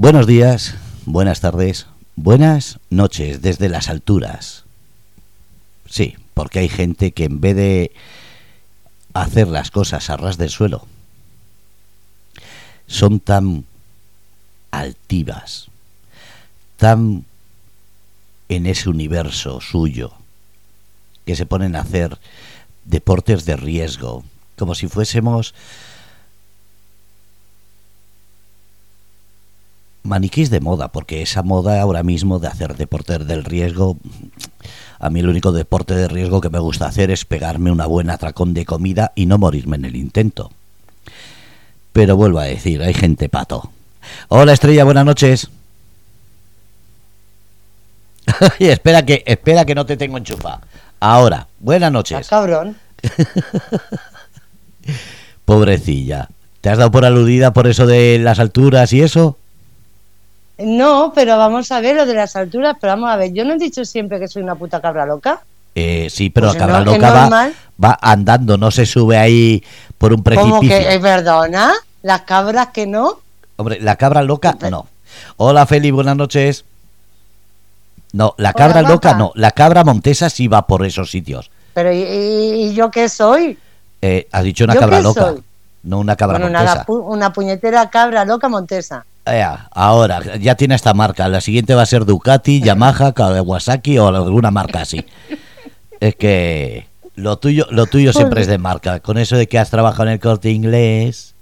Buenos 0.00 0.28
días, 0.28 0.76
buenas 1.06 1.40
tardes, 1.40 1.88
buenas 2.14 2.78
noches 2.88 3.42
desde 3.42 3.68
las 3.68 3.88
alturas. 3.88 4.62
Sí, 5.86 6.14
porque 6.34 6.60
hay 6.60 6.68
gente 6.68 7.10
que 7.10 7.24
en 7.24 7.40
vez 7.40 7.56
de 7.56 7.92
hacer 9.12 9.48
las 9.48 9.72
cosas 9.72 10.08
a 10.08 10.16
ras 10.16 10.38
del 10.38 10.50
suelo, 10.50 10.86
son 12.86 13.18
tan 13.18 13.64
altivas, 14.70 15.66
tan 16.76 17.24
en 18.48 18.66
ese 18.66 18.90
universo 18.90 19.60
suyo, 19.60 20.12
que 21.26 21.34
se 21.34 21.44
ponen 21.44 21.74
a 21.74 21.80
hacer 21.80 22.20
deportes 22.84 23.44
de 23.46 23.56
riesgo, 23.56 24.22
como 24.56 24.76
si 24.76 24.86
fuésemos 24.86 25.56
maniquís 30.08 30.50
de 30.50 30.60
moda, 30.60 30.88
porque 30.88 31.22
esa 31.22 31.42
moda 31.42 31.80
ahora 31.80 32.02
mismo 32.02 32.38
de 32.38 32.48
hacer 32.48 32.76
deportes 32.76 33.26
del 33.26 33.44
riesgo, 33.44 33.96
a 34.98 35.10
mí 35.10 35.20
el 35.20 35.28
único 35.28 35.52
deporte 35.52 35.94
de 35.94 36.08
riesgo 36.08 36.40
que 36.40 36.50
me 36.50 36.58
gusta 36.58 36.86
hacer 36.86 37.10
es 37.10 37.24
pegarme 37.24 37.70
una 37.70 37.86
buena 37.86 38.14
atracón 38.14 38.54
de 38.54 38.64
comida 38.64 39.12
y 39.14 39.26
no 39.26 39.38
morirme 39.38 39.76
en 39.76 39.84
el 39.84 39.96
intento. 39.96 40.50
Pero 41.92 42.16
vuelvo 42.16 42.40
a 42.40 42.44
decir, 42.44 42.82
hay 42.82 42.94
gente 42.94 43.28
pato. 43.28 43.70
Hola 44.28 44.52
Estrella, 44.52 44.84
buenas 44.84 45.04
noches. 45.04 45.48
espera 48.58 49.04
que, 49.04 49.22
espera 49.26 49.64
que 49.64 49.74
no 49.74 49.86
te 49.86 49.96
tengo 49.96 50.18
enchufa. 50.18 50.60
Ahora, 51.00 51.46
buenas 51.60 51.92
noches. 51.92 52.26
Ah, 52.26 52.28
cabrón. 52.28 52.76
Pobrecilla. 55.44 56.28
¿Te 56.60 56.70
has 56.70 56.78
dado 56.78 56.90
por 56.90 57.04
aludida 57.04 57.52
por 57.52 57.68
eso 57.68 57.86
de 57.86 58.18
las 58.18 58.40
alturas 58.40 58.92
y 58.92 59.02
eso? 59.02 59.36
No, 60.58 61.12
pero 61.14 61.38
vamos 61.38 61.70
a 61.70 61.80
ver 61.80 61.94
lo 61.96 62.04
de 62.06 62.14
las 62.14 62.34
alturas, 62.36 62.76
pero 62.80 62.94
vamos 62.94 63.10
a 63.10 63.16
ver, 63.16 63.32
yo 63.32 63.44
no 63.44 63.54
he 63.54 63.58
dicho 63.58 63.84
siempre 63.84 64.18
que 64.18 64.26
soy 64.28 64.42
una 64.42 64.56
puta 64.56 64.80
cabra 64.80 65.06
loca. 65.06 65.40
Eh, 65.74 66.08
sí, 66.10 66.30
pero 66.30 66.48
Pues 66.48 66.54
la 66.58 66.66
cabra 66.66 66.80
no, 66.84 66.90
es 66.92 66.98
loca 66.98 67.28
va, 67.28 67.50
va 67.84 67.98
andando, 68.02 68.58
no 68.58 68.70
se 68.72 68.84
sube 68.84 69.16
ahí 69.16 69.62
por 69.96 70.12
un 70.12 70.22
¿Cómo 70.22 70.58
precipicio. 70.60 70.78
que, 70.78 70.94
eh, 70.94 70.98
perdona? 71.00 71.72
Las 72.02 72.22
cabras 72.22 72.68
que 72.68 72.86
no. 72.86 73.20
Hombre, 73.56 73.78
la 73.80 73.94
cabra 73.96 74.22
loca, 74.22 74.56
no. 74.70 74.86
Hola 75.36 75.66
Feli, 75.66 75.90
buenas 75.92 76.16
noches. 76.16 76.64
No, 78.12 78.34
la 78.38 78.50
Hola, 78.50 78.52
cabra 78.54 78.82
loca 78.82 79.14
no. 79.14 79.30
La 79.34 79.50
cabra 79.52 79.84
montesa 79.84 80.30
sí 80.30 80.48
va 80.48 80.66
por 80.66 80.84
esos 80.84 81.10
sitios. 81.10 81.50
Pero 81.74 81.92
¿y, 81.92 82.72
yo 82.74 82.90
qué 82.90 83.08
soy? 83.08 83.56
Eh, 84.02 84.26
has 84.32 84.42
dicho 84.42 84.64
una 84.64 84.74
¿Yo 84.74 84.80
cabra 84.80 85.00
loca, 85.00 85.20
soy? 85.20 85.42
no 85.84 85.98
una 86.00 86.16
cabra 86.16 86.38
Bueno, 86.38 86.58
montesa. 86.58 86.86
pu- 86.86 87.04
una 87.06 87.32
puñetera 87.32 87.88
cabra 87.90 88.24
loca 88.24 88.48
montesa. 88.48 89.04
Ea, 89.34 89.68
ahora, 89.72 90.36
ya 90.38 90.54
tiene 90.54 90.74
esta 90.74 90.94
marca. 90.94 91.28
La 91.28 91.40
siguiente 91.40 91.74
va 91.74 91.82
a 91.82 91.86
ser 91.86 92.04
Ducati, 92.04 92.60
Yamaha, 92.60 93.12
Kawasaki 93.12 93.98
o 93.98 94.08
alguna 94.08 94.50
marca 94.50 94.82
así. 94.82 95.04
Es 96.00 96.14
que 96.16 96.86
lo 97.16 97.38
tuyo, 97.38 97.66
lo 97.70 97.86
tuyo 97.86 98.12
siempre 98.12 98.42
es 98.42 98.46
de 98.46 98.58
marca. 98.58 99.00
Con 99.00 99.18
eso 99.18 99.36
de 99.36 99.48
que 99.48 99.58
has 99.58 99.70
trabajado 99.70 100.04
en 100.04 100.14
el 100.14 100.20
corte 100.20 100.50
inglés. 100.50 101.34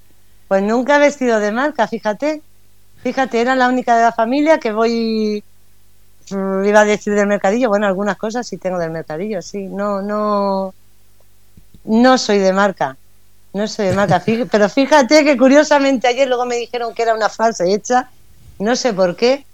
Pues 0.49 0.63
nunca 0.63 0.97
he 0.97 0.99
vestido 1.01 1.41
de 1.41 1.53
marca, 1.53 1.87
fíjate. 1.87 2.43
Fíjate, 3.03 3.41
era 3.41 3.55
la 3.55 3.69
única 3.69 3.97
de 3.97 4.03
la 4.03 4.13
familia 4.13 4.59
que 4.59 4.73
voy. 4.73 5.43
mm, 6.31 6.65
Iba 6.65 6.81
a 6.81 6.85
decir 6.85 7.15
del 7.15 7.27
mercadillo. 7.27 7.69
Bueno, 7.69 7.87
algunas 7.87 8.17
cosas 8.17 8.47
sí 8.47 8.57
tengo 8.57 8.79
del 8.79 8.91
mercadillo, 8.91 9.43
sí. 9.43 9.67
No, 9.67 10.03
no. 10.03 10.75
No 11.85 12.19
soy 12.19 12.39
de 12.39 12.53
marca. 12.53 12.97
No 13.57 13.67
soy 13.67 13.87
de 13.87 13.95
marca. 13.95 14.21
Fí- 14.23 14.47
Pero 14.51 14.69
fíjate 14.69 15.25
que 15.25 15.37
curiosamente 15.37 16.07
ayer 16.07 16.29
luego 16.29 16.45
me 16.45 16.57
dijeron 16.57 16.95
que 16.95 17.03
era 17.03 17.15
una 17.15 17.31
frase 17.31 17.73
hecha. 17.73 18.09
No 18.59 18.77
sé 18.77 18.93
por 18.93 19.17
qué. 19.17 19.45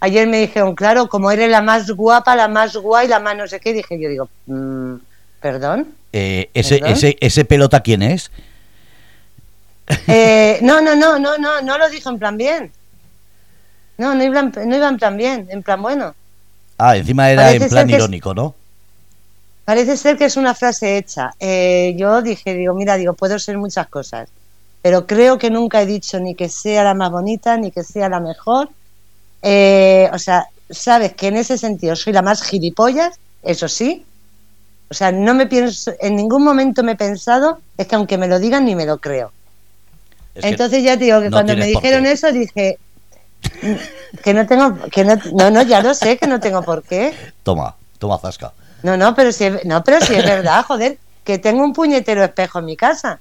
Ayer 0.00 0.26
me 0.26 0.38
dijeron, 0.40 0.74
claro, 0.74 1.08
como 1.10 1.30
eres 1.30 1.50
la 1.50 1.60
más 1.60 1.90
guapa, 1.90 2.34
la 2.34 2.48
más 2.48 2.74
guay, 2.74 3.06
la 3.06 3.20
más 3.20 3.36
no 3.36 3.46
sé 3.46 3.60
qué. 3.60 3.74
Dije 3.74 4.00
yo, 4.00 4.08
digo, 4.08 4.28
mm, 4.46 4.94
¿perdón? 5.42 5.88
Eh, 6.12 6.48
ese, 6.54 6.78
¿Perdón? 6.78 6.92
ese, 6.96 7.16
ese 7.20 7.44
pelota, 7.44 7.80
¿quién 7.80 8.02
es? 8.02 8.30
Eh, 10.06 10.58
no, 10.62 10.80
no, 10.80 10.94
no, 10.94 11.18
no, 11.18 11.36
no, 11.36 11.60
no 11.60 11.76
lo 11.78 11.88
dijo 11.90 12.08
en 12.10 12.18
plan 12.18 12.36
bien. 12.36 12.72
No, 13.98 14.14
no 14.14 14.24
iba, 14.24 14.40
en, 14.40 14.52
no 14.66 14.76
iba 14.76 14.88
en 14.88 14.96
plan 14.96 15.16
bien, 15.18 15.48
en 15.50 15.62
plan 15.62 15.82
bueno. 15.82 16.14
Ah, 16.78 16.96
encima 16.96 17.30
era 17.30 17.42
Parece 17.42 17.64
en 17.64 17.70
plan 17.70 17.90
es- 17.90 17.96
irónico, 17.96 18.32
¿no? 18.32 18.54
Parece 19.64 19.96
ser 19.96 20.16
que 20.16 20.24
es 20.24 20.36
una 20.36 20.54
frase 20.54 20.96
hecha. 20.96 21.32
Eh, 21.38 21.94
yo 21.96 22.22
dije, 22.22 22.54
digo, 22.54 22.74
mira, 22.74 22.96
digo, 22.96 23.14
puedo 23.14 23.38
ser 23.38 23.58
muchas 23.58 23.88
cosas, 23.88 24.28
pero 24.82 25.06
creo 25.06 25.38
que 25.38 25.50
nunca 25.50 25.82
he 25.82 25.86
dicho 25.86 26.18
ni 26.18 26.34
que 26.34 26.48
sea 26.48 26.84
la 26.84 26.94
más 26.94 27.10
bonita, 27.10 27.56
ni 27.56 27.70
que 27.70 27.84
sea 27.84 28.08
la 28.08 28.20
mejor. 28.20 28.68
Eh, 29.42 30.08
o 30.12 30.18
sea, 30.18 30.48
sabes 30.68 31.14
que 31.14 31.28
en 31.28 31.36
ese 31.36 31.58
sentido 31.58 31.94
soy 31.96 32.12
la 32.12 32.22
más 32.22 32.42
gilipollas, 32.42 33.18
eso 33.42 33.68
sí. 33.68 34.04
O 34.88 34.94
sea, 34.94 35.12
no 35.12 35.34
me 35.34 35.46
pienso, 35.46 35.92
en 36.00 36.16
ningún 36.16 36.42
momento 36.42 36.82
me 36.82 36.92
he 36.92 36.96
pensado, 36.96 37.60
es 37.76 37.86
que 37.86 37.94
aunque 37.94 38.18
me 38.18 38.26
lo 38.26 38.38
digan 38.38 38.64
ni 38.64 38.74
me 38.74 38.86
lo 38.86 38.98
creo. 38.98 39.32
Es 40.34 40.44
Entonces 40.44 40.82
ya 40.82 40.96
te 40.96 41.04
digo 41.04 41.20
que 41.20 41.30
no 41.30 41.36
cuando 41.36 41.56
me 41.56 41.66
dijeron 41.66 42.06
eso 42.06 42.32
dije 42.32 42.78
que 44.22 44.34
no 44.34 44.46
tengo, 44.46 44.76
que 44.90 45.04
no, 45.04 45.16
no, 45.32 45.50
no, 45.50 45.62
ya 45.62 45.82
lo 45.82 45.94
sé 45.94 46.18
que 46.18 46.26
no 46.26 46.40
tengo 46.40 46.62
por 46.62 46.82
qué. 46.82 47.14
Toma, 47.42 47.76
toma 47.98 48.18
zasca. 48.18 48.52
No, 48.82 48.96
no, 48.96 49.14
pero 49.14 49.32
si 49.32 49.44
es, 49.44 49.64
no, 49.64 49.82
pero 49.84 50.00
si 50.00 50.14
es 50.14 50.24
verdad, 50.24 50.64
joder, 50.68 50.98
que 51.24 51.38
tengo 51.38 51.62
un 51.62 51.72
puñetero 51.72 52.24
espejo 52.24 52.58
en 52.58 52.64
mi 52.64 52.76
casa. 52.76 53.20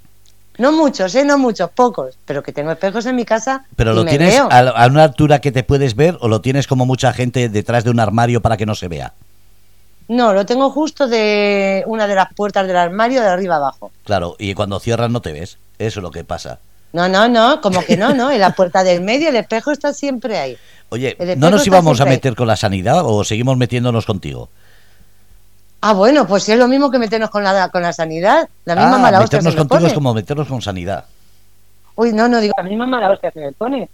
No 0.58 0.74
muchos, 0.74 1.16
eh, 1.16 1.24
no 1.24 1.38
muchos, 1.38 1.70
pocos, 1.70 2.16
pero 2.26 2.44
que 2.44 2.52
tengo 2.52 2.72
espejos 2.72 3.06
en 3.06 3.16
mi 3.16 3.24
casa. 3.24 3.66
¿Pero 3.78 3.94
y 3.94 3.96
lo 3.96 4.04
me 4.04 4.10
tienes 4.10 4.34
veo. 4.34 4.50
a, 4.52 4.60
a 4.60 4.88
una 4.88 5.06
altura 5.06 5.40
que 5.40 5.54
te 5.54 5.64
puedes 5.64 5.96
ver 5.96 6.18
o 6.20 6.28
lo 6.28 6.42
tienes 6.42 6.68
como 6.68 6.86
mucha 6.86 7.14
gente 7.14 7.48
detrás 7.48 7.86
de 7.86 7.92
un 7.92 8.00
armario 8.00 8.42
para 8.42 8.58
que 8.58 8.66
no 8.66 8.76
se 8.76 8.90
vea? 8.90 9.14
No, 10.10 10.34
lo 10.34 10.46
tengo 10.46 10.70
justo 10.72 11.08
de 11.08 11.84
una 11.86 12.08
de 12.08 12.16
las 12.16 12.34
puertas 12.34 12.68
del 12.68 12.76
armario 12.76 13.22
de 13.22 13.28
arriba 13.28 13.58
abajo. 13.58 13.92
Claro, 14.04 14.36
y 14.40 14.54
cuando 14.56 14.80
cierras 14.80 15.12
no 15.12 15.22
te 15.22 15.32
ves. 15.32 15.60
Eso 15.78 16.00
es 16.00 16.04
lo 16.04 16.12
que 16.12 16.24
pasa. 16.24 16.60
No, 16.92 17.08
no, 17.08 17.30
no, 17.30 17.62
como 17.62 17.84
que 17.86 17.96
no, 17.96 18.14
no, 18.16 18.32
en 18.32 18.40
la 18.40 18.56
puerta 18.56 18.84
del 18.84 19.02
medio 19.02 19.30
el 19.30 19.36
espejo 19.36 19.72
está 19.72 19.94
siempre 19.94 20.40
ahí. 20.40 20.58
Oye, 20.90 21.16
¿no 21.38 21.52
nos 21.52 21.66
íbamos 21.68 22.02
a 22.02 22.06
ahí. 22.06 22.10
meter 22.10 22.36
con 22.36 22.48
la 22.48 22.56
sanidad 22.56 23.04
o 23.06 23.24
seguimos 23.24 23.56
metiéndonos 23.58 24.08
contigo? 24.08 24.50
Ah, 25.82 25.94
bueno, 25.94 26.28
pues 26.28 26.44
si 26.44 26.52
es 26.52 26.60
lo 26.60 26.68
mismo 26.68 26.92
que 26.92 27.00
meternos 27.00 27.30
con 27.30 27.44
la, 27.44 27.70
con 27.70 27.82
la 27.82 27.94
sanidad, 27.94 28.50
la 28.66 28.76
misma 28.76 28.98
ah, 28.98 29.00
mala 29.00 29.22
hostia 29.22 29.38
meternos 29.38 29.54
se 29.54 29.58
contigo 29.58 29.78
pone. 29.80 29.88
es 29.88 29.94
como 29.94 30.14
meternos 30.14 30.48
con 30.48 30.62
sanidad. 30.62 31.06
Uy, 31.96 32.12
no, 32.14 32.28
no 32.28 32.40
digo, 32.42 32.54
la 32.58 32.64
misma 32.64 32.86
mala 32.86 33.10
hostia 33.12 33.32
se 33.32 33.40
me 33.40 33.52
pone. 33.54 33.90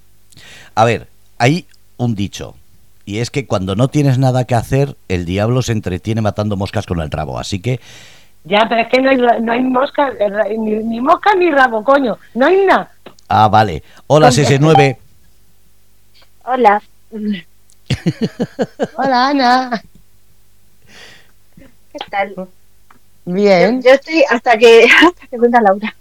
A 0.73 0.84
ver, 0.85 1.07
hay 1.38 1.66
un 1.97 2.16
dicho. 2.16 2.56
Y 3.06 3.19
es 3.19 3.29
que 3.29 3.46
cuando 3.46 3.75
no 3.75 3.88
tienes 3.88 4.18
nada 4.18 4.46
que 4.46 4.56
hacer, 4.56 4.96
el 5.09 5.25
diablo 5.25 5.62
se 5.62 5.73
entretiene 5.73 6.22
matando 6.22 6.56
moscas 6.57 6.88
con 6.88 7.01
el 7.01 7.12
rabo. 7.12 7.38
Así 7.38 7.59
que, 7.62 7.79
Ya, 8.46 8.66
pero 8.67 8.81
es 8.81 8.88
que 8.90 9.00
no 9.02 9.09
hay, 9.12 9.17
no 9.41 9.52
hay 9.52 9.62
mosca, 9.62 10.12
ni, 10.57 10.72
ni 10.84 11.00
mosca 11.02 11.35
ni 11.35 11.52
rabo, 11.52 11.84
coño, 11.84 12.17
no 12.34 12.47
hay 12.47 12.66
nada. 12.66 12.91
ah, 13.29 13.47
vale. 13.47 13.84
Hola, 14.07 14.29
CS9. 14.29 14.97
Hola. 16.46 16.81
Hola, 18.97 19.28
Ana. 19.29 19.84
¿Qué 21.97 22.06
tal? 22.11 22.35
Bien. 23.25 23.81
yo 23.81 23.91
estoy 23.91 24.23
hasta 24.29 24.57
que 24.57 24.83
hasta 25.07 25.28
que 25.28 25.38
venga 25.38 25.61
Laura. 25.61 25.95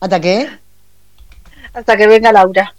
¿Hasta 0.00 0.20
qué? 0.20 0.48
Hasta 1.74 1.96
que 1.96 2.06
venga 2.06 2.32
Laura. 2.32 2.74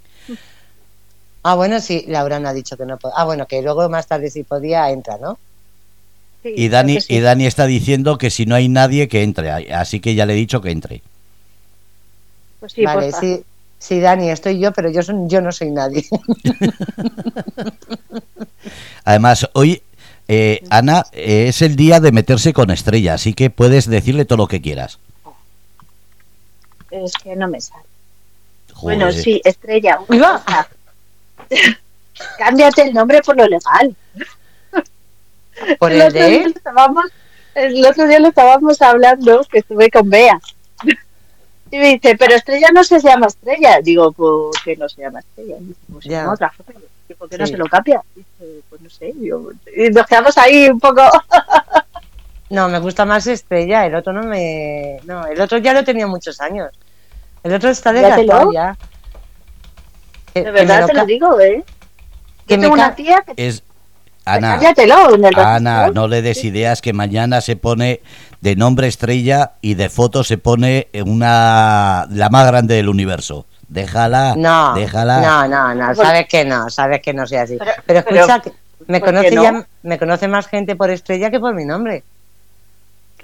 Ah, 1.44 1.54
bueno, 1.54 1.80
sí, 1.80 2.06
Laura 2.08 2.40
no 2.40 2.50
ha 2.50 2.54
dicho 2.54 2.76
que 2.78 2.86
no 2.86 2.98
puede. 2.98 3.14
Ah, 3.16 3.26
bueno, 3.26 3.46
que 3.46 3.62
luego 3.62 3.88
más 3.90 4.08
tarde 4.08 4.32
si 4.32 4.44
podía 4.44 4.90
entra, 4.90 5.18
¿no? 5.20 5.38
Sí, 6.42 6.54
Y 6.58 6.70
Dani, 6.70 7.00
sí. 7.02 7.14
y 7.16 7.20
Dani 7.20 7.46
está 7.46 7.68
diciendo 7.68 8.18
que 8.18 8.32
si 8.32 8.48
no 8.48 8.56
hay 8.56 8.70
nadie, 8.70 9.08
que 9.08 9.22
entre. 9.22 9.52
Así 9.74 10.00
que 10.00 10.16
ya 10.16 10.26
le 10.26 10.34
he 10.34 10.38
dicho 10.38 10.62
que 10.62 10.72
entre. 10.72 11.04
Pues 12.60 12.72
sí, 12.72 12.84
vale, 12.84 13.12
porfa. 13.12 13.20
sí, 13.20 13.44
sí, 13.78 14.00
Dani, 14.00 14.32
estoy 14.32 14.60
yo, 14.60 14.72
pero 14.72 14.90
yo, 14.90 15.04
son- 15.04 15.30
yo 15.30 15.42
no 15.42 15.52
soy 15.52 15.70
nadie. 15.70 16.04
Además, 19.04 19.48
hoy, 19.54 19.84
eh, 20.28 20.64
Ana, 20.70 21.06
eh, 21.12 21.48
es 21.50 21.62
el 21.62 21.76
día 21.76 22.00
de 22.00 22.12
meterse 22.12 22.54
con 22.54 22.72
Estrella, 22.72 23.14
así 23.14 23.34
que 23.34 23.50
puedes 23.50 23.90
decirle 23.90 24.26
todo 24.26 24.38
lo 24.38 24.48
que 24.48 24.62
quieras. 24.62 25.00
Es 26.92 27.14
que 27.14 27.36
no 27.36 27.48
me 27.48 27.60
sale. 27.62 27.84
Joder. 28.74 28.98
Bueno, 28.98 29.12
sí, 29.12 29.42
Estrella. 29.44 29.98
Cosa. 30.08 30.68
Cámbiate 32.38 32.84
el 32.84 32.94
nombre 32.94 33.22
por 33.22 33.36
lo 33.38 33.46
legal. 33.48 33.96
Por 35.80 35.92
el, 35.92 36.02
el 36.02 36.08
otro 36.08 36.20
de 36.20 36.30
día 36.30 36.38
él. 36.38 36.44
lo 36.44 36.50
estábamos, 36.58 37.06
el 37.56 37.86
otro 37.86 38.08
día 38.08 38.20
lo 38.20 38.28
estábamos 38.30 38.82
hablando, 38.82 39.42
que 39.52 39.60
estuve 39.60 39.90
con 39.90 40.10
Bea. 40.10 40.40
Y 41.72 41.78
me 41.78 41.94
dice, 41.96 42.16
pero 42.16 42.36
Estrella 42.36 42.70
no 42.72 42.84
se 42.84 43.02
llama 43.02 43.26
Estrella. 43.26 43.80
Digo, 43.82 44.12
¿por 44.12 44.52
qué 44.64 44.78
no 44.78 44.88
se 44.88 45.02
llama 45.02 45.20
Estrella? 45.20 45.56
Y 45.60 45.64
dice, 45.66 45.80
pues 45.92 46.04
se 46.04 46.10
Ya. 46.12 46.22
llama 46.22 46.34
otra 46.34 46.54
cosa. 46.56 46.80
Y 47.10 47.14
¿por 47.14 47.30
qué 47.30 47.38
no 47.38 47.46
Sí. 47.46 47.52
se 47.54 47.58
lo 47.58 47.66
cambia? 47.66 48.02
Dice, 48.16 48.62
pues 48.70 48.82
no 48.82 48.90
sé. 48.90 49.12
Digo, 49.16 49.52
y 49.76 49.90
nos 49.90 50.06
quedamos 50.08 50.38
ahí 50.38 50.70
un 50.70 50.80
poco... 50.80 51.02
No, 52.48 52.70
me 52.70 52.78
gusta 52.78 53.06
más 53.06 53.26
Estrella, 53.26 53.88
el 53.88 53.96
otro 53.96 54.14
no 54.14 54.22
me... 54.22 55.00
No, 55.06 55.26
el 55.26 55.42
otro 55.42 55.58
ya 55.58 55.74
lo 55.74 55.84
tenía 55.84 56.06
mucho 56.06 56.30
años. 56.40 56.70
El 57.44 57.54
otro 57.56 57.72
está 57.72 57.92
Cámbiatelo. 57.92 58.22
desgastado 58.22 58.54
ya. 58.54 58.78
De 60.36 60.44
que 60.44 60.52
verdad 60.52 60.82
lo 60.82 60.88
te 60.88 60.94
lo 60.94 61.06
digo, 61.08 61.40
¿eh? 61.40 61.64
que 62.46 62.54
Yo 62.54 62.58
me 62.58 62.62
tengo 62.64 62.74
una 62.76 62.94
tía 62.94 63.24
que... 63.26 63.34
Es 63.48 63.64
Ana, 64.26 64.58
Cállatelo 64.58 65.16
en 65.16 65.26
el 65.26 65.40
Ana, 65.40 65.88
no 65.90 66.08
le 66.08 66.22
des 66.22 66.44
ideas 66.44 66.82
que 66.82 66.94
mañana 66.94 67.42
se 67.42 67.56
pone 67.56 68.02
de 68.42 68.56
nombre 68.56 68.88
estrella 68.88 69.54
y 69.62 69.74
de 69.74 69.90
foto 69.90 70.24
se 70.24 70.38
pone 70.38 70.88
una 71.06 72.06
la 72.12 72.30
más 72.30 72.46
grande 72.48 72.76
del 72.76 72.90
universo. 72.90 73.46
Déjala, 73.68 74.36
No, 74.38 74.74
déjala. 74.76 75.22
no, 75.22 75.48
no, 75.48 75.74
no, 75.76 75.96
sabes 75.96 76.28
que 76.28 76.46
no, 76.46 76.70
sabes 76.70 77.02
que 77.02 77.14
no 77.14 77.26
soy 77.26 77.38
así. 77.38 77.58
Pero- 77.58 77.72
Pero, 77.86 78.00
escucha, 78.00 78.42
pero, 78.42 78.56
que 78.56 78.92
me 78.92 79.00
¿por 79.00 79.10
qué 79.10 79.16
conoce 79.16 79.36
no? 79.36 79.44
ya, 79.44 79.68
me 79.84 79.98
conoce 80.00 80.28
más 80.28 80.48
gente 80.48 80.76
por 80.76 80.90
estrella 80.92 81.32
que 81.32 81.40
por 81.40 81.54
mi 81.56 81.66
nombre. 81.66 82.04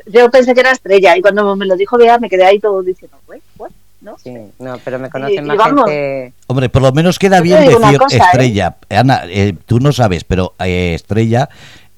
Yo 0.08 0.32
pensé 0.32 0.54
que 0.56 0.62
era 0.62 0.72
estrella 0.72 1.16
y 1.16 1.22
cuando 1.22 1.56
me 1.56 1.66
lo 1.66 1.76
dijo 1.76 1.98
Bea 1.98 2.18
me 2.18 2.28
quedé 2.30 2.44
ahí 2.46 2.60
todo 2.60 2.82
diciendo, 2.82 3.18
"Güey, 3.28 3.40
what?", 3.58 3.70
¿no? 4.02 4.18
Sí, 4.18 4.36
no, 4.58 4.80
pero 4.84 4.98
me 4.98 5.12
conoce 5.12 5.34
Y- 5.34 5.38
y 5.38 5.42
más 5.42 5.58
vamos. 5.58 5.86
gente. 5.86 6.34
Hombre, 6.48 6.70
por 6.70 6.82
lo 6.82 6.92
menos 6.92 7.20
queda 7.20 7.40
bien 7.40 7.60
decir 7.68 7.98
cosa, 8.00 8.18
¿eh? 8.18 8.20
estrella. 8.20 8.76
Ana, 8.90 9.22
eh, 9.28 9.54
tú 9.68 9.80
no 9.80 9.92
sabes, 9.92 10.24
pero 10.24 10.56
eh, 10.60 10.94
estrella 10.96 11.50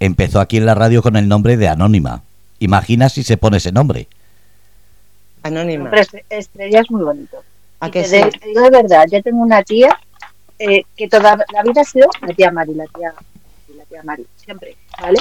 empezó 0.01 0.41
aquí 0.41 0.57
en 0.57 0.65
la 0.65 0.75
radio 0.75 1.01
con 1.01 1.15
el 1.15 1.29
nombre 1.29 1.55
de 1.55 1.69
Anónima. 1.69 2.23
Imagina 2.59 3.07
si 3.07 3.23
se 3.23 3.37
pone 3.37 3.57
ese 3.57 3.71
nombre. 3.71 4.07
Anónima. 5.43 5.89
Pero 5.89 6.01
estre- 6.01 6.23
estrella 6.29 6.81
es 6.81 6.91
muy 6.91 7.03
bonito. 7.03 7.37
¿A 7.83 7.87
Y 7.87 7.91
que 7.91 8.01
te 8.03 8.07
sí? 8.07 8.15
de- 8.17 8.31
te 8.31 8.47
digo 8.47 8.61
de 8.61 8.69
verdad, 8.69 9.05
yo 9.11 9.21
tengo 9.21 9.41
una 9.41 9.61
tía 9.63 9.99
eh, 10.59 10.83
que 10.95 11.07
toda 11.09 11.35
la 11.53 11.63
vida 11.63 11.81
ha 11.81 11.83
sido 11.83 12.07
la 12.21 12.33
tía 12.33 12.51
Mari, 12.51 12.73
la 12.75 12.85
tía, 12.87 13.13
la 13.75 13.83
tía 13.85 14.01
Mari, 14.03 14.25
siempre, 14.37 14.77
¿vale? 15.01 15.19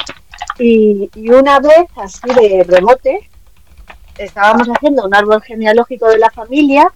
Y, 0.58 1.10
y 1.14 1.30
una 1.30 1.58
vez, 1.58 1.86
así 1.96 2.28
de 2.28 2.64
rebote, 2.68 3.28
estábamos 4.18 4.68
haciendo 4.68 5.04
un 5.04 5.14
árbol 5.14 5.42
genealógico 5.42 6.08
de 6.08 6.18
la 6.18 6.30
familia, 6.30 6.92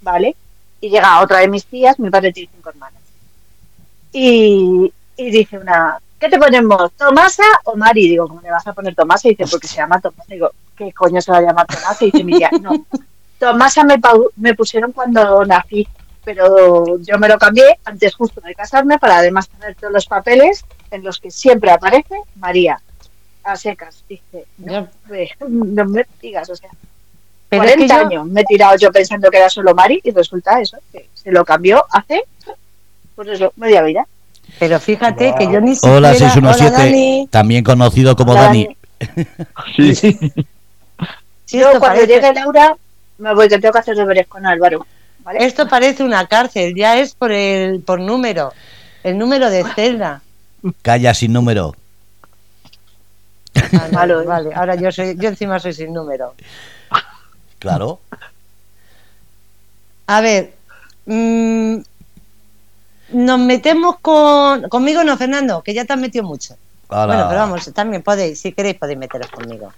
¿vale? 0.00 0.34
Y 0.80 0.88
llega 0.88 1.20
otra 1.20 1.38
de 1.40 1.48
mis 1.48 1.66
tías, 1.66 1.98
mi 1.98 2.08
padre 2.08 2.32
tiene 2.32 2.48
cinco 2.54 2.70
hermanas. 2.70 3.02
Y, 4.12 4.92
y 5.16 5.30
dice 5.30 5.58
una, 5.58 5.98
¿qué 6.18 6.28
te 6.28 6.38
ponemos? 6.38 6.92
¿Tomasa 6.92 7.44
o 7.64 7.76
Mari? 7.76 8.08
Digo, 8.08 8.26
¿cómo 8.28 8.40
le 8.40 8.50
vas 8.50 8.66
a 8.66 8.72
poner 8.72 8.94
Tomasa? 8.94 9.28
Y 9.28 9.32
dice, 9.34 9.50
porque 9.50 9.68
se 9.68 9.76
llama 9.76 10.00
Tomasa. 10.00 10.24
Digo, 10.28 10.50
¿qué 10.76 10.92
coño 10.92 11.20
se 11.20 11.30
va 11.32 11.38
a 11.38 11.42
llamar 11.42 11.66
Tomasa? 11.66 12.04
Y 12.04 12.10
dice 12.10 12.24
mi 12.24 12.32
tía, 12.38 12.50
no, 12.62 12.72
Tomasa 13.40 13.82
me, 14.36 14.54
pusieron 14.54 14.92
cuando 14.92 15.44
nací, 15.46 15.88
pero 16.22 16.98
yo 17.00 17.18
me 17.18 17.26
lo 17.26 17.38
cambié 17.38 17.78
antes 17.86 18.14
justo 18.14 18.40
de 18.42 18.54
casarme 18.54 18.98
para 18.98 19.16
además 19.16 19.48
tener 19.48 19.74
todos 19.76 19.92
los 19.94 20.04
papeles 20.06 20.62
en 20.90 21.02
los 21.02 21.18
que 21.18 21.30
siempre 21.30 21.70
aparece 21.70 22.14
María. 22.36 22.78
A 23.42 23.56
secas, 23.56 24.04
dice, 24.06 24.44
no, 24.58 24.86
me- 25.08 25.30
no 25.48 25.86
me 25.86 26.04
digas, 26.20 26.50
o 26.50 26.54
sea, 26.54 26.68
Pero 27.48 27.62
es 27.64 27.70
40 27.76 27.94
que 27.94 28.00
yo- 28.02 28.06
años 28.08 28.26
me 28.26 28.42
he 28.42 28.44
tirado 28.44 28.76
yo 28.76 28.92
pensando 28.92 29.30
que 29.30 29.38
era 29.38 29.48
solo 29.48 29.74
Mari 29.74 30.00
y 30.04 30.10
resulta 30.10 30.60
eso, 30.60 30.76
que 30.92 31.08
se 31.14 31.32
lo 31.32 31.42
cambió 31.42 31.82
hace, 31.90 32.22
pues 33.16 33.28
eso, 33.28 33.54
media 33.56 33.82
vida. 33.82 34.06
Pero 34.58 34.78
fíjate 34.78 35.34
que 35.38 35.50
yo 35.50 35.60
ni 35.62 35.74
siquiera... 35.76 35.96
Hola 35.96 36.08
Hola, 36.10 36.18
617, 36.18 36.76
Dani. 36.76 37.28
también 37.30 37.64
conocido 37.64 38.14
como 38.16 38.32
Hola, 38.32 38.42
Dani. 38.42 38.76
Sí, 39.76 39.94
sí. 39.94 40.18
Sí, 41.46 41.58
yo 41.58 41.64
cuando 41.80 41.80
parece, 41.80 42.06
llegue 42.06 42.32
Laura 42.32 42.76
me 43.20 43.34
voy 43.34 43.48
que 43.48 43.58
tengo 43.58 43.72
que 43.72 43.78
hacer 43.78 43.96
deberes 43.96 44.26
con 44.26 44.44
Álvaro. 44.46 44.86
¿vale? 45.22 45.44
esto 45.44 45.68
parece 45.68 46.02
una 46.02 46.26
cárcel, 46.26 46.74
ya 46.74 46.98
es 46.98 47.14
por 47.14 47.30
el 47.30 47.80
por 47.80 48.00
número, 48.00 48.52
el 49.04 49.18
número 49.18 49.50
de 49.50 49.64
celda. 49.74 50.22
Calla 50.82 51.14
sin 51.14 51.32
número. 51.32 51.74
Vale, 53.92 54.14
ahora 54.54 54.74
yo 54.76 54.90
soy, 54.90 55.16
yo 55.16 55.28
encima 55.28 55.58
soy 55.58 55.72
sin 55.74 55.92
número. 55.92 56.34
Claro. 57.58 58.00
A 60.06 60.20
ver, 60.20 60.54
mm, 61.06 61.76
nos 63.12 63.38
metemos 63.38 63.96
con 64.00 64.62
conmigo 64.68 65.04
no, 65.04 65.16
Fernando, 65.16 65.62
que 65.62 65.74
ya 65.74 65.84
te 65.84 65.92
has 65.92 65.98
metido 66.00 66.24
mucho. 66.24 66.56
Ahora- 66.88 67.14
Bueno, 67.14 67.28
pero 67.28 67.40
vamos, 67.40 67.70
también 67.74 68.02
podéis, 68.02 68.40
si 68.40 68.52
queréis 68.52 68.76
podéis 68.76 68.98
meteros 68.98 69.30
conmigo. 69.30 69.72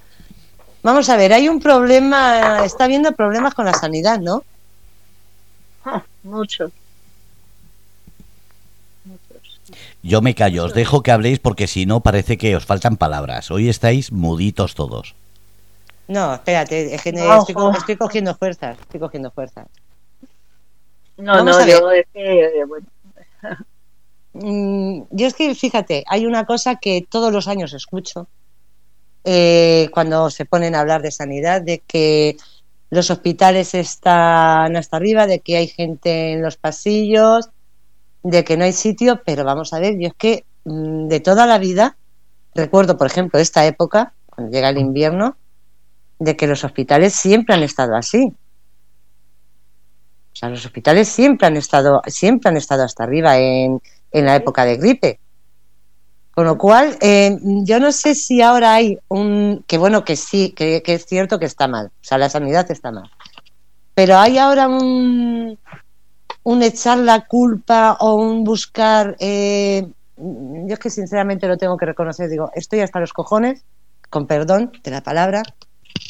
Vamos 0.83 1.09
a 1.09 1.17
ver, 1.17 1.33
hay 1.33 1.49
un 1.49 1.61
problema, 1.61 2.65
está 2.65 2.85
habiendo 2.85 3.13
problemas 3.13 3.55
con 3.55 3.65
la 3.67 3.75
sanidad, 3.75 4.19
¿no? 4.21 4.43
Ah, 5.85 6.03
mucho. 6.25 6.71
Muchos. 9.05 9.61
Yo 10.03 10.21
me 10.23 10.35
callo, 10.35 10.65
os 10.65 10.75
dejo 10.75 11.03
que 11.03 11.13
habléis 11.13 11.39
porque 11.39 11.67
si 11.67 11.87
no 11.87 12.01
parece 12.01 12.37
que 12.37 12.57
os 12.57 12.67
faltan 12.67 12.97
palabras. 12.97 13.51
Hoy 13.51 13.69
estáis 13.69 14.11
muditos 14.13 14.75
todos. 14.75 15.15
No, 16.09 16.35
espérate, 16.35 16.95
es 16.95 17.03
que 17.03 17.13
No, 17.13 17.39
estoy, 17.39 17.55
co- 17.55 17.69
ojo. 17.69 17.79
estoy 17.79 17.97
cogiendo 17.97 18.35
fuerzas, 18.35 18.77
estoy 18.81 19.01
cogiendo 19.01 19.31
fuerzas. 19.31 19.67
No, 21.17 21.33
Vamos 21.35 21.59
no, 21.59 21.67
yo 21.67 21.91
es 21.93 22.07
que, 22.13 22.41
eh, 22.45 22.65
bueno, 22.67 22.87
Mm, 24.35 25.03
yo 25.11 25.27
es 25.27 25.35
que, 25.35 25.55
fíjate, 25.55 26.05
hay 26.09 26.25
una 26.25 26.47
cosa 26.47 26.77
que 26.77 27.07
todos 27.09 27.31
los 27.31 27.49
años 27.49 27.75
escucho 27.75 28.29
eh, 29.25 29.89
cuando 29.93 30.31
se 30.31 30.45
ponen 30.45 30.75
a 30.75 30.81
hablar 30.81 31.03
de 31.03 31.11
sanidad, 31.11 31.63
de 31.63 31.81
que 31.81 32.37
los 32.91 33.11
hospitales 33.11 33.75
están 33.75 34.77
hasta 34.77 34.97
arriba, 34.97 35.27
de 35.27 35.41
que 35.41 35.57
hay 35.57 35.69
gente 35.69 36.33
en 36.33 36.43
los 36.43 36.57
pasillos, 36.57 37.51
de 38.23 38.45
que 38.45 38.57
no 38.57 38.65
hay 38.65 38.73
sitio, 38.73 39.23
pero 39.25 39.45
vamos 39.45 39.73
a 39.73 39.79
ver, 39.79 39.99
yo 39.99 40.09
es 40.09 40.15
que 40.15 40.45
mm, 40.65 41.09
de 41.09 41.21
toda 41.21 41.47
la 41.47 41.59
vida, 41.59 41.97
recuerdo, 42.55 42.97
por 42.97 43.07
ejemplo, 43.07 43.41
esta 43.41 43.67
época, 43.67 44.15
cuando 44.27 44.53
llega 44.53 44.69
el 44.69 44.79
invierno, 44.79 45.37
de 46.19 46.37
que 46.37 46.47
los 46.47 46.65
hospitales 46.65 47.15
siempre 47.15 47.55
han 47.55 47.63
estado 47.63 47.97
así. 47.97 48.33
O 50.33 50.37
sea, 50.37 50.49
los 50.51 50.65
hospitales 50.65 51.09
siempre 51.09 51.47
han 51.47 51.57
estado, 51.57 52.01
siempre 52.07 52.51
han 52.51 52.57
estado 52.57 52.85
hasta 52.85 53.05
arriba 53.05 53.39
en, 53.39 53.81
en 54.13 54.25
la 54.25 54.37
época 54.37 54.65
de 54.65 54.77
gripe. 54.77 55.19
Con 56.35 56.47
lo 56.47 56.57
cual, 56.57 56.97
eh, 57.03 57.39
yo 57.43 57.79
no 57.79 57.93
sé 57.93 58.15
si 58.15 58.41
ahora 58.41 58.75
hay 58.75 58.99
un, 59.09 59.65
que 59.67 59.77
bueno, 59.77 60.03
que 60.03 60.17
sí, 60.17 60.53
que, 60.53 60.83
es 60.85 61.05
cierto 61.05 61.39
que 61.39 61.45
está 61.45 61.69
mal, 61.69 61.87
o 61.89 62.05
sea, 62.05 62.17
la 62.17 62.31
sanidad 62.31 62.71
está 62.71 62.91
mal. 62.91 63.11
Pero 63.95 64.17
hay 64.17 64.39
ahora 64.39 64.67
un, 64.67 65.59
un 66.43 66.63
echar 66.63 66.97
la 66.97 67.27
culpa 67.27 67.99
o 68.01 68.15
un 68.15 68.45
buscar, 68.45 69.15
eh, 69.21 69.87
yo 70.17 70.73
es 70.73 70.79
que 70.79 70.89
sinceramente 70.89 71.47
lo 71.47 71.59
tengo 71.59 71.77
que 71.77 71.85
reconocer, 71.85 72.31
digo, 72.31 72.51
estoy 72.55 72.81
hasta 72.81 72.99
los 72.99 73.13
cojones, 73.13 73.63
con 74.09 74.27
perdón 74.27 74.73
de 74.83 74.91
la 74.91 75.03
palabra, 75.03 75.43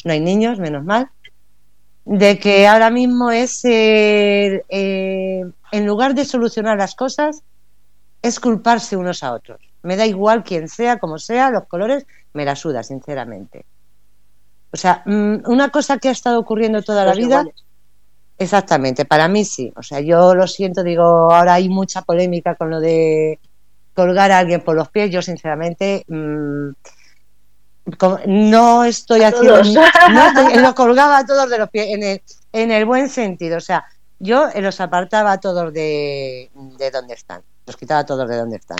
no 0.05 0.13
hay 0.13 0.21
niños, 0.21 0.57
menos 0.57 0.85
mal, 0.85 1.09
de 2.05 2.39
que 2.39 2.65
ahora 2.65 2.89
mismo 2.89 3.29
es, 3.29 3.59
eh, 3.65 4.63
en 4.69 5.85
lugar 5.85 6.15
de 6.15 6.23
solucionar 6.23 6.77
las 6.77 6.95
cosas, 6.95 7.43
es 8.21 8.39
culparse 8.39 8.95
unos 8.95 9.21
a 9.21 9.33
otros. 9.33 9.72
Me 9.83 9.95
da 9.95 10.05
igual 10.05 10.43
quién 10.43 10.67
sea, 10.67 10.97
como 10.97 11.19
sea, 11.19 11.49
los 11.51 11.65
colores, 11.67 12.05
me 12.33 12.43
la 12.45 12.55
suda, 12.55 12.83
sinceramente. 12.83 13.65
O 14.71 14.77
sea, 14.77 15.03
mm, 15.05 15.43
una 15.45 15.69
cosa 15.69 15.97
que 15.99 16.09
ha 16.09 16.11
estado 16.11 16.39
ocurriendo 16.39 16.81
toda 16.81 17.05
la 17.05 17.13
vida, 17.13 17.41
iguales. 17.41 17.63
exactamente, 18.37 19.05
para 19.05 19.27
mí 19.27 19.45
sí. 19.45 19.71
O 19.75 19.83
sea, 19.83 19.99
yo 19.99 20.33
lo 20.33 20.47
siento, 20.47 20.83
digo, 20.83 21.03
ahora 21.31 21.53
hay 21.55 21.69
mucha 21.69 22.01
polémica 22.01 22.55
con 22.55 22.69
lo 22.71 22.79
de 22.79 23.39
colgar 23.93 24.31
a 24.31 24.39
alguien 24.39 24.61
por 24.61 24.75
los 24.75 24.89
pies. 24.89 25.11
Yo, 25.11 25.21
sinceramente, 25.21 26.03
mm, 26.07 26.69
no 28.27 28.83
estoy 28.83 29.23
A 29.23 29.27
haciendo. 29.27 29.61
No 30.11 30.25
estoy- 30.27 30.61
los 30.61 30.73
colgaba 30.73 31.17
a 31.19 31.25
todos 31.25 31.49
de 31.49 31.57
los 31.57 31.69
pies, 31.69 31.87
en 31.89 32.03
el, 32.03 32.21
en 32.53 32.71
el 32.71 32.85
buen 32.85 33.09
sentido. 33.09 33.57
O 33.57 33.61
sea, 33.61 33.85
yo 34.19 34.47
los 34.55 34.79
apartaba 34.79 35.33
a 35.33 35.39
todos 35.39 35.73
de, 35.73 36.49
de 36.77 36.91
donde 36.91 37.13
están. 37.13 37.41
Los 37.65 37.77
quitaba 37.77 38.01
a 38.01 38.05
todos 38.05 38.27
de 38.27 38.37
donde 38.37 38.57
están. 38.57 38.77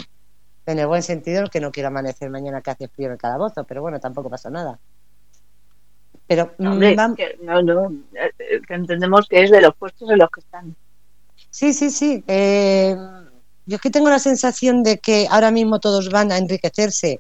En 0.65 0.79
el 0.79 0.87
buen 0.87 1.03
sentido, 1.03 1.49
que 1.49 1.59
no 1.59 1.71
quiero 1.71 1.87
amanecer 1.89 2.29
mañana 2.29 2.61
que 2.61 2.71
hace 2.71 2.87
frío 2.87 3.07
en 3.07 3.13
el 3.13 3.17
calabozo, 3.17 3.63
pero 3.65 3.81
bueno, 3.81 3.99
tampoco 3.99 4.29
pasa 4.29 4.49
nada. 4.49 4.79
Pero 6.27 6.51
mm, 6.57 6.67
Hombre, 6.67 6.95
que 7.17 7.37
no, 7.41 7.61
no, 7.61 7.91
eh, 8.13 8.31
eh, 8.39 8.61
que 8.65 8.73
entendemos 8.73 9.27
que 9.27 9.43
es 9.43 9.51
de 9.51 9.61
los 9.61 9.75
puestos 9.75 10.09
en 10.09 10.19
los 10.19 10.29
que 10.29 10.39
están. 10.39 10.75
Sí, 11.49 11.73
sí, 11.73 11.89
sí. 11.89 12.23
Eh, 12.27 12.95
yo 13.65 13.75
es 13.75 13.81
que 13.81 13.89
tengo 13.89 14.09
la 14.09 14.19
sensación 14.19 14.83
de 14.83 14.99
que 14.99 15.27
ahora 15.29 15.51
mismo 15.51 15.79
todos 15.79 16.09
van 16.09 16.31
a 16.31 16.37
enriquecerse, 16.37 17.19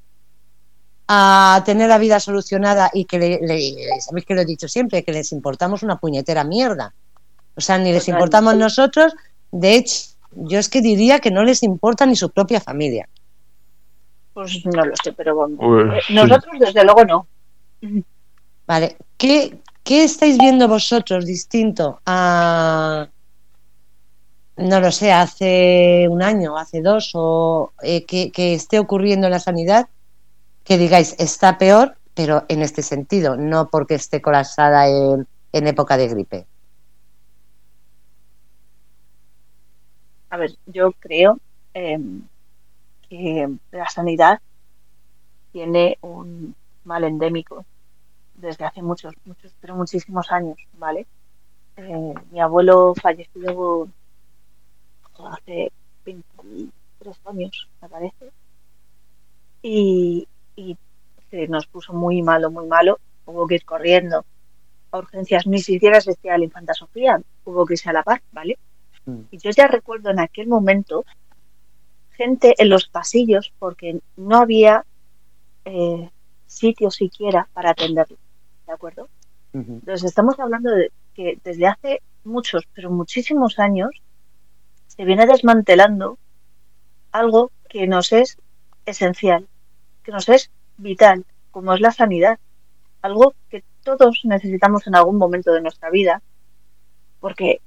a 1.07 1.61
tener 1.65 1.89
la 1.89 1.97
vida 1.97 2.19
solucionada 2.19 2.89
y 2.93 3.05
que, 3.05 3.19
le, 3.19 3.39
le- 3.41 4.01
sabéis 4.01 4.25
que 4.25 4.33
lo 4.35 4.41
he 4.41 4.45
dicho 4.45 4.67
siempre, 4.69 5.03
que 5.03 5.11
les 5.11 5.31
importamos 5.33 5.83
una 5.83 5.97
puñetera 5.97 6.43
mierda. 6.45 6.93
O 7.55 7.61
sea, 7.61 7.77
ni 7.77 7.91
les 7.91 8.07
importamos 8.07 8.55
nosotros. 8.55 9.13
De 9.51 9.75
hecho, 9.75 10.05
yo 10.31 10.59
es 10.59 10.69
que 10.69 10.81
diría 10.81 11.19
que 11.19 11.29
no 11.29 11.43
les 11.43 11.61
importa 11.61 12.05
ni 12.05 12.15
su 12.15 12.31
propia 12.31 12.61
familia. 12.61 13.07
Pues 14.33 14.65
no 14.65 14.85
lo 14.85 14.93
sé, 15.03 15.13
pero 15.13 15.35
vamos. 15.35 15.57
Pues, 15.59 15.97
Eh, 15.97 16.01
sí. 16.07 16.13
Nosotros, 16.13 16.59
desde 16.59 16.83
luego, 16.83 17.05
no. 17.05 17.27
Vale, 18.65 18.97
¿qué, 19.17 19.59
qué 19.83 20.03
estáis 20.03 20.37
viendo 20.37 20.67
vosotros 20.67 21.25
distinto 21.25 22.01
a, 22.05 23.07
no 24.57 24.79
lo 24.79 24.91
sé, 24.91 25.11
hace 25.11 26.07
un 26.09 26.23
año, 26.23 26.57
hace 26.57 26.81
dos, 26.81 27.11
o 27.13 27.73
eh, 27.81 28.05
que, 28.05 28.31
que 28.31 28.53
esté 28.53 28.79
ocurriendo 28.79 29.27
en 29.27 29.31
la 29.31 29.39
sanidad, 29.39 29.89
que 30.63 30.77
digáis 30.77 31.15
está 31.19 31.57
peor, 31.57 31.97
pero 32.13 32.45
en 32.47 32.61
este 32.61 32.81
sentido, 32.81 33.35
no 33.35 33.69
porque 33.69 33.95
esté 33.95 34.21
colapsada 34.21 34.87
en, 34.87 35.27
en 35.51 35.67
época 35.67 35.97
de 35.97 36.07
gripe? 36.07 36.47
a 40.33 40.37
ver, 40.37 40.55
yo 40.65 40.91
creo 40.93 41.37
eh, 41.75 41.99
que 43.13 43.47
la 43.71 43.87
sanidad 43.89 44.41
tiene 45.51 45.99
un 46.01 46.55
mal 46.83 47.03
endémico 47.03 47.63
desde 48.33 48.65
hace 48.65 48.81
muchos, 48.81 49.13
muchos, 49.25 49.53
pero 49.61 49.75
muchísimos 49.75 50.31
años, 50.31 50.57
¿vale? 50.79 51.05
Eh, 51.77 52.13
mi 52.31 52.41
abuelo 52.41 52.95
falleció 52.99 53.87
hace 55.19 55.71
23 56.05 57.19
años, 57.25 57.69
me 57.83 57.87
parece, 57.87 58.31
y, 59.61 60.27
y 60.55 60.75
se 61.29 61.47
nos 61.47 61.67
puso 61.67 61.93
muy 61.93 62.23
malo, 62.23 62.49
muy 62.49 62.65
malo, 62.65 62.99
hubo 63.25 63.45
que 63.45 63.55
ir 63.55 63.63
corriendo 63.63 64.25
a 64.89 64.97
urgencias, 64.97 65.45
ni 65.45 65.59
siquiera 65.59 65.97
existía 65.97 66.35
la 66.35 66.45
infanta 66.45 66.73
Sofía, 66.73 67.21
hubo 67.45 67.63
que 67.67 67.75
irse 67.75 67.91
a 67.91 67.93
la 67.93 68.01
paz, 68.01 68.21
¿vale? 68.31 68.57
Mm. 69.05 69.19
Y 69.29 69.37
yo 69.37 69.51
ya 69.51 69.67
recuerdo 69.67 70.09
en 70.09 70.19
aquel 70.19 70.47
momento 70.47 71.05
gente 72.13 72.55
en 72.57 72.69
los 72.69 72.87
pasillos 72.87 73.53
porque 73.59 73.99
no 74.15 74.37
había 74.37 74.85
eh, 75.65 76.09
sitio 76.45 76.91
siquiera 76.91 77.47
para 77.53 77.71
atenderlo, 77.71 78.17
¿de 78.67 78.73
acuerdo? 78.73 79.09
Entonces 79.53 80.03
estamos 80.05 80.39
hablando 80.39 80.71
de 80.71 80.91
que 81.13 81.39
desde 81.43 81.67
hace 81.67 82.01
muchos, 82.23 82.63
pero 82.73 82.89
muchísimos 82.89 83.59
años, 83.59 83.91
se 84.87 85.05
viene 85.05 85.27
desmantelando 85.27 86.17
algo 87.11 87.51
que 87.69 87.87
nos 87.87 88.11
es 88.11 88.37
esencial, 88.85 89.47
que 90.03 90.11
nos 90.11 90.27
es 90.29 90.51
vital, 90.77 91.25
como 91.51 91.73
es 91.73 91.81
la 91.81 91.91
sanidad. 91.91 92.39
Algo 93.01 93.33
que 93.49 93.63
todos 93.83 94.21
necesitamos 94.23 94.87
en 94.87 94.95
algún 94.95 95.17
momento 95.17 95.51
de 95.53 95.61
nuestra 95.61 95.89
vida, 95.89 96.21
porque 97.19 97.61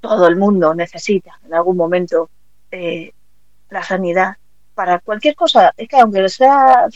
todo 0.00 0.26
el 0.26 0.36
mundo 0.36 0.74
necesita 0.74 1.38
en 1.44 1.54
algún 1.54 1.76
momento 1.76 2.30
eh, 2.70 3.12
la 3.70 3.82
sanidad 3.82 4.36
para 4.74 4.98
cualquier 4.98 5.34
cosa. 5.34 5.72
Es 5.76 5.88
que 5.88 5.98
aunque 5.98 6.28
sea 6.28 6.86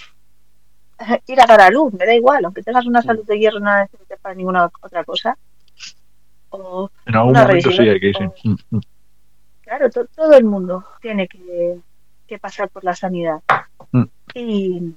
ir 1.26 1.40
a 1.40 1.46
dar 1.46 1.60
a 1.60 1.70
luz, 1.70 1.92
me 1.92 2.06
da 2.06 2.14
igual, 2.14 2.44
aunque 2.44 2.62
tengas 2.62 2.86
una 2.86 3.02
salud 3.02 3.24
de 3.26 3.38
hierro, 3.38 3.60
no 3.60 3.76
necesites 3.76 4.18
para 4.20 4.34
ninguna 4.34 4.70
otra 4.80 5.04
cosa. 5.04 5.36
O 6.50 6.90
En 7.06 7.16
algún 7.16 7.32
momento 7.32 7.70
sí 7.70 7.88
hay 7.88 8.00
que 8.00 8.08
ir. 8.08 8.16
sí. 8.16 8.24
o- 8.24 8.34
Mm, 8.48 8.56
mm. 8.76 8.80
Claro, 9.62 9.90
to- 9.90 10.06
todo 10.06 10.34
el 10.34 10.44
mundo 10.44 10.84
tiene 11.00 11.26
que, 11.26 11.78
que 12.26 12.38
pasar 12.38 12.68
por 12.68 12.84
la 12.84 12.94
sanidad. 12.94 13.40
Mm. 13.92 14.02
Y, 14.34 14.94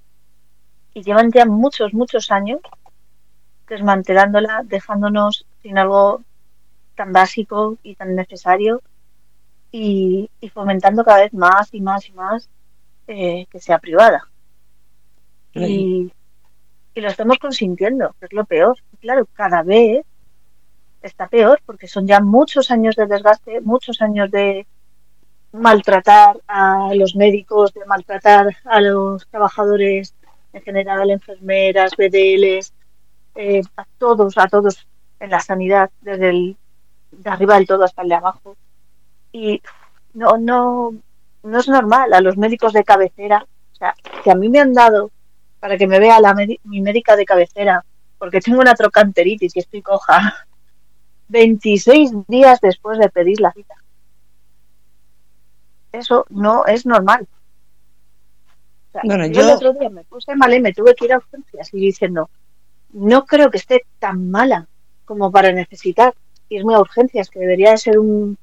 y 0.94 1.02
llevan 1.04 1.32
ya 1.32 1.46
muchos, 1.46 1.94
muchos 1.94 2.32
años 2.32 2.60
desmantelándola, 3.68 4.62
dejándonos 4.66 5.46
sin 5.62 5.78
algo 5.78 6.24
tan 6.96 7.12
básico 7.12 7.78
y 7.84 7.96
tan 7.96 8.16
necesario 8.16 8.82
y, 9.72 10.30
y 10.40 10.50
fomentando 10.50 11.04
cada 11.04 11.20
vez 11.22 11.34
más 11.34 11.74
y 11.74 11.82
más 11.82 12.08
y 12.08 12.12
más 12.14 12.50
eh, 13.08 13.48
que 13.50 13.60
sea 13.60 13.80
privada. 13.80 14.28
Y, 15.54 16.12
y 16.94 17.02
lo 17.02 17.08
estamos 17.08 17.40
consintiendo, 17.40 18.16
que 18.20 18.26
es 18.26 18.34
lo 18.34 18.46
peor. 18.46 18.78
Y 18.94 18.98
claro, 18.98 19.28
cada 19.34 19.64
vez 19.64 20.06
está 21.02 21.28
peor 21.28 21.60
porque 21.66 21.88
son 21.88 22.08
ya 22.08 22.20
muchos 22.20 22.72
años 22.72 22.96
de 22.96 23.08
desgaste, 23.08 23.62
muchos 23.62 24.02
años 24.02 24.30
de 24.32 24.68
maltratar 25.52 26.38
a 26.48 26.94
los 26.94 27.16
médicos, 27.16 27.74
de 27.74 27.86
maltratar 27.86 28.58
a 28.66 28.82
los 28.82 29.28
trabajadores 29.28 30.14
en 30.54 30.62
general, 30.62 31.10
enfermeras, 31.10 31.94
BDLs, 31.98 32.74
eh, 33.36 33.62
a 33.76 33.86
todos, 33.98 34.38
a 34.38 34.48
todos 34.48 34.88
en 35.20 35.30
la 35.30 35.40
sanidad, 35.40 35.90
desde 36.02 36.30
el 36.30 36.58
de 37.12 37.30
arriba 37.30 37.56
del 37.56 37.68
todo 37.68 37.84
hasta 37.84 38.02
el 38.02 38.10
de 38.10 38.16
abajo. 38.16 38.58
Y 39.38 39.62
no, 40.16 40.38
no, 40.40 40.96
no 41.44 41.60
es 41.60 41.68
normal 41.68 42.12
a 42.12 42.22
los 42.22 42.38
médicos 42.38 42.74
de 42.74 42.84
cabecera. 42.84 43.46
O 43.74 43.76
sea, 43.76 43.94
que 44.24 44.32
a 44.32 44.36
mí 44.36 44.50
me 44.50 44.60
han 44.60 44.74
dado 44.74 45.12
para 45.60 45.78
que 45.78 45.86
me 45.86 46.00
vea 46.00 46.20
la 46.20 46.34
mi 46.64 46.82
médica 46.82 47.16
de 47.16 47.24
cabecera, 47.24 47.86
porque 48.18 48.40
tengo 48.42 48.60
una 48.62 48.74
trocanteritis 48.74 49.56
y 49.56 49.60
estoy 49.60 49.84
coja, 49.84 50.48
26 51.28 52.12
días 52.28 52.60
después 52.62 52.98
de 52.98 53.10
pedir 53.10 53.40
la 53.40 53.52
cita. 53.52 53.76
Eso 55.92 56.26
no 56.30 56.66
es 56.66 56.88
normal. 56.88 57.28
O 58.90 58.92
sea, 58.94 59.02
Bueno, 59.04 59.28
yo, 59.28 59.34
yo- 59.34 59.42
el 59.50 59.50
otro 59.56 59.74
día 59.74 59.90
me 59.92 60.04
puse 60.04 60.36
mal 60.36 60.52
y 60.52 60.62
me 60.62 60.74
tuve 60.74 60.96
que 60.96 61.06
ir 61.06 61.14
a 61.14 61.18
urgencias 61.18 61.72
y 61.76 61.80
diciendo, 61.80 62.30
no 62.94 63.26
creo 63.26 63.52
que 63.52 63.58
esté 63.58 63.86
tan 64.00 64.32
mala 64.32 64.68
como 65.06 65.32
para 65.32 65.52
necesitar 65.52 66.16
irme 66.50 66.74
a 66.74 66.80
urgencias, 66.80 67.30
que 67.30 67.40
debería 67.40 67.72
de 67.72 67.78
ser 67.78 68.00
un, 68.00 68.38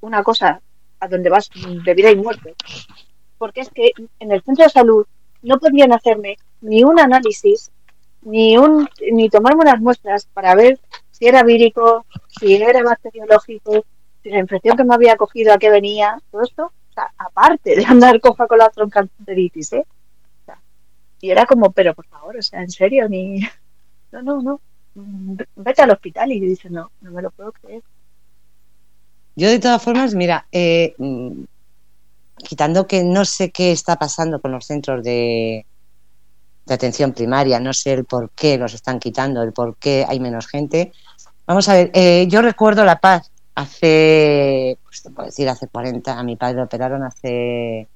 una 0.00 0.22
cosa 0.22 0.60
a 1.00 1.08
donde 1.08 1.30
vas 1.30 1.50
de 1.84 1.94
vida 1.94 2.10
y 2.10 2.16
muerte. 2.16 2.54
Porque 3.38 3.60
es 3.60 3.70
que 3.70 3.92
en 4.18 4.32
el 4.32 4.42
centro 4.42 4.64
de 4.64 4.70
salud 4.70 5.06
no 5.42 5.58
podían 5.58 5.92
hacerme 5.92 6.36
ni 6.60 6.82
un 6.84 6.98
análisis, 6.98 7.70
ni 8.22 8.58
un 8.58 8.88
ni 9.12 9.28
tomarme 9.28 9.62
unas 9.62 9.80
muestras 9.80 10.26
para 10.26 10.54
ver 10.54 10.78
si 11.10 11.26
era 11.26 11.42
vírico, 11.42 12.04
si 12.28 12.54
era 12.54 12.82
bacteriológico, 12.82 13.84
si 14.22 14.30
la 14.30 14.38
infección 14.38 14.76
que 14.76 14.84
me 14.84 14.94
había 14.94 15.16
cogido 15.16 15.52
a 15.52 15.58
qué 15.58 15.70
venía, 15.70 16.20
todo 16.30 16.42
esto, 16.42 16.64
o 16.66 16.92
sea, 16.92 17.12
aparte 17.16 17.76
de 17.76 17.84
andar 17.84 18.20
coja 18.20 18.46
con 18.46 18.58
la 18.58 18.70
troncanteritis, 18.70 19.72
¿eh? 19.72 19.86
O 20.46 20.52
y 21.20 21.30
era 21.30 21.46
como, 21.46 21.72
pero 21.72 21.94
por 21.94 22.06
favor, 22.06 22.36
o 22.36 22.42
sea, 22.42 22.62
en 22.62 22.70
serio, 22.70 23.08
ni... 23.08 23.40
No, 24.10 24.22
no, 24.22 24.40
no. 24.40 24.60
Vete 25.56 25.82
al 25.82 25.90
hospital 25.90 26.32
y 26.32 26.40
dice, 26.40 26.70
no, 26.70 26.90
no 27.02 27.10
me 27.10 27.20
lo 27.20 27.30
puedo 27.30 27.52
creer. 27.52 27.82
Yo 29.38 29.48
de 29.48 29.60
todas 29.60 29.80
formas, 29.80 30.16
mira, 30.16 30.48
eh, 30.50 30.96
mm, 30.98 31.44
quitando 32.38 32.88
que 32.88 33.04
no 33.04 33.24
sé 33.24 33.52
qué 33.52 33.70
está 33.70 33.94
pasando 33.94 34.40
con 34.40 34.50
los 34.50 34.66
centros 34.66 35.04
de, 35.04 35.64
atención 36.68 37.12
primaria, 37.12 37.60
no 37.60 37.72
sé 37.72 37.92
el 37.92 38.04
por 38.04 38.30
qué 38.30 38.58
los 38.58 38.74
están 38.74 38.98
quitando, 38.98 39.40
el 39.44 39.52
por 39.52 39.76
qué 39.76 40.04
hay 40.08 40.18
menos 40.18 40.48
gente. 40.48 40.92
Vamos 41.46 41.68
a 41.68 41.74
ver, 41.74 41.92
eh, 41.94 42.26
yo 42.28 42.42
recuerdo 42.42 42.84
La 42.84 42.98
Paz 42.98 43.30
hace, 43.54 44.76
pues 44.82 45.04
te 45.04 45.10
puedo 45.10 45.26
decir, 45.26 45.48
hace 45.48 45.68
40, 45.68 46.18
a 46.18 46.22
mi 46.24 46.34
padre 46.34 46.56
lo 46.56 46.64
operaron 46.64 47.04
hace 47.04 47.86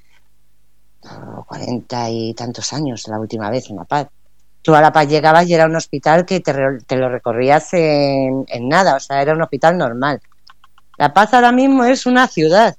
oh, 1.02 1.44
40 1.44 2.08
y 2.10 2.34
tantos 2.34 2.72
años, 2.72 3.08
la 3.08 3.18
última 3.18 3.50
vez 3.50 3.68
en 3.68 3.76
La 3.76 3.84
Paz. 3.84 4.06
Tú 4.62 4.76
a 4.76 4.80
La 4.80 4.92
Paz 4.92 5.08
llegabas 5.08 5.48
y 5.48 5.54
era 5.54 5.66
un 5.66 5.74
hospital 5.74 6.24
que 6.24 6.38
te, 6.38 6.54
lo 6.96 7.08
recorrías 7.08 7.74
en 7.74 8.68
nada, 8.68 8.94
o 8.94 9.00
sea, 9.00 9.20
era 9.20 9.34
un 9.34 9.42
hospital 9.42 9.76
normal. 9.76 10.20
La 11.02 11.12
Paz 11.12 11.34
ahora 11.34 11.50
mismo 11.50 11.82
es 11.82 12.06
una 12.06 12.28
ciudad. 12.28 12.76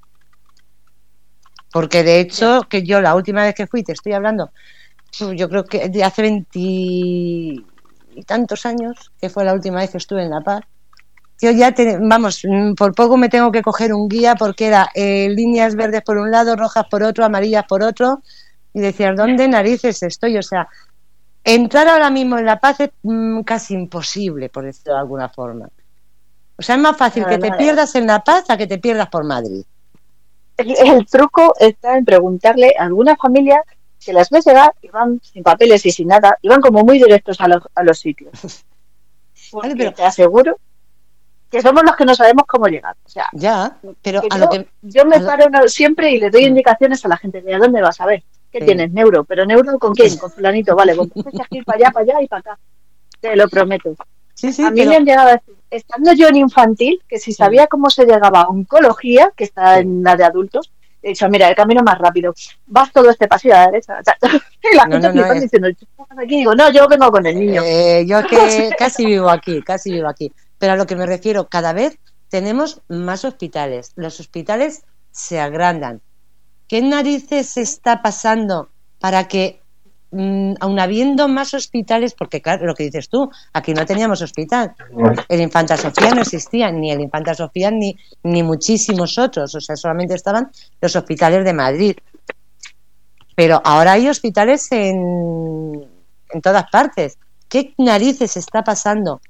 Porque 1.74 2.04
de 2.04 2.22
hecho, 2.22 2.62
que 2.70 2.84
yo 2.84 3.02
la 3.02 3.16
última 3.16 3.44
vez 3.44 3.54
que 3.54 3.68
fui, 3.68 3.84
te 3.84 3.92
estoy 3.92 4.14
hablando, 4.14 4.52
yo 5.36 5.50
creo 5.50 5.66
que 5.66 5.90
de 5.90 6.06
hace 6.06 6.22
20 6.22 6.60
y 6.60 8.24
tantos 8.26 8.66
años, 8.66 9.12
que 9.20 9.30
fue 9.30 9.44
la 9.44 9.54
última 9.54 9.80
vez 9.82 9.92
que 9.92 9.98
estuve 9.98 10.24
en 10.24 10.30
La 10.30 10.40
Paz. 10.40 10.62
Yo 11.42 11.52
ya, 11.52 11.74
te- 11.74 11.98
vamos, 12.00 12.42
mm, 12.46 12.76
por 12.76 12.96
poco 12.96 13.18
me 13.18 13.28
tengo 13.30 13.52
que 13.52 13.62
coger 13.62 13.94
un 13.94 14.08
guía 14.08 14.36
porque 14.36 14.68
era 14.68 14.90
eh, 14.96 15.30
líneas 15.30 15.76
verdes 15.76 16.02
por 16.04 16.18
un 16.18 16.32
lado, 16.32 16.56
rojas 16.56 16.86
por 16.90 17.04
otro, 17.04 17.26
amarillas 17.26 17.66
por 17.68 17.84
otro, 17.84 18.24
y 18.74 18.80
decías, 18.80 19.18
¿dónde 19.18 19.48
narices 19.50 20.02
estoy? 20.04 20.38
O 20.38 20.44
sea, 20.44 20.70
entrar 21.44 21.88
ahora 21.90 22.10
mismo 22.12 22.38
en 22.40 22.46
La 22.46 22.60
Paz 22.60 22.82
es 22.82 22.92
mm, 23.04 23.42
casi 23.44 23.74
imposible, 23.76 24.50
por 24.50 24.66
decirlo 24.66 24.94
de 24.96 25.00
alguna 25.02 25.30
forma. 25.30 25.70
O 26.58 26.62
sea, 26.62 26.76
es 26.76 26.82
más 26.82 26.96
fácil 26.98 27.26
que 27.26 27.38
te 27.38 27.52
pierdas 27.54 27.96
en 27.96 28.08
La 28.08 28.24
Paz 28.24 28.46
a 28.50 28.58
que 28.58 28.68
te 28.68 28.78
pierdas 28.78 29.10
por 29.10 29.24
Madrid. 29.24 29.64
El, 30.58 30.76
el 30.78 31.06
truco 31.08 31.54
está 31.60 31.98
en 31.98 32.06
preguntarle 32.06 32.76
a 32.78 32.84
alguna 32.84 33.16
familia 33.16 33.64
que 34.04 34.14
las 34.14 34.30
ves 34.30 34.46
llegar 34.46 34.74
y 34.82 34.90
van 34.90 35.20
sin 35.24 35.42
papeles 35.44 35.86
y 35.86 35.92
sin 35.92 36.10
nada, 36.10 36.38
y 36.42 36.48
van 36.50 36.62
como 36.62 36.84
muy 36.84 37.00
directos 37.00 37.40
a 37.42 37.48
los, 37.48 37.64
a 37.74 37.84
los 37.84 37.98
sitios. 38.00 38.32
Porque 39.52 39.70
Vale, 39.70 39.76
pero- 39.78 39.94
te 39.94 40.04
aseguro 40.04 40.58
que 41.50 41.62
somos 41.62 41.84
los 41.84 41.96
que 41.96 42.06
no 42.06 42.16
sabemos 42.16 42.46
cómo 42.48 42.68
llegar. 42.68 42.96
O 43.06 43.10
sea, 43.10 43.28
Ya, 43.34 43.78
pero 44.02 44.20
a 44.30 44.38
yo, 44.38 44.44
lo 44.46 44.50
que... 44.50 44.68
yo 44.82 45.06
me 45.06 45.20
lo- 45.20 45.26
paro 45.28 45.68
siempre 45.68 46.12
y 46.12 46.20
le 46.20 46.30
doy 46.32 46.46
indicaciones 46.46 47.04
a 47.06 47.08
la 47.08 47.18
gente 47.18 47.42
de 47.42 47.54
a 47.54 47.60
dónde 47.60 47.82
vas 47.82 48.00
a 48.02 48.06
ver. 48.08 48.24
¿Qué 48.52 48.60
Sí. 48.60 48.66
tienes? 48.66 48.92
Neuro. 48.92 49.24
¿Pero 49.24 49.46
neuro 49.46 49.78
con 49.80 49.94
quién? 49.94 50.16
Con 50.18 50.30
fulanito. 50.32 50.76
Vale, 50.76 50.96
pues 50.96 51.10
tienes 51.12 51.48
que 51.50 51.58
ir 51.58 51.66
para 51.66 51.78
allá, 51.78 51.92
para 51.92 52.04
allá 52.04 52.22
y 52.22 52.28
para 52.28 52.40
acá. 52.40 52.60
Te 53.20 53.36
lo 53.36 53.48
prometo. 53.48 53.96
Sí, 54.44 54.52
sí, 54.52 54.62
a 54.64 54.72
mí 54.72 54.80
pero- 54.82 54.90
me 54.92 54.96
han 54.98 55.06
llegado 55.06 55.30
a 55.30 55.32
decir, 55.34 55.56
estando 55.72 56.12
yo 56.14 56.28
en 56.28 56.36
infantil, 56.36 57.02
que 57.08 57.18
si 57.18 57.32
sabía 57.32 57.68
cómo 57.68 57.90
se 57.90 58.04
llegaba 58.06 58.42
a 58.42 58.48
oncología, 58.50 59.32
que 59.38 59.46
está 59.46 59.80
en 59.80 60.04
la 60.04 60.18
de 60.18 60.26
adultos, 60.26 60.70
he 61.02 61.10
dicho, 61.10 61.30
mira, 61.30 61.48
el 61.48 61.56
camino 61.56 61.82
más 61.82 61.98
rápido, 61.98 62.34
vas 62.68 62.92
todo 62.92 63.10
este 63.10 63.30
pasillo 63.30 63.56
a 63.56 63.60
la 63.60 63.66
derecha. 63.68 64.00
Y 64.62 64.76
la 64.76 64.86
No, 64.86 64.92
gente 65.02 65.14
no, 65.14 65.26
no, 65.28 65.34
es- 65.34 65.42
diciendo, 65.44 65.70
"¿Tú 65.80 65.86
qué 65.96 66.04
haces 66.04 66.18
aquí? 66.20 66.36
Digo, 66.38 66.56
no, 66.56 66.70
yo 66.72 66.88
vengo 66.90 67.10
con 67.10 67.26
el 67.26 67.40
niño. 67.40 67.62
Eh, 67.66 68.06
yo 68.06 68.22
que 68.28 68.36
casi 68.78 69.06
vivo 69.06 69.30
aquí, 69.30 69.62
casi 69.62 69.94
vivo 69.94 70.10
aquí. 70.10 70.32
Pero 70.58 70.74
a 70.74 70.76
lo 70.76 70.86
que 70.86 70.96
me 70.98 71.06
refiero, 71.06 71.48
cada 71.48 71.72
vez 71.72 71.98
tenemos 72.30 72.82
más 72.90 73.24
hospitales. 73.24 73.94
Los 73.96 74.20
hospitales 74.20 74.84
se 75.12 75.40
agrandan. 75.40 76.02
¿Qué 76.68 76.82
narices 76.82 77.56
está 77.58 78.02
pasando 78.02 78.70
para 79.00 79.28
que 79.30 79.62
mm, 80.14 80.54
aun 80.60 80.80
habiendo 80.80 81.28
más 81.28 81.54
hospitales, 81.54 82.14
porque 82.14 82.42
claro, 82.42 82.66
lo 82.66 82.76
que 82.76 82.84
dices 82.84 83.10
tú, 83.10 83.30
aquí 83.52 83.74
no 83.74 83.86
teníamos 83.86 84.22
hospital. 84.22 84.76
El 85.28 85.42
Infanta 85.42 85.76
Sofía 85.76 86.12
no 86.12 86.22
existía, 86.22 86.72
ni 86.72 86.92
el 86.92 87.02
Infanta 87.02 87.34
Sofía 87.34 87.72
ni, 87.72 87.98
ni 88.24 88.44
muchísimos 88.44 89.18
otros, 89.18 89.56
o 89.56 89.62
sea, 89.62 89.76
solamente 89.76 90.16
estaban 90.16 90.52
los 90.80 90.96
hospitales 90.96 91.44
de 91.44 91.54
Madrid. 91.54 91.96
Pero 93.36 93.62
ahora 93.64 93.94
hay 93.94 94.08
hospitales 94.08 94.72
en, 94.72 95.88
en 96.30 96.42
todas 96.42 96.70
partes. 96.70 97.18
¿Qué 97.50 97.74
narices 97.78 98.38
está 98.38 98.64
pasando 98.64 99.22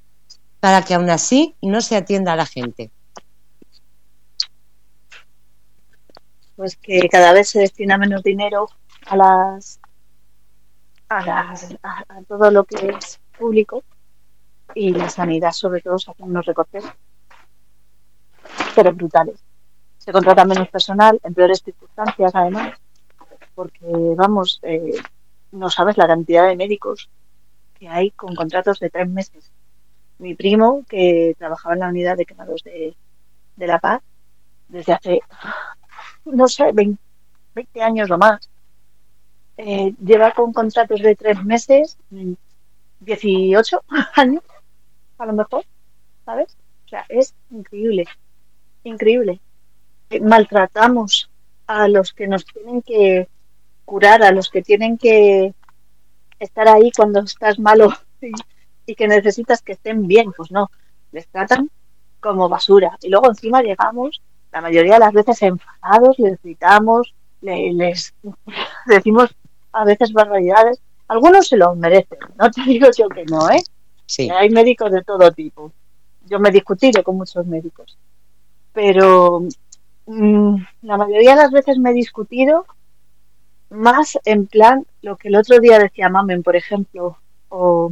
para 0.59 0.81
que 0.81 0.93
aún 0.93 1.09
así 1.09 1.55
no 1.61 1.81
se 1.81 1.95
atienda 1.95 2.33
a 2.33 2.35
la 2.35 2.45
gente? 2.45 2.91
Pues 6.55 6.77
que 6.77 7.09
cada 7.09 7.33
vez 7.33 7.49
se 7.49 7.59
destina 7.59 7.97
menos 7.97 8.23
dinero 8.23 8.69
a 9.07 9.17
las 9.17 9.79
a, 11.17 11.25
las, 11.25 11.75
a, 11.83 12.03
a 12.07 12.23
todo 12.27 12.51
lo 12.51 12.63
que 12.63 12.89
es 12.89 13.19
público 13.37 13.83
y 14.75 14.91
la 14.91 15.09
sanidad 15.09 15.51
sobre 15.51 15.81
todo 15.81 15.97
se 15.99 16.11
hacen 16.11 16.27
unos 16.27 16.45
recortes 16.45 16.83
pero 18.75 18.93
brutales. 18.93 19.39
Se 19.97 20.11
contrata 20.11 20.45
menos 20.45 20.69
personal 20.69 21.19
en 21.23 21.33
peores 21.33 21.61
circunstancias 21.63 22.31
además 22.33 22.77
porque 23.55 23.85
vamos, 24.15 24.59
eh, 24.63 24.95
no 25.51 25.69
sabes 25.69 25.97
la 25.97 26.07
cantidad 26.07 26.47
de 26.47 26.55
médicos 26.55 27.09
que 27.79 27.87
hay 27.87 28.11
con 28.11 28.35
contratos 28.35 28.79
de 28.79 28.89
tres 28.89 29.07
meses. 29.07 29.51
Mi 30.17 30.35
primo, 30.35 30.83
que 30.87 31.35
trabajaba 31.37 31.73
en 31.75 31.81
la 31.81 31.89
unidad 31.89 32.17
de 32.17 32.25
quemados 32.25 32.63
de, 32.63 32.95
de 33.55 33.67
La 33.67 33.79
Paz, 33.79 34.01
desde 34.67 34.93
hace, 34.93 35.21
no 36.25 36.47
sé, 36.47 36.71
20, 36.71 36.99
20 37.53 37.81
años 37.81 38.09
o 38.09 38.17
más, 38.17 38.49
eh, 39.57 39.93
lleva 40.03 40.31
con 40.31 40.53
contratos 40.53 41.01
de 41.01 41.15
tres 41.15 41.43
meses, 41.43 41.97
18 42.99 43.83
años, 44.15 44.43
a 45.17 45.25
lo 45.25 45.33
mejor, 45.33 45.65
¿sabes? 46.25 46.55
O 46.85 46.89
sea, 46.89 47.05
es 47.09 47.33
increíble, 47.51 48.05
increíble. 48.83 49.39
Eh, 50.09 50.21
maltratamos 50.21 51.29
a 51.67 51.87
los 51.87 52.13
que 52.13 52.27
nos 52.27 52.45
tienen 52.45 52.81
que 52.81 53.27
curar, 53.85 54.23
a 54.23 54.31
los 54.31 54.49
que 54.49 54.61
tienen 54.61 54.97
que 54.97 55.53
estar 56.39 56.67
ahí 56.67 56.91
cuando 56.95 57.21
estás 57.21 57.59
malo 57.59 57.93
y, 58.85 58.95
que 58.95 59.07
necesitas 59.07 59.61
que 59.61 59.73
estén 59.73 60.07
bien, 60.07 60.31
pues 60.35 60.51
no, 60.51 60.69
les 61.11 61.27
tratan 61.27 61.69
como 62.19 62.49
basura. 62.49 62.97
Y 63.01 63.09
luego 63.09 63.27
encima 63.29 63.61
llegamos, 63.61 64.21
la 64.51 64.61
mayoría 64.61 64.93
de 64.95 64.99
las 64.99 65.13
veces 65.13 65.41
enfadados, 65.41 66.19
les 66.19 66.41
gritamos, 66.41 67.13
le- 67.41 67.73
les 67.73 68.13
decimos 68.85 69.35
a 69.73 69.85
veces 69.85 70.13
barbaridades. 70.13 70.79
Algunos 71.07 71.47
se 71.47 71.57
los 71.57 71.75
merecen, 71.75 72.19
no 72.37 72.49
te 72.49 72.61
digo 72.65 72.87
yo 72.97 73.09
que 73.09 73.25
no, 73.25 73.49
¿eh? 73.49 73.61
Sí. 74.05 74.29
Hay 74.29 74.49
médicos 74.49 74.91
de 74.91 75.03
todo 75.03 75.31
tipo. 75.31 75.71
Yo 76.25 76.39
me 76.39 76.49
he 76.49 76.51
discutido 76.51 77.03
con 77.03 77.17
muchos 77.17 77.45
médicos. 77.45 77.97
Pero 78.71 79.43
mm, 80.05 80.55
la 80.83 80.97
mayoría 80.97 81.35
de 81.35 81.43
las 81.43 81.51
veces 81.51 81.77
me 81.77 81.91
he 81.91 81.93
discutido 81.93 82.65
más 83.69 84.19
en 84.25 84.45
plan 84.47 84.85
lo 85.01 85.17
que 85.17 85.27
el 85.27 85.35
otro 85.35 85.59
día 85.59 85.79
decía 85.79 86.09
Mamen, 86.09 86.43
por 86.43 86.55
ejemplo, 86.55 87.17
o 87.49 87.91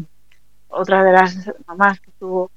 otra 0.70 1.04
de 1.04 1.12
las 1.12 1.52
mamás 1.68 2.00
que 2.00 2.12
tuvo, 2.20 2.52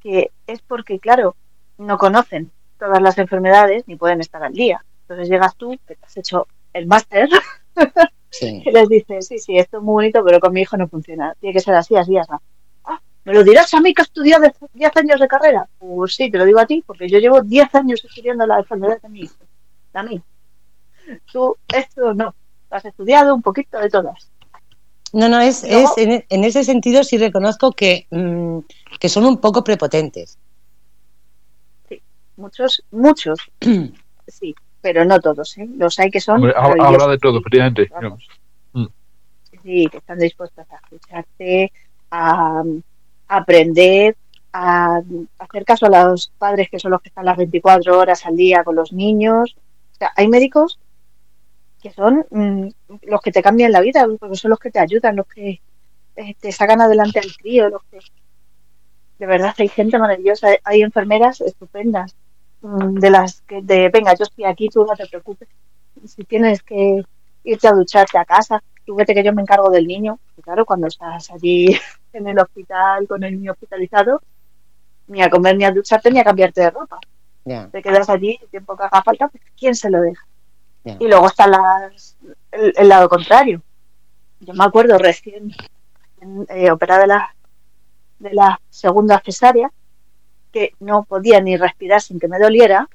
que 0.00 0.30
es 0.46 0.60
porque, 0.62 0.98
claro, 0.98 1.36
no 1.78 1.96
conocen 1.98 2.50
todas 2.78 3.00
las 3.00 3.18
enfermedades 3.18 3.84
ni 3.86 3.96
pueden 3.96 4.20
estar 4.20 4.42
al 4.42 4.52
día. 4.52 4.84
Entonces 5.02 5.28
llegas 5.28 5.54
tú, 5.56 5.78
que 5.86 5.94
te 5.94 6.04
has 6.04 6.16
hecho 6.16 6.48
el 6.72 6.86
máster, 6.86 7.28
Sí. 8.32 8.62
y 8.64 8.70
les 8.72 8.88
dices, 8.88 9.28
sí, 9.28 9.38
sí, 9.38 9.56
esto 9.56 9.76
es 9.76 9.82
muy 9.82 9.92
bonito, 9.92 10.24
pero 10.24 10.40
con 10.40 10.52
mi 10.52 10.62
hijo 10.62 10.76
no 10.76 10.88
funciona. 10.88 11.34
Tiene 11.38 11.52
que 11.52 11.60
ser 11.60 11.74
así, 11.74 11.94
así, 11.94 12.16
así. 12.16 12.30
Ah, 12.84 13.00
¿me 13.24 13.34
lo 13.34 13.44
dirás 13.44 13.72
a 13.74 13.80
mí 13.80 13.94
que 13.94 14.02
has 14.02 14.08
estudiado 14.08 14.46
10 14.72 14.96
años 14.96 15.20
de 15.20 15.28
carrera? 15.28 15.68
Pues 15.78 16.14
sí, 16.14 16.30
te 16.30 16.38
lo 16.38 16.44
digo 16.44 16.58
a 16.58 16.66
ti, 16.66 16.82
porque 16.84 17.08
yo 17.08 17.18
llevo 17.18 17.42
10 17.42 17.74
años 17.74 18.04
estudiando 18.04 18.46
la 18.46 18.58
enfermedad 18.58 19.00
de 19.00 19.08
mi 19.08 19.20
hijo. 19.20 19.36
A 19.92 20.02
mí. 20.02 20.20
Tú, 21.30 21.56
esto 21.68 22.14
no. 22.14 22.34
Has 22.70 22.84
estudiado 22.86 23.34
un 23.34 23.42
poquito 23.42 23.78
de 23.78 23.90
todas. 23.90 24.30
No, 25.12 25.28
no, 25.28 25.40
es, 25.40 25.62
es 25.62 25.90
en, 25.98 26.24
en 26.26 26.44
ese 26.44 26.64
sentido 26.64 27.04
sí 27.04 27.18
reconozco 27.18 27.72
que, 27.72 28.06
mm, 28.10 28.60
que 28.98 29.08
son 29.10 29.26
un 29.26 29.38
poco 29.38 29.62
prepotentes. 29.62 30.38
Muchos, 32.36 32.82
muchos, 32.90 33.38
sí, 34.26 34.54
pero 34.82 35.04
no 35.06 35.18
todos, 35.20 35.56
¿eh? 35.58 35.66
Los 35.78 35.98
hay 35.98 36.10
que 36.10 36.20
son 36.20 36.36
Hombre, 36.36 36.52
ha- 36.56 36.60
maravillosos. 36.62 36.94
habrá 36.94 37.12
de 37.12 37.18
todo, 37.18 37.38
efectivamente. 37.38 37.88
Vamos. 37.90 38.28
Sí, 39.62 39.86
que 39.90 39.98
están 39.98 40.18
dispuestos 40.18 40.66
a 40.70 40.74
escucharte, 40.76 41.72
a, 42.10 42.62
a 43.28 43.36
aprender, 43.36 44.16
a, 44.52 45.00
hacer 45.38 45.64
caso 45.64 45.86
a 45.86 45.88
los 46.10 46.32
padres 46.36 46.68
que 46.68 46.80
son 46.80 46.90
los 46.90 47.00
que 47.00 47.10
están 47.10 47.24
las 47.26 47.36
24 47.36 47.96
horas 47.96 48.26
al 48.26 48.34
día 48.36 48.64
con 48.64 48.74
los 48.74 48.92
niños. 48.92 49.54
O 49.92 49.94
sea, 49.96 50.10
hay 50.16 50.26
médicos 50.26 50.80
que 51.80 51.92
son 51.92 52.26
mm, 52.30 52.68
los 53.02 53.20
que 53.20 53.30
te 53.30 53.40
cambian 53.42 53.70
la 53.70 53.80
vida, 53.80 54.04
porque 54.18 54.34
son 54.36 54.50
los 54.50 54.58
que 54.58 54.70
te 54.72 54.80
ayudan, 54.80 55.14
los 55.14 55.26
que 55.28 55.60
eh, 56.16 56.34
te 56.40 56.50
sacan 56.50 56.80
adelante 56.80 57.20
al 57.20 57.32
crío, 57.36 57.68
los 57.68 57.82
que... 57.84 57.98
De 59.20 59.26
verdad, 59.26 59.54
hay 59.58 59.68
gente 59.68 59.96
maravillosa, 59.98 60.48
hay- 60.64 60.82
enfermeras 60.82 61.40
estupendas, 61.40 62.14
mm, 62.14 62.21
de 62.62 63.10
las 63.10 63.42
que, 63.42 63.60
de, 63.62 63.88
venga, 63.88 64.14
yo 64.14 64.24
estoy 64.24 64.44
aquí, 64.44 64.68
tú 64.68 64.84
no 64.84 64.94
te 64.94 65.06
preocupes. 65.06 65.48
Si 66.06 66.24
tienes 66.24 66.62
que 66.62 67.02
irte 67.44 67.68
a 67.68 67.72
ducharte 67.72 68.18
a 68.18 68.24
casa, 68.24 68.62
tú 68.84 68.94
vete 68.94 69.14
que 69.14 69.24
yo 69.24 69.32
me 69.32 69.42
encargo 69.42 69.70
del 69.70 69.86
niño. 69.86 70.18
Y 70.36 70.42
claro, 70.42 70.64
cuando 70.64 70.86
estás 70.86 71.30
allí 71.30 71.76
en 72.12 72.28
el 72.28 72.38
hospital 72.38 73.06
con 73.08 73.22
el 73.24 73.34
niño 73.34 73.52
hospitalizado, 73.52 74.20
ni 75.08 75.22
a 75.22 75.30
comer, 75.30 75.56
ni 75.56 75.64
a 75.64 75.72
ducharte, 75.72 76.10
ni 76.10 76.20
a 76.20 76.24
cambiarte 76.24 76.60
de 76.60 76.70
ropa. 76.70 76.98
Te 77.44 77.82
quedas 77.82 78.08
allí 78.08 78.38
el 78.40 78.48
tiempo 78.48 78.76
que 78.76 78.84
haga 78.84 79.02
falta, 79.02 79.26
pues, 79.26 79.42
¿quién 79.58 79.74
se 79.74 79.90
lo 79.90 80.00
deja? 80.00 80.24
Y 80.84 81.08
luego 81.08 81.26
está 81.26 81.46
las, 81.46 82.16
el, 82.52 82.72
el 82.76 82.88
lado 82.88 83.08
contrario. 83.08 83.62
Yo 84.40 84.54
me 84.54 84.64
acuerdo 84.64 84.98
recién 84.98 85.52
eh, 86.48 86.70
operada 86.70 87.00
de 87.00 87.06
la, 87.08 87.34
de 88.18 88.34
la 88.34 88.60
segunda 88.70 89.20
cesárea, 89.24 89.72
que 90.52 90.72
no 90.80 91.04
podía 91.04 91.40
ni 91.40 91.56
respirar 91.56 92.00
sin 92.00 92.20
que 92.20 92.28
me 92.28 92.38
doliera, 92.38 92.88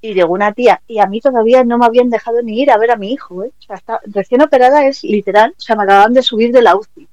y 0.00 0.12
llegó 0.14 0.34
una 0.34 0.52
tía, 0.52 0.82
y 0.86 0.98
a 0.98 1.06
mí 1.06 1.20
todavía 1.20 1.64
no 1.64 1.78
me 1.78 1.86
habían 1.86 2.10
dejado 2.10 2.42
ni 2.42 2.60
ir 2.60 2.70
a 2.70 2.76
ver 2.76 2.90
a 2.90 2.96
mi 2.96 3.12
hijo, 3.12 3.42
¿eh? 3.44 3.50
O 3.58 3.62
sea, 3.62 3.76
está, 3.76 4.00
recién 4.06 4.42
operada 4.42 4.86
es 4.86 5.02
literal, 5.02 5.54
o 5.56 5.60
sea, 5.60 5.76
me 5.76 5.84
acababan 5.84 6.12
de 6.12 6.22
subir 6.22 6.52
de 6.52 6.62
la 6.62 6.76
UCI. 6.76 7.08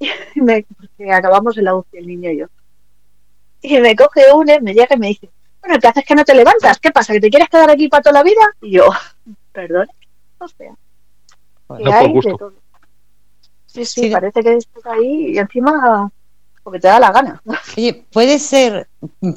Y 0.34 0.40
me, 0.42 0.64
porque 0.76 1.12
acabamos 1.12 1.56
en 1.58 1.64
la 1.64 1.74
UCI, 1.74 1.98
el 1.98 2.06
niño 2.06 2.30
y 2.30 2.38
yo. 2.38 2.46
Y 3.62 3.80
me 3.80 3.96
coge 3.96 4.32
una, 4.32 4.60
me 4.60 4.72
llega 4.74 4.94
y 4.94 4.98
me 4.98 5.08
dice, 5.08 5.28
bueno, 5.60 5.78
¿qué 5.80 5.88
haces 5.88 6.04
que 6.04 6.14
no 6.14 6.24
te 6.24 6.34
levantas? 6.34 6.78
¿Qué 6.78 6.90
pasa? 6.92 7.12
¿Que 7.14 7.20
te 7.20 7.30
quieres 7.30 7.48
quedar 7.48 7.70
aquí 7.70 7.88
para 7.88 8.02
toda 8.02 8.12
la 8.14 8.22
vida? 8.22 8.42
Y 8.60 8.72
yo, 8.72 8.84
perdón, 9.52 9.88
o 10.38 10.46
sea, 10.48 10.70
No 11.68 11.76
por 11.78 11.92
hay 11.92 12.06
de 12.06 12.12
gusto. 12.12 12.36
todo. 12.36 12.54
Sí, 13.66 13.84
sí, 13.84 14.02
Sí. 14.02 14.10
parece 14.10 14.42
que 14.42 14.54
estás 14.56 14.86
ahí 14.86 15.32
y 15.32 15.38
encima 15.38 16.10
porque 16.68 16.80
te 16.80 16.88
da 16.88 17.00
la 17.00 17.10
gana. 17.10 17.42
Oye, 17.78 18.04
puede 18.12 18.38
ser, 18.38 18.88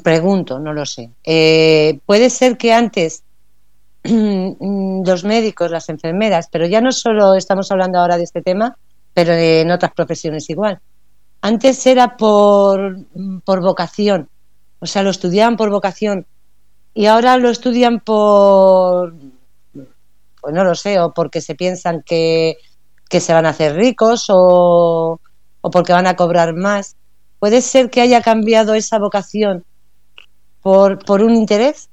pregunto, 0.04 0.58
no 0.58 0.74
lo 0.74 0.84
sé, 0.84 1.10
eh, 1.24 1.98
puede 2.04 2.28
ser 2.28 2.58
que 2.58 2.74
antes 2.74 3.22
los 4.04 5.24
médicos, 5.24 5.70
las 5.70 5.88
enfermeras, 5.88 6.48
pero 6.52 6.66
ya 6.66 6.82
no 6.82 6.92
solo 6.92 7.34
estamos 7.34 7.72
hablando 7.72 7.98
ahora 7.98 8.18
de 8.18 8.24
este 8.24 8.42
tema, 8.42 8.76
pero 9.14 9.32
en 9.32 9.70
otras 9.70 9.92
profesiones 9.92 10.50
igual. 10.50 10.78
Antes 11.40 11.86
era 11.86 12.18
por, 12.18 12.98
por 13.46 13.62
vocación, 13.62 14.28
o 14.78 14.84
sea, 14.84 15.02
lo 15.02 15.08
estudiaban 15.08 15.56
por 15.56 15.70
vocación 15.70 16.26
y 16.92 17.06
ahora 17.06 17.38
lo 17.38 17.48
estudian 17.48 18.00
por, 18.00 19.14
pues 19.72 20.54
no 20.54 20.64
lo 20.64 20.74
sé, 20.74 21.00
o 21.00 21.14
porque 21.14 21.40
se 21.40 21.54
piensan 21.54 22.02
que, 22.02 22.58
que 23.08 23.20
se 23.20 23.32
van 23.32 23.46
a 23.46 23.50
hacer 23.50 23.74
ricos 23.74 24.26
o, 24.28 25.18
o 25.62 25.70
porque 25.70 25.94
van 25.94 26.06
a 26.06 26.14
cobrar 26.14 26.52
más. 26.52 26.96
¿Puede 27.42 27.60
ser 27.60 27.90
que 27.90 28.00
haya 28.00 28.22
cambiado 28.22 28.72
esa 28.74 29.00
vocación 29.00 29.64
por, 30.60 31.04
por 31.04 31.24
un 31.24 31.34
interés? 31.34 31.90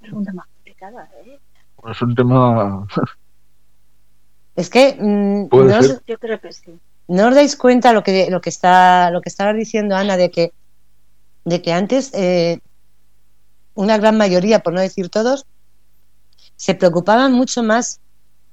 Pregunta 0.00 0.32
más 0.32 0.46
complicada, 0.46 1.10
¿eh? 1.26 1.38
Es 1.90 2.00
un 2.00 2.14
tema. 2.14 2.86
Es 4.56 4.70
que 4.70 4.96
mm, 4.98 5.48
Puede 5.48 5.74
no, 5.74 5.78
os. 5.80 6.00
Yo 6.06 6.18
creo 6.18 6.40
que 6.40 6.50
sí. 6.54 6.80
no 7.08 7.28
os 7.28 7.34
dais 7.34 7.54
cuenta 7.54 7.92
lo 7.92 8.02
que 8.02 8.30
lo 8.30 8.40
que 8.40 8.48
está 8.48 9.10
lo 9.10 9.20
que 9.20 9.28
estaba 9.28 9.52
diciendo 9.52 9.96
Ana 9.96 10.16
de 10.16 10.30
que 10.30 10.54
de 11.44 11.60
que 11.60 11.74
antes 11.74 12.10
eh, 12.14 12.58
una 13.74 13.98
gran 13.98 14.16
mayoría, 14.16 14.60
por 14.60 14.72
no 14.72 14.80
decir 14.80 15.10
todos, 15.10 15.44
se 16.56 16.74
preocupaban 16.74 17.34
mucho 17.34 17.62
más 17.62 18.00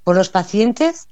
por 0.04 0.14
los 0.14 0.28
pacientes, 0.28 1.08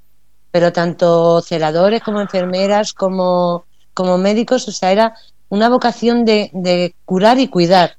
pero 0.51 0.71
tanto 0.73 1.41
celadores 1.41 2.01
como 2.01 2.21
enfermeras 2.21 2.93
como 2.93 3.65
como 3.93 4.17
médicos, 4.17 4.67
o 4.67 4.71
sea, 4.71 4.91
era 4.91 5.13
una 5.49 5.67
vocación 5.69 6.23
de, 6.23 6.49
de 6.53 6.95
curar 7.05 7.39
y 7.39 7.49
cuidar. 7.49 7.97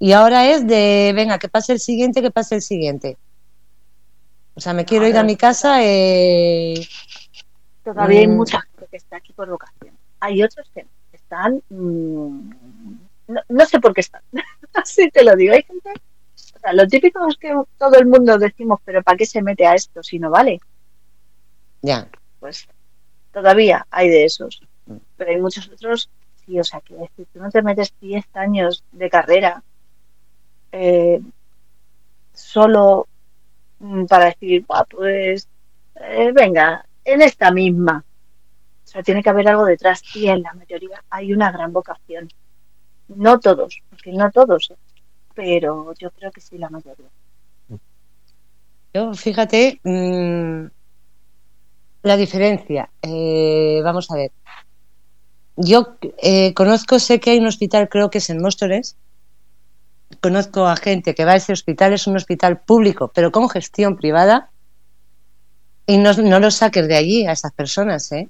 Y 0.00 0.12
ahora 0.12 0.50
es 0.50 0.66
de, 0.66 1.12
venga, 1.14 1.38
que 1.38 1.48
pase 1.48 1.72
el 1.72 1.78
siguiente, 1.80 2.20
que 2.22 2.32
pase 2.32 2.56
el 2.56 2.62
siguiente. 2.62 3.16
O 4.54 4.60
sea, 4.60 4.72
me 4.72 4.84
quiero 4.84 5.06
ir 5.06 5.16
a 5.16 5.22
mi 5.22 5.36
casa. 5.36 5.78
Eh, 5.84 6.74
Todavía 7.84 8.20
hay 8.20 8.26
Mm. 8.26 8.36
mucha 8.36 8.60
gente 8.62 8.86
que 8.90 8.96
está 8.96 9.16
aquí 9.16 9.32
por 9.32 9.48
vocación. 9.48 9.96
Hay 10.20 10.42
otros 10.42 10.68
que 10.74 10.86
están. 11.12 11.62
mm, 11.70 12.50
no, 13.28 13.40
no 13.48 13.66
sé 13.66 13.78
por 13.80 13.94
qué 13.94 14.00
están. 14.00 14.22
Así 14.74 15.08
te 15.10 15.22
lo 15.24 15.36
digo. 15.36 15.54
Hay 15.54 15.62
gente. 15.62 15.90
O 15.90 16.58
sea, 16.60 16.72
lo 16.72 16.86
típico 16.86 17.26
es 17.28 17.36
que 17.38 17.54
todo 17.78 17.94
el 17.96 18.06
mundo 18.06 18.38
decimos, 18.38 18.80
pero 18.84 19.02
¿para 19.02 19.16
qué 19.16 19.26
se 19.26 19.40
mete 19.42 19.66
a 19.66 19.74
esto 19.74 20.02
si 20.02 20.18
no 20.18 20.30
vale? 20.30 20.60
Ya. 21.82 22.08
Pues 22.40 22.66
todavía 23.32 23.86
hay 23.90 24.08
de 24.08 24.24
esos. 24.24 24.62
Pero 25.16 25.30
hay 25.30 25.40
muchos 25.40 25.68
otros. 25.68 26.08
Sí, 26.44 26.58
o 26.58 26.64
sea, 26.64 26.80
que 26.80 26.94
decir, 26.94 27.26
tú 27.32 27.38
no 27.38 27.50
te 27.50 27.62
metes 27.62 27.94
10 28.00 28.24
años 28.34 28.82
de 28.90 29.08
carrera 29.08 29.62
eh, 30.72 31.20
solo 32.32 33.06
mm, 33.78 34.06
para 34.06 34.26
decir, 34.26 34.64
"Buah, 34.66 34.84
pues 34.84 35.46
eh, 35.96 36.32
venga, 36.32 36.84
en 37.04 37.22
esta 37.22 37.50
misma. 37.50 38.04
O 38.84 38.86
sea, 38.86 39.02
tiene 39.02 39.22
que 39.22 39.30
haber 39.30 39.48
algo 39.48 39.64
detrás 39.64 40.02
y 40.14 40.28
en 40.28 40.42
la 40.42 40.54
mayoría 40.54 41.02
hay 41.10 41.32
una 41.32 41.52
gran 41.52 41.72
vocación. 41.72 42.28
No 43.08 43.38
todos, 43.38 43.80
porque 43.90 44.12
no 44.12 44.30
todos, 44.30 44.70
¿eh? 44.70 44.76
pero 45.34 45.94
yo 45.98 46.10
creo 46.10 46.30
que 46.30 46.40
sí 46.40 46.58
la 46.58 46.68
mayoría. 46.68 47.08
Yo, 48.94 49.14
fíjate, 49.14 49.80
mm, 49.82 50.66
la 52.02 52.16
diferencia. 52.16 52.90
Eh, 53.02 53.80
vamos 53.82 54.10
a 54.10 54.16
ver. 54.16 54.32
Yo 55.56 55.96
eh, 56.22 56.54
conozco, 56.54 56.98
sé 56.98 57.20
que 57.20 57.30
hay 57.30 57.38
un 57.38 57.46
hospital, 57.46 57.88
creo 57.88 58.10
que 58.10 58.18
es 58.18 58.30
en 58.30 58.40
Móstoles. 58.40 58.96
Conozco 60.20 60.66
a 60.66 60.76
gente 60.76 61.14
que 61.14 61.24
va 61.24 61.32
a 61.32 61.36
ese 61.36 61.52
hospital, 61.52 61.92
es 61.92 62.06
un 62.06 62.16
hospital 62.16 62.60
público, 62.60 63.10
pero 63.14 63.32
con 63.32 63.48
gestión 63.48 63.96
privada. 63.96 64.50
Y 65.86 65.98
no, 65.98 66.12
no 66.14 66.40
los 66.40 66.54
saques 66.54 66.86
de 66.86 66.96
allí 66.96 67.26
a 67.26 67.32
esas 67.32 67.52
personas, 67.52 68.10
¿eh? 68.12 68.28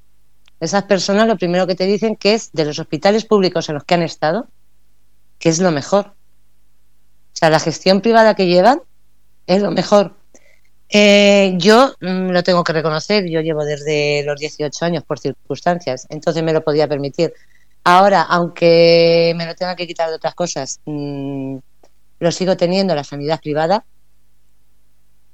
Esas 0.60 0.84
personas 0.84 1.26
lo 1.26 1.36
primero 1.36 1.66
que 1.66 1.74
te 1.74 1.86
dicen 1.86 2.14
que 2.14 2.34
es 2.34 2.52
de 2.52 2.64
los 2.64 2.78
hospitales 2.78 3.24
públicos 3.24 3.68
en 3.68 3.74
los 3.74 3.84
que 3.84 3.94
han 3.94 4.02
estado, 4.02 4.46
que 5.38 5.48
es 5.48 5.58
lo 5.58 5.72
mejor. 5.72 6.06
O 6.06 7.34
sea, 7.34 7.50
la 7.50 7.58
gestión 7.58 8.00
privada 8.00 8.36
que 8.36 8.46
llevan 8.46 8.80
es 9.46 9.60
lo 9.60 9.72
mejor. 9.72 10.14
Eh, 10.94 11.54
yo 11.56 11.94
mm, 12.02 12.32
lo 12.32 12.42
tengo 12.42 12.62
que 12.62 12.74
reconocer, 12.74 13.26
yo 13.26 13.40
llevo 13.40 13.64
desde 13.64 14.22
los 14.26 14.38
18 14.38 14.84
años 14.84 15.02
por 15.04 15.18
circunstancias, 15.18 16.06
entonces 16.10 16.42
me 16.42 16.52
lo 16.52 16.62
podía 16.62 16.86
permitir. 16.86 17.32
Ahora, 17.82 18.22
aunque 18.22 19.32
me 19.34 19.46
lo 19.46 19.54
tenga 19.54 19.74
que 19.74 19.86
quitar 19.86 20.10
de 20.10 20.16
otras 20.16 20.34
cosas, 20.34 20.80
mm, 20.84 21.56
lo 22.20 22.30
sigo 22.30 22.58
teniendo 22.58 22.94
la 22.94 23.04
sanidad 23.04 23.40
privada. 23.40 23.86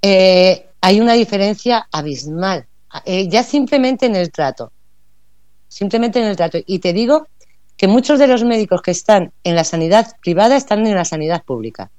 Eh, 0.01 0.69
hay 0.81 1.01
una 1.01 1.15
diferencia 1.15 1.89
abismal, 1.91 2.67
eh, 3.05 3.29
ya 3.29 3.43
simplemente 3.43 4.07
en 4.07 4.15
el 4.15 4.31
trato, 4.31 4.71
simplemente 5.67 6.21
en 6.21 6.27
el 6.27 6.37
trato. 6.37 6.59
Y 6.67 6.79
te 6.79 6.93
digo 6.93 7.27
que 7.77 7.89
muchos 7.89 8.21
de 8.21 8.29
los 8.29 8.45
médicos 8.45 8.81
que 8.81 8.93
están 8.93 9.33
en 9.43 9.57
la 9.57 9.65
sanidad 9.65 10.17
privada 10.23 10.57
están 10.57 10.87
en 10.87 10.95
la 10.95 11.05
sanidad 11.05 11.43
pública. 11.43 11.91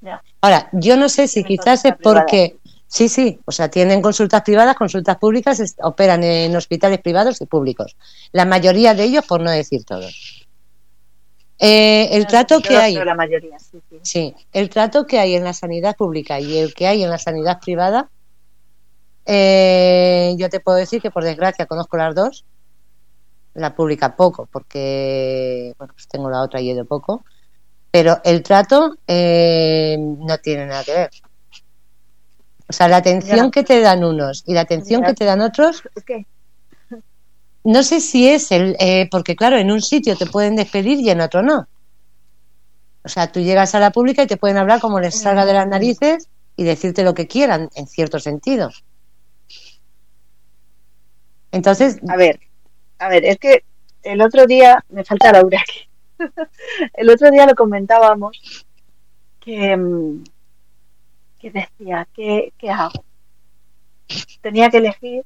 Ya. 0.00 0.22
Ahora, 0.40 0.68
yo 0.72 0.96
no 0.96 1.08
sé 1.08 1.28
si 1.28 1.44
quizás 1.44 1.84
es 1.84 1.94
privada. 1.96 2.20
porque, 2.20 2.56
sí, 2.86 3.08
sí, 3.08 3.40
o 3.44 3.52
sea, 3.52 3.68
tienen 3.68 4.00
consultas 4.00 4.42
privadas, 4.42 4.76
consultas 4.76 5.16
públicas, 5.18 5.76
operan 5.82 6.22
en 6.22 6.54
hospitales 6.54 7.00
privados 7.00 7.40
y 7.40 7.46
públicos. 7.46 7.96
La 8.32 8.44
mayoría 8.44 8.94
de 8.94 9.04
ellos, 9.04 9.24
por 9.26 9.40
no 9.40 9.50
decir 9.50 9.84
todos. 9.84 10.46
Eh, 11.58 12.08
el 12.12 12.26
trato 12.28 12.60
que 12.60 12.76
hay, 12.76 12.94
La 12.94 13.16
mayoría, 13.16 13.58
sí, 13.58 13.80
sí. 13.90 13.98
sí, 14.02 14.34
el 14.52 14.70
trato 14.70 15.08
que 15.08 15.18
hay 15.18 15.34
en 15.34 15.42
la 15.42 15.52
sanidad 15.52 15.96
pública 15.96 16.38
y 16.38 16.56
el 16.56 16.72
que 16.72 16.86
hay 16.86 17.02
en 17.02 17.10
la 17.10 17.18
sanidad 17.18 17.58
privada, 17.60 18.08
eh, 19.30 20.34
yo 20.38 20.48
te 20.48 20.58
puedo 20.58 20.78
decir 20.78 21.02
que 21.02 21.10
por 21.10 21.22
desgracia 21.22 21.66
conozco 21.66 21.98
las 21.98 22.14
dos. 22.14 22.46
La 23.52 23.74
pública 23.74 24.16
poco, 24.16 24.48
porque 24.50 25.74
bueno, 25.78 25.92
pues 25.92 26.08
tengo 26.08 26.30
la 26.30 26.42
otra 26.42 26.60
y 26.60 26.70
he 26.70 26.72
ido 26.72 26.86
poco. 26.86 27.24
Pero 27.90 28.20
el 28.24 28.42
trato 28.42 28.96
eh, 29.06 29.96
no 29.98 30.38
tiene 30.38 30.66
nada 30.66 30.84
que 30.84 30.92
ver. 30.92 31.10
O 32.68 32.72
sea, 32.72 32.86
la 32.88 32.98
atención 32.98 33.46
Ya. 33.46 33.50
que 33.50 33.62
te 33.64 33.80
dan 33.80 34.04
unos 34.04 34.44
y 34.46 34.52
la 34.52 34.60
atención 34.60 35.00
Ya. 35.00 35.08
que 35.08 35.14
te 35.14 35.24
dan 35.24 35.40
otros, 35.40 35.82
que 36.06 36.26
no 37.64 37.82
sé 37.82 38.00
si 38.00 38.28
es 38.28 38.52
el. 38.52 38.76
eh, 38.78 39.08
porque, 39.10 39.36
claro, 39.36 39.56
en 39.58 39.70
un 39.70 39.80
sitio 39.82 40.16
te 40.16 40.26
pueden 40.26 40.54
despedir 40.56 41.00
y 41.00 41.10
en 41.10 41.20
otro 41.20 41.42
no. 41.42 41.66
O 43.04 43.08
sea, 43.08 43.32
tú 43.32 43.40
llegas 43.40 43.74
a 43.74 43.80
la 43.80 43.90
pública 43.90 44.22
y 44.22 44.26
te 44.26 44.36
pueden 44.36 44.58
hablar 44.58 44.80
como 44.80 45.00
les 45.00 45.18
salga 45.18 45.46
de 45.46 45.54
las 45.54 45.66
narices 45.66 46.28
y 46.56 46.64
decirte 46.64 47.04
lo 47.04 47.14
que 47.14 47.26
quieran, 47.26 47.70
en 47.74 47.86
cierto 47.86 48.18
sentido. 48.18 48.70
Entonces, 51.52 51.98
A 52.08 52.16
ver, 52.16 52.40
a 52.98 53.08
ver, 53.08 53.24
es 53.24 53.38
que 53.38 53.64
el 54.02 54.20
otro 54.20 54.46
día, 54.46 54.84
me 54.90 55.04
falta 55.04 55.32
Laura 55.32 55.60
aquí. 55.60 55.87
el 56.94 57.10
otro 57.10 57.30
día 57.30 57.46
lo 57.46 57.54
comentábamos 57.54 58.64
que, 59.40 59.76
mm, 59.76 60.22
que 61.40 61.50
decía, 61.50 62.06
¿qué, 62.14 62.52
qué 62.58 62.70
hago? 62.70 63.04
Tenía 64.40 64.70
que 64.70 64.78
elegir 64.78 65.24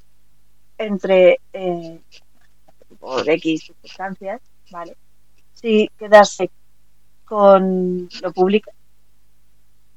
entre, 0.79 1.41
eh, 1.53 2.01
por 3.01 3.29
X 3.29 3.65
circunstancias, 3.67 4.41
¿vale? 4.71 4.97
Si 5.55 5.89
quedarse 5.99 6.51
con 7.25 8.09
lo 8.23 8.33
público 8.33 8.73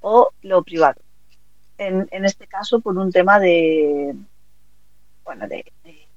o 0.02 0.30
lo 0.44 0.64
privado. 0.64 1.02
En, 1.78 2.08
en 2.12 2.26
este 2.26 2.48
caso, 2.48 2.82
por 2.82 2.98
un 2.98 3.12
tema 3.12 3.40
de, 3.40 4.16
bueno, 5.24 5.48
de, 5.48 5.66
de- 5.84 6.08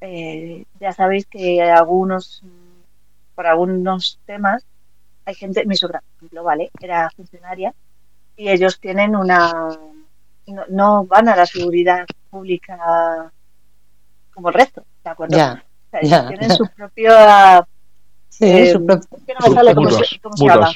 eh, 0.00 0.64
ya 0.80 0.92
sabéis 0.92 1.26
que 1.26 1.60
algunos, 1.62 2.42
por 3.38 3.46
algunos 3.46 4.18
temas, 4.26 4.66
hay 5.24 5.32
gente, 5.36 5.64
mi 5.64 5.76
suegra, 5.76 6.00
por 6.00 6.16
ejemplo, 6.16 6.42
¿vale? 6.42 6.72
Era 6.80 7.08
funcionaria 7.14 7.72
y 8.36 8.48
ellos 8.48 8.80
tienen 8.80 9.14
una, 9.14 9.52
no, 10.48 10.64
no 10.70 11.04
van 11.04 11.28
a 11.28 11.36
la 11.36 11.46
seguridad 11.46 12.04
pública 12.30 13.30
como 14.34 14.48
el 14.48 14.54
resto, 14.54 14.82
¿de 15.04 15.10
acuerdo? 15.10 15.36
ya. 15.36 15.64
O 15.92 16.04
sea, 16.04 16.26
tienen 16.26 16.50
su 16.50 16.66
propia, 16.76 17.64
Sí, 18.28 18.44
eh, 18.46 18.72
su 18.72 18.84
pro- 18.84 18.96
es 18.96 19.22
que 19.24 19.34
no 19.34 19.48
me 19.48 19.54
sale 19.54 19.74
cómo 19.76 19.88
Mutuas, 19.88 20.08
se, 20.08 20.18
cómo 20.18 20.36
se 20.36 20.44
llama. 20.44 20.70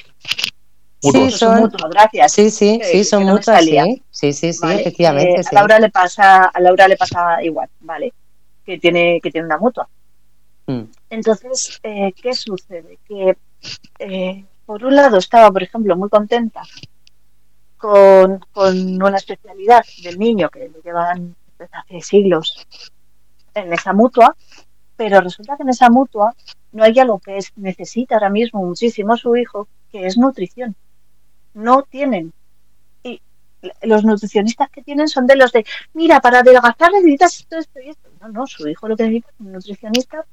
Sí, 1.01 1.31
son- 1.33 1.69
gracias. 1.91 2.31
sí, 2.33 2.49
sí, 2.53 2.79
que- 2.79 2.85
sí, 2.85 3.03
son 3.03 3.25
que 3.25 3.27
no 3.27 3.43
sí. 3.43 4.05
Sí, 4.13 4.33
sí, 4.33 4.53
sí, 4.53 4.59
¿vale? 4.63 4.81
efectivamente, 4.83 5.41
Eh, 5.41 5.43
sí. 5.43 5.49
a 5.51 5.55
Laura 5.59 5.81
le 5.81 5.91
pasa, 5.91 6.45
a 6.45 6.61
Laura 6.61 6.87
le 6.87 6.97
pasa 6.97 7.43
igual, 7.43 7.69
¿vale? 7.81 8.13
Que 8.65 8.79
tiene, 8.79 9.19
que 9.21 9.33
tiene 9.33 9.47
una 9.47 9.59
mutua. 9.59 9.89
Mm. 10.69 10.83
Entonces, 11.13 11.79
eh, 11.83 12.15
¿qué 12.15 12.33
sucede? 12.33 12.99
Que 13.07 13.37
eh, 13.99 14.47
por 14.65 14.83
un 14.83 14.97
lado 14.97 15.19
estaba, 15.19 15.51
por 15.53 15.63
ejemplo, 15.63 15.95
muy 15.95 16.09
contenta 16.09 16.63
con, 17.77 18.41
una 18.55 19.19
especialidad 19.19 19.85
del 20.03 20.19
niño 20.19 20.49
que 20.49 20.71
le 20.71 20.81
llevan 20.83 21.37
desde 21.59 21.77
hace 21.77 22.01
siglos 22.01 22.67
en 23.53 23.75
esa 23.75 23.93
mutua, 23.93 24.35
pero 24.97 25.21
resulta 25.21 25.59
que 25.59 25.65
en 25.65 25.69
esa 25.69 25.91
mutua 25.91 26.35
no 26.73 26.83
hay 26.83 26.99
algo 26.99 27.19
que 27.19 27.37
es, 27.37 27.53
necesita 27.57 28.15
ahora 28.15 28.31
mismo 28.31 28.65
muchísimo 28.65 29.15
su 29.19 29.37
hijo, 29.37 29.69
que 29.91 30.07
es 30.07 30.17
nutrición. 30.17 30.75
No 31.53 31.83
tienen. 31.83 32.33
Y 33.03 33.21
los 33.83 34.03
nutricionistas 34.03 34.71
que 34.71 34.83
tienen 34.83 35.09
son 35.09 35.27
de 35.27 35.37
los 35.37 35.53
de, 35.53 35.67
mira, 35.93 36.21
para 36.23 36.39
adelgazar 36.39 36.91
necesitas 36.91 37.41
esto, 37.41 37.59
esto 37.59 37.81
y 37.81 37.91
esto. 37.91 38.09
No, 38.23 38.29
no, 38.29 38.47
su 38.47 38.67
hijo 38.67 38.89
lo 38.89 38.97
que 38.97 39.03
necesita 39.03 39.29
es 39.29 39.41
un 39.41 39.53
nutricionista 39.53 40.25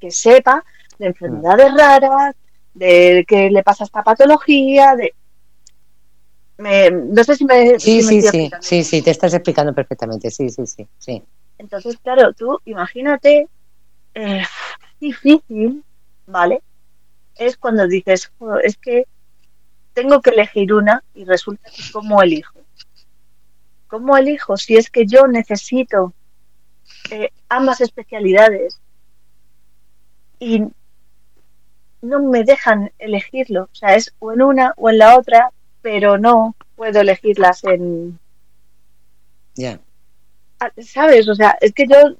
que 0.00 0.10
sepa 0.10 0.64
de 0.98 1.06
enfermedades 1.06 1.72
raras, 1.74 2.34
de 2.74 3.24
qué 3.26 3.50
le 3.50 3.62
pasa 3.62 3.84
esta 3.84 4.02
patología, 4.02 4.94
de... 4.96 5.14
Me- 6.58 6.90
no 6.90 7.24
sé 7.24 7.36
si 7.36 7.44
me... 7.44 7.78
Sí, 7.78 8.02
si 8.02 8.22
sí, 8.22 8.28
sí, 8.28 8.50
sí, 8.60 8.84
sí, 8.84 9.02
te 9.02 9.10
estás 9.10 9.34
explicando 9.34 9.74
perfectamente, 9.74 10.30
sí, 10.30 10.48
sí, 10.48 10.66
sí, 10.66 10.86
sí. 10.98 11.22
Entonces, 11.58 11.96
claro, 12.02 12.32
tú 12.32 12.58
imagínate, 12.64 13.48
eh, 14.14 14.42
difícil, 15.00 15.82
¿vale? 16.26 16.62
Es 17.36 17.56
cuando 17.56 17.86
dices, 17.86 18.30
"Jo, 18.38 18.58
es 18.58 18.76
que 18.76 19.06
tengo 19.94 20.20
que 20.20 20.30
elegir 20.30 20.72
una 20.72 21.02
y 21.14 21.24
resulta 21.24 21.70
que 21.70 21.82
cómo 21.92 22.22
elijo. 22.22 22.58
¿Cómo 23.88 24.16
elijo 24.16 24.56
si 24.56 24.76
es 24.76 24.90
que 24.90 25.06
yo 25.06 25.26
necesito 25.26 26.14
eh, 27.10 27.30
ambas 27.48 27.80
especialidades 27.80 28.78
y 30.42 30.60
no 32.00 32.20
me 32.20 32.42
dejan 32.42 32.90
elegirlo? 32.98 33.68
O 33.72 33.74
sea, 33.74 33.94
es 33.94 34.12
o 34.18 34.32
en 34.32 34.42
una 34.42 34.74
o 34.76 34.90
en 34.90 34.98
la 34.98 35.16
otra, 35.16 35.52
pero 35.82 36.18
no 36.18 36.56
puedo 36.74 37.00
elegirlas 37.00 37.62
en, 37.62 38.18
Ya. 39.54 39.78
Ah, 40.58 40.72
¿Sabes? 40.78 41.28
O 41.28 41.34
sea, 41.36 41.56
es 41.60 41.72
que 41.72 41.86
yo, 41.86 42.16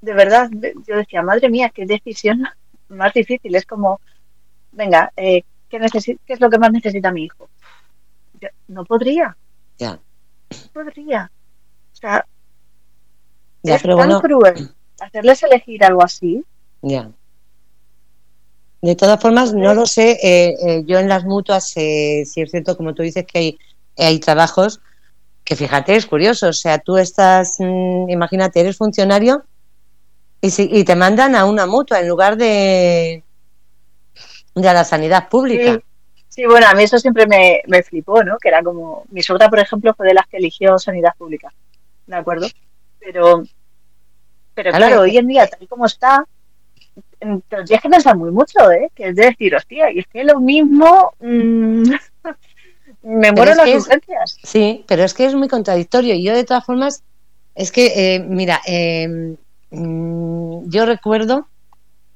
de 0.00 0.12
verdad, 0.12 0.50
yo 0.88 0.96
decía, 0.96 1.22
madre 1.22 1.48
mía, 1.48 1.70
qué 1.72 1.86
decisión 1.86 2.42
más 2.88 3.14
difícil. 3.14 3.54
Es 3.54 3.64
como, 3.64 4.00
venga, 4.72 5.12
eh, 5.16 5.44
¿qué, 5.68 5.78
¿qué 6.26 6.32
es 6.32 6.40
lo 6.40 6.50
que 6.50 6.58
más 6.58 6.72
necesita 6.72 7.12
mi 7.12 7.24
hijo? 7.24 7.48
Yo 8.40 8.48
no 8.68 8.84
podría, 8.84 9.36
Ya, 9.78 10.00
no 10.50 10.72
podría. 10.72 11.30
O 11.92 11.96
sea, 11.96 12.26
es 13.62 13.82
pero 13.82 13.96
tan 13.96 14.08
bueno, 14.08 14.20
cruel 14.20 14.70
hacerles 15.00 15.44
elegir 15.44 15.84
algo 15.84 16.02
así. 16.02 16.44
ya. 16.82 17.12
De 18.82 18.96
todas 18.96 19.20
formas, 19.20 19.52
no 19.52 19.74
lo 19.74 19.86
sé. 19.86 20.12
eh, 20.22 20.54
eh, 20.66 20.82
yo 20.86 20.98
en 20.98 21.08
las 21.08 21.24
mutuas, 21.24 21.72
eh, 21.76 22.24
sí 22.26 22.40
es 22.42 22.50
cierto, 22.50 22.76
como 22.76 22.94
tú 22.94 23.02
dices, 23.02 23.24
que 23.26 23.38
hay, 23.38 23.58
hay 23.98 24.18
trabajos 24.20 24.80
que 25.44 25.56
fíjate, 25.56 25.96
es 25.96 26.06
curioso. 26.06 26.48
O 26.48 26.52
sea, 26.52 26.78
tú 26.78 26.96
estás, 26.96 27.56
mm, 27.58 28.08
imagínate, 28.08 28.60
eres 28.60 28.76
funcionario 28.76 29.44
y, 30.40 30.50
si- 30.50 30.68
y 30.72 30.84
te 30.84 30.96
mandan 30.96 31.34
a 31.34 31.44
una 31.44 31.66
mutua 31.66 32.00
en 32.00 32.08
lugar 32.08 32.36
de, 32.36 33.22
de 34.54 34.68
a 34.68 34.72
la 34.74 34.84
sanidad 34.84 35.28
pública. 35.28 35.74
Sí, 36.28 36.42
sí, 36.42 36.46
bueno, 36.46 36.66
a 36.68 36.74
mí 36.74 36.84
eso 36.84 36.98
siempre 36.98 37.26
me, 37.26 37.62
me 37.66 37.82
flipó, 37.82 38.22
¿no? 38.22 38.38
Que 38.38 38.48
era 38.48 38.62
como, 38.62 39.04
mi 39.10 39.22
suegra, 39.22 39.48
por 39.48 39.58
ejemplo, 39.58 39.94
fue 39.94 40.06
de 40.06 40.14
las 40.14 40.26
que 40.26 40.38
eligió 40.38 40.78
sanidad 40.78 41.12
pública, 41.18 41.52
¿de 42.06 42.16
acuerdo? 42.16 42.48
Pero, 42.98 43.42
pero 44.54 44.70
Claro, 44.70 44.86
claro, 44.86 45.02
hoy 45.02 45.16
en 45.16 45.26
día, 45.26 45.46
tal 45.46 45.62
y 45.62 45.66
como 45.66 45.86
está, 45.86 46.24
te 47.20 47.56
lo 47.58 47.64
tienes 47.64 47.82
que 47.82 47.88
pensar 47.88 48.16
muy 48.16 48.30
mucho, 48.30 48.70
¿eh? 48.72 48.90
Que 48.94 49.08
es 49.08 49.16
de 49.16 49.26
decir, 49.26 49.54
hostia, 49.54 49.92
y 49.92 50.00
es 50.00 50.06
que 50.08 50.24
lo 50.24 50.40
mismo, 50.40 51.12
mm, 51.20 51.82
me 53.02 53.32
muero 53.32 53.54
las 53.54 53.68
es- 53.68 53.82
urgencias. 53.86 54.38
Sí, 54.42 54.84
pero 54.88 55.04
es 55.04 55.14
que 55.14 55.26
es 55.26 55.34
muy 55.34 55.48
contradictorio. 55.48 56.14
Y 56.14 56.22
yo, 56.24 56.34
de 56.34 56.44
todas 56.44 56.64
formas, 56.64 57.02
es 57.54 57.70
que, 57.72 58.14
eh, 58.14 58.20
mira, 58.20 58.60
eh, 58.66 59.36
mm, 59.70 60.68
yo 60.70 60.86
recuerdo, 60.86 61.46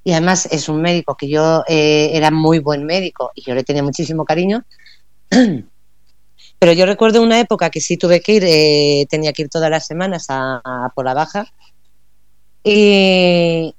y 0.03 0.13
además 0.13 0.47
es 0.53 0.69
un 0.69 0.83
médico 0.83 1.17
que 1.17 1.29
yo 1.29 1.63
eh, 1.69 2.11
era 2.13 2.31
muy 2.31 2.59
buen 2.59 2.85
médico 2.85 3.31
y 3.35 3.43
yo 3.43 3.55
le 3.55 3.65
tenía 3.65 3.83
muchísimo 3.83 4.25
cariño, 4.25 4.63
pero 6.59 6.73
yo 6.73 6.87
recuerdo 6.87 7.23
una 7.23 7.41
época 7.41 7.71
que 7.71 7.81
sí 7.81 7.97
tuve 7.97 8.21
que 8.21 8.33
ir, 8.33 9.09
tenía 9.09 9.33
que 9.33 9.43
ir 9.43 9.49
todas 9.49 9.71
las 9.71 9.87
semanas 9.87 10.27
a, 10.29 10.61
a 10.65 10.91
por 10.95 11.05
la 11.05 11.15
baja. 11.15 11.47
Y 12.63 13.75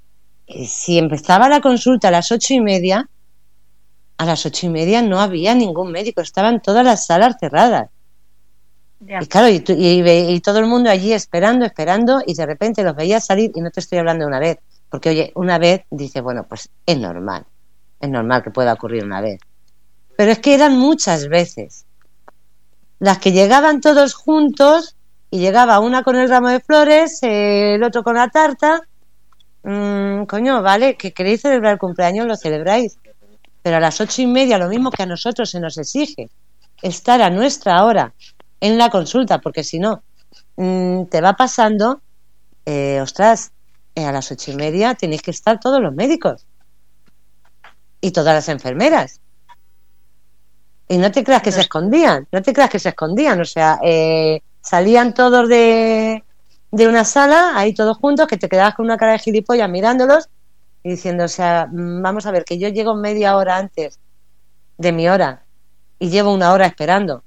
si 0.47 0.97
empezaba 0.97 1.49
la 1.49 1.62
consulta 1.62 2.10
a 2.10 2.12
las 2.12 2.31
ocho 2.31 2.53
y 2.53 2.62
media, 2.62 3.10
a 4.17 4.25
las 4.25 4.45
ocho 4.45 4.67
y 4.67 4.69
media 4.69 5.01
no 5.01 5.19
había 5.19 5.55
ningún 5.55 5.91
médico, 5.91 6.21
estaban 6.21 6.62
todas 6.62 6.86
las 6.86 7.05
salas 7.05 7.36
cerradas. 7.39 7.89
Ya. 9.01 9.21
Y 9.21 9.27
claro, 9.27 9.49
y, 9.49 9.63
y 9.67 10.34
y 10.34 10.39
todo 10.39 10.60
el 10.60 10.67
mundo 10.67 10.89
allí 10.89 11.13
esperando, 11.13 11.65
esperando, 11.65 12.21
y 12.25 12.34
de 12.34 12.45
repente 12.45 12.84
los 12.84 12.95
veías 12.95 13.25
salir, 13.25 13.51
y 13.53 13.62
no 13.62 13.69
te 13.69 13.79
estoy 13.79 13.99
hablando 13.99 14.25
una 14.25 14.39
vez, 14.39 14.58
porque 14.89 15.10
oye, 15.10 15.31
una 15.36 15.58
vez 15.58 15.81
dice, 15.89 16.21
bueno, 16.21 16.45
pues 16.47 16.69
es 16.86 16.97
normal, 16.97 17.45
es 17.99 18.10
normal 18.10 18.43
que 18.43 18.51
pueda 18.51 18.73
ocurrir 18.73 19.03
una 19.03 19.21
vez. 19.21 19.39
Pero 20.15 20.31
es 20.31 20.39
que 20.39 20.53
eran 20.53 20.77
muchas 20.77 21.27
veces. 21.27 21.86
Las 22.99 23.17
que 23.17 23.34
llegaban 23.34 23.81
todos 23.81 24.13
juntos, 24.13 24.95
y 25.29 25.39
llegaba 25.39 25.79
una 25.81 26.03
con 26.03 26.15
el 26.15 26.29
ramo 26.29 26.47
de 26.47 26.62
flores, 26.62 27.21
eh, 27.21 27.75
el 27.75 27.84
otro 27.84 28.03
con 28.03 28.15
la 28.15 28.29
tarta. 28.29 28.81
Mm, 29.65 30.25
coño, 30.28 30.62
vale, 30.62 30.95
que 30.95 31.12
queréis 31.12 31.41
celebrar 31.41 31.73
el 31.73 31.80
cumpleaños, 31.80 32.28
lo 32.28 32.36
celebráis. 32.36 32.99
Pero 33.63 33.78
a 33.78 33.80
las 33.80 33.99
ocho 33.99 34.21
y 34.21 34.28
media, 34.28 34.60
lo 34.60 34.69
mismo 34.69 34.91
que 34.91 35.04
a 35.04 35.08
nosotros 35.08 35.49
se 35.49 35.60
nos 35.60 35.78
exige, 35.80 36.30
estar 36.84 37.19
a 37.23 37.32
nuestra 37.32 37.84
hora 37.84 38.13
en 38.62 38.78
la 38.78 38.91
consulta, 38.91 39.39
porque 39.39 39.63
si 39.63 39.80
no, 39.80 40.04
mm, 40.58 41.06
te 41.06 41.19
va 41.19 41.34
pasando, 41.34 42.01
eh, 42.65 42.99
ostras, 43.01 43.51
eh, 43.95 44.06
a 44.06 44.12
las 44.12 44.32
ocho 44.32 44.51
y 44.51 44.56
media 44.56 44.93
tenéis 44.93 45.23
que 45.23 45.32
estar 45.32 45.60
todos 45.60 45.82
los 45.82 45.93
médicos 45.95 46.45
y 48.01 48.12
todas 48.12 48.36
las 48.36 48.49
enfermeras. 48.49 49.19
Y 50.88 50.97
no 50.97 51.12
te 51.12 51.23
creas 51.23 51.41
que 51.41 51.51
se 51.51 51.62
escondían, 51.62 52.28
no 52.32 52.41
te 52.43 52.54
creas 52.54 52.69
que 52.69 52.78
se 52.78 52.89
escondían, 52.89 53.41
o 53.41 53.45
sea, 53.45 53.80
eh, 53.84 54.41
salían 54.62 55.15
todos 55.15 55.49
de, 55.49 56.23
de 56.75 56.89
una 56.89 57.05
sala, 57.05 57.53
ahí 57.55 57.73
todos 57.73 57.97
juntos, 57.97 58.27
que 58.27 58.35
te 58.35 58.49
quedabas 58.49 58.75
con 58.75 58.85
una 58.85 58.97
cara 58.97 59.13
de 59.13 59.19
gilipollas 59.19 59.69
mirándolos 59.69 60.27
y 60.83 60.89
diciendo, 60.89 61.23
o 61.23 61.29
sea, 61.29 61.67
mm, 61.71 62.01
vamos 62.01 62.25
a 62.25 62.31
ver, 62.31 62.43
que 62.43 62.59
yo 62.59 62.67
llego 62.67 62.95
media 62.95 63.38
hora 63.38 63.55
antes 63.55 63.97
de 64.77 64.91
mi 64.91 65.07
hora 65.07 65.45
y 65.99 66.09
llevo 66.09 66.33
una 66.33 66.51
hora 66.51 66.65
esperando. 66.65 67.23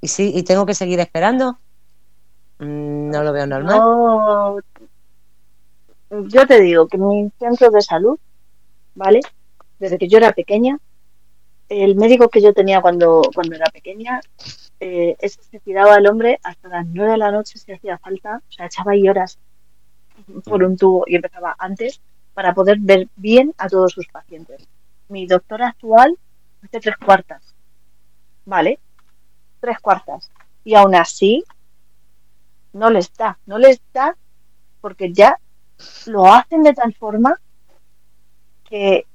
Y 0.00 0.08
sí, 0.08 0.32
y 0.34 0.42
tengo 0.42 0.66
que 0.66 0.74
seguir 0.74 0.98
esperando. 0.98 1.58
Mm, 2.58 3.10
No 3.10 3.22
lo 3.22 3.32
veo 3.32 3.46
normal. 3.46 3.78
No, 3.78 4.58
yo 6.10 6.46
te 6.48 6.60
digo 6.60 6.88
que 6.88 6.98
mi 6.98 7.30
centro 7.38 7.70
de 7.70 7.82
salud, 7.82 8.18
¿vale? 8.96 9.20
Desde 9.78 9.96
que 9.96 10.08
yo 10.08 10.18
era 10.18 10.32
pequeña, 10.32 10.76
el 11.68 11.94
médico 11.94 12.28
que 12.28 12.42
yo 12.42 12.52
tenía 12.52 12.80
cuando, 12.80 13.22
cuando 13.32 13.54
era 13.54 13.66
pequeña, 13.66 14.20
eh, 14.80 15.16
ese 15.20 15.42
se 15.42 15.60
tiraba 15.60 15.94
al 15.94 16.06
hombre 16.06 16.38
hasta 16.42 16.68
las 16.68 16.86
nueve 16.86 17.12
de 17.12 17.18
la 17.18 17.32
noche 17.32 17.58
si 17.58 17.72
hacía 17.72 17.98
falta, 17.98 18.42
o 18.48 18.52
sea, 18.52 18.66
echaba 18.66 18.92
ahí 18.92 19.08
horas 19.08 19.38
por 20.44 20.62
un 20.62 20.76
tubo 20.76 21.04
y 21.06 21.16
empezaba 21.16 21.54
antes 21.58 22.00
para 22.34 22.54
poder 22.54 22.78
ver 22.80 23.08
bien 23.16 23.54
a 23.58 23.68
todos 23.68 23.92
sus 23.92 24.06
pacientes. 24.06 24.68
Mi 25.08 25.26
doctora 25.26 25.68
actual 25.68 26.16
hace 26.62 26.80
tres 26.80 26.96
cuartas, 26.96 27.54
¿vale? 28.44 28.78
Tres 29.60 29.78
cuartas. 29.80 30.30
Y 30.64 30.74
aún 30.74 30.94
así, 30.94 31.44
no 32.72 32.90
les 32.90 33.12
da, 33.14 33.38
no 33.46 33.58
les 33.58 33.80
da 33.92 34.16
porque 34.80 35.12
ya 35.12 35.38
lo 36.06 36.32
hacen 36.32 36.62
de 36.62 36.74
tal 36.74 36.94
forma 36.94 37.40
que 38.68 39.06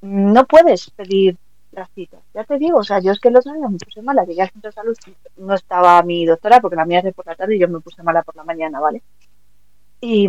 no 0.00 0.46
puedes 0.46 0.90
pedir 0.90 1.36
las 1.74 1.90
citas. 1.90 2.20
Ya 2.34 2.44
te 2.44 2.58
digo, 2.58 2.78
o 2.78 2.84
sea, 2.84 3.00
yo 3.00 3.12
es 3.12 3.20
que 3.20 3.28
el 3.28 3.36
otro 3.36 3.52
día 3.52 3.68
me 3.68 3.78
puse 3.78 4.02
mala, 4.02 4.24
llegué 4.24 4.42
al 4.42 4.50
centro 4.50 4.70
de 4.70 4.74
salud, 4.74 4.96
no 5.36 5.54
estaba 5.54 6.02
mi 6.02 6.24
doctora 6.26 6.60
porque 6.60 6.76
la 6.76 6.84
mía 6.84 6.98
es 6.98 7.04
de 7.04 7.12
por 7.12 7.26
la 7.26 7.34
tarde 7.34 7.56
y 7.56 7.58
yo 7.58 7.68
me 7.68 7.80
puse 7.80 8.02
mala 8.02 8.22
por 8.22 8.36
la 8.36 8.44
mañana, 8.44 8.80
¿vale? 8.80 9.02
Y, 10.00 10.28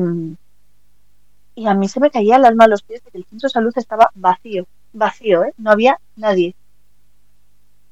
y 1.55 1.67
a 1.67 1.73
mí 1.73 1.87
se 1.87 1.99
me 1.99 2.11
caía 2.11 2.37
el 2.37 2.45
alma 2.45 2.65
a 2.65 2.67
los 2.67 2.83
pies 2.83 3.03
de 3.03 3.11
que 3.11 3.17
el 3.17 3.25
centro 3.25 3.47
de 3.47 3.53
salud 3.53 3.73
estaba 3.75 4.09
vacío, 4.15 4.65
vacío, 4.93 5.43
¿eh? 5.43 5.53
No 5.57 5.71
había 5.71 5.99
nadie. 6.15 6.55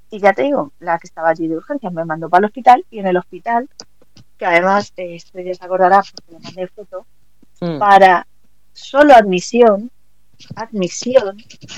Y 0.10 0.20
ya 0.20 0.34
te 0.34 0.44
digo, 0.44 0.72
la 0.80 1.00
que 1.00 1.08
estaba 1.08 1.30
allí 1.30 1.48
de 1.48 1.58
urgencias 1.58 1.92
me 1.92 2.06
mandó 2.06 2.30
para 2.30 2.40
el 2.40 2.46
hospital 2.46 2.86
y 2.92 3.00
en 3.00 3.08
el 3.08 3.18
hospital, 3.18 3.68
que 4.38 4.46
además 4.46 4.94
eh, 4.98 5.20
se 5.20 5.66
acordará 5.66 6.02
porque 6.02 6.34
le 6.34 6.40
mandé 6.40 6.68
foto, 6.68 7.06
Mm. 7.64 7.80
para 7.80 8.28
solo 8.74 9.14
admisión, 9.14 9.90
admisión, 10.56 11.38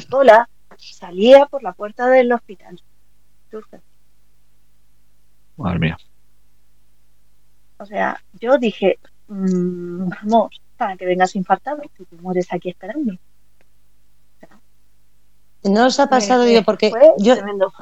sola, 0.09 0.49
salía 0.77 1.45
por 1.47 1.63
la 1.63 1.73
puerta 1.73 2.07
del 2.07 2.31
hospital. 2.31 2.81
urgencias. 3.51 3.83
Madre 5.57 5.79
mía. 5.79 5.97
O 7.77 7.85
sea, 7.85 8.21
yo 8.33 8.57
dije, 8.57 8.99
mm, 9.27 10.09
vamos, 10.09 10.61
para 10.77 10.97
que 10.97 11.05
vengas 11.05 11.35
infartado, 11.35 11.81
que 11.81 12.05
te 12.05 12.15
mueres 12.17 12.51
aquí 12.51 12.69
esperando. 12.69 13.17
No 15.63 15.87
os 15.87 15.99
ha 15.99 16.07
pasado, 16.07 16.45
me 16.45 16.61
porque 16.61 16.91
yo 17.17 17.35
tremendo. 17.35 17.73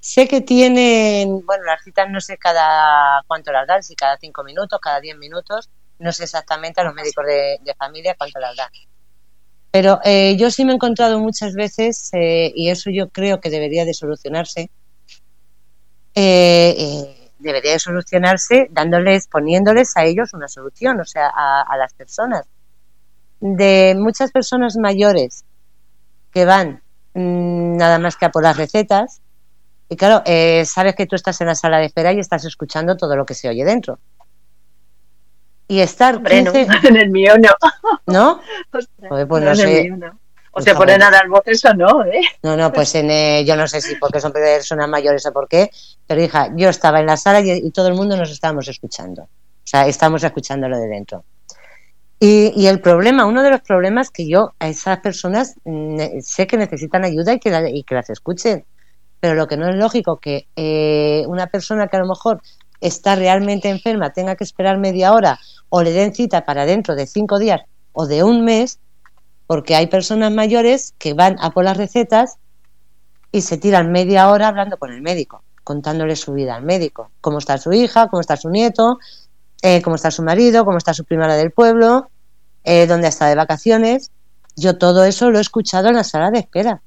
sé 0.00 0.26
que 0.26 0.40
tienen, 0.40 1.44
bueno, 1.46 1.64
las 1.64 1.82
citas 1.84 2.10
no 2.10 2.20
sé 2.20 2.36
cada 2.36 3.22
cuánto 3.28 3.52
las 3.52 3.66
dan, 3.66 3.82
si 3.82 3.94
cada 3.94 4.16
cinco 4.16 4.42
minutos, 4.42 4.80
cada 4.80 5.00
diez 5.00 5.16
minutos, 5.16 5.70
no 5.98 6.12
sé 6.12 6.24
exactamente 6.24 6.80
a 6.80 6.84
los 6.84 6.94
médicos 6.94 7.24
de, 7.26 7.58
de 7.62 7.74
familia 7.74 8.16
cuánto 8.18 8.40
las 8.40 8.56
dan. 8.56 8.70
Pero 9.70 10.00
eh, 10.04 10.36
yo 10.38 10.50
sí 10.50 10.64
me 10.64 10.72
he 10.72 10.74
encontrado 10.74 11.18
muchas 11.20 11.54
veces, 11.54 12.10
eh, 12.14 12.52
y 12.54 12.70
eso 12.70 12.90
yo 12.90 13.08
creo 13.10 13.40
que 13.40 13.50
debería 13.50 13.84
de 13.84 13.94
solucionarse, 13.94 14.70
eh, 16.14 16.74
eh, 16.76 17.30
debería 17.38 17.72
de 17.72 17.78
solucionarse 17.78 18.68
dándoles, 18.70 19.28
poniéndoles 19.28 19.96
a 19.96 20.04
ellos 20.04 20.34
una 20.34 20.48
solución, 20.48 21.00
o 21.00 21.04
sea, 21.04 21.28
a, 21.28 21.76
las 21.76 21.92
personas. 21.94 22.46
De 23.40 23.94
muchas 23.96 24.32
personas 24.32 24.76
mayores 24.76 25.44
que 26.32 26.44
van 26.44 26.82
mm, 27.14 27.76
nada 27.76 27.98
más 27.98 28.16
que 28.16 28.24
a 28.26 28.30
por 28.30 28.42
las 28.42 28.56
recetas, 28.56 29.20
y 29.88 29.96
claro, 29.96 30.22
eh, 30.26 30.64
sabes 30.66 30.94
que 30.94 31.06
tú 31.06 31.16
estás 31.16 31.40
en 31.40 31.46
la 31.46 31.54
sala 31.54 31.78
de 31.78 31.86
espera 31.86 32.12
y 32.12 32.18
estás 32.18 32.44
escuchando 32.44 32.96
todo 32.96 33.16
lo 33.16 33.24
que 33.24 33.34
se 33.34 33.48
oye 33.48 33.64
dentro. 33.64 33.98
Y 35.68 35.80
estar 35.80 36.16
Hombre, 36.16 36.42
no, 36.42 36.52
15, 36.52 36.72
en 36.88 36.96
el 36.96 37.10
mío 37.10 37.34
no. 37.38 37.50
¿no? 38.06 38.40
Ostras, 38.72 38.88
pues 39.28 39.28
no, 39.28 39.40
no 39.50 39.54
sé. 39.54 39.82
mío 39.84 39.96
no. 39.98 40.06
O 40.50 40.60
Pues 40.60 40.64
se 40.64 40.74
ponen 40.74 41.02
a 41.02 41.10
dar 41.10 41.28
voces 41.28 41.62
o 41.66 41.74
no, 41.74 42.04
¿eh? 42.06 42.20
No, 42.42 42.56
no, 42.56 42.72
pues 42.72 42.94
en, 42.94 43.10
eh, 43.10 43.44
yo 43.46 43.54
no 43.54 43.68
sé 43.68 43.80
si 43.82 43.94
porque 43.96 44.18
son 44.20 44.32
personas 44.32 44.88
mayores 44.88 45.24
o 45.26 45.32
por 45.32 45.46
qué, 45.46 45.70
pero 46.06 46.22
hija, 46.22 46.50
yo 46.56 46.70
estaba 46.70 46.98
en 47.00 47.06
la 47.06 47.16
sala 47.18 47.40
y, 47.42 47.50
y 47.52 47.70
todo 47.70 47.86
el 47.88 47.94
mundo 47.94 48.16
nos 48.16 48.30
estábamos 48.30 48.66
escuchando. 48.66 49.22
O 49.24 49.28
sea, 49.70 49.86
estamos 49.86 50.24
escuchando 50.24 50.68
lo 50.68 50.78
de 50.78 50.88
dentro. 50.88 51.22
Y, 52.18 52.52
y 52.56 52.66
el 52.66 52.80
problema, 52.80 53.26
uno 53.26 53.42
de 53.44 53.50
los 53.50 53.60
problemas 53.60 54.10
que 54.10 54.26
yo 54.26 54.54
a 54.58 54.68
esas 54.68 54.98
personas 55.00 55.54
mm, 55.64 56.20
sé 56.22 56.46
que 56.48 56.56
necesitan 56.56 57.04
ayuda 57.04 57.34
y 57.34 57.38
que, 57.38 57.50
la- 57.50 57.68
y 57.70 57.84
que 57.84 57.94
las 57.94 58.10
escuchen, 58.10 58.64
pero 59.20 59.34
lo 59.34 59.46
que 59.46 59.56
no 59.56 59.68
es 59.68 59.76
lógico 59.76 60.16
que 60.18 60.48
eh, 60.56 61.24
una 61.28 61.46
persona 61.48 61.86
que 61.88 61.96
a 61.96 62.00
lo 62.00 62.06
mejor 62.08 62.40
está 62.80 63.16
realmente 63.16 63.68
enferma 63.68 64.12
tenga 64.12 64.36
que 64.36 64.44
esperar 64.44 64.78
media 64.78 65.12
hora 65.12 65.38
o 65.68 65.82
le 65.82 65.92
den 65.92 66.14
cita 66.14 66.44
para 66.44 66.66
dentro 66.66 66.94
de 66.94 67.06
cinco 67.06 67.38
días 67.38 67.62
o 67.92 68.06
de 68.06 68.22
un 68.22 68.44
mes, 68.44 68.78
porque 69.46 69.74
hay 69.74 69.86
personas 69.86 70.32
mayores 70.32 70.94
que 70.98 71.14
van 71.14 71.36
a 71.40 71.50
por 71.50 71.64
las 71.64 71.76
recetas 71.76 72.36
y 73.32 73.42
se 73.42 73.58
tiran 73.58 73.92
media 73.92 74.30
hora 74.30 74.48
hablando 74.48 74.76
con 74.78 74.92
el 74.92 75.02
médico, 75.02 75.42
contándole 75.64 76.16
su 76.16 76.32
vida 76.32 76.54
al 76.54 76.62
médico, 76.62 77.10
cómo 77.20 77.38
está 77.38 77.58
su 77.58 77.72
hija, 77.72 78.08
cómo 78.08 78.20
está 78.20 78.36
su 78.36 78.50
nieto, 78.50 78.98
eh, 79.62 79.82
cómo 79.82 79.96
está 79.96 80.10
su 80.10 80.22
marido, 80.22 80.64
cómo 80.64 80.78
está 80.78 80.94
su 80.94 81.04
primera 81.04 81.34
del 81.34 81.50
pueblo, 81.50 82.08
eh, 82.64 82.86
dónde 82.86 83.08
está 83.08 83.26
de 83.26 83.34
vacaciones. 83.34 84.10
Yo 84.56 84.78
todo 84.78 85.04
eso 85.04 85.30
lo 85.30 85.38
he 85.38 85.40
escuchado 85.40 85.88
en 85.88 85.96
la 85.96 86.04
sala 86.04 86.30
de 86.30 86.38
espera. 86.40 86.82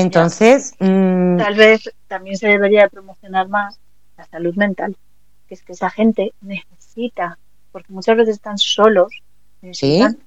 Entonces, 0.00 0.74
mm, 0.78 1.36
Tal 1.38 1.54
vez 1.54 1.90
también 2.08 2.36
se 2.36 2.48
debería 2.48 2.88
promocionar 2.88 3.48
más 3.48 3.78
la 4.16 4.24
salud 4.26 4.54
mental, 4.54 4.96
que 5.46 5.54
es 5.54 5.62
que 5.62 5.72
esa 5.72 5.90
gente 5.90 6.32
necesita, 6.40 7.38
porque 7.72 7.92
muchas 7.92 8.16
veces 8.16 8.36
están 8.36 8.58
solos, 8.58 9.12
necesitan 9.62 10.18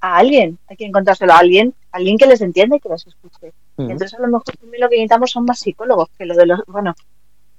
a 0.00 0.16
alguien, 0.18 0.58
hay 0.68 0.76
que 0.76 0.84
encontrárselo 0.84 1.32
a 1.32 1.38
alguien, 1.38 1.74
alguien 1.92 2.18
que 2.18 2.26
les 2.26 2.40
entiende 2.40 2.76
y 2.76 2.80
que 2.80 2.88
les 2.88 3.06
escuche. 3.06 3.52
mm, 3.76 3.90
entonces 3.90 4.14
a 4.14 4.20
lo 4.22 4.28
mejor 4.28 4.56
también 4.60 4.80
lo 4.80 4.88
que 4.88 4.96
necesitamos 4.96 5.30
son 5.30 5.44
más 5.44 5.58
psicólogos, 5.58 6.08
que 6.18 6.26
lo 6.26 6.34
de 6.34 6.46
los, 6.46 6.60
bueno, 6.66 6.94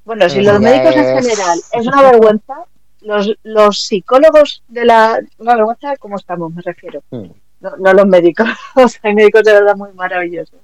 bueno, 0.06 0.30
si 0.30 0.40
Eso 0.42 0.52
los 0.52 0.62
médicos 0.62 0.96
en 0.96 1.24
general 1.24 1.60
es 1.72 1.88
una 1.88 2.02
vergüenza, 2.02 2.56
los, 3.02 3.34
los 3.44 3.82
psicólogos 3.82 4.64
de 4.68 4.86
la, 4.86 5.20
una 5.38 5.56
vergüenza, 5.56 5.96
¿cómo 5.98 6.18
estamos? 6.18 6.54
Me 6.54 6.62
refiero. 6.62 7.02
mm. 7.12 7.28
No, 7.62 7.78
no 7.78 7.94
los 7.94 8.06
médicos, 8.06 8.46
o 8.76 8.88
sea, 8.90 9.00
hay 9.04 9.16
médicos 9.16 9.44
de 9.44 9.54
verdad 9.54 9.78
muy 9.78 9.94
maravillosos. 9.94 10.60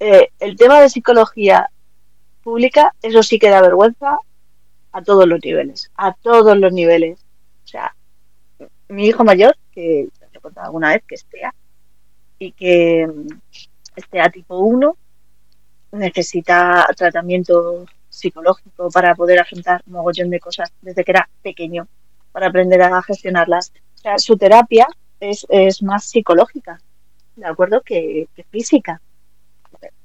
Eh, 0.00 0.28
el 0.40 0.56
tema 0.56 0.80
de 0.80 0.88
psicología 0.88 1.70
pública, 2.42 2.94
eso 3.02 3.22
sí 3.22 3.38
que 3.38 3.48
da 3.48 3.62
vergüenza 3.62 4.18
a 4.92 5.02
todos 5.02 5.26
los 5.26 5.40
niveles, 5.42 5.90
a 5.96 6.12
todos 6.12 6.56
los 6.56 6.72
niveles. 6.72 7.18
O 7.64 7.66
sea, 7.66 7.94
mi 8.88 9.06
hijo 9.06 9.24
mayor, 9.24 9.56
que 9.72 10.08
lo 10.20 10.38
he 10.38 10.40
contado 10.40 10.66
alguna 10.66 10.90
vez, 10.90 11.02
que 11.06 11.14
es 11.14 11.24
TEA, 11.24 11.54
y 12.38 12.52
que 12.52 13.06
mm, 13.06 13.28
es 13.96 14.08
TEA 14.08 14.28
tipo 14.30 14.58
1, 14.58 14.96
necesita 15.92 16.86
tratamiento 16.96 17.86
psicológico 18.08 18.90
para 18.90 19.14
poder 19.14 19.40
afrontar 19.40 19.82
un 19.86 19.94
mogollón 19.94 20.30
de 20.30 20.40
cosas 20.40 20.72
desde 20.82 21.04
que 21.04 21.12
era 21.12 21.28
pequeño, 21.42 21.88
para 22.32 22.48
aprender 22.48 22.82
a 22.82 23.02
gestionarlas. 23.02 23.72
O 23.94 23.98
sea, 23.98 24.18
su 24.18 24.36
terapia 24.36 24.86
es, 25.20 25.46
es 25.48 25.82
más 25.82 26.04
psicológica, 26.04 26.80
¿de 27.36 27.46
acuerdo? 27.46 27.80
Que 27.80 28.28
física. 28.50 29.00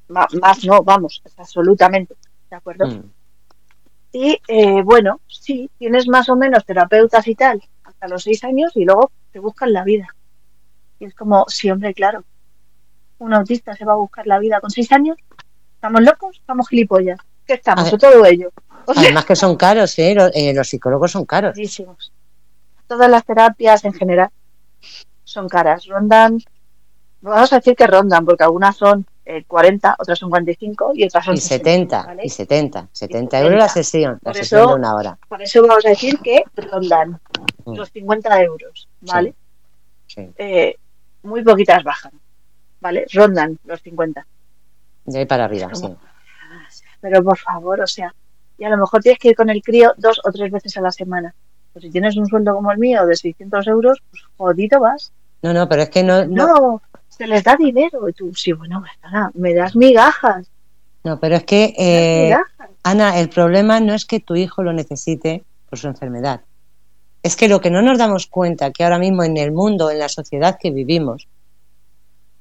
Más 0.10 0.66
no, 0.66 0.84
vamos, 0.84 1.22
absolutamente, 1.38 2.16
¿de 2.50 2.56
acuerdo? 2.56 2.88
Mm. 2.88 3.12
Y 4.12 4.42
eh, 4.48 4.82
bueno, 4.84 5.22
sí, 5.28 5.70
tienes 5.78 6.08
más 6.08 6.30
o 6.30 6.36
menos 6.36 6.66
terapeutas 6.66 7.28
y 7.28 7.36
tal 7.36 7.62
hasta 7.84 8.08
los 8.08 8.24
seis 8.24 8.44
años 8.44 8.72
y 8.76 8.86
luego 8.86 9.12
te 9.32 9.40
buscan 9.40 9.74
la 9.74 9.84
vida. 9.84 10.08
Y 11.00 11.06
es 11.06 11.16
como, 11.16 11.46
sí, 11.48 11.70
hombre, 11.70 11.94
claro. 11.94 12.24
Un 13.20 13.34
autista 13.34 13.76
se 13.76 13.86
va 13.86 13.94
a 13.94 13.98
buscar 13.98 14.26
la 14.26 14.40
vida 14.40 14.60
con 14.62 14.72
seis 14.72 14.92
años. 14.92 15.18
¿Estamos 15.76 16.02
locos? 16.02 16.38
¿Estamos 16.38 16.70
gilipollas? 16.70 17.20
¿Qué 17.46 17.54
estamos? 17.54 17.92
Ver. 17.92 18.00
Todo 18.00 18.26
ello. 18.26 18.52
O 18.86 18.94
sea, 18.94 19.04
Además 19.04 19.26
que 19.26 19.36
son 19.36 19.56
caros, 19.58 19.98
¿eh? 20.00 20.16
Los, 20.16 20.32
eh, 20.34 20.54
los 20.54 20.68
psicólogos 20.68 21.12
son 21.12 21.26
caros. 21.26 21.54
carísimos. 21.54 22.12
Todas 22.88 23.10
las 23.10 23.26
terapias 23.26 23.84
en 23.86 23.94
general 23.94 24.30
son 25.24 25.48
caras. 25.48 25.86
Rondan, 25.86 26.40
vamos 27.22 27.54
a 27.54 27.58
decir 27.58 27.76
que 27.76 27.86
rondan, 27.86 28.26
porque 28.26 28.44
algunas 28.44 28.76
son 28.76 29.06
eh, 29.32 29.44
40, 29.46 29.96
otras 30.00 30.18
son 30.18 30.30
45 30.30 30.92
y 30.96 31.04
otras 31.06 31.24
son 31.24 31.36
Y 31.36 31.38
60, 31.38 31.64
70, 31.70 32.04
¿vale? 32.04 32.22
y 32.26 32.30
70. 32.30 32.88
70 32.92 33.38
70. 33.38 33.40
euros 33.42 33.60
la 33.60 33.70
sesión, 33.70 34.14
la 34.24 34.32
Por 34.32 34.36
sesión 34.36 34.62
eso- 34.62 34.70
de 34.70 34.76
una 34.76 34.96
hora. 34.96 35.18
Por 35.28 35.42
eso 35.42 35.62
vamos 35.68 35.86
a 35.86 35.90
decir 35.90 36.18
que 36.20 36.44
rondan 36.56 37.20
Mm. 37.66 37.76
los 37.76 37.92
50 37.92 38.42
euros, 38.44 38.88
¿vale? 39.02 39.36
Sí. 40.08 40.28
Eh, 40.38 40.76
muy 41.24 41.44
poquitas 41.44 41.84
bajan, 41.84 42.12
¿vale? 42.82 43.06
Rondan 43.14 43.58
los 43.66 43.82
50. 43.82 44.26
De 45.06 45.20
ahí 45.20 45.26
para 45.26 45.46
arriba, 45.46 45.70
sí. 45.76 45.82
¿Cómo? 45.84 45.98
Pero 47.02 47.24
por 47.24 47.38
favor, 47.38 47.82
o 47.82 47.88
sea, 47.88 48.14
y 48.58 48.64
a 48.66 48.70
lo 48.70 48.78
mejor 48.78 49.02
tienes 49.02 49.20
que 49.20 49.30
ir 49.30 49.36
con 49.36 49.50
el 49.50 49.62
crío 49.62 49.94
dos 49.98 50.20
o 50.26 50.32
tres 50.32 50.52
veces 50.52 50.76
a 50.78 50.82
la 50.82 50.92
semana. 50.92 51.34
Pues 51.72 51.84
si 51.84 51.92
tienes 51.92 52.18
un 52.18 52.26
sueldo 52.28 52.54
como 52.54 52.72
el 52.72 52.78
mío 52.80 53.06
de 53.06 53.16
600 53.16 53.68
euros, 53.68 54.02
pues 54.10 54.24
jodido 54.38 54.80
vas. 54.80 55.14
No, 55.44 55.54
no, 55.54 55.70
pero 55.70 55.84
es 55.84 55.90
que 55.90 56.04
no, 56.04 56.26
no, 56.26 56.48
No, 56.48 56.82
se 57.20 57.28
les 57.28 57.44
da 57.44 57.56
dinero. 57.56 58.08
Y 58.10 58.14
tú, 58.14 58.34
sí, 58.34 58.54
bueno, 58.54 58.82
perdona, 58.82 59.30
me 59.36 59.54
das 59.54 59.76
migajas. 59.76 60.50
no, 61.04 61.20
pero 61.20 61.36
es 61.36 61.44
que, 61.44 61.76
eh. 61.78 62.36
Ana, 62.82 63.20
el 63.20 63.30
problema 63.30 63.80
no 63.82 63.94
es 63.94 64.06
que 64.06 64.22
tu 64.22 64.36
hijo 64.36 64.64
lo 64.64 64.72
necesite 64.72 65.44
por 65.70 65.78
su 65.78 65.88
enfermedad. 65.88 66.42
Es 67.22 67.36
que 67.36 67.50
lo 67.50 67.60
que 67.60 67.70
no 67.70 67.82
nos 67.82 67.98
damos 67.98 68.28
cuenta 68.28 68.72
que 68.72 68.86
ahora 68.86 68.98
mismo 68.98 69.24
en 69.24 69.36
el 69.36 69.52
mundo, 69.52 69.92
en 69.92 70.00
la 70.00 70.08
sociedad 70.08 70.58
que 70.60 70.72
vivimos, 70.72 71.28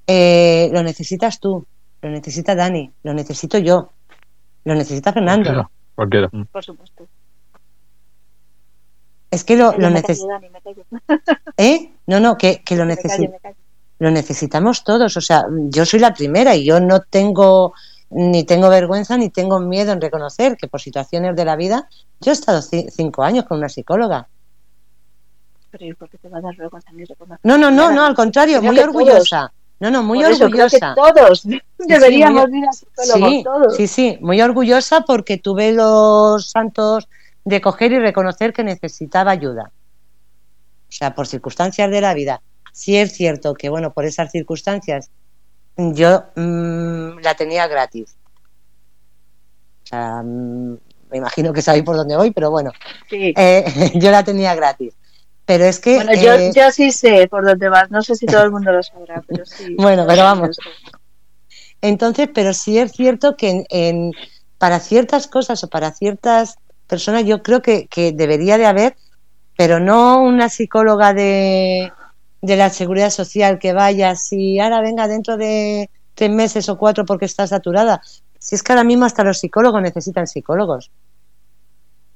eh, 0.06 0.70
lo 0.72 0.82
necesitas 0.84 1.40
tú, 1.40 1.66
lo 2.00 2.10
necesita 2.10 2.54
Dani, 2.54 2.90
lo 3.02 3.12
necesito 3.12 3.58
yo, 3.58 3.90
lo 4.64 4.74
necesita 4.76 5.12
Fernando. 5.12 5.68
Cualquiera. 5.96 6.28
Mm. 6.30 6.44
Por 6.44 6.64
supuesto. 6.64 7.08
Es 9.30 9.44
que 9.44 9.56
lo, 9.56 9.72
lo 9.72 9.90
callo. 10.02 10.28
¿Eh? 11.56 11.90
No, 12.06 12.20
no, 12.20 12.38
que, 12.38 12.62
que 12.64 12.76
lo, 12.76 12.86
Me 12.86 12.96
lo 13.98 14.10
necesitamos 14.10 14.84
todos. 14.84 15.16
O 15.16 15.20
sea, 15.20 15.44
yo 15.70 15.84
soy 15.84 16.00
la 16.00 16.14
primera 16.14 16.54
y 16.54 16.64
yo 16.64 16.80
no 16.80 17.00
tengo 17.00 17.74
ni 18.10 18.44
tengo 18.44 18.70
vergüenza 18.70 19.16
ni 19.18 19.28
tengo 19.28 19.60
miedo 19.60 19.92
en 19.92 20.00
reconocer 20.00 20.56
que 20.56 20.66
por 20.66 20.80
situaciones 20.80 21.36
de 21.36 21.44
la 21.44 21.56
vida 21.56 21.88
yo 22.20 22.30
he 22.30 22.34
estado 22.34 22.60
ci- 22.60 22.88
cinco 22.90 23.22
años 23.22 23.44
con 23.44 23.58
una 23.58 23.68
psicóloga. 23.68 24.28
Pero 25.70 25.84
¿y 25.84 25.92
por 25.94 26.08
qué 26.08 26.16
te 26.16 26.28
va 26.28 26.38
a 26.38 26.40
dar 26.40 26.56
vergüenza 26.56 26.90
ni 26.92 27.04
reconocer? 27.04 27.40
No, 27.42 27.58
no, 27.58 27.70
no, 27.70 27.90
no, 27.90 28.04
al 28.06 28.14
contrario, 28.14 28.62
muy 28.62 28.78
orgullosa. 28.78 29.52
No, 29.80 29.90
no, 29.90 30.02
muy 30.02 30.18
creo 30.24 30.36
que 30.38 30.44
orgullosa. 30.44 30.94
todos 30.94 31.42
deberíamos 31.78 32.48
muy- 32.48 32.58
ir 32.60 32.64
a 32.68 32.72
psicólogos, 32.72 33.30
Sí, 33.30 33.42
todos. 33.44 33.76
sí, 33.76 33.86
sí, 33.86 34.18
muy 34.22 34.40
orgullosa 34.40 35.02
porque 35.02 35.36
tuve 35.36 35.72
los 35.72 36.50
santos 36.50 37.08
de 37.44 37.60
coger 37.60 37.92
y 37.92 37.98
reconocer 37.98 38.52
que 38.54 38.64
necesitaba 38.64 39.30
ayuda. 39.32 39.70
O 40.88 40.90
sea, 40.92 41.14
por 41.14 41.26
circunstancias 41.26 41.90
de 41.90 42.00
la 42.00 42.14
vida. 42.14 42.40
Sí 42.78 42.96
es 42.96 43.10
cierto 43.12 43.54
que, 43.54 43.68
bueno, 43.68 43.92
por 43.92 44.04
esas 44.04 44.30
circunstancias 44.30 45.10
yo 45.76 46.26
mm, 46.36 47.18
la 47.18 47.34
tenía 47.34 47.66
gratis. 47.66 48.16
O 49.82 49.86
sea, 49.88 50.22
mm, 50.22 50.78
me 51.10 51.18
imagino 51.18 51.52
que 51.52 51.60
sabéis 51.60 51.82
por 51.82 51.96
dónde 51.96 52.16
voy, 52.16 52.30
pero 52.30 52.52
bueno, 52.52 52.70
Sí. 53.10 53.34
eh, 53.36 53.64
yo 53.96 54.12
la 54.12 54.22
tenía 54.22 54.54
gratis. 54.54 54.94
Pero 55.44 55.64
es 55.64 55.80
que... 55.80 55.96
Bueno, 55.96 56.14
yo, 56.14 56.34
eh, 56.34 56.52
yo 56.54 56.70
sí 56.70 56.92
sé 56.92 57.26
por 57.26 57.44
dónde 57.44 57.68
vas. 57.68 57.90
No 57.90 58.00
sé 58.00 58.14
si 58.14 58.26
todo 58.26 58.44
el 58.44 58.52
mundo 58.52 58.70
lo 58.70 58.80
sabrá, 58.80 59.24
pero 59.26 59.44
sí. 59.44 59.74
Bueno, 59.76 60.06
pero 60.06 60.22
vamos. 60.22 60.56
Entonces, 61.80 62.28
pero 62.32 62.54
sí 62.54 62.78
es 62.78 62.92
cierto 62.92 63.36
que 63.36 63.50
en, 63.50 63.64
en- 63.70 64.12
para 64.56 64.78
ciertas 64.78 65.26
cosas 65.26 65.64
o 65.64 65.68
para 65.68 65.90
ciertas 65.90 66.58
personas 66.86 67.24
yo 67.24 67.42
creo 67.42 67.60
que, 67.60 67.88
que 67.88 68.12
debería 68.12 68.56
de 68.56 68.66
haber, 68.66 68.96
pero 69.56 69.80
no 69.80 70.22
una 70.22 70.48
psicóloga 70.48 71.12
de, 71.12 71.92
de 72.40 72.56
la 72.56 72.70
seguridad 72.70 73.10
social 73.10 73.58
que 73.58 73.72
vaya, 73.72 74.14
si 74.14 74.58
ahora 74.60 74.80
venga 74.80 75.08
dentro 75.08 75.36
de 75.36 75.90
tres 76.14 76.30
meses 76.30 76.68
o 76.68 76.78
cuatro 76.78 77.04
porque 77.04 77.24
está 77.24 77.46
saturada. 77.46 78.00
Si 78.38 78.54
es 78.54 78.62
que 78.62 78.72
ahora 78.72 78.84
mismo 78.84 79.04
hasta 79.04 79.24
los 79.24 79.38
psicólogos 79.38 79.82
necesitan 79.82 80.26
psicólogos. 80.26 80.90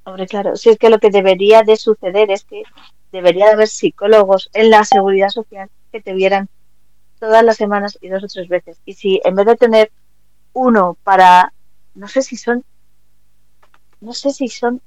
Hombre, 0.05 0.27
claro, 0.27 0.55
si 0.55 0.69
es 0.69 0.77
que 0.77 0.89
lo 0.89 0.99
que 0.99 1.09
debería 1.09 1.63
de 1.63 1.77
suceder 1.77 2.31
es 2.31 2.43
que 2.43 2.63
debería 3.11 3.45
de 3.45 3.53
haber 3.53 3.67
psicólogos 3.67 4.49
en 4.53 4.69
la 4.69 4.83
seguridad 4.83 5.29
social 5.29 5.69
que 5.91 6.01
te 6.01 6.13
vieran 6.13 6.49
todas 7.19 7.43
las 7.43 7.55
semanas 7.55 7.97
y 8.01 8.09
dos 8.09 8.23
o 8.23 8.27
tres 8.27 8.49
veces. 8.49 8.81
Y 8.85 8.93
si 8.93 9.21
en 9.23 9.35
vez 9.35 9.45
de 9.45 9.55
tener 9.55 9.91
uno 10.51 10.97
para, 11.03 11.53
no 11.95 12.07
sé 12.07 12.21
si 12.21 12.35
son, 12.35 12.65
no 14.01 14.13
sé 14.13 14.31
si 14.31 14.49
son 14.49 14.81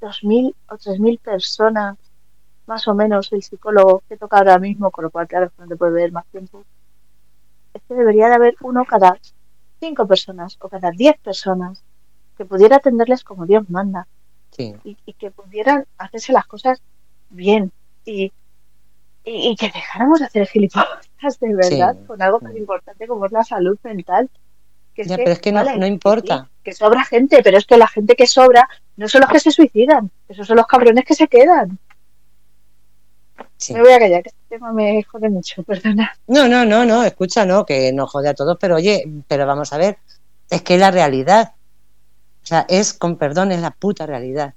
dos 0.00 0.22
mil 0.22 0.54
o 0.68 0.76
tres 0.76 1.00
mil 1.00 1.18
personas, 1.18 1.96
más 2.70 2.86
o 2.88 2.94
menos, 2.94 3.32
el 3.32 3.42
psicólogo 3.42 4.02
que 4.08 4.16
toca 4.16 4.38
ahora 4.38 4.58
mismo, 4.60 4.90
con 4.92 5.02
lo 5.04 5.10
cual, 5.10 5.26
claro, 5.26 5.50
no 5.58 5.66
te 5.66 5.74
puede 5.76 5.92
ver 5.92 6.12
más 6.12 6.24
tiempo. 6.26 6.64
Es 7.74 7.82
que 7.86 7.94
debería 7.94 8.28
de 8.28 8.36
haber 8.36 8.54
uno 8.62 8.84
cada 8.84 9.18
cinco 9.80 10.06
personas 10.06 10.56
o 10.60 10.68
cada 10.68 10.90
diez 10.92 11.18
personas 11.18 11.82
que 12.38 12.44
pudiera 12.44 12.76
atenderles 12.76 13.24
como 13.24 13.44
Dios 13.44 13.68
manda 13.68 14.06
Sí. 14.52 14.74
y, 14.84 14.96
y 15.04 15.12
que 15.14 15.30
pudieran 15.32 15.84
hacerse 15.98 16.32
las 16.32 16.46
cosas 16.46 16.80
bien 17.28 17.72
y, 18.04 18.32
y, 19.24 19.50
y 19.50 19.56
que 19.56 19.66
dejáramos 19.70 20.20
de 20.20 20.26
hacer 20.26 20.46
gilipollas 20.46 21.38
de 21.40 21.54
verdad 21.54 21.96
Sí. 21.98 22.06
con 22.06 22.22
algo 22.22 22.38
tan 22.40 22.56
importante 22.56 23.06
como 23.08 23.26
es 23.26 23.32
la 23.32 23.42
salud 23.44 23.78
mental. 23.82 24.30
Que 24.94 25.04
Ya, 25.04 25.16
pero 25.16 25.30
es 25.32 25.38
que 25.40 25.50
no- 25.52 25.76
no 25.76 25.86
importa. 25.86 26.48
que 26.64 26.72
sobra 26.72 27.04
gente, 27.04 27.40
pero 27.42 27.58
es 27.58 27.66
que 27.66 27.76
la 27.76 27.86
gente 27.88 28.14
que 28.16 28.26
sobra 28.28 28.68
no 28.96 29.08
son 29.08 29.22
los 29.22 29.30
que 29.30 29.40
se 29.40 29.50
suicidan, 29.50 30.10
esos 30.28 30.46
son 30.46 30.56
los 30.56 30.66
cabrones 30.66 31.04
que 31.04 31.14
se 31.14 31.26
quedan. 31.28 31.78
Sí. 33.56 33.74
Me 33.74 33.80
voy 33.80 33.92
a 33.92 33.98
callar, 33.98 34.22
que 34.22 34.28
este 34.28 34.40
tema 34.48 34.72
me 34.72 35.02
jode 35.02 35.28
mucho, 35.28 35.62
perdona. 35.64 36.12
No, 36.26 36.48
no, 36.48 36.64
no, 36.64 36.84
no, 36.84 37.02
escucha, 37.02 37.44
no, 37.44 37.64
que 37.64 37.92
nos 37.92 38.10
jode 38.10 38.28
a 38.28 38.34
todos, 38.34 38.56
pero 38.60 38.76
oye, 38.76 39.04
pero 39.28 39.46
vamos 39.46 39.72
a 39.72 39.78
ver, 39.78 39.98
es 40.48 40.62
que 40.62 40.74
es 40.74 40.80
la 40.80 40.90
realidad. 40.90 41.52
O 42.42 42.46
sea, 42.46 42.66
es, 42.68 42.94
con 42.94 43.16
perdón, 43.16 43.52
es 43.52 43.60
la 43.60 43.70
puta 43.70 44.06
realidad. 44.06 44.54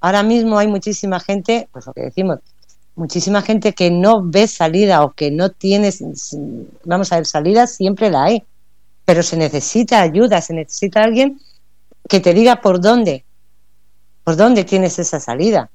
Ahora 0.00 0.22
mismo 0.22 0.58
hay 0.58 0.68
muchísima 0.68 1.18
gente, 1.18 1.68
pues 1.72 1.86
lo 1.86 1.92
que 1.94 2.02
decimos, 2.02 2.40
muchísima 2.94 3.42
gente 3.42 3.72
que 3.72 3.90
no 3.90 4.22
ve 4.22 4.46
salida 4.46 5.02
o 5.02 5.12
que 5.12 5.30
no 5.30 5.50
tiene, 5.50 5.90
vamos 6.84 7.12
a 7.12 7.16
ver, 7.16 7.26
salida 7.26 7.66
siempre 7.66 8.10
la 8.10 8.24
hay, 8.24 8.44
pero 9.04 9.22
se 9.22 9.36
necesita 9.36 10.00
ayuda, 10.00 10.40
se 10.40 10.54
necesita 10.54 11.02
alguien 11.02 11.40
que 12.08 12.20
te 12.20 12.34
diga 12.34 12.60
por 12.60 12.80
dónde, 12.80 13.24
por 14.22 14.36
dónde 14.36 14.64
tienes 14.64 14.98
esa 14.98 15.20
salida. 15.20 15.70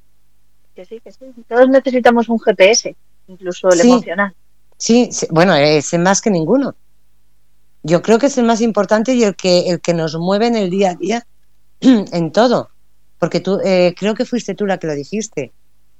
Que 0.79 0.85
sí, 0.85 1.01
que 1.01 1.11
sí. 1.11 1.25
Todos 1.45 1.67
necesitamos 1.67 2.29
un 2.29 2.39
GPS, 2.39 2.95
incluso 3.27 3.67
el 3.67 3.79
Sí. 3.79 3.89
emocional. 3.91 4.33
Sí, 4.77 5.09
sí, 5.11 5.27
bueno, 5.29 5.53
es 5.53 5.93
más 5.99 6.21
que 6.21 6.29
ninguno. 6.31 6.73
Yo 7.83 8.01
creo 8.01 8.17
que 8.17 8.27
es 8.27 8.37
el 8.37 8.45
más 8.45 8.61
importante 8.61 9.13
y 9.13 9.25
el 9.25 9.35
que, 9.35 9.67
el 9.71 9.81
que 9.81 9.93
nos 9.93 10.15
mueve 10.15 10.47
en 10.47 10.55
el 10.55 10.69
día 10.69 10.91
a 10.91 10.95
día, 10.95 11.27
en 11.81 12.31
todo. 12.31 12.69
Porque 13.19 13.41
tú, 13.41 13.59
eh, 13.61 13.93
creo 13.97 14.15
que 14.15 14.23
fuiste 14.23 14.55
tú 14.55 14.65
la 14.65 14.77
que 14.77 14.87
lo 14.87 14.95
dijiste. 14.95 15.51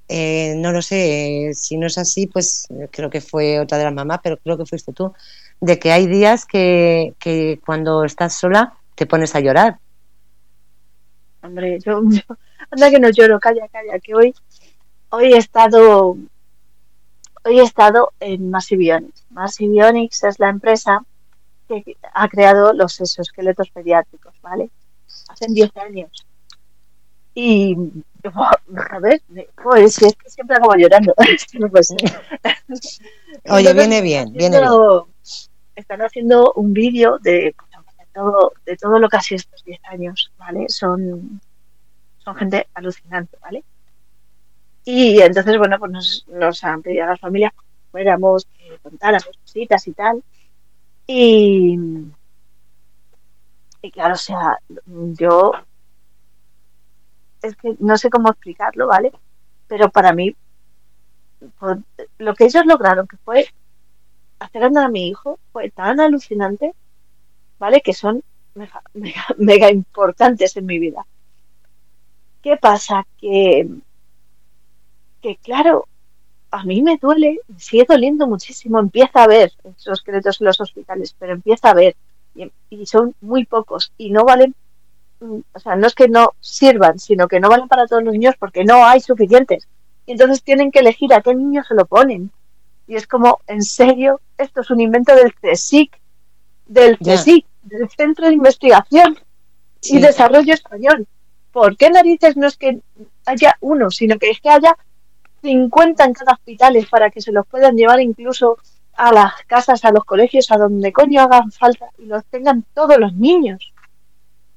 Eh, 0.07 0.53
no 0.55 0.71
lo 0.71 0.81
sé, 0.81 1.49
eh, 1.49 1.53
si 1.53 1.75
no 1.75 1.87
es 1.87 1.97
así, 1.97 2.27
pues 2.27 2.65
eh, 2.69 2.87
creo 2.89 3.09
que 3.09 3.19
fue 3.19 3.59
otra 3.59 3.77
de 3.77 3.83
las 3.83 3.93
mamás, 3.93 4.21
pero 4.23 4.37
creo 4.37 4.57
que 4.57 4.65
fuiste 4.65 4.93
tú. 4.93 5.11
De 5.59 5.77
que 5.77 5.91
hay 5.91 6.07
días 6.07 6.45
que, 6.45 7.15
que 7.19 7.59
cuando 7.65 8.05
estás 8.05 8.33
sola 8.33 8.77
te 8.95 9.05
pones 9.05 9.35
a 9.35 9.41
llorar. 9.41 9.77
Hombre, 11.41 11.79
yo, 11.79 12.01
yo- 12.05 12.21
anda 12.71 12.89
que 12.91 12.99
no 12.99 13.09
lloro, 13.09 13.39
calla, 13.39 13.67
calla, 13.69 13.99
que 13.99 14.13
hoy, 14.13 14.33
hoy 15.09 15.33
he 15.33 15.37
estado, 15.37 16.17
hoy 17.43 17.59
he 17.59 17.63
estado 17.63 18.13
en 18.19 18.49
Massivionics. 18.49 19.25
Massivionics 19.29 20.23
es 20.23 20.39
la 20.39 20.49
empresa 20.49 21.03
que 21.67 21.97
ha 22.13 22.27
creado 22.27 22.73
los 22.73 22.99
exoesqueletos 22.99 23.69
pediátricos, 23.69 24.33
¿vale? 24.41 24.69
Hace 25.27 25.45
10 25.49 25.77
años. 25.77 26.25
Y, 27.35 27.77
a 28.23 28.99
ver, 28.99 29.21
pues 29.63 30.01
es 30.01 30.15
que 30.15 30.29
siempre 30.29 30.57
acabo 30.57 30.75
llorando. 30.75 31.13
Oye, 33.49 33.73
viene 33.73 34.01
bien, 34.01 34.33
viene 34.33 34.59
bien. 34.59 34.71
Están 35.75 36.01
haciendo 36.01 36.51
un 36.53 36.73
vídeo 36.73 37.19
de, 37.19 37.31
de 37.31 37.55
todo, 38.13 38.53
de 38.65 38.75
todo 38.75 38.99
lo 38.99 39.07
que 39.07 39.17
ha 39.17 39.21
sido 39.21 39.37
estos 39.37 39.63
10 39.63 39.79
años, 39.85 40.31
¿vale? 40.37 40.67
Son, 40.67 41.39
son 42.17 42.35
gente 42.35 42.67
alucinante, 42.73 43.37
¿vale? 43.41 43.63
Y 44.91 45.21
entonces, 45.21 45.55
bueno, 45.59 45.77
pues 45.77 45.91
nos, 45.91 46.25
nos 46.29 46.63
han 46.63 46.81
pedido 46.81 47.03
a 47.03 47.09
las 47.09 47.19
familias 47.19 47.53
que 47.53 47.91
fuéramos, 47.91 48.45
que 48.45 48.75
contáramos 48.79 49.37
cositas 49.39 49.87
y 49.87 49.93
tal. 49.93 50.23
Y, 51.05 51.77
y 53.83 53.91
claro, 53.91 54.15
o 54.15 54.17
sea, 54.17 54.57
yo 54.87 55.51
es 57.43 57.55
que 57.55 57.75
no 57.77 57.99
sé 57.99 58.09
cómo 58.09 58.31
explicarlo, 58.31 58.87
¿vale? 58.87 59.11
Pero 59.67 59.91
para 59.91 60.11
mí, 60.11 60.35
lo 62.17 62.33
que 62.33 62.45
ellos 62.45 62.65
lograron, 62.65 63.07
que 63.07 63.17
fue 63.17 63.45
hacer 64.39 64.63
andar 64.63 64.85
a 64.85 64.89
mi 64.89 65.07
hijo, 65.07 65.37
fue 65.51 65.69
tan 65.69 65.99
alucinante, 65.99 66.73
¿vale? 67.59 67.81
Que 67.81 67.93
son 67.93 68.23
mega 69.37 69.69
importantes 69.71 70.57
en 70.57 70.65
mi 70.65 70.79
vida. 70.79 71.05
¿Qué 72.41 72.57
pasa? 72.57 73.05
Que, 73.19 73.69
que 75.21 75.37
claro, 75.37 75.87
a 76.51 76.63
mí 76.63 76.81
me 76.81 76.97
duele, 76.97 77.39
me 77.47 77.59
sigue 77.59 77.85
doliendo 77.87 78.27
muchísimo, 78.27 78.79
empieza 78.79 79.23
a 79.23 79.27
ver 79.27 79.51
esos 79.63 79.99
esqueletos 79.99 80.41
en 80.41 80.47
los 80.47 80.59
hospitales, 80.59 81.15
pero 81.17 81.33
empieza 81.33 81.69
a 81.69 81.73
ver, 81.73 81.95
y, 82.35 82.51
y 82.69 82.85
son 82.85 83.15
muy 83.21 83.45
pocos, 83.45 83.91
y 83.97 84.11
no 84.11 84.23
valen, 84.25 84.55
mm, 85.19 85.39
o 85.53 85.59
sea, 85.59 85.75
no 85.75 85.87
es 85.87 85.93
que 85.95 86.07
no 86.07 86.33
sirvan, 86.39 86.99
sino 86.99 87.27
que 87.27 87.39
no 87.39 87.49
valen 87.49 87.67
para 87.67 87.87
todos 87.87 88.03
los 88.03 88.13
niños 88.13 88.35
porque 88.39 88.63
no 88.63 88.85
hay 88.85 88.99
suficientes. 89.01 89.67
Y 90.05 90.13
entonces 90.13 90.41
tienen 90.41 90.71
que 90.71 90.79
elegir 90.79 91.13
a 91.13 91.21
qué 91.21 91.35
niño 91.35 91.63
se 91.63 91.75
lo 91.75 91.85
ponen. 91.85 92.31
Y 92.87 92.95
es 92.95 93.05
como, 93.05 93.41
en 93.45 93.61
serio, 93.61 94.19
esto 94.39 94.61
es 94.61 94.71
un 94.71 94.81
invento 94.81 95.13
del 95.13 95.33
CSIC, 95.35 95.95
del. 96.65 96.97
CSIC, 96.97 97.45
del 97.61 97.87
Centro 97.89 98.25
de 98.25 98.33
Investigación 98.33 99.19
Sí. 99.81 99.97
y 99.97 100.01
Desarrollo 100.01 100.53
Español. 100.53 101.07
¿Por 101.51 101.77
qué 101.77 101.89
narices 101.91 102.35
no 102.35 102.47
es 102.47 102.57
que 102.57 102.79
haya 103.25 103.55
uno, 103.61 103.91
sino 103.91 104.17
que 104.17 104.31
es 104.31 104.39
que 104.41 104.49
haya 104.49 104.75
50 105.41 106.05
en 106.05 106.13
cada 106.13 106.33
hospital 106.33 106.87
para 106.89 107.09
que 107.11 107.21
se 107.21 107.31
los 107.31 107.47
puedan 107.47 107.75
llevar 107.75 107.99
incluso 108.01 108.57
a 108.93 109.11
las 109.13 109.33
casas, 109.47 109.85
a 109.85 109.91
los 109.91 110.05
colegios, 110.05 110.51
a 110.51 110.57
donde 110.57 110.91
coño 110.93 111.21
hagan 111.21 111.51
falta 111.51 111.87
y 111.97 112.05
los 112.05 112.25
tengan 112.25 112.65
todos 112.73 112.97
los 112.99 113.13
niños? 113.15 113.73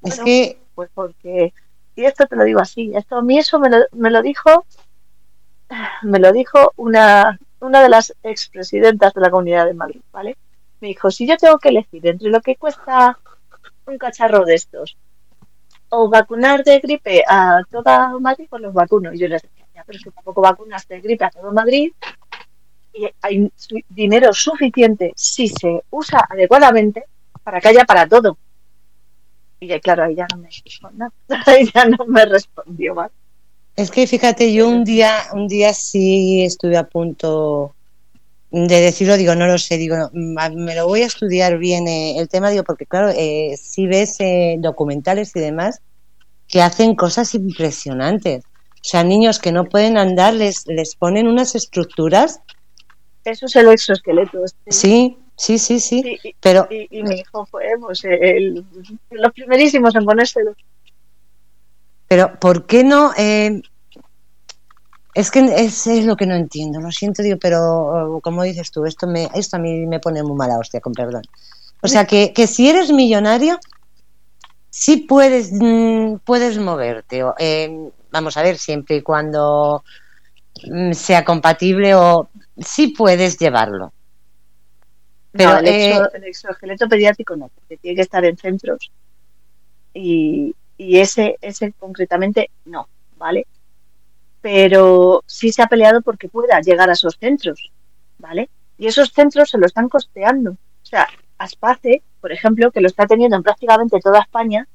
Es 0.03 0.17
Bueno, 0.17 0.23
que 0.23 0.59
Pues 0.75 0.89
porque, 0.93 1.53
y 1.95 2.05
esto 2.05 2.25
te 2.27 2.35
lo 2.35 2.43
digo 2.43 2.59
así, 2.61 2.91
esto 2.95 3.17
a 3.17 3.21
mí 3.21 3.37
eso 3.39 3.59
me 3.59 3.69
lo, 3.69 3.77
me 3.93 4.11
lo 4.11 4.21
dijo, 4.21 4.65
me 6.03 6.19
lo 6.19 6.31
dijo 6.31 6.73
una, 6.77 7.39
una 7.59 7.81
de 7.81 7.89
las 7.89 8.13
expresidentas 8.23 9.13
de 9.13 9.21
la 9.21 9.29
Comunidad 9.31 9.65
de 9.65 9.73
Madrid, 9.73 10.01
¿vale? 10.11 10.37
Me 10.79 10.89
dijo, 10.89 11.11
si 11.11 11.27
yo 11.27 11.37
tengo 11.37 11.57
que 11.59 11.69
elegir 11.69 12.05
entre 12.07 12.29
lo 12.29 12.41
que 12.41 12.55
cuesta 12.57 13.19
un 13.87 13.97
cacharro 13.97 14.45
de 14.45 14.55
estos 14.55 14.97
o 15.89 16.09
vacunar 16.09 16.63
de 16.63 16.79
gripe 16.79 17.23
a 17.27 17.61
toda 17.71 18.17
Madrid, 18.19 18.47
pues 18.49 18.61
los 18.61 18.73
vacuno. 18.73 19.13
Y 19.13 19.19
yo 19.19 19.27
les 19.27 19.41
decía, 19.43 19.62
pero 19.85 19.97
es 19.97 20.03
que 20.03 20.11
tampoco 20.11 20.41
vacunas 20.41 20.87
de 20.87 21.01
gripe 21.01 21.25
a 21.25 21.29
todo 21.29 21.51
Madrid 21.51 21.91
y 22.93 23.09
hay 23.21 23.51
dinero 23.89 24.33
suficiente 24.33 25.13
si 25.15 25.47
se 25.47 25.83
usa 25.89 26.27
adecuadamente 26.29 27.05
para 27.43 27.59
que 27.59 27.69
haya 27.69 27.85
para 27.85 28.07
todo. 28.07 28.37
Y 29.59 29.79
claro, 29.79 30.03
ahí 30.03 30.15
ya 30.15 30.27
no 30.31 30.37
me. 30.37 30.49
Ahí 31.45 31.69
ya 31.73 31.85
no 31.85 32.05
me 32.05 32.25
respondió. 32.25 32.95
Es 33.75 33.89
que 33.89 34.05
fíjate, 34.05 34.53
yo 34.53 34.67
un 34.67 34.83
día, 34.83 35.17
un 35.33 35.47
día 35.47 35.73
sí 35.73 36.43
estuve 36.43 36.77
a 36.77 36.83
punto 36.83 37.73
de 38.51 38.81
decirlo, 38.81 39.17
digo, 39.17 39.33
no 39.33 39.47
lo 39.47 39.57
sé, 39.57 39.77
digo, 39.77 39.95
no, 39.97 40.09
me 40.11 40.75
lo 40.75 40.87
voy 40.87 41.01
a 41.01 41.07
estudiar 41.07 41.57
bien 41.57 41.87
eh, 41.87 42.19
el 42.19 42.29
tema, 42.29 42.51
digo, 42.51 42.63
porque 42.63 42.85
claro, 42.85 43.09
eh, 43.09 43.55
si 43.59 43.87
ves 43.87 44.17
eh, 44.19 44.57
documentales 44.59 45.35
y 45.35 45.39
demás 45.39 45.81
que 46.47 46.61
hacen 46.61 46.95
cosas 46.95 47.33
impresionantes. 47.33 48.43
O 48.85 48.89
sea, 48.89 49.03
niños 49.05 49.39
que 49.39 49.53
no 49.53 49.63
pueden 49.69 49.97
andar, 49.97 50.33
les, 50.33 50.67
les 50.67 50.95
ponen 50.97 51.27
unas 51.27 51.55
estructuras. 51.55 52.41
Eso 53.23 53.45
es 53.45 53.55
el 53.55 53.69
exoesqueleto. 53.69 54.43
este. 54.43 54.71
Sí, 54.71 55.17
sí, 55.37 55.57
sí, 55.57 55.79
sí. 55.79 56.19
Pero 56.41 56.67
y- 56.69 56.87
y 56.99 57.03
mi 57.03 57.15
hijo 57.21 57.45
fue 57.45 57.63
pues, 57.79 58.03
el- 58.03 58.65
los 59.09 59.31
primerísimos 59.31 59.95
en 59.95 60.03
ponérselo. 60.03 60.53
Pero, 62.09 62.37
¿por 62.41 62.65
qué 62.65 62.83
no? 62.83 63.13
eh, 63.17 63.61
es 65.13 65.31
que 65.31 65.39
es, 65.39 65.87
es 65.87 66.05
lo 66.05 66.17
que 66.17 66.25
no 66.25 66.35
entiendo, 66.35 66.81
lo 66.81 66.91
siento, 66.91 67.23
digo, 67.23 67.37
pero 67.39 68.19
como 68.21 68.43
dices 68.43 68.69
tú, 68.71 68.83
esto, 68.85 69.07
me, 69.07 69.29
esto 69.33 69.57
a 69.57 69.59
mí 69.59 69.85
me 69.85 69.99
pone 69.99 70.23
muy 70.23 70.35
mala 70.35 70.57
hostia, 70.59 70.81
con 70.81 70.91
perdón. 70.93 71.21
O 71.81 71.87
sea, 71.87 72.05
que, 72.05 72.33
que 72.33 72.47
si 72.47 72.67
eres 72.69 72.91
millonario, 72.91 73.59
sí 74.69 74.97
puedes, 75.07 75.51
mm, 75.53 76.15
puedes 76.25 76.57
moverte. 76.57 77.23
eh, 77.39 77.91
vamos 78.13 78.37
a 78.37 78.43
ver, 78.43 78.57
siempre 78.57 78.97
y 78.97 79.01
cuando 79.01 79.83
mm, 80.69 80.93
sea 80.93 81.25
compatible 81.25 81.95
o 81.95 82.29
sí 82.57 82.89
puedes 82.89 83.37
llevarlo. 83.37 83.91
Pero, 85.31 85.53
no, 85.53 85.59
el, 85.59 85.67
eh, 85.67 85.99
el 86.13 86.23
exoesqueleto 86.25 86.87
pediátrico 86.87 87.35
no, 87.35 87.49
porque 87.49 87.77
tiene 87.77 87.95
que 87.95 88.03
estar 88.03 88.23
en 88.23 88.37
centros. 88.37 88.91
Y, 89.95 90.55
y 90.77 90.99
ese, 90.99 91.37
ese 91.41 91.73
concretamente 91.73 92.51
no, 92.65 92.87
¿vale? 93.17 93.47
Pero 94.41 95.23
sí 95.25 95.51
se 95.51 95.63
ha 95.63 95.67
peleado 95.67 96.01
porque 96.01 96.29
pueda 96.29 96.61
llegar 96.61 96.89
a 96.89 96.93
esos 96.93 97.17
centros, 97.19 97.71
¿vale? 98.19 98.49
Y 98.77 98.87
esos 98.87 99.11
centros 99.11 99.49
se 99.49 99.57
lo 99.57 99.65
están 99.65 99.89
costeando. 99.89 100.51
O 100.51 100.85
sea, 100.85 101.07
Aspace, 101.39 102.03
por 102.21 102.31
ejemplo, 102.31 102.71
que 102.71 102.81
lo 102.81 102.87
está 102.87 103.07
teniendo 103.07 103.35
en 103.35 103.43
prácticamente 103.43 103.99
toda 103.99 104.21
España, 104.21 104.67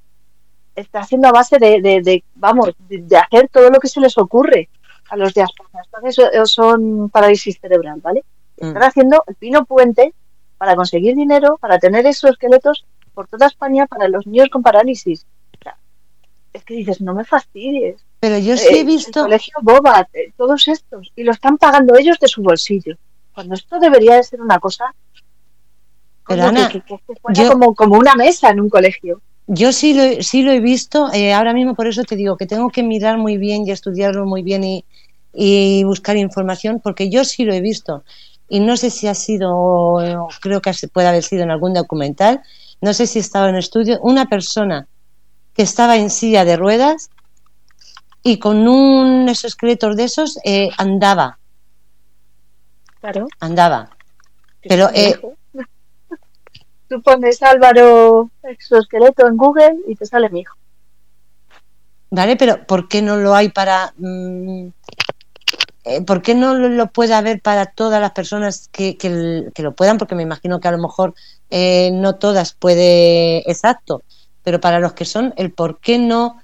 está 0.81 1.01
haciendo 1.01 1.29
a 1.29 1.33
base 1.33 1.59
de, 1.59 1.81
de- 1.81 2.01
de, 2.03 2.25
vamos, 2.35 2.71
de, 2.89 2.99
de 3.03 3.17
hacer 3.17 3.49
todo 3.49 3.71
lo 3.71 3.79
que 3.81 3.89
se 3.89 4.01
les 4.01 4.17
ocurre 4.19 4.69
a 5.11 5.17
los 5.17 5.33
de 5.35 5.43
Aspace. 5.43 5.79
Aspace 5.79 6.13
so- 6.13 6.47
son 6.47 7.09
parálisis 7.11 7.59
cerebral, 7.61 8.01
¿vale? 8.03 8.25
Están 8.57 8.83
Mm. 8.83 8.85
haciendo 8.85 9.25
el 9.27 9.35
pino 9.37 9.65
puente 9.65 10.13
para 10.59 10.75
conseguir 10.77 11.15
dinero, 11.15 11.57
para 11.59 11.79
tener 11.79 12.05
esos 12.07 12.31
esqueletos 12.31 12.85
por 13.15 13.27
toda 13.29 13.47
España 13.47 13.87
para 13.87 14.09
los 14.09 14.27
niños 14.27 14.49
con 14.51 14.63
parálisis. 14.63 15.25
O 15.59 15.63
sea, 15.63 15.77
es 16.53 16.65
que 16.65 16.75
dices, 16.75 17.01
no 17.01 17.15
me 17.15 17.25
fastidies. 17.25 17.97
pero 18.21 18.37
yo 18.39 18.57
sí 18.57 18.67
Eh, 18.67 18.77
he 18.79 18.81
El 18.81 18.87
visto, 18.87 19.23
colegio 19.23 19.55
Boba, 19.63 20.09
eh, 20.13 20.33
todos 20.37 20.67
estos, 20.69 21.13
y 21.15 21.23
lo 21.23 21.31
están 21.33 21.57
pagando 21.59 21.97
ellos 21.97 22.19
de 22.19 22.27
su 22.29 22.43
bolsillo. 22.43 22.97
Cuando 23.33 23.55
esto 23.55 23.79
debería 23.79 24.17
de 24.17 24.25
ser 24.25 24.41
una 24.43 24.59
cosa 24.59 24.93
Pero, 26.27 26.43
Ana, 26.45 26.69
que, 26.69 26.81
que- 26.83 26.99
que 27.07 27.15
fuera 27.23 27.43
yo- 27.43 27.49
como, 27.53 27.75
como 27.75 27.97
una 27.97 28.15
mesa 28.15 28.51
en 28.51 28.61
un 28.61 28.69
colegio. 28.69 29.21
Yo 29.49 29.73
sí 29.73 29.95
lo, 29.95 30.03
he- 30.03 30.23
sí 30.23 30.43
lo 30.43 30.53
he 30.53 30.61
visto, 30.61 31.11
eh, 31.13 31.33
ahora 31.33 31.55
mismo 31.55 31.75
por 31.75 31.87
eso 31.87 32.05
te 32.05 32.17
digo 32.17 32.37
que 32.37 32.47
tengo 32.47 32.69
que 32.69 32.83
mirar 32.83 33.17
muy 33.17 33.39
bien 33.39 33.67
y 33.67 33.71
estudiarlo 33.71 34.27
muy 34.27 34.43
bien 34.43 34.63
y, 34.63 34.85
y 35.33 35.83
buscar 35.85 36.17
información, 36.19 36.81
porque 36.85 37.09
yo 37.11 37.25
sí 37.25 37.45
lo 37.45 37.55
he 37.55 37.61
visto. 37.63 38.05
Y 38.49 38.61
no 38.61 38.77
sé 38.77 38.91
si 38.91 39.07
ha 39.09 39.15
sido, 39.15 40.29
creo 40.43 40.61
que 40.61 40.73
puede 40.93 41.09
haber 41.09 41.23
sido 41.23 41.43
en 41.45 41.51
algún 41.51 41.73
documental, 41.73 42.43
no 42.83 42.93
sé 42.93 43.07
si 43.07 43.19
estaba 43.19 43.49
en 43.49 43.57
estudio, 43.57 43.99
una 44.03 44.27
persona 44.27 44.87
que 45.55 45.63
estaba 45.63 45.97
en 45.97 46.11
silla 46.11 46.45
de 46.45 46.57
ruedas 46.57 47.11
y 48.23 48.39
con 48.39 48.69
un 48.69 49.29
exoesqueleto 49.29 49.95
de 49.95 50.05
esos 50.05 50.39
eh, 50.45 50.69
andaba. 50.77 51.39
Claro. 53.01 53.29
Andaba. 53.41 53.91
Pero, 54.63 54.91
eh. 54.93 55.19
Tú 56.89 57.03
pones 57.03 57.43
Álvaro 57.43 58.31
exoesqueleto 58.43 59.27
en 59.27 59.37
Google 59.37 59.77
y 59.87 59.95
te 59.95 60.07
sale 60.07 60.31
mi 60.31 60.41
hijo. 60.41 60.57
¿Vale? 62.11 62.37
Pero 62.37 62.67
¿por 62.67 62.89
qué 62.89 63.03
no 63.03 63.17
lo 63.17 63.35
hay 63.35 63.51
para... 63.51 63.93
mm, 63.99 64.69
eh, 65.85 66.03
¿Por 66.03 66.23
qué 66.23 66.35
no 66.35 66.55
lo, 66.55 66.69
lo 66.71 66.87
puede 66.87 67.13
haber 67.15 67.41
para 67.43 67.67
todas 67.67 68.01
las 68.01 68.13
personas 68.13 68.69
que, 68.73 68.97
que 68.97 69.63
lo 69.63 69.73
puedan? 69.73 69.99
Porque 69.99 70.15
me 70.15 70.23
imagino 70.23 70.61
que 70.61 70.69
a 70.69 70.73
lo 70.73 70.79
mejor 70.79 71.15
eh, 71.51 71.91
no 71.93 72.15
todas 72.17 72.55
puede... 72.55 73.39
Exacto. 73.51 74.03
Pero 74.43 74.61
para 74.61 74.81
los 74.81 74.95
que 74.95 75.05
son, 75.05 75.35
el 75.37 75.53
por 75.53 75.81
qué 75.81 75.99
no, 75.99 76.41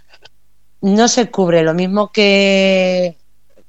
no 0.82 1.08
se 1.08 1.30
cubre. 1.30 1.62
Lo 1.62 1.72
mismo 1.72 2.12
que... 2.12 3.16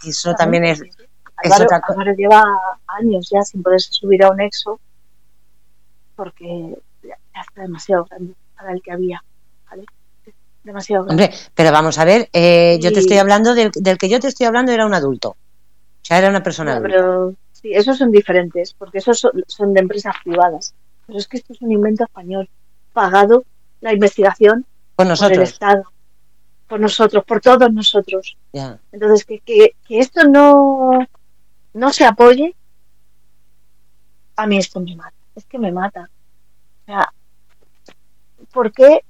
Eso 0.05 0.33
también 0.33 0.65
es... 0.65 0.81
es 0.81 0.97
Álvaro, 1.45 1.63
otra 1.63 1.79
co- 1.79 1.93
Álvaro 1.93 2.13
lleva 2.15 2.43
años 2.87 3.29
ya 3.31 3.41
sin 3.43 3.63
poderse 3.63 3.93
subir 3.93 4.23
a 4.25 4.31
un 4.31 4.41
exo 4.41 4.81
porque 6.15 6.75
ya 7.03 7.15
ya 7.33 7.41
está 7.41 7.61
demasiado 7.61 8.05
grande 8.05 8.33
para 8.57 8.71
el 8.71 8.81
que 8.81 8.91
había. 8.91 9.23
¿vale? 9.69 9.85
Demasiado 10.63 11.03
grande. 11.05 11.25
Hombre, 11.25 11.37
pero 11.53 11.71
vamos 11.71 11.97
a 11.99 12.05
ver, 12.05 12.29
eh, 12.33 12.79
yo 12.81 12.91
te 12.91 12.99
estoy 12.99 13.17
hablando 13.17 13.53
del, 13.53 13.71
del 13.75 13.97
que 13.97 14.09
yo 14.09 14.19
te 14.19 14.27
estoy 14.27 14.45
hablando 14.47 14.71
era 14.71 14.85
un 14.85 14.93
adulto. 14.93 15.29
O 15.31 16.07
sea, 16.07 16.17
era 16.17 16.29
una 16.29 16.41
persona 16.43 16.71
No, 16.71 16.77
adulta. 16.77 16.95
pero 16.97 17.33
sí, 17.51 17.71
esos 17.73 17.97
son 17.97 18.11
diferentes, 18.11 18.73
porque 18.73 18.99
esos 18.99 19.19
son, 19.19 19.43
son 19.47 19.73
de 19.73 19.81
empresas 19.81 20.15
privadas. 20.23 20.73
Pero 21.05 21.19
es 21.19 21.27
que 21.27 21.37
esto 21.37 21.53
es 21.53 21.61
un 21.61 21.71
invento 21.71 22.03
español, 22.03 22.49
pagado 22.93 23.43
la 23.81 23.93
investigación 23.93 24.65
Con 24.95 24.95
por 24.95 25.05
el 25.05 25.09
nosotros. 25.09 25.49
Estado, 25.49 25.83
por 26.67 26.79
nosotros, 26.79 27.23
por 27.25 27.41
todos 27.41 27.71
nosotros. 27.71 28.37
Ya. 28.53 28.79
Entonces, 28.91 29.25
que, 29.25 29.39
que, 29.41 29.75
que 29.87 29.99
esto 29.99 30.27
no, 30.27 30.99
no 31.73 31.93
se 31.93 32.05
apoye, 32.05 32.55
a 34.37 34.47
mí 34.47 34.57
esto 34.57 34.79
me 34.79 34.95
mata. 34.95 35.14
Es 35.35 35.45
que 35.45 35.59
me 35.59 35.71
mata. 35.71 36.09
O 36.83 36.85
sea, 36.85 37.13
¿por 38.51 38.71
qué 38.71 39.03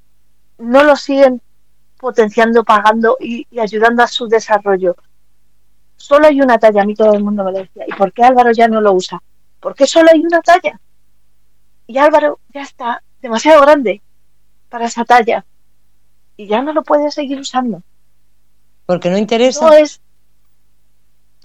no 0.57 0.83
lo 0.83 0.95
siguen 0.95 1.41
potenciando, 1.97 2.63
pagando 2.63 3.17
y, 3.19 3.47
y 3.49 3.59
ayudando 3.59 4.03
a 4.03 4.07
su 4.07 4.27
desarrollo? 4.27 4.95
Solo 5.97 6.27
hay 6.27 6.41
una 6.41 6.57
talla, 6.57 6.81
a 6.81 6.85
mí 6.85 6.95
todo 6.95 7.13
el 7.13 7.23
mundo 7.23 7.43
me 7.43 7.51
lo 7.51 7.59
decía. 7.59 7.85
¿Y 7.87 7.93
por 7.93 8.11
qué 8.11 8.23
Álvaro 8.23 8.51
ya 8.51 8.67
no 8.67 8.81
lo 8.81 8.93
usa? 8.93 9.21
¿Por 9.59 9.75
qué 9.75 9.87
solo 9.87 10.09
hay 10.11 10.21
una 10.21 10.41
talla? 10.41 10.79
Y 11.87 11.97
Álvaro 11.97 12.39
ya 12.53 12.61
está 12.61 13.01
demasiado 13.21 13.61
grande 13.61 14.01
para 14.69 14.85
esa 14.85 15.05
talla. 15.05 15.45
Y 16.37 16.47
ya 16.47 16.61
no 16.61 16.73
lo 16.73 16.83
puede 16.83 17.11
seguir 17.11 17.39
usando. 17.39 17.81
Porque 18.85 19.09
no 19.09 19.17
interesa. 19.17 19.65
No 19.65 19.73
es 19.73 20.01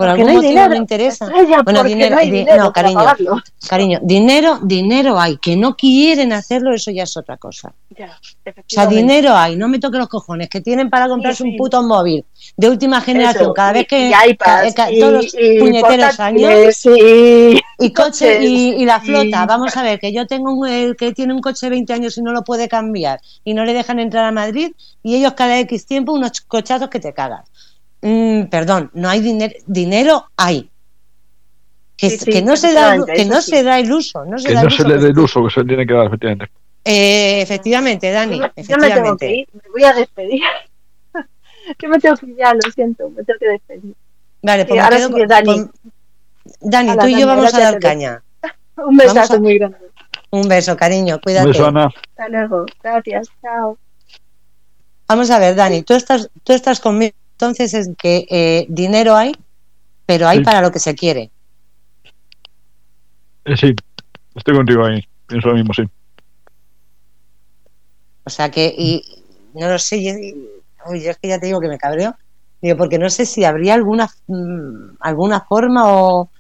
por 0.00 0.08
porque 0.08 0.22
algún 0.22 0.26
no 0.26 0.32
motivo 0.34 0.50
dinero. 0.50 0.70
no 0.70 0.76
interesa. 0.76 1.24
Estrella, 1.26 1.62
Bueno, 1.62 1.84
dinero- 1.84 2.16
no 2.16 2.22
dinero 2.22 2.56
no, 2.64 2.72
cariño. 2.72 2.94
pagarlo. 2.98 3.42
Cariño, 3.68 3.98
dinero, 4.02 4.58
dinero 4.62 5.20
hay. 5.20 5.36
Que 5.36 5.56
no 5.56 5.76
quieren 5.76 6.32
hacerlo, 6.32 6.74
eso 6.74 6.90
ya 6.90 7.02
es 7.02 7.16
otra 7.18 7.36
cosa. 7.36 7.74
Ya, 7.98 8.18
O 8.46 8.52
sea, 8.66 8.86
dinero 8.86 9.36
hay, 9.36 9.56
no 9.56 9.68
me 9.68 9.78
toque 9.78 9.98
los 9.98 10.08
cojones, 10.08 10.48
que 10.48 10.60
tienen 10.62 10.88
para 10.88 11.06
comprarse 11.08 11.42
Sí, 11.42 11.50
un 11.50 11.56
puto 11.58 11.82
móvil 11.82 12.24
de 12.56 12.68
última 12.70 13.00
generación 13.02 13.42
Eso, 13.44 13.52
cada 13.54 13.72
vez 13.72 13.86
que 13.86 14.10
y 14.10 14.98
todos 15.00 15.12
los 15.12 15.36
puñeteros 15.58 16.18
años 16.20 16.86
y- 16.86 17.60
y 17.78 17.92
coche 17.92 18.42
y, 18.44 18.84
la 18.84 19.00
flota. 19.00 19.44
Vamos 19.46 19.76
a 19.76 19.82
ver, 19.82 19.98
que 20.00 20.12
yo 20.12 20.26
tengo 20.26 20.52
un 20.54 20.66
el 20.68 20.96
que 20.96 21.12
tiene 21.12 21.34
un 21.34 21.40
coche 21.40 21.66
de 21.66 21.70
20 21.70 21.92
años 21.92 22.16
y 22.16 22.22
no 22.22 22.32
lo 22.32 22.42
puede 22.42 22.68
cambiar 22.68 23.20
y 23.44 23.54
no 23.54 23.64
le 23.64 23.74
dejan 23.74 23.98
entrar 23.98 24.24
a 24.24 24.32
Madrid 24.32 24.72
y 25.02 25.16
ellos 25.16 25.34
cada 25.34 25.58
X 25.60 25.84
tiempo 25.86 26.12
unos 26.12 26.40
cochazos 26.40 26.88
que 26.88 27.00
te 27.00 27.12
cagas. 27.12 27.48
Mm, 28.02 28.44
perdón, 28.44 28.90
no 28.94 29.08
hay 29.08 29.20
dinero, 29.20 29.54
dinero 29.66 30.30
hay. 30.36 30.70
Que, 31.96 32.08
Sí, 32.10 32.18
sí, 32.18 32.30
que 32.32 32.42
no 32.42 32.56
se 32.56 32.72
da 32.72 32.94
efectivamente, 32.94 33.12
que 33.14 33.24
no 33.26 33.42
sí. 33.42 33.50
se 33.50 33.62
da 33.62 33.78
el 33.78 33.92
uso, 33.92 34.24
no 34.24 34.38
se 34.38 34.48
Que 34.48 34.54
da 34.54 34.62
no 34.62 34.68
el 34.68 34.72
se 34.74 34.82
uso 34.82 34.88
le 34.88 34.94
que 34.94 35.00
dé 35.00 35.06
se 35.06 35.12
el 35.12 35.18
uso 35.18 35.44
que 35.44 35.50
se 35.50 35.60
le 35.60 35.66
tiene 35.66 35.86
que 35.86 35.92
dar, 35.94 36.06
efectivamente. 36.06 36.50
Eh, 36.82 37.42
efectivamente, 37.42 38.10
Dani, 38.10 38.36
Yo 38.38 38.40
me 38.42 38.48
tengo 38.48 38.54
que 38.54 38.60
efectivamente. 38.62 39.36
ir, 39.36 39.48
me 39.52 39.70
voy 39.70 39.84
a 39.84 39.92
despedir. 39.92 40.40
Yo 41.78 41.88
me 41.90 41.98
tengo 42.00 42.16
que 42.16 42.26
ir 42.26 42.36
ya, 42.36 42.54
lo 42.54 42.60
siento, 42.74 43.10
me 43.10 43.22
tengo 43.22 43.38
que 43.38 43.48
despedir. 43.48 43.94
Vale, 44.42 44.64
pues 44.64 44.76
me 44.78 44.82
ahora 44.82 44.96
quedo 44.96 45.26
Dani. 45.26 45.46
con- 45.46 45.72
Dani, 46.60 46.96
tú 46.96 47.06
y 47.06 47.20
yo 47.20 47.26
Dani, 47.26 47.36
vamos 47.38 47.54
a 47.54 47.60
dar 47.60 47.78
caña. 47.78 48.22
Un 48.76 48.96
besazo 48.96 49.34
a- 49.34 49.38
muy 49.40 49.58
grande. 49.58 49.76
Un 50.30 50.48
beso, 50.48 50.74
cariño, 50.78 51.16
Un 51.16 51.20
cuídate. 51.20 51.48
beso, 51.48 51.66
Ana. 51.66 51.86
Hasta 51.86 52.28
luego. 52.30 52.64
Gracias. 52.82 53.28
Chao. 53.42 53.76
Vamos 55.06 55.30
a 55.30 55.38
ver, 55.38 55.54
Dani, 55.54 55.82
tú 55.82 55.92
estás, 55.92 56.30
tú 56.44 56.52
estás 56.54 56.80
conmigo 56.80 57.12
entonces 57.40 57.72
en 57.72 57.94
que 57.94 58.26
eh, 58.28 58.66
dinero 58.68 59.16
hay, 59.16 59.32
pero 60.04 60.28
hay 60.28 60.38
Sí. 60.38 60.44
para 60.44 60.60
lo 60.60 60.70
que 60.70 60.78
se 60.78 60.94
quiere. 60.94 61.30
Eh, 63.46 63.56
sí, 63.56 63.74
estoy 64.34 64.54
contigo 64.54 64.84
ahí. 64.84 65.02
Pienso 65.26 65.48
lo 65.48 65.54
mismo, 65.54 65.72
sí. 65.72 65.82
O 68.24 68.30
sea 68.30 68.50
que, 68.50 68.74
y 68.76 69.02
no 69.54 69.68
lo 69.68 69.78
sé, 69.78 70.02
yo, 70.04 70.12
uy, 70.86 71.02
yo 71.02 71.10
es 71.10 71.18
que 71.18 71.28
ya 71.28 71.40
te 71.40 71.46
digo 71.46 71.60
que 71.60 71.68
me 71.68 71.78
cabreo, 71.78 72.14
digo, 72.60 72.76
porque 72.76 72.98
no 72.98 73.08
sé 73.08 73.24
si 73.24 73.44
habría 73.44 73.72
alguna, 73.74 74.10
mm, 74.26 74.96
alguna 75.00 75.40
forma 75.40 75.84
o, 75.94 76.30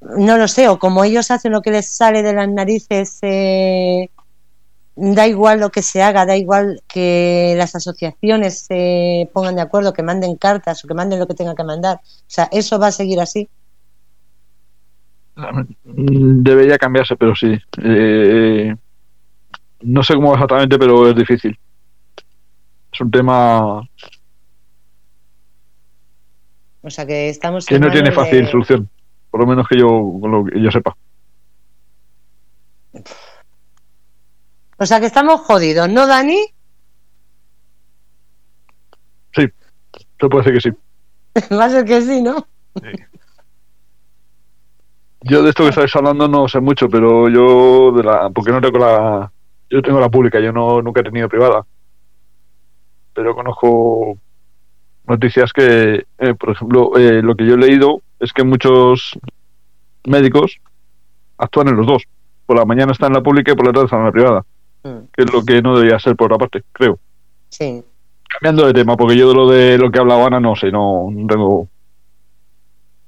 no 0.00 0.38
lo 0.38 0.48
sé, 0.48 0.66
o 0.68 0.78
como 0.78 1.04
ellos 1.04 1.30
hacen 1.30 1.52
lo 1.52 1.60
que 1.60 1.70
les 1.70 1.94
sale 1.94 2.22
de 2.22 2.32
las 2.32 2.48
narices, 2.48 3.18
eh, 3.20 4.08
da 4.94 5.26
igual 5.26 5.60
lo 5.60 5.70
que 5.70 5.82
se 5.82 6.02
haga, 6.02 6.26
da 6.26 6.36
igual 6.36 6.82
que 6.86 7.54
las 7.56 7.74
asociaciones 7.74 8.66
se 8.66 9.28
pongan 9.32 9.56
de 9.56 9.62
acuerdo, 9.62 9.92
que 9.92 10.02
manden 10.02 10.36
cartas 10.36 10.84
o 10.84 10.88
que 10.88 10.94
manden 10.94 11.18
lo 11.18 11.26
que 11.26 11.34
tengan 11.34 11.56
que 11.56 11.64
mandar. 11.64 11.96
O 11.96 12.24
sea, 12.26 12.48
eso 12.52 12.78
va 12.78 12.88
a 12.88 12.92
seguir 12.92 13.20
así. 13.20 13.48
Debería 15.84 16.76
cambiarse, 16.78 17.16
pero 17.16 17.34
sí. 17.34 17.58
Eh, 17.82 18.74
no 19.80 20.02
sé 20.02 20.14
cómo 20.14 20.34
exactamente, 20.34 20.78
pero 20.78 21.08
es 21.08 21.16
difícil. 21.16 21.58
Es 22.92 23.00
un 23.00 23.10
tema 23.10 23.80
O 26.82 26.90
sea, 26.90 27.06
que 27.06 27.28
estamos 27.28 27.64
que 27.64 27.78
no 27.78 27.90
tiene 27.90 28.12
fácil 28.12 28.44
de- 28.44 28.50
solución. 28.50 28.90
Por 29.30 29.40
lo 29.40 29.46
menos 29.46 29.66
que 29.66 29.78
yo, 29.78 29.88
lo 29.88 30.44
que 30.44 30.60
yo 30.60 30.70
sepa. 30.70 30.94
O 34.82 34.86
sea, 34.86 34.98
que 34.98 35.06
estamos 35.06 35.42
jodidos, 35.42 35.88
¿no, 35.88 36.08
Dani? 36.08 36.44
Se 39.32 40.28
puede 40.28 40.52
decir 40.52 40.54
que 40.54 41.40
sí. 41.40 41.54
va 41.54 41.66
a 41.66 41.70
ser 41.70 41.84
que 41.84 42.00
sí, 42.02 42.20
¿no? 42.20 42.46
Yo 45.20 45.42
de 45.44 45.50
esto 45.50 45.62
que 45.62 45.68
estáis 45.68 45.94
hablando 45.94 46.26
no 46.26 46.48
sé 46.48 46.58
mucho, 46.58 46.88
pero 46.88 47.28
yo 47.28 47.92
de 47.92 48.02
la 48.02 48.30
porque 48.30 48.50
no 48.50 48.60
tengo 48.60 48.78
la 48.78 49.32
yo 49.70 49.82
tengo 49.82 50.00
la 50.00 50.08
pública, 50.08 50.40
yo 50.40 50.52
no 50.52 50.82
nunca 50.82 51.00
he 51.00 51.04
tenido 51.04 51.28
privada. 51.28 51.64
Pero 53.14 53.36
conozco 53.36 54.18
noticias 55.06 55.52
que, 55.52 56.06
eh, 56.18 56.34
por 56.34 56.50
ejemplo, 56.50 56.96
eh, 56.96 57.22
lo 57.22 57.36
que 57.36 57.46
yo 57.46 57.54
he 57.54 57.58
leído 57.58 58.02
es 58.18 58.32
que 58.32 58.42
muchos 58.42 59.18
médicos 60.06 60.60
actúan 61.38 61.68
en 61.68 61.76
los 61.76 61.86
dos. 61.86 62.02
Por 62.46 62.58
la 62.58 62.64
mañana 62.64 62.90
están 62.90 63.10
en 63.10 63.18
la 63.18 63.22
pública 63.22 63.52
y 63.52 63.54
por 63.54 63.66
la 63.66 63.72
tarde 63.72 63.86
están 63.86 64.00
en 64.00 64.06
la 64.06 64.12
privada, 64.12 64.44
Mm, 64.84 64.98
que 65.12 65.24
es 65.24 65.32
lo 65.32 65.44
que 65.44 65.62
no 65.62 65.74
debería 65.76 65.98
ser 65.98 66.16
por 66.16 66.32
otra 66.32 66.38
parte, 66.38 66.62
creo. 66.72 66.98
Sí. 67.50 67.82
Cambiando 68.28 68.66
de 68.66 68.72
tema, 68.72 68.96
porque 68.96 69.16
yo 69.16 69.28
de 69.28 69.34
lo 69.34 69.48
de 69.48 69.78
lo 69.78 69.90
que 69.90 69.98
ha 69.98 70.02
hablado 70.02 70.26
Ana 70.26 70.40
no 70.40 70.56
sé, 70.56 70.70
no, 70.70 71.10
no 71.10 71.26
tengo 71.26 71.68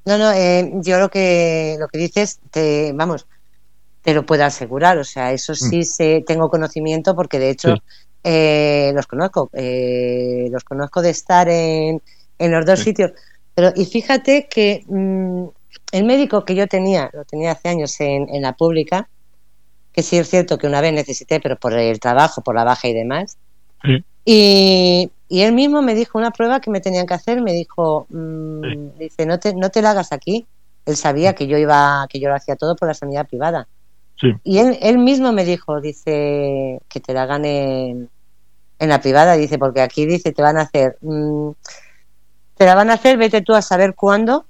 No, 0.07 0.19
no, 0.19 0.33
eh, 0.33 0.71
yo 0.83 0.99
lo 0.99 1.09
que 1.09 1.77
lo 1.81 1.89
que 1.89 1.99
dices, 1.99 2.39
te, 2.51 2.93
vamos, 2.95 3.27
te 4.03 4.13
lo 4.13 4.27
puedo 4.27 4.45
asegurar. 4.45 4.99
O 4.99 5.05
sea, 5.05 5.33
eso 5.33 5.55
sí 5.55 5.83
sé, 5.85 6.23
tengo 6.27 6.51
conocimiento 6.51 7.15
porque 7.17 7.39
de 7.39 7.51
hecho 7.51 7.75
Sí. 7.75 7.83
eh, 8.25 8.93
los 8.95 9.07
conozco, 9.07 9.51
eh, 9.55 10.49
los 10.51 10.63
conozco 10.65 11.01
de 11.03 11.11
estar 11.11 11.49
en, 11.49 12.03
en 12.39 12.53
los 12.53 12.67
dos 12.67 12.79
Sí. 12.81 12.87
sitios. 12.87 13.13
Pero 13.55 13.73
y 13.75 13.87
fíjate 13.87 14.47
que 14.49 14.85
mm, 14.87 15.45
el 15.93 16.05
médico 16.05 16.45
que 16.45 16.55
yo 16.55 16.67
tenía, 16.67 17.09
lo 17.13 17.25
tenía 17.25 17.53
hace 17.53 17.69
años 17.71 17.99
en, 18.01 18.29
en 18.29 18.43
la 18.43 18.53
pública, 18.53 19.09
que 19.95 20.03
sí 20.03 20.19
es 20.19 20.29
cierto 20.29 20.59
que 20.59 20.67
una 20.67 20.81
vez 20.81 20.93
necesité, 20.93 21.41
pero 21.41 21.57
por 21.57 21.73
el 21.73 22.01
trabajo, 22.01 22.43
por 22.43 22.55
la 22.57 22.65
baja 22.65 22.89
y 22.89 22.93
demás. 22.95 23.39
Sí. 23.83 24.05
Y, 24.25 25.11
y 25.29 25.43
él 25.43 25.53
mismo 25.53 25.83
me 25.83 25.95
dijo 25.95 26.19
una 26.19 26.33
prueba 26.33 26.61
que 26.61 26.71
me 26.71 26.81
tenían 26.81 27.07
que 27.07 27.15
hacer, 27.15 27.41
me 27.41 27.53
dijo, 27.53 28.07
mm, 28.11 28.63
Sí. 28.63 28.93
dice, 28.99 29.25
no 29.25 29.39
te, 29.39 29.55
no 29.55 29.71
te 29.71 29.81
la 29.83 29.91
hagas 29.93 30.13
aquí. 30.13 30.47
Él 30.85 30.97
sabía 30.97 31.35
que 31.35 31.47
yo 31.47 31.57
iba, 31.59 32.07
que 32.11 32.19
yo 32.21 32.29
lo 32.29 32.35
hacía 32.35 32.57
todo 32.57 32.75
por 32.77 32.89
la 32.89 32.95
sanidad 32.95 33.27
privada. 33.27 33.69
Sí. 34.21 34.33
Y 34.43 34.59
él, 34.59 34.79
él 34.83 34.99
mismo 34.99 35.33
me 35.33 35.45
dijo, 35.45 35.81
dice, 35.81 36.81
que 36.89 37.01
te 37.01 37.15
la 37.15 37.23
hagan 37.23 37.45
en, 37.45 38.11
en 38.81 38.89
la 38.89 39.01
privada, 39.01 39.35
dice, 39.35 39.59
porque 39.59 39.81
aquí 39.81 40.07
dice, 40.07 40.33
te 40.33 40.43
van 40.43 40.57
a 40.59 40.63
hacer, 40.63 40.99
mm, 41.03 41.51
te 42.57 42.65
la 42.67 42.75
van 42.75 42.91
a 42.91 42.95
hacer, 42.95 43.17
vete 43.17 43.43
tú 43.43 43.55
a 43.55 43.63
saber 43.63 43.95
cuándo. 43.95 44.47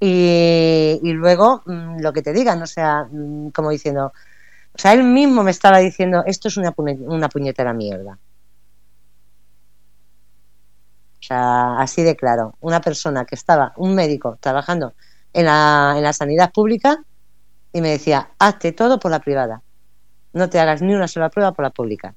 Y, 0.00 1.00
luego 1.12 1.62
mm, 1.66 2.00
lo 2.00 2.12
que 2.12 2.22
te 2.22 2.32
digan, 2.32 2.62
o 2.62 2.66
sea, 2.66 3.04
mm, 3.10 3.50
como 3.50 3.70
diciendo, 3.70 4.12
o 4.72 4.78
sea, 4.78 4.92
él 4.92 5.02
mismo 5.02 5.42
me 5.42 5.50
estaba 5.50 5.78
diciendo, 5.78 6.22
esto 6.26 6.48
es 6.48 6.56
una, 6.56 6.72
pune- 6.72 6.98
una 7.00 7.28
puñetera 7.28 7.72
mierda. 7.72 8.18
O 11.20 11.22
sea, 11.22 11.78
así 11.80 12.02
de 12.02 12.16
claro. 12.16 12.54
Una 12.60 12.80
persona 12.80 13.24
que 13.24 13.34
estaba, 13.34 13.72
un 13.76 13.94
médico, 13.94 14.38
trabajando 14.40 14.94
en 15.32 15.46
la, 15.46 15.94
en 15.96 16.02
la 16.02 16.12
sanidad 16.12 16.52
pública 16.52 17.02
y 17.72 17.80
me 17.80 17.90
decía, 17.90 18.30
hazte 18.38 18.72
todo 18.72 18.98
por 19.00 19.10
la 19.10 19.20
privada. 19.20 19.62
No 20.32 20.48
te 20.48 20.60
hagas 20.60 20.80
ni 20.80 20.94
una 20.94 21.08
sola 21.08 21.28
prueba 21.28 21.52
por 21.52 21.64
la 21.64 21.70
pública. 21.70 22.14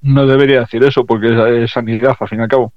No 0.00 0.26
debería 0.26 0.60
decir 0.60 0.82
eso 0.82 1.06
porque 1.06 1.28
es 1.62 1.70
sanidad, 1.70 2.16
al 2.18 2.28
fin 2.28 2.40
y 2.40 2.42
al 2.42 2.48
cabo. 2.48 2.72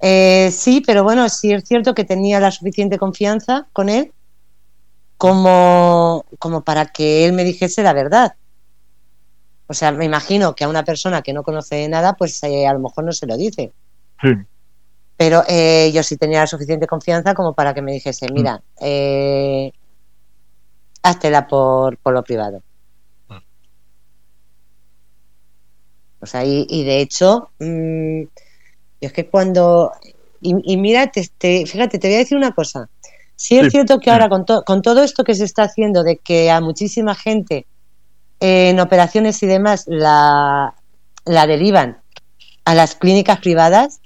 Eh, 0.00 0.50
sí, 0.52 0.82
pero 0.86 1.04
bueno, 1.04 1.28
sí 1.28 1.52
es 1.52 1.64
cierto 1.64 1.94
que 1.94 2.04
tenía 2.04 2.38
la 2.40 2.50
suficiente 2.50 2.98
confianza 2.98 3.66
con 3.72 3.88
él 3.88 4.12
como, 5.16 6.26
como 6.38 6.62
para 6.62 6.86
que 6.86 7.24
él 7.24 7.32
me 7.32 7.44
dijese 7.44 7.82
la 7.82 7.92
verdad. 7.92 8.34
O 9.68 9.74
sea, 9.74 9.90
me 9.92 10.04
imagino 10.04 10.54
que 10.54 10.64
a 10.64 10.68
una 10.68 10.84
persona 10.84 11.22
que 11.22 11.32
no 11.32 11.42
conoce 11.42 11.88
nada, 11.88 12.14
pues 12.14 12.42
eh, 12.44 12.66
a 12.66 12.72
lo 12.72 12.80
mejor 12.80 13.04
no 13.04 13.12
se 13.12 13.26
lo 13.26 13.36
dice. 13.36 13.72
Sí. 14.20 14.28
Pero 15.16 15.42
eh, 15.48 15.90
yo 15.94 16.02
sí 16.02 16.16
tenía 16.16 16.40
la 16.40 16.46
suficiente 16.46 16.86
confianza 16.86 17.34
como 17.34 17.54
para 17.54 17.72
que 17.72 17.82
me 17.82 17.92
dijese, 17.92 18.26
mira, 18.30 18.62
eh, 18.80 19.72
háztela 21.02 21.48
por, 21.48 21.96
por 21.98 22.12
lo 22.12 22.22
privado. 22.22 22.62
Mm. 23.28 23.36
O 26.20 26.26
sea, 26.26 26.44
y, 26.44 26.66
y 26.68 26.84
de 26.84 27.00
hecho, 27.00 27.50
mm, 27.58 28.24
yo 29.00 29.06
es 29.08 29.12
que 29.12 29.28
cuando... 29.28 29.92
Y, 30.40 30.54
y 30.72 30.76
mira, 30.76 31.06
te- 31.08 31.30
te- 31.38 31.66
fíjate, 31.66 31.98
te 31.98 32.08
voy 32.08 32.16
a 32.16 32.18
decir 32.18 32.36
una 32.36 32.52
cosa. 32.52 32.88
Sí 33.34 33.58
es 33.58 33.64
Sí. 33.64 33.70
cierto 33.72 33.98
que 34.00 34.10
ahora 34.10 34.28
con, 34.28 34.44
to- 34.44 34.62
con 34.64 34.82
todo 34.82 35.02
esto 35.02 35.24
que 35.24 35.34
se 35.34 35.44
está 35.44 35.64
haciendo 35.64 36.02
de 36.02 36.18
que 36.18 36.50
a 36.50 36.60
muchísima 36.60 37.14
gente 37.14 37.66
eh, 38.40 38.70
en 38.70 38.80
operaciones 38.80 39.42
y 39.42 39.46
demás 39.46 39.84
la, 39.86 40.74
la 41.24 41.46
derivan 41.46 42.02
a 42.64 42.74
las 42.74 42.94
clínicas 42.94 43.38
privadas, 43.40 44.00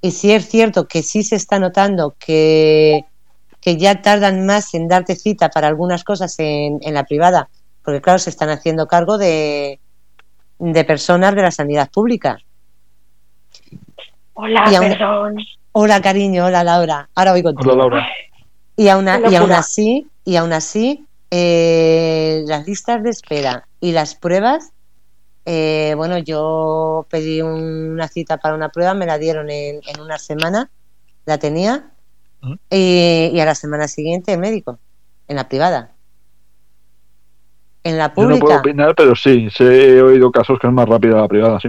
y 0.00 0.10
sí 0.12 0.32
es 0.32 0.48
cierto 0.48 0.86
que 0.86 1.02
sí 1.02 1.22
se 1.22 1.36
está 1.36 1.58
notando 1.58 2.14
que, 2.18 3.04
que 3.60 3.76
ya 3.76 4.02
tardan 4.02 4.46
más 4.46 4.74
en 4.74 4.86
darte 4.88 5.16
cita 5.16 5.48
para 5.48 5.68
algunas 5.68 6.04
cosas 6.04 6.34
en, 6.38 6.78
en 6.82 6.94
la 6.94 7.04
privada, 7.04 7.48
porque 7.82 8.00
claro, 8.00 8.18
se 8.18 8.30
están 8.30 8.50
haciendo 8.50 8.86
cargo 8.86 9.18
de, 9.18 9.80
de 10.58 10.84
personas 10.84 11.34
de 11.34 11.42
la 11.42 11.50
sanidad 11.50 11.90
pública. 11.90 12.38
Hola, 14.34 14.64
Y 14.70 14.74
aún- 14.74 14.88
perdón. 14.88 15.36
Hola 15.72 16.00
cariño, 16.00 16.46
hola 16.46 16.62
Laura, 16.62 17.08
ahora 17.14 17.32
voy 17.32 17.42
contigo. 17.42 17.72
Hola, 17.72 17.82
Laura. 17.82 18.08
Y 18.76 18.88
aún, 18.88 19.06
y 19.06 19.34
aún 19.34 19.52
así, 19.52 20.08
y 20.24 20.36
aún 20.36 20.52
así, 20.52 21.06
eh, 21.30 22.42
las 22.46 22.66
listas 22.66 23.02
de 23.02 23.10
espera 23.10 23.66
y 23.80 23.92
las 23.92 24.14
pruebas, 24.14 24.70
eh, 25.46 25.94
bueno, 25.96 26.18
yo 26.18 27.06
pedí 27.10 27.40
una 27.42 28.08
cita 28.08 28.36
para 28.38 28.54
una 28.54 28.68
prueba, 28.70 28.94
me 28.94 29.06
la 29.06 29.18
dieron 29.18 29.50
en, 29.50 29.80
en 29.86 30.00
una 30.00 30.18
semana, 30.18 30.70
la 31.26 31.38
tenía, 31.38 31.92
¿Mm? 32.40 32.54
y, 32.70 33.30
y 33.32 33.40
a 33.40 33.44
la 33.44 33.54
semana 33.54 33.86
siguiente 33.88 34.36
médico, 34.36 34.78
en 35.28 35.36
la 35.36 35.48
privada. 35.48 35.92
En 37.84 37.98
la 37.98 38.12
Yo 38.14 38.22
no 38.22 38.28
puedo 38.38 38.38
pública, 38.38 38.60
opinar, 38.60 38.94
pero 38.96 39.14
sí, 39.14 39.48
sí 39.50 39.62
he 39.64 40.00
oído 40.02 40.30
casos 40.32 40.58
que 40.58 40.66
es 40.66 40.72
más 40.72 40.88
rápida 40.88 41.20
la 41.20 41.28
privada, 41.28 41.60
sí. 41.60 41.68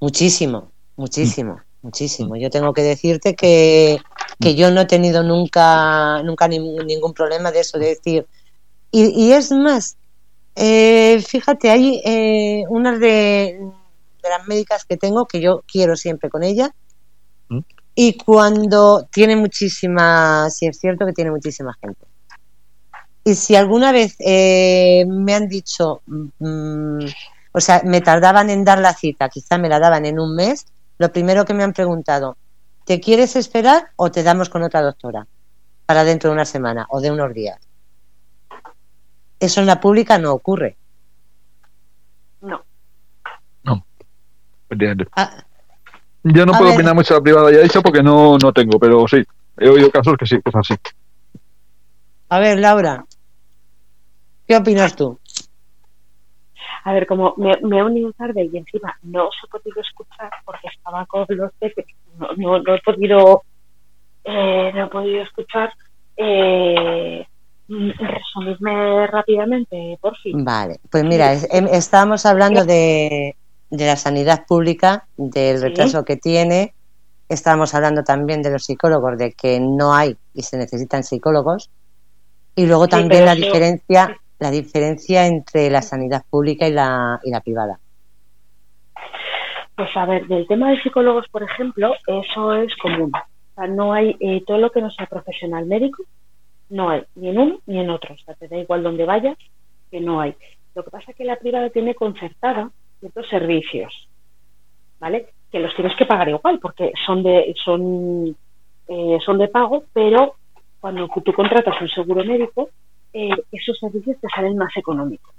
muchísimo, 0.00 0.70
muchísimo, 0.96 1.60
muchísimo. 1.82 2.36
Yo 2.36 2.50
tengo 2.50 2.72
que 2.72 2.82
decirte 2.82 3.34
que, 3.34 3.98
que 4.40 4.54
yo 4.54 4.70
no 4.70 4.82
he 4.82 4.86
tenido 4.86 5.22
nunca, 5.22 6.22
nunca 6.22 6.48
ningún, 6.48 6.86
ningún 6.86 7.12
problema 7.12 7.52
de 7.52 7.60
eso, 7.60 7.78
de 7.78 7.88
decir. 7.88 8.26
Y, 8.90 9.08
y 9.24 9.32
es 9.32 9.52
más, 9.52 9.96
eh, 10.54 11.22
fíjate, 11.26 11.70
hay 11.70 12.00
eh, 12.04 12.64
una 12.68 12.98
de, 12.98 13.58
de 14.22 14.28
las 14.28 14.46
médicas 14.46 14.84
que 14.84 14.96
tengo 14.96 15.26
que 15.26 15.40
yo 15.40 15.62
quiero 15.70 15.96
siempre 15.96 16.30
con 16.30 16.42
ella. 16.42 16.74
¿Mm? 17.48 17.60
Y 17.94 18.16
cuando 18.18 19.06
tiene 19.12 19.36
muchísima, 19.36 20.50
si 20.50 20.66
es 20.66 20.78
cierto 20.78 21.06
que 21.06 21.12
tiene 21.12 21.30
muchísima 21.30 21.74
gente. 21.80 22.06
Y 23.24 23.34
si 23.34 23.56
alguna 23.56 23.90
vez 23.90 24.14
eh, 24.20 25.04
me 25.08 25.34
han 25.34 25.48
dicho, 25.48 26.00
mm, 26.06 27.06
o 27.52 27.60
sea, 27.60 27.82
me 27.84 28.00
tardaban 28.00 28.50
en 28.50 28.64
dar 28.64 28.78
la 28.78 28.94
cita, 28.94 29.28
quizá 29.28 29.58
me 29.58 29.68
la 29.68 29.80
daban 29.80 30.06
en 30.06 30.20
un 30.20 30.36
mes, 30.36 30.66
lo 30.98 31.12
primero 31.12 31.44
que 31.44 31.54
me 31.54 31.62
han 31.62 31.72
preguntado, 31.72 32.36
¿te 32.84 33.00
quieres 33.00 33.36
esperar 33.36 33.90
o 33.96 34.10
te 34.10 34.22
damos 34.22 34.48
con 34.48 34.62
otra 34.62 34.82
doctora 34.82 35.26
para 35.86 36.04
dentro 36.04 36.30
de 36.30 36.34
una 36.34 36.44
semana 36.44 36.86
o 36.88 37.00
de 37.00 37.10
unos 37.10 37.32
días? 37.34 37.58
Eso 39.38 39.60
en 39.60 39.66
la 39.66 39.80
pública 39.80 40.18
no 40.18 40.32
ocurre. 40.32 40.76
No. 42.40 42.64
Entiendo. 44.68 45.04
Ah, 45.14 45.44
Yo 46.24 46.44
no 46.44 46.54
A 46.54 46.58
puedo 46.58 46.70
ver. 46.70 46.78
opinar 46.80 46.94
mucho 46.94 47.14
de 47.14 47.20
la 47.20 47.24
privada, 47.24 47.52
ya 47.52 47.58
he 47.58 47.62
dicho, 47.62 47.82
porque 47.82 48.02
no, 48.02 48.36
no 48.38 48.52
tengo, 48.52 48.78
pero 48.80 49.06
sí, 49.06 49.22
he 49.58 49.68
oído 49.68 49.90
casos 49.90 50.16
que 50.18 50.26
sí, 50.26 50.36
que 50.42 50.50
es 50.50 50.54
así. 50.56 50.74
a 52.28 52.38
ver, 52.40 52.58
Laura, 52.58 53.04
¿qué 54.46 54.56
opinas 54.56 54.96
tú? 54.96 55.20
A 56.86 56.92
ver, 56.92 57.04
como 57.06 57.34
me, 57.36 57.56
me 57.62 57.78
he 57.78 57.82
unido 57.82 58.12
tarde 58.12 58.48
y 58.52 58.56
encima 58.56 58.96
no 59.02 59.26
os 59.26 59.34
he 59.42 59.48
podido 59.48 59.80
escuchar 59.80 60.30
porque 60.44 60.68
estaba 60.68 61.04
con 61.06 61.26
los 61.28 61.52
peces, 61.58 61.84
no, 62.16 62.28
no, 62.36 62.58
no 62.62 62.74
he 62.74 62.80
podido 62.80 63.42
eh, 64.24 64.70
no 64.74 64.84
he 64.84 64.88
podido 64.88 65.22
escuchar. 65.22 65.72
Eh, 66.16 67.26
resumirme 67.68 69.06
rápidamente, 69.08 69.98
por 70.00 70.16
fin. 70.18 70.44
Vale, 70.44 70.78
pues 70.90 71.02
mira, 71.04 71.32
es- 71.32 71.48
em- 71.52 71.66
estábamos 71.70 72.24
hablando 72.24 72.64
de, 72.64 73.36
de 73.70 73.86
la 73.86 73.96
sanidad 73.96 74.46
pública, 74.46 75.08
del 75.16 75.58
Sí. 75.58 75.62
retraso 75.64 76.04
que 76.04 76.16
tiene, 76.16 76.74
estábamos 77.28 77.74
hablando 77.74 78.04
también 78.04 78.42
de 78.42 78.50
los 78.50 78.64
psicólogos, 78.64 79.18
de 79.18 79.32
que 79.32 79.58
no 79.60 79.92
hay 79.94 80.16
y 80.32 80.42
se 80.42 80.56
necesitan 80.56 81.02
psicólogos, 81.02 81.70
y 82.54 82.66
luego 82.66 82.84
Sí, 82.84 82.90
también 82.90 83.24
la 83.24 83.32
eso- 83.32 83.44
diferencia, 83.46 84.16
la 84.38 84.50
diferencia 84.50 85.26
entre 85.26 85.70
la 85.70 85.82
sanidad 85.82 86.24
pública 86.28 86.68
y 86.68 86.72
la, 86.72 87.20
y 87.24 87.30
la 87.30 87.40
privada. 87.40 87.78
Pues 89.76 89.94
a 89.94 90.06
ver, 90.06 90.26
del 90.26 90.46
tema 90.46 90.70
de 90.70 90.80
psicólogos, 90.82 91.28
por 91.28 91.42
ejemplo, 91.42 91.94
eso 92.06 92.54
es 92.54 92.74
común. 92.76 93.12
O 93.14 93.54
sea, 93.54 93.66
no 93.66 93.92
hay 93.92 94.16
eh, 94.20 94.42
todo 94.46 94.58
lo 94.58 94.70
que 94.70 94.80
no 94.80 94.90
sea 94.90 95.06
profesional 95.06 95.66
médico, 95.66 96.02
no 96.70 96.90
hay 96.90 97.02
ni 97.14 97.28
en 97.28 97.38
uno 97.38 97.58
ni 97.66 97.78
en 97.78 97.90
otro. 97.90 98.14
O 98.14 98.18
sea, 98.18 98.34
te 98.34 98.48
da 98.48 98.56
igual 98.56 98.82
donde 98.82 99.04
vayas, 99.04 99.36
que 99.90 100.00
no 100.00 100.20
hay. 100.20 100.34
Lo 100.74 100.82
que 100.82 100.90
pasa 100.90 101.10
es 101.10 101.16
que 101.16 101.24
la 101.24 101.36
privada 101.36 101.70
tiene 101.70 101.94
concertada 101.94 102.70
ciertos 103.00 103.28
servicios, 103.28 104.08
¿vale? 104.98 105.28
Que 105.50 105.58
los 105.58 105.74
tienes 105.74 105.96
que 105.96 106.06
pagar 106.06 106.28
igual 106.28 106.58
porque 106.58 106.92
son 107.04 107.22
de 107.22 107.54
son 107.62 108.36
eh, 108.88 109.18
son 109.24 109.38
de 109.38 109.48
pago, 109.48 109.84
pero 109.92 110.34
cuando 110.80 111.08
tú 111.24 111.32
contratas 111.32 111.80
un 111.80 111.88
seguro 111.88 112.24
médico, 112.24 112.70
eh, 113.12 113.30
esos 113.52 113.78
servicios 113.78 114.16
te 114.20 114.28
salen 114.28 114.56
más 114.56 114.76
económicos. 114.76 115.34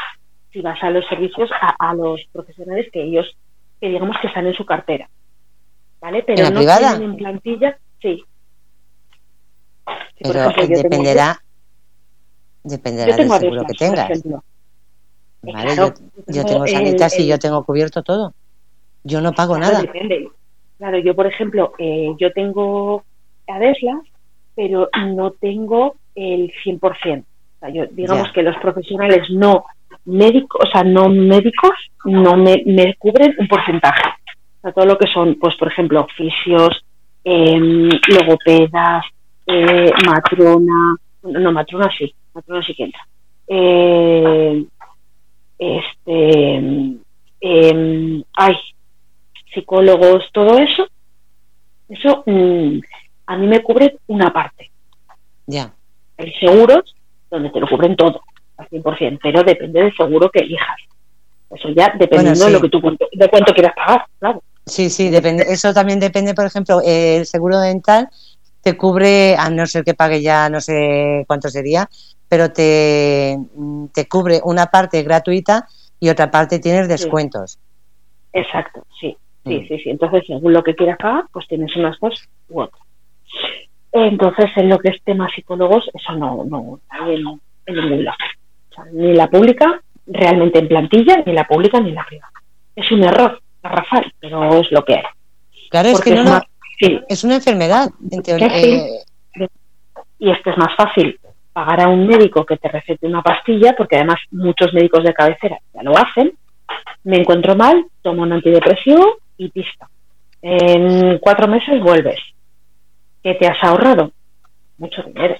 Si 0.52 0.62
vas 0.62 0.82
a 0.82 0.90
los 0.90 1.06
servicios 1.08 1.50
a, 1.62 1.76
a 1.90 1.94
los 1.94 2.22
profesionales 2.32 2.88
que 2.92 3.04
ellos 3.04 3.26
que 3.80 3.90
digamos 3.90 4.18
que 4.22 4.28
están 4.28 4.48
en 4.48 4.54
su 4.56 4.66
cartera. 4.66 5.08
¿Vale? 6.02 6.24
Pero 6.24 6.40
¿En 6.40 6.44
la 6.46 6.50
no 6.52 6.58
privada? 6.60 6.90
tienen 6.92 7.10
en 7.12 7.18
plantilla, 7.18 7.80
sí. 8.02 8.24
Si, 10.18 10.24
Pero 10.24 10.40
ejemplo, 10.40 10.64
yo 10.64 10.68
tengo- 10.68 10.84
dependerá, 10.84 11.40
dependerá 12.64 13.18
del 13.18 13.30
seguro 13.32 13.64
que 13.66 13.74
tengas. 13.74 14.10
Vale, 15.44 15.64
claro, 15.76 15.94
yo, 15.94 16.34
yo 16.34 16.46
tengo 16.46 16.68
sanitas 16.68 17.20
y 17.20 17.28
yo 17.28 17.38
tengo 17.40 17.64
cubierto 17.64 18.02
todo. 18.04 18.34
Yo 19.04 19.22
no 19.22 19.34
pago 19.34 19.56
Claro, 19.56 19.74
nada. 19.74 19.82
depende. 19.84 20.30
Claro, 20.78 20.98
yo, 21.00 21.16
por 21.16 21.28
ejemplo, 21.28 21.74
eh, 21.78 22.14
yo 22.20 22.32
tengo 22.34 23.04
Adeslas, 23.48 24.02
pero 24.56 24.90
no 25.14 25.32
tengo 25.32 25.96
el 26.16 26.52
100%. 26.64 27.26
O 27.58 27.60
sea, 27.60 27.70
yo, 27.70 27.86
digamos 27.92 28.32
que 28.34 28.44
los 28.44 28.56
profesionales 28.58 29.30
no 29.32 29.66
médicos, 30.06 30.62
o 30.64 30.72
sea, 30.72 30.84
no 30.84 31.10
médicos, 31.10 31.72
no 32.06 32.38
me, 32.38 32.64
me 32.66 32.96
cubren 32.96 33.36
un 33.40 33.48
porcentaje. 33.48 34.04
O 34.60 34.62
sea, 34.62 34.72
todo 34.72 34.86
lo 34.86 34.98
que 34.98 35.08
son, 35.08 35.36
pues, 35.40 35.56
por 35.56 35.72
ejemplo, 35.72 36.08
fisios, 36.16 36.84
em, 37.24 37.90
logopedas, 38.08 39.06
eh, 39.48 39.92
matrona, 40.06 40.96
no, 41.24 41.52
matrona 41.52 41.90
sí, 41.98 42.14
matrona 42.34 42.66
sí 42.66 42.76
que 42.76 42.84
entra. 42.84 43.08
Eh, 43.48 44.66
este, 45.58 46.56
em, 47.42 48.24
ay, 48.36 48.56
psicólogos, 49.54 50.30
todo 50.32 50.60
eso, 50.60 50.88
eso 51.90 52.24
mm, 52.26 52.80
a 53.26 53.38
mí 53.38 53.48
me 53.48 53.64
cubre 53.64 53.98
una 54.08 54.32
parte. 54.32 54.70
Ya. 55.48 55.74
Hay 56.18 56.32
seguros 56.34 56.97
donde 57.30 57.50
te 57.50 57.60
lo 57.60 57.68
cubren 57.68 57.96
todo, 57.96 58.22
al 58.58 58.68
100%, 58.70 59.20
pero 59.22 59.44
depende 59.44 59.82
del 59.82 59.96
seguro 59.96 60.30
que 60.30 60.40
elijas. 60.40 60.78
Eso 61.50 61.70
ya 61.70 61.94
dependiendo 61.98 62.40
Bueno, 62.40 62.46
de 62.46 62.52
lo 62.52 62.62
que 62.62 62.70
tú 62.70 63.08
de 63.12 63.30
cuánto 63.30 63.54
quieras 63.54 63.74
pagar, 63.76 64.06
claro. 64.20 64.44
Sí, 64.66 64.90
sí, 64.90 65.10
depende. 65.10 65.46
Eso 65.48 65.74
también 65.74 66.00
depende, 66.00 66.34
por 66.34 66.46
ejemplo, 66.46 66.82
el 66.86 67.26
seguro 67.26 67.60
dental 67.60 68.10
te 68.62 68.76
cubre, 68.76 69.36
a 69.38 69.50
no 69.50 69.66
ser 69.66 69.86
que 69.86 69.94
pague 69.94 70.22
ya 70.22 70.50
no 70.50 70.60
sé 70.60 71.24
cuánto 71.26 71.48
sería, 71.48 71.90
pero 72.28 72.52
te, 72.52 73.38
te 73.94 74.10
cubre 74.10 74.42
una 74.44 74.66
parte 74.66 75.04
gratuita 75.04 75.66
y 76.02 76.10
otra 76.10 76.30
parte 76.30 76.60
tienes 76.60 76.90
descuentos. 76.90 77.60
Exacto, 78.34 78.86
sí. 79.00 79.16
Sí, 79.46 79.66
sí, 79.70 79.80
sí. 79.80 79.90
Entonces, 79.90 80.24
según 80.28 80.52
lo 80.52 80.62
que 80.62 80.76
quieras 80.76 80.98
pagar, 80.98 81.24
pues 81.32 81.48
tienes 81.48 81.74
unas 81.78 81.98
dos 82.02 82.28
u 82.50 82.62
otras. 82.62 82.82
Entonces, 84.04 84.46
en 84.56 84.70
lo 84.70 84.80
que 84.80 84.90
es 84.90 85.04
tema 85.04 85.28
psicólogos, 85.34 85.90
eso 85.94 86.14
no, 86.14 86.44
no 86.46 86.80
hay 86.90 87.16
en, 87.16 87.42
en 87.66 87.76
ningún 87.76 88.04
lado. 88.06 88.18
O 88.72 88.76
sea, 88.76 88.86
ni 88.92 89.14
la 89.14 89.28
pública, 89.28 89.82
realmente 90.06 90.60
en 90.60 90.68
plantilla, 90.68 91.24
ni 91.26 91.34
la 91.34 91.46
pública 91.46 91.80
ni 91.80 91.92
la 91.92 92.06
privada. 92.06 92.32
Es 92.76 92.92
un 92.92 93.04
error, 93.04 93.42
garrafal, 93.62 94.14
pero 94.20 94.60
es 94.60 94.72
lo 94.72 94.84
que 94.84 94.96
hay. 94.96 95.04
Claro, 95.70 95.90
es 95.90 96.02
que 96.02 96.12
no, 96.12 96.22
es 96.22 96.30
más 96.30 96.44
es 96.80 97.24
una 97.24 97.36
enfermedad, 97.36 97.90
en 98.12 98.22
teoría. 98.22 98.48
Eh, 98.48 99.02
Y 100.20 100.32
es 100.32 100.42
que 100.44 100.50
es 100.50 100.58
más 100.58 100.76
fácil 100.76 101.20
pagar 101.54 101.82
a 101.82 101.88
un 101.90 102.06
médico 102.08 102.46
que 102.46 102.58
te 102.58 102.70
recete 102.70 103.08
una 103.08 103.22
pastilla, 103.22 103.76
porque 103.76 103.96
además 103.96 104.18
muchos 104.32 104.74
médicos 104.74 105.04
de 105.04 105.14
cabecera 105.14 105.58
ya 105.74 105.84
lo 105.84 105.98
hacen. 105.98 106.34
Me 107.04 107.18
encuentro 107.18 107.56
mal, 107.56 107.86
tomo 108.02 108.24
un 108.24 108.34
antidepresivo 108.34 109.18
y 109.38 109.50
pista. 109.50 109.90
En 110.42 111.18
cuatro 111.20 111.48
meses 111.48 111.82
vuelves. 111.82 112.20
¿Qué 113.28 113.34
te 113.34 113.46
has 113.46 113.62
ahorrado? 113.62 114.14
Mucho 114.78 115.04
dinero. 115.04 115.36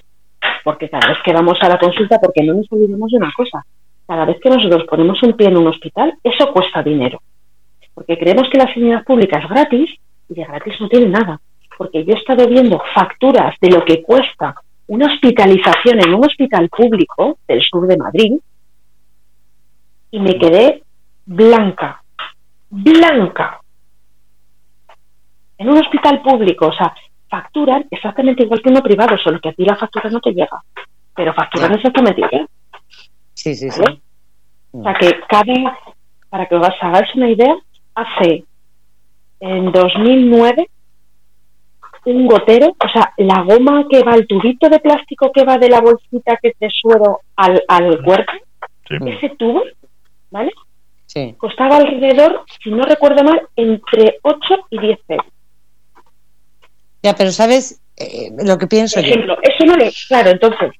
Porque 0.62 0.90
cada 0.90 1.08
vez 1.08 1.16
que 1.24 1.32
vamos 1.32 1.56
a 1.62 1.70
la 1.70 1.78
consulta, 1.78 2.18
porque 2.20 2.42
no 2.42 2.52
nos 2.52 2.70
olvidemos 2.70 3.10
de 3.10 3.16
una 3.16 3.32
cosa, 3.34 3.64
cada 4.06 4.26
vez 4.26 4.36
que 4.42 4.50
nosotros 4.50 4.84
ponemos 4.90 5.22
un 5.22 5.32
pie 5.32 5.48
en 5.48 5.56
un 5.56 5.68
hospital, 5.68 6.12
eso 6.22 6.52
cuesta 6.52 6.82
dinero. 6.82 7.22
Porque 7.94 8.18
creemos 8.18 8.46
que 8.52 8.58
la 8.58 8.70
sanidad 8.74 9.04
pública 9.04 9.38
es 9.38 9.48
gratis 9.48 9.90
y 10.28 10.34
de 10.34 10.44
gratis 10.44 10.78
no 10.78 10.88
tiene 10.90 11.06
nada. 11.06 11.40
Porque 11.78 12.04
yo 12.04 12.12
he 12.12 12.18
estado 12.18 12.46
viendo 12.46 12.78
facturas 12.94 13.54
de 13.58 13.70
lo 13.70 13.82
que 13.86 14.02
cuesta 14.02 14.54
una 14.88 15.06
hospitalización 15.06 16.00
en 16.06 16.12
un 16.12 16.26
hospital 16.26 16.68
público 16.68 17.38
del 17.48 17.62
sur 17.62 17.86
de 17.86 17.96
Madrid 17.96 18.32
y 20.10 20.20
me 20.20 20.38
quedé 20.38 20.82
blanca, 21.24 22.02
blanca. 22.68 23.62
En 25.56 25.70
un 25.70 25.78
hospital 25.78 26.20
público, 26.20 26.66
o 26.66 26.72
sea, 26.74 26.94
facturan 27.28 27.86
exactamente 27.90 28.42
igual 28.44 28.62
que 28.62 28.70
uno 28.70 28.82
privado, 28.82 29.16
solo 29.18 29.40
que 29.40 29.50
a 29.50 29.52
ti 29.52 29.64
la 29.64 29.76
factura 29.76 30.10
no 30.10 30.20
te 30.20 30.30
llega, 30.32 30.62
pero 31.14 31.34
facturan 31.34 31.74
exactamente 31.74 32.20
igual. 32.20 32.48
sí, 33.34 33.54
sí, 33.54 33.70
sí. 33.70 33.82
O 34.72 34.82
sea 34.82 34.94
que 34.94 35.20
cada, 35.28 35.78
para 36.28 36.46
que 36.46 36.54
os 36.54 36.68
hagáis 36.82 37.14
una 37.14 37.30
idea, 37.30 37.56
hace 37.94 38.44
en 39.40 39.72
2009 39.72 40.68
un 42.04 42.26
gotero, 42.26 42.68
o 42.68 42.88
sea, 42.92 43.12
la 43.18 43.42
goma 43.42 43.84
que 43.90 44.02
va, 44.02 44.14
el 44.14 44.26
tubito 44.26 44.68
de 44.68 44.78
plástico 44.78 45.30
que 45.32 45.44
va 45.44 45.58
de 45.58 45.68
la 45.68 45.80
bolsita 45.80 46.36
que 46.40 46.52
te 46.58 46.68
suero 46.70 47.20
al, 47.36 47.62
al 47.68 48.02
cuerpo, 48.02 48.32
Sí. 48.88 48.96
ese 49.06 49.28
tubo, 49.36 49.62
¿vale? 50.30 50.50
sí. 51.04 51.34
Costaba 51.36 51.76
alrededor, 51.76 52.44
si 52.62 52.70
no 52.70 52.82
recuerdo 52.84 53.22
mal, 53.22 53.42
entre 53.56 54.18
8 54.22 54.38
y 54.70 54.78
10 54.78 54.98
euros. 55.08 55.26
Ya, 57.02 57.14
pero 57.14 57.30
¿sabes 57.32 57.80
eh, 57.96 58.30
lo 58.44 58.58
que 58.58 58.66
pienso 58.66 58.96
Por 59.00 59.04
yo? 59.04 59.10
ejemplo, 59.14 59.36
eso 59.42 59.64
no 59.64 59.76
le. 59.76 59.92
Claro, 60.08 60.30
entonces. 60.30 60.72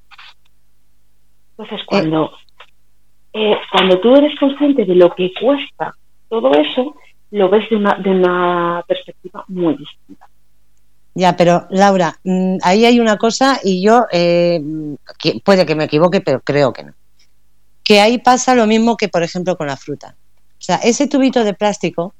Entonces, 1.57 1.85
cuando, 1.85 2.31
eh, 3.33 3.55
cuando 3.71 3.99
tú 3.99 4.15
eres 4.15 4.37
consciente 4.39 4.85
de 4.85 4.95
lo 4.95 5.13
que 5.15 5.31
cuesta 5.39 5.93
todo 6.29 6.51
eso, 6.53 6.95
lo 7.31 7.49
ves 7.49 7.69
de 7.69 7.75
una, 7.75 7.95
de 7.95 8.09
una 8.09 8.83
perspectiva 8.87 9.43
muy 9.47 9.75
distinta. 9.75 10.27
Ya, 11.15 11.35
pero 11.35 11.67
Laura, 11.69 12.17
mm, 12.23 12.57
ahí 12.63 12.85
hay 12.85 12.99
una 12.99 13.17
cosa 13.17 13.59
y 13.63 13.83
yo, 13.83 14.05
eh, 14.11 14.61
que- 15.17 15.41
puede 15.43 15.65
que 15.65 15.75
me 15.75 15.85
equivoque, 15.85 16.21
pero 16.21 16.39
creo 16.41 16.71
que 16.71 16.83
no. 16.83 16.93
Que 17.83 17.99
ahí 17.99 18.19
pasa 18.19 18.55
lo 18.55 18.67
mismo 18.67 18.95
que, 18.95 19.09
por 19.09 19.23
ejemplo, 19.23 19.57
con 19.57 19.67
la 19.67 19.75
fruta. 19.75 20.15
O 20.51 20.61
sea, 20.61 20.77
ese 20.77 21.07
tubito 21.07 21.43
de 21.43 21.53
plástico, 21.53 22.13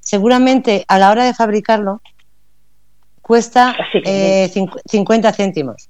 seguramente 0.00 0.84
a 0.88 0.98
la 0.98 1.10
hora 1.10 1.24
de 1.24 1.34
fabricarlo, 1.34 2.00
cuesta 3.24 3.74
eh, 4.04 4.48
cincu- 4.52 4.80
50 4.86 5.32
céntimos. 5.32 5.88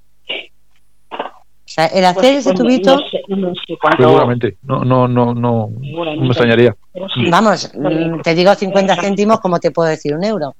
O 1.11 1.67
sea, 1.67 1.87
el 1.87 2.05
hacer 2.05 2.21
Pues, 2.21 2.37
ese 2.37 2.53
pues, 2.53 2.59
tubito, 2.59 2.95
No 2.95 3.09
sé, 3.09 3.21
no 3.27 3.53
sé 3.67 3.75
cuánto. 3.81 4.03
Seguramente. 4.03 4.57
No, 4.63 4.85
no, 4.85 5.07
no, 5.07 5.33
no, 5.33 5.69
me 5.69 6.27
extrañaría. 6.27 6.75
sí. 7.13 7.29
vamos, 7.29 7.71
mm, 7.75 8.21
te 8.21 8.35
digo 8.35 8.53
50 8.53 8.95
céntimos 9.01 9.39
como 9.39 9.59
te 9.59 9.71
puedo 9.71 9.89
decir 9.89 10.13
un 10.15 10.23
euro. 10.23 10.55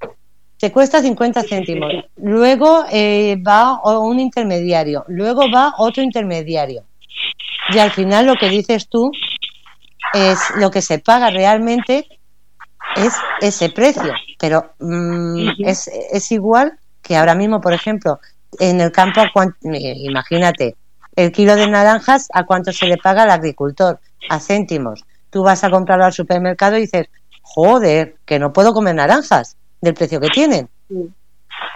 Te 0.59 0.71
cuesta 0.71 1.01
50 1.01 1.43
céntimos. 1.43 1.91
Luego 2.17 2.85
eh, 2.91 3.37
va 3.47 3.73
o- 3.83 3.99
un 3.99 4.19
intermediario. 4.19 5.05
Luego 5.07 5.43
va 5.53 5.75
otro 5.77 6.01
intermediario. 6.03 6.83
Y 7.73 7.77
al 7.77 7.91
final 7.91 8.25
lo 8.25 8.35
que 8.35 8.49
dices 8.49 8.89
tú 8.89 9.11
es 10.13 10.39
lo 10.57 10.71
que 10.71 10.81
se 10.81 10.99
paga 10.99 11.29
realmente 11.29 12.07
es 12.95 13.13
ese 13.41 13.69
precio. 13.69 14.13
Pero 14.39 14.73
mm, 14.79 15.63
es, 15.65 15.89
es 16.11 16.31
igual 16.31 16.77
que 17.01 17.15
ahora 17.15 17.35
mismo, 17.35 17.61
por 17.61 17.73
ejemplo, 17.73 18.19
en 18.59 18.81
el 18.81 18.91
campo, 18.91 19.21
eh, 19.21 19.93
imagínate, 19.97 20.75
el 21.15 21.31
kilo 21.31 21.55
de 21.55 21.67
naranjas, 21.67 22.27
¿a 22.33 22.45
cuánto 22.45 22.71
se 22.71 22.87
le 22.87 22.97
paga 22.97 23.23
al 23.23 23.31
agricultor? 23.31 23.99
A 24.29 24.39
céntimos. 24.39 25.05
Tú 25.29 25.43
vas 25.43 25.63
a 25.63 25.69
comprarlo 25.69 26.05
al 26.05 26.13
supermercado 26.13 26.77
y 26.77 26.81
dices, 26.81 27.07
joder, 27.41 28.15
que 28.25 28.39
no 28.39 28.53
puedo 28.53 28.73
comer 28.73 28.95
naranjas 28.95 29.57
del 29.81 29.93
precio 29.93 30.19
que 30.19 30.29
tienen. 30.29 30.69
Sí, 30.87 31.05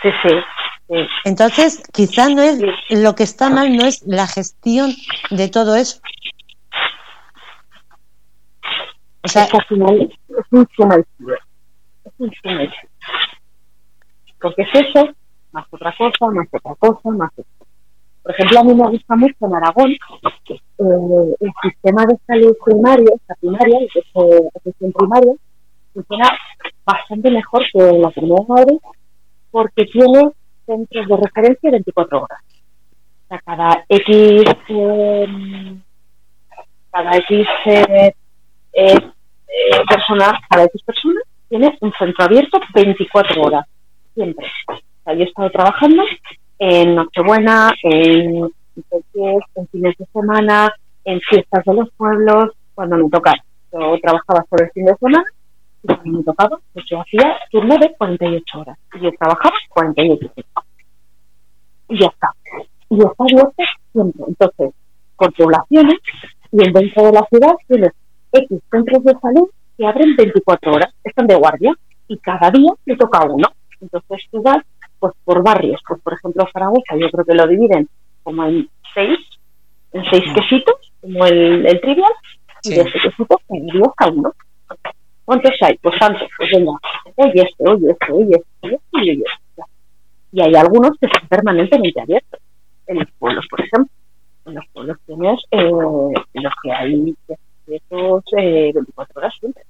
sí. 0.01 0.29
sí. 0.87 0.95
Entonces, 1.25 1.81
quizás 1.93 2.29
no 2.31 2.41
es 2.41 2.59
lo 2.89 3.15
que 3.15 3.23
está 3.23 3.49
mal, 3.49 3.75
no 3.75 3.85
es 3.85 4.01
la 4.05 4.27
gestión 4.27 4.93
de 5.29 5.47
todo 5.47 5.75
eso. 5.75 5.99
O 9.29 9.31
sea, 9.31 9.45
final 9.67 10.01
es 10.01 10.45
un. 10.49 10.67
Es 10.71 12.13
un. 12.17 12.33
Porque 14.41 14.61
es 14.63 14.69
eso, 14.73 15.09
más 15.51 15.67
otra 15.69 15.93
cosa, 15.95 16.31
más 16.31 16.47
otra 16.51 16.73
cosa, 16.79 17.09
más 17.11 17.31
otra. 17.33 17.67
Por 18.23 18.31
ejemplo, 18.31 18.59
a 18.59 18.63
mí 18.63 18.73
me 18.73 18.89
gusta 18.89 19.15
mucho 19.15 19.35
en 19.41 19.55
Aragón 19.55 19.91
eh, 19.91 21.35
el 21.41 21.51
sistema 21.61 22.07
de 22.07 22.17
salud 22.25 22.57
primario, 22.65 23.21
la 23.27 23.35
primaria, 23.35 23.79
eh, 23.81 24.49
atención 24.55 24.91
primaria, 24.93 25.33
funciona 25.93 26.29
bastante 26.83 27.29
mejor 27.29 27.63
que 27.71 27.79
la 27.79 28.11
Comunidad 28.11 28.47
de 28.47 28.47
Madrid 28.47 28.79
porque 29.51 29.85
tiene 29.85 30.31
centros 30.65 31.07
de 31.07 31.17
referencia 31.17 31.69
24 31.69 32.23
horas. 32.23 32.39
O 33.25 33.27
sea, 33.27 33.39
cada 33.45 33.85
X, 33.89 34.43
eh, 34.69 35.77
cada 36.89 37.17
X 37.17 37.47
eh, 38.73 39.11
eh, 39.49 39.83
persona, 39.87 40.39
cada 40.49 40.65
X 40.65 40.81
personas 40.83 41.23
tiene 41.49 41.77
un 41.81 41.91
centro 41.97 42.25
abierto 42.25 42.59
24 42.73 43.41
horas, 43.41 43.65
siempre. 44.13 44.45
O 44.67 45.03
sea, 45.03 45.13
yo 45.13 45.21
he 45.21 45.23
estado 45.23 45.49
trabajando 45.49 46.03
en 46.59 46.95
Nochebuena, 46.95 47.73
en 47.83 48.51
en 49.55 49.67
fines 49.67 49.97
de 49.97 50.05
semana, 50.13 50.73
en 51.05 51.19
fiestas 51.21 51.63
de 51.65 51.73
los 51.73 51.89
pueblos, 51.97 52.51
cuando 52.73 52.97
me 52.97 53.09
tocaba. 53.09 53.37
Yo 53.71 53.99
trabajaba 54.01 54.45
por 54.49 54.63
el 54.63 54.71
fin 54.71 54.85
de 54.85 54.95
semana 54.95 55.23
y 55.83 55.87
cuando 55.87 56.19
me 56.19 56.23
tocaba, 56.23 56.59
pues 56.73 56.85
yo 56.89 57.01
hacía 57.01 57.37
turno 57.51 57.77
de 57.77 57.93
48 57.97 58.59
horas. 58.59 58.77
Y 58.95 59.01
yo 59.01 59.11
trabajaba 59.19 59.55
48 59.69 60.25
horas. 60.25 60.65
Y 61.89 61.99
ya 61.99 62.07
está. 62.07 62.29
Y 62.89 62.97
está 62.97 63.23
abierto 63.23 63.63
siempre. 63.91 64.23
Entonces, 64.27 64.73
por 65.17 65.33
poblaciones, 65.33 65.97
y 66.51 66.63
en 66.63 66.73
dentro 66.73 67.03
de 67.03 67.11
la 67.11 67.27
ciudad 67.29 67.53
tienes 67.67 67.91
X 68.31 68.59
centros 68.71 69.03
de 69.03 69.13
salud 69.21 69.49
que 69.77 69.85
abren 69.85 70.15
24 70.15 70.73
horas, 70.73 70.93
están 71.03 71.27
de 71.27 71.35
guardia, 71.35 71.73
y 72.07 72.17
cada 72.17 72.51
día 72.51 72.71
le 72.85 72.95
toca 72.97 73.25
uno. 73.25 73.47
Entonces 73.79 74.27
tú 74.31 74.41
vas 74.41 74.63
pues 74.99 75.13
por 75.23 75.41
barrios, 75.41 75.81
pues 75.87 76.01
por 76.01 76.13
ejemplo 76.13 76.45
Zaragoza, 76.51 76.97
yo 76.97 77.09
creo 77.09 77.23
que 77.25 77.35
lo 77.35 77.47
dividen 77.47 77.87
como 78.23 78.43
en 78.45 78.69
seis, 78.93 79.17
en 79.93 80.03
seis 80.11 80.23
quesitos, 80.35 80.75
como 81.01 81.25
el, 81.25 81.65
el 81.65 81.79
trivial, 81.79 82.11
Sí. 82.61 82.73
y 82.73 82.75
de 82.75 82.81
ese 82.81 82.99
quesito 82.99 83.39
cada 83.95 84.11
uno. 84.11 84.33
¿Cuántos 85.25 85.51
hay? 85.61 85.77
Pues 85.77 85.97
tantos, 85.99 86.27
pues 86.37 86.49
venga, 86.51 86.71
hoy 87.15 87.31
este, 87.35 87.69
hoy 87.69 87.85
este, 87.89 88.11
hoy 88.11 88.23
este, 88.33 88.67
hoy 88.67 88.73
este, 88.73 88.87
y 88.93 89.09
hoy 89.11 89.23
este. 89.25 89.53
ya. 89.57 89.63
Y 90.31 90.41
hay 90.41 90.55
algunos 90.55 90.91
que 90.99 91.05
están 91.05 91.27
permanentemente 91.27 92.01
abiertos, 92.01 92.39
en 92.87 92.99
los 92.99 93.07
pueblos, 93.17 93.45
por 93.49 93.61
ejemplo. 93.61 93.93
En 94.45 94.55
los 94.55 94.65
pueblos 94.73 94.97
tienes 95.05 95.39
eh, 95.51 95.71
los 96.33 96.53
que 96.63 96.71
hay 96.71 97.15
esos 97.75 98.23
eh, 98.37 98.71
24 98.73 99.19
horas 99.19 99.33
siempre. 99.39 99.63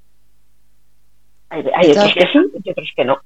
Hay, 1.50 1.64
hay 1.76 1.92
otros 1.92 2.14
que 2.14 2.22
sí 2.22 2.40
y 2.64 2.70
otros 2.70 2.90
que 2.96 3.06
no. 3.06 3.20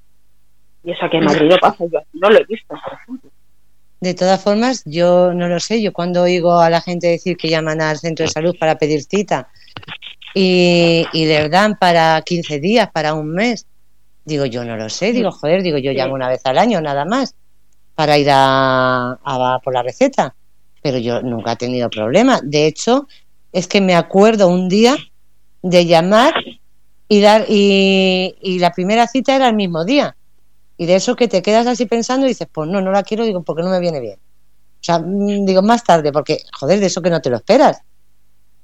Y 0.84 0.92
eso 0.92 1.04
aquí 1.06 1.16
en 1.16 1.24
Madrid 1.24 1.48
no 1.48 1.56
pasa, 1.58 1.84
yo 1.90 2.00
no 2.12 2.30
lo 2.30 2.38
he 2.38 2.44
visto, 2.44 2.68
por 2.68 2.92
ejemplo. 2.92 3.30
de 4.00 4.14
todas 4.14 4.42
formas, 4.42 4.82
yo 4.84 5.32
no 5.32 5.48
lo 5.48 5.58
sé. 5.60 5.82
Yo 5.82 5.92
cuando 5.92 6.22
oigo 6.22 6.58
a 6.60 6.68
la 6.68 6.80
gente 6.80 7.06
decir 7.06 7.36
que 7.36 7.48
llaman 7.48 7.80
al 7.80 7.98
centro 7.98 8.24
de 8.24 8.30
salud 8.30 8.56
para 8.58 8.76
pedir 8.76 9.02
cita 9.02 9.48
y, 10.34 11.06
y 11.12 11.26
les 11.26 11.50
dan 11.50 11.78
para 11.78 12.20
15 12.20 12.60
días, 12.60 12.90
para 12.90 13.14
un 13.14 13.30
mes, 13.30 13.66
digo, 14.24 14.44
yo 14.44 14.64
no 14.64 14.76
lo 14.76 14.90
sé. 14.90 15.12
Digo, 15.12 15.30
joder, 15.30 15.62
digo, 15.62 15.78
yo 15.78 15.92
llamo 15.92 16.14
una 16.14 16.28
vez 16.28 16.42
al 16.44 16.58
año 16.58 16.80
nada 16.80 17.04
más 17.04 17.34
para 17.94 18.18
ir 18.18 18.28
a, 18.30 19.18
a 19.22 19.60
por 19.62 19.72
la 19.72 19.82
receta. 19.82 20.34
Pero 20.82 20.98
yo 20.98 21.22
nunca 21.22 21.52
he 21.52 21.56
tenido 21.56 21.88
problema. 21.88 22.40
De 22.42 22.66
hecho, 22.66 23.08
es 23.54 23.68
que 23.68 23.80
me 23.80 23.94
acuerdo 23.94 24.48
un 24.48 24.68
día 24.68 24.96
de 25.62 25.86
llamar 25.86 26.34
y, 27.08 27.20
dar, 27.20 27.46
y, 27.48 28.34
y 28.42 28.58
la 28.58 28.72
primera 28.72 29.06
cita 29.06 29.36
era 29.36 29.48
el 29.48 29.54
mismo 29.54 29.84
día. 29.84 30.16
Y 30.76 30.86
de 30.86 30.96
eso 30.96 31.14
que 31.14 31.28
te 31.28 31.40
quedas 31.40 31.68
así 31.68 31.86
pensando 31.86 32.26
y 32.26 32.30
dices, 32.30 32.48
pues 32.52 32.68
no, 32.68 32.80
no 32.80 32.90
la 32.90 33.04
quiero, 33.04 33.24
digo, 33.24 33.44
porque 33.44 33.62
no 33.62 33.70
me 33.70 33.78
viene 33.78 34.00
bien. 34.00 34.16
O 34.16 34.82
sea, 34.82 34.98
mm, 34.98 35.46
digo, 35.46 35.62
más 35.62 35.84
tarde, 35.84 36.10
porque, 36.10 36.38
joder, 36.52 36.80
de 36.80 36.86
eso 36.86 37.00
que 37.00 37.10
no 37.10 37.22
te 37.22 37.30
lo 37.30 37.36
esperas. 37.36 37.80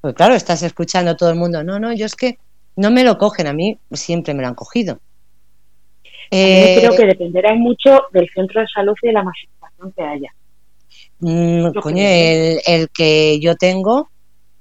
Pues 0.01 0.13
claro, 0.15 0.35
estás 0.35 0.65
escuchando 0.65 1.13
a 1.13 1.17
todo 1.17 1.31
el 1.31 1.37
mundo, 1.37 1.63
no, 1.63 1.79
no, 1.79 1.93
yo 1.93 2.05
es 2.05 2.17
que 2.17 2.39
no 2.75 2.91
me 2.91 3.05
lo 3.05 3.17
cogen, 3.17 3.47
a 3.47 3.53
mí 3.53 3.79
siempre 3.93 4.35
me 4.35 4.43
lo 4.43 4.49
han 4.49 4.55
cogido. 4.57 4.99
Eh, 6.33 6.79
creo 6.81 6.97
que 6.97 7.07
dependerá 7.07 7.55
mucho 7.55 8.03
del 8.13 8.29
centro 8.35 8.61
de 8.61 8.67
salud 8.67 8.95
y 9.03 9.07
de 9.07 9.13
la 9.13 9.23
masificación 9.23 9.93
que 9.93 10.03
haya. 10.03 10.35
Mm, 11.21 11.79
coño, 11.81 12.03
el, 12.03 12.61
el, 12.67 12.89
que 12.91 13.39
yo 13.39 13.55
tengo 13.55 14.11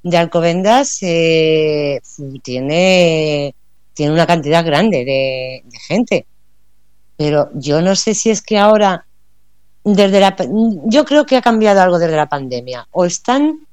de 0.03 0.17
Alcobendas 0.17 0.99
eh, 1.01 1.99
tiene, 2.41 3.53
tiene 3.93 4.13
una 4.13 4.27
cantidad 4.27 4.65
grande 4.65 5.03
de, 5.05 5.63
gente. 5.87 6.25
Pero 7.17 7.49
yo 7.53 7.81
no 7.81 7.95
sé 7.95 8.13
si 8.13 8.29
es 8.29 8.41
que 8.41 8.57
ahora, 8.57 9.05
desde 9.83 10.19
la, 10.19 10.35
yo 10.85 11.05
creo 11.05 11.25
que 11.25 11.37
ha 11.37 11.41
cambiado 11.41 11.81
algo 11.81 11.99
desde 11.99 12.15
la 12.15 12.29
pandemia. 12.29 12.87
O 12.91 13.05
están 13.05 13.67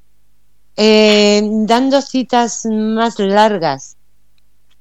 eh, 0.75 1.41
dando 1.43 2.01
citas 2.01 2.65
más 2.65 3.17
largas 3.19 3.97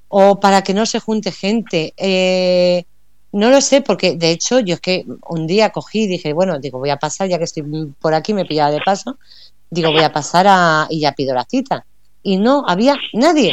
o 0.09 0.41
para 0.41 0.63
que 0.63 0.75
no 0.75 0.87
se 0.87 1.01
junte 1.01 1.33
gente. 1.33 1.95
Eh, 1.97 2.85
no 3.33 3.51
lo 3.51 3.61
sé, 3.61 3.83
porque 3.83 4.17
de 4.17 4.31
hecho 4.31 4.61
yo 4.61 4.75
es 4.75 4.81
que 4.81 5.05
un 5.29 5.47
día 5.47 5.71
cogí 5.71 6.05
y 6.05 6.07
dije, 6.07 6.33
bueno, 6.33 6.59
digo, 6.59 6.79
voy 6.79 6.91
a 6.91 6.97
pasar, 6.97 7.29
ya 7.29 7.39
que 7.39 7.45
estoy 7.45 7.65
por 8.01 8.15
aquí, 8.15 8.33
me 8.33 8.47
pillaba 8.47 8.71
de 8.71 8.81
paso, 8.85 9.19
digo, 9.71 9.93
voy 9.93 10.03
a 10.03 10.13
pasar 10.13 10.47
a, 10.49 10.87
y 10.91 11.01
ya 11.01 11.13
pido 11.13 11.35
la 11.35 11.45
cita. 11.45 11.85
Y 12.23 12.39
no 12.39 12.65
había 12.67 12.97
nadie, 13.13 13.53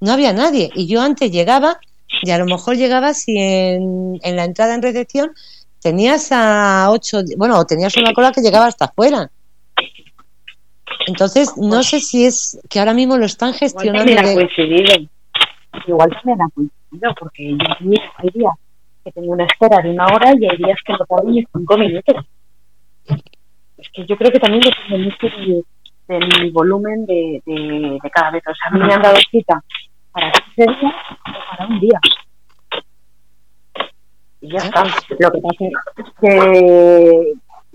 no 0.00 0.12
había 0.12 0.32
nadie. 0.32 0.70
Y 0.74 0.86
yo 0.86 1.00
antes 1.02 1.30
llegaba, 1.30 1.78
y 2.22 2.30
a 2.30 2.38
lo 2.38 2.46
mejor 2.46 2.76
llegaba 2.76 3.14
si 3.14 3.36
en, 3.38 4.18
en 4.22 4.36
la 4.36 4.44
entrada 4.44 4.74
en 4.74 4.82
recepción 4.82 5.32
tenías 5.80 6.30
a 6.30 6.88
ocho, 6.90 7.20
bueno, 7.36 7.58
o 7.58 7.64
tenías 7.64 7.96
una 7.96 8.12
cola 8.12 8.32
que 8.32 8.40
llegaba 8.40 8.66
hasta 8.66 8.86
afuera. 8.86 9.30
Entonces, 11.06 11.56
no 11.56 11.82
sé 11.82 12.00
si 12.00 12.24
es 12.24 12.58
que 12.68 12.78
ahora 12.78 12.94
mismo 12.94 13.16
lo 13.16 13.26
están 13.26 13.54
gestionando. 13.54 14.10
Igual 14.10 14.16
también 14.16 14.38
ha 14.38 14.40
coincidido. 14.40 15.08
Igual 15.88 16.10
también 16.10 16.42
ha 16.42 16.48
coincidido, 16.54 17.14
porque 17.18 17.50
yo 17.50 17.96
hay 18.18 18.28
días 18.32 18.54
que 19.04 19.12
tengo 19.12 19.32
una 19.32 19.44
espera 19.44 19.82
de 19.82 19.90
una 19.90 20.06
hora 20.06 20.32
y 20.38 20.46
hay 20.46 20.56
días 20.56 20.78
que 20.86 20.92
no 20.92 20.98
tardo 20.98 21.28
ni 21.28 21.44
cinco 21.52 21.76
minutos. 21.76 22.16
Es 23.82 23.88
que 23.92 24.06
yo 24.06 24.16
creo 24.16 24.30
que 24.30 24.38
también 24.38 24.62
depende 24.62 25.10
mucho 25.10 25.26
de, 25.36 25.64
del 26.08 26.52
volumen 26.52 27.04
de, 27.04 27.42
de, 27.44 27.98
de, 28.00 28.10
cada 28.10 28.30
vez. 28.30 28.42
O 28.46 28.54
sea, 28.54 28.68
a 28.68 28.70
mí 28.70 28.80
me 28.80 28.94
han 28.94 29.02
dado 29.02 29.16
cita 29.28 29.60
para 30.12 30.30
15 30.30 30.62
días 30.80 30.94
o 31.26 31.50
para 31.50 31.66
un 31.66 31.80
día. 31.80 32.00
Y 34.40 34.52
ya 34.52 34.58
está. 34.58 34.84
Lo 34.84 35.32
que 35.32 35.40
pasa 35.40 35.64
es 35.64 36.12
que 36.20 37.32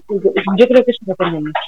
yo 0.08 0.68
creo 0.68 0.86
que 0.86 0.92
eso 0.92 1.04
depende 1.06 1.40
mucho. 1.40 1.60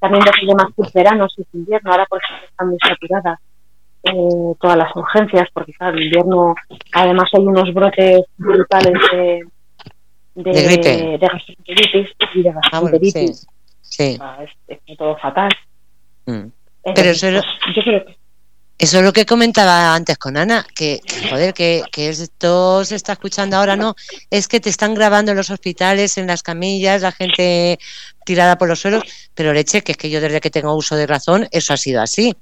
También 0.00 0.24
depende 0.24 0.54
más 0.56 0.66
que 0.74 0.98
verano, 0.98 1.28
si 1.28 1.42
es 1.42 1.48
invierno. 1.52 1.92
Ahora, 1.92 2.06
por 2.06 2.20
ejemplo, 2.20 2.48
están 2.48 2.68
muy 2.68 2.78
saturadas 2.84 3.38
eh, 4.02 4.54
todas 4.60 4.76
las 4.76 4.96
urgencias, 4.96 5.48
porque 5.52 5.72
claro, 5.72 5.96
en 5.96 6.02
invierno 6.02 6.54
además 6.92 7.30
hay 7.32 7.46
unos 7.46 7.72
brotes 7.72 8.22
brutales 8.38 8.98
de, 9.12 9.44
de, 10.34 10.52
de 10.52 10.62
gripe, 10.64 10.88
de 10.88 11.18
gastroenteritis 11.18 12.10
y 12.34 12.42
de 12.42 12.52
gastroenteritis. 12.52 12.64
Ah, 12.72 12.80
bueno, 12.80 12.98
sí, 13.04 13.53
sí. 13.96 14.16
Sea, 14.16 14.38
es, 14.68 14.78
es, 14.86 14.96
todo 14.96 15.16
fatal. 15.18 15.50
Mm. 16.26 16.48
Pero 16.94 17.10
eso 17.10 17.28
es, 17.28 17.44
yo 17.74 17.82
creo 17.82 18.04
que 18.04 18.16
eso 18.76 18.98
es 18.98 19.04
lo 19.04 19.12
que 19.12 19.24
comentaba 19.24 19.94
antes 19.94 20.18
con 20.18 20.36
Ana, 20.36 20.66
que, 20.74 21.00
joder, 21.30 21.54
que, 21.54 21.82
que, 21.92 22.08
esto 22.08 22.84
se 22.84 22.96
está 22.96 23.12
escuchando 23.12 23.56
ahora, 23.56 23.76
no, 23.76 23.94
es 24.30 24.48
que 24.48 24.58
te 24.58 24.68
están 24.68 24.94
grabando 24.94 25.30
en 25.30 25.36
los 25.36 25.50
hospitales, 25.50 26.18
en 26.18 26.26
las 26.26 26.42
camillas, 26.42 27.02
la 27.02 27.12
gente 27.12 27.78
tirada 28.24 28.58
por 28.58 28.68
los 28.68 28.80
suelos, 28.80 29.04
pero 29.32 29.52
leche, 29.52 29.82
que 29.82 29.92
es 29.92 29.98
que 29.98 30.10
yo 30.10 30.20
desde 30.20 30.40
que 30.40 30.50
tengo 30.50 30.74
uso 30.74 30.96
de 30.96 31.06
razón, 31.06 31.46
eso 31.52 31.72
ha 31.72 31.76
sido 31.76 32.02
así. 32.02 32.36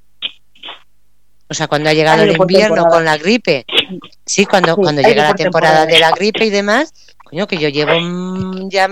O 1.49 1.55
sea, 1.55 1.69
cuando 1.69 1.91
ha 1.91 1.93
llegado 1.93 2.23
el 2.23 2.35
invierno 2.35 2.87
con 2.87 3.05
la 3.05 3.19
gripe, 3.19 3.67
sí, 4.25 4.47
cuando, 4.47 4.75
cuando 4.75 5.03
llega 5.03 5.25
la 5.25 5.35
temporada 5.35 5.85
de 5.85 5.99
la 5.99 6.13
gripe 6.13 6.47
y 6.47 6.51
demás, 6.51 6.95
coño, 7.23 7.47
que 7.47 7.59
yo 7.59 7.69
llevo 7.69 7.93
ya 8.71 8.89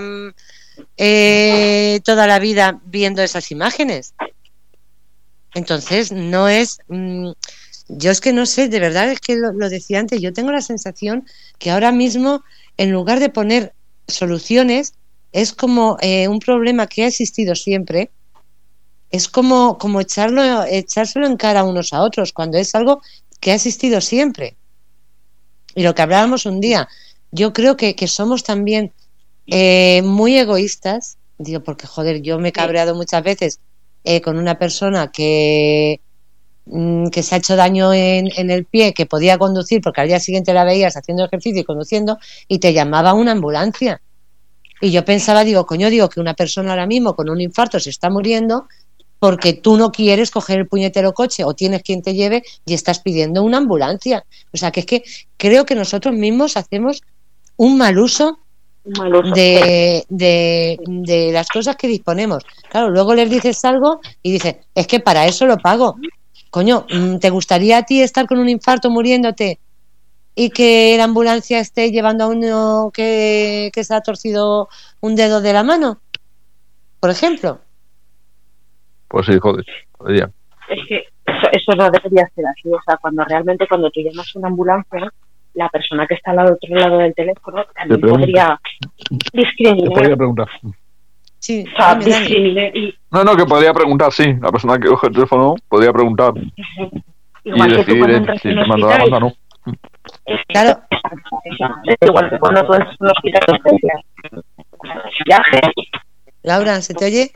eh, 0.97 1.99
toda 2.03 2.27
la 2.27 2.39
vida 2.39 2.81
viendo 2.85 3.21
esas 3.21 3.51
imágenes. 3.51 4.13
Entonces, 5.53 6.11
no 6.11 6.47
es. 6.47 6.79
Mmm, 6.87 7.31
yo 7.87 8.11
es 8.11 8.21
que 8.21 8.31
no 8.31 8.45
sé, 8.45 8.69
de 8.69 8.79
verdad 8.79 9.11
es 9.11 9.19
que 9.19 9.35
lo, 9.35 9.51
lo, 9.51 9.69
decía 9.69 9.99
antes, 9.99 10.21
yo 10.21 10.31
tengo 10.31 10.51
la 10.51 10.61
sensación 10.61 11.25
que 11.59 11.71
ahora 11.71 11.91
mismo, 11.91 12.43
en 12.77 12.91
lugar 12.91 13.19
de 13.19 13.29
poner 13.29 13.73
soluciones, 14.07 14.93
es 15.31 15.53
como 15.53 15.97
eh, 16.01 16.27
un 16.27 16.39
problema 16.39 16.87
que 16.87 17.03
ha 17.03 17.07
existido 17.07 17.55
siempre. 17.55 18.11
Es 19.09 19.27
como, 19.27 19.77
como 19.77 19.99
echarlo, 19.99 20.63
echárselo 20.63 21.27
en 21.27 21.37
cara 21.37 21.63
unos 21.63 21.93
a 21.93 22.01
otros, 22.01 22.31
cuando 22.31 22.57
es 22.57 22.73
algo 22.75 23.01
que 23.39 23.51
ha 23.51 23.55
existido 23.55 23.99
siempre. 24.01 24.55
Y 25.75 25.83
lo 25.83 25.95
que 25.95 26.01
hablábamos 26.01 26.45
un 26.45 26.61
día, 26.61 26.87
yo 27.31 27.53
creo 27.53 27.77
que, 27.77 27.95
que 27.95 28.07
somos 28.07 28.43
también 28.43 28.93
eh, 29.53 30.01
muy 30.03 30.37
egoístas, 30.37 31.17
digo, 31.37 31.61
porque 31.61 31.85
joder, 31.85 32.21
yo 32.21 32.39
me 32.39 32.49
he 32.49 32.51
cabreado 32.53 32.95
muchas 32.95 33.21
veces 33.21 33.59
eh, 34.05 34.21
con 34.21 34.37
una 34.37 34.57
persona 34.57 35.11
que, 35.11 35.99
mm, 36.67 37.07
que 37.09 37.21
se 37.21 37.35
ha 37.35 37.37
hecho 37.39 37.57
daño 37.57 37.93
en, 37.93 38.29
en, 38.37 38.49
el 38.49 38.63
pie, 38.63 38.93
que 38.93 39.05
podía 39.05 39.37
conducir, 39.37 39.81
porque 39.81 39.99
al 39.99 40.07
día 40.07 40.21
siguiente 40.21 40.53
la 40.53 40.63
veías 40.63 40.95
haciendo 40.95 41.25
ejercicio 41.25 41.61
y 41.61 41.65
conduciendo, 41.65 42.17
y 42.47 42.59
te 42.59 42.71
llamaba 42.71 43.13
una 43.13 43.33
ambulancia. 43.33 44.01
Y 44.79 44.91
yo 44.91 45.03
pensaba, 45.03 45.43
digo, 45.43 45.65
coño, 45.65 45.89
digo 45.89 46.07
que 46.07 46.21
una 46.21 46.33
persona 46.33 46.71
ahora 46.71 46.87
mismo 46.87 47.13
con 47.13 47.29
un 47.29 47.41
infarto 47.41 47.77
se 47.77 47.89
está 47.89 48.09
muriendo 48.09 48.67
porque 49.19 49.51
tú 49.51 49.75
no 49.75 49.91
quieres 49.91 50.31
coger 50.31 50.59
el 50.59 50.67
puñetero 50.67 51.13
coche 51.13 51.43
o 51.43 51.53
tienes 51.53 51.83
quien 51.83 52.01
te 52.01 52.13
lleve 52.13 52.41
y 52.65 52.73
estás 52.73 52.99
pidiendo 52.99 53.43
una 53.43 53.57
ambulancia. 53.57 54.25
O 54.53 54.57
sea, 54.57 54.71
que 54.71 54.79
es 54.79 54.85
que 54.85 55.03
creo 55.35 55.65
que 55.65 55.75
nosotros 55.75 56.15
mismos 56.15 56.55
hacemos 56.55 57.03
un 57.57 57.77
mal 57.77 57.99
uso 57.99 58.39
de, 58.83 60.03
de, 60.09 60.79
de, 60.85 61.31
las 61.31 61.47
cosas 61.49 61.75
que 61.75 61.87
disponemos. 61.87 62.43
Claro, 62.69 62.89
luego 62.89 63.13
les 63.13 63.29
dices 63.29 63.63
algo 63.65 64.01
y 64.23 64.31
dices, 64.31 64.57
es 64.73 64.87
que 64.87 64.99
para 64.99 65.25
eso 65.25 65.45
lo 65.45 65.57
pago. 65.57 65.95
Coño, 66.49 66.85
mm, 66.91 67.17
¿te 67.19 67.29
gustaría 67.29 67.77
a 67.77 67.83
ti 67.83 68.01
estar 68.01 68.27
con 68.27 68.39
un 68.39 68.49
infarto 68.49 68.89
muriéndote 68.89 69.59
y 70.35 70.49
que 70.49 70.95
la 70.97 71.05
ambulancia 71.05 71.59
esté 71.59 71.91
llevando 71.91 72.25
a 72.25 72.27
uno 72.27 72.91
que, 72.93 73.69
que 73.73 73.83
se 73.83 73.93
ha 73.93 74.01
torcido 74.01 74.67
un 74.99 75.15
dedo 75.15 75.41
de 75.41 75.53
la 75.53 75.63
mano? 75.63 76.01
Por 76.99 77.09
ejemplo. 77.09 77.59
Pues 79.07 79.25
sí, 79.25 79.37
joder, 79.39 79.65
podría. 79.97 80.31
Es 80.69 80.79
que 80.87 80.95
eso, 81.25 81.47
eso 81.51 81.75
no 81.75 81.89
debería 81.89 82.29
ser 82.35 82.45
así. 82.47 82.69
O 82.69 82.81
sea, 82.85 82.97
cuando 82.97 83.23
realmente 83.25 83.67
cuando 83.67 83.89
tú 83.91 84.01
llamas 84.01 84.35
una 84.35 84.47
ambulancia, 84.47 85.11
la 85.53 85.69
persona 85.69 86.07
que 86.07 86.15
está 86.15 86.31
al 86.31 86.39
otro 86.39 86.75
lado 86.75 86.97
del 86.99 87.13
teléfono 87.13 87.65
también 87.75 88.01
podría 88.01 88.59
discriminar. 89.33 89.89
Te 89.89 89.95
podría 89.95 90.17
preguntar. 90.17 90.47
Sí, 91.39 91.65
o 91.73 91.75
sea, 91.75 91.95
discriminar 91.95 92.75
y... 92.75 92.95
No, 93.11 93.23
no, 93.23 93.35
que 93.35 93.45
podría 93.45 93.73
preguntar, 93.73 94.11
sí. 94.11 94.33
La 94.41 94.51
persona 94.51 94.77
que 94.77 94.87
coge 94.87 95.07
el 95.07 95.13
teléfono 95.13 95.55
podría 95.67 95.91
preguntar. 95.91 96.33
Igual 97.43 97.73
y 97.73 97.75
que 97.75 97.83
tú 97.83 97.91
decidir 97.93 97.99
cuando 97.99 98.17
entras 98.17 98.41
si 98.41 98.49
te 98.49 98.65
manda 98.65 98.97
la 98.97 99.17
o 99.17 99.19
no. 99.19 99.33
Claro. 100.47 100.81
igual 102.01 102.29
que 102.29 102.39
cuando 102.39 102.65
tú 102.65 102.73
entras 102.73 102.95
en 102.99 103.05
un 103.05 103.11
hospital 103.11 103.41
viaje, 105.25 105.61
Laura, 106.43 106.81
¿se 106.81 106.93
te 106.93 107.05
oye? 107.05 107.31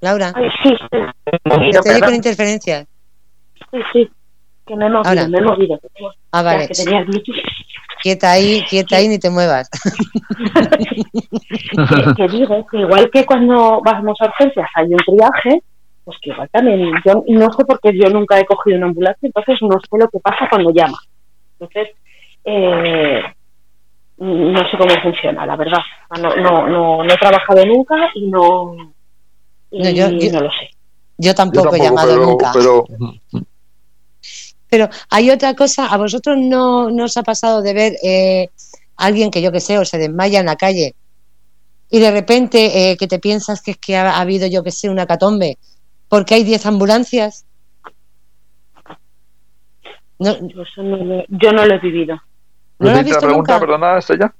Laura, 0.00 0.32
Ay, 0.34 0.48
sí, 0.62 0.70
sí. 0.70 1.72
se 1.72 1.80
te 1.80 1.90
oye 1.90 2.00
con 2.00 2.14
interferencias. 2.14 2.86
Sí, 3.70 3.78
sí. 3.92 4.10
Que 4.66 4.76
me 4.76 4.86
he 4.86 4.90
movido, 4.90 5.08
Ahora. 5.08 5.28
me 5.28 5.38
he 5.38 5.42
movido. 5.42 5.78
Ah, 6.32 6.42
vale. 6.42 6.68
que 6.68 6.74
tenía 6.74 6.98
el 7.00 7.04
Bluetooth. 7.06 7.34
Quieta 8.02 8.32
ahí, 8.32 8.62
quieta 8.68 8.96
ahí, 8.96 9.08
ni 9.08 9.18
te 9.18 9.30
muevas. 9.30 9.68
que, 9.70 9.78
que 12.16 12.28
digo 12.28 12.66
que 12.70 12.78
igual 12.78 13.10
que 13.10 13.24
cuando 13.24 13.80
vamos 13.84 14.16
a 14.20 14.26
urgencias 14.26 14.68
hay 14.74 14.86
un 14.86 14.96
triaje, 14.98 15.62
pues 16.04 16.18
que 16.20 16.30
igual 16.30 16.48
también, 16.52 16.92
yo 17.04 17.24
no 17.26 17.52
sé 17.52 17.64
porque 17.64 17.92
yo 17.96 18.08
nunca 18.10 18.38
he 18.38 18.44
cogido 18.46 18.76
una 18.78 18.86
ambulancia, 18.86 19.26
entonces 19.26 19.56
no 19.62 19.78
sé 19.80 19.98
lo 19.98 20.08
que 20.08 20.20
pasa 20.20 20.46
cuando 20.50 20.70
llama. 20.72 20.98
Entonces, 21.58 21.88
eh, 22.44 23.22
no 24.18 24.58
sé 24.70 24.76
cómo 24.78 24.94
funciona, 25.02 25.46
la 25.46 25.56
verdad. 25.56 25.80
No, 26.20 26.36
no, 26.36 26.68
no, 26.68 27.02
no 27.04 27.12
he 27.12 27.16
trabajado 27.16 27.64
nunca 27.66 27.96
y 28.14 28.26
no, 28.28 28.76
y 29.70 29.82
No, 29.82 29.90
yo- 29.90 30.10
yo- 30.10 30.32
no 30.32 30.40
lo 30.42 30.50
sé. 30.50 30.70
Yo 31.18 31.30
Yo 31.30 31.34
tampoco, 31.34 31.74
he 31.74 31.78
llamado 31.80 32.12
pero, 32.12 32.26
nunca. 32.26 32.50
pero 32.52 32.84
Pero 34.68 34.88
hay 35.10 35.30
otra 35.30 35.54
cosa, 35.54 35.86
a 35.86 35.96
vosotros 35.96 36.36
no, 36.40 36.90
no 36.90 37.04
os 37.04 37.16
ha 37.16 37.22
pasado 37.22 37.62
de 37.62 37.72
ver 37.72 37.96
eh, 38.02 38.48
alguien 38.96 39.30
que 39.30 39.42
yo 39.42 39.52
que 39.52 39.60
sé, 39.60 39.78
o 39.78 39.84
se 39.84 39.98
desmaya 39.98 40.40
en 40.40 40.46
la 40.46 40.56
calle 40.56 40.94
y 41.88 42.00
de 42.00 42.10
repente 42.10 42.90
eh, 42.90 42.96
que 42.96 43.06
te 43.06 43.18
piensas 43.20 43.62
que 43.62 43.72
es 43.72 43.76
que 43.78 43.96
ha, 43.96 44.10
ha 44.16 44.20
habido 44.20 44.46
yo 44.48 44.62
que 44.64 44.72
sé 44.72 44.88
una 44.90 45.06
catombe 45.06 45.58
porque 46.08 46.34
hay 46.34 46.44
10 46.44 46.66
ambulancias. 46.66 47.44
No, 50.18 50.38
Yo, 50.38 50.62
eso 50.62 50.82
no 50.82 50.96
lo, 50.96 51.24
yo 51.28 51.52
no 51.52 51.66
lo 51.66 51.74
he 51.74 51.78
vivido. 51.78 52.16
¿No 52.78 52.90
lo 52.90 52.98
has 52.98 53.04
Repite 53.04 53.04
visto 53.04 53.26
la 53.26 53.32
pregunta, 53.32 53.58
nunca? 53.58 53.60
perdona, 53.60 53.98
Estrella. 53.98 54.34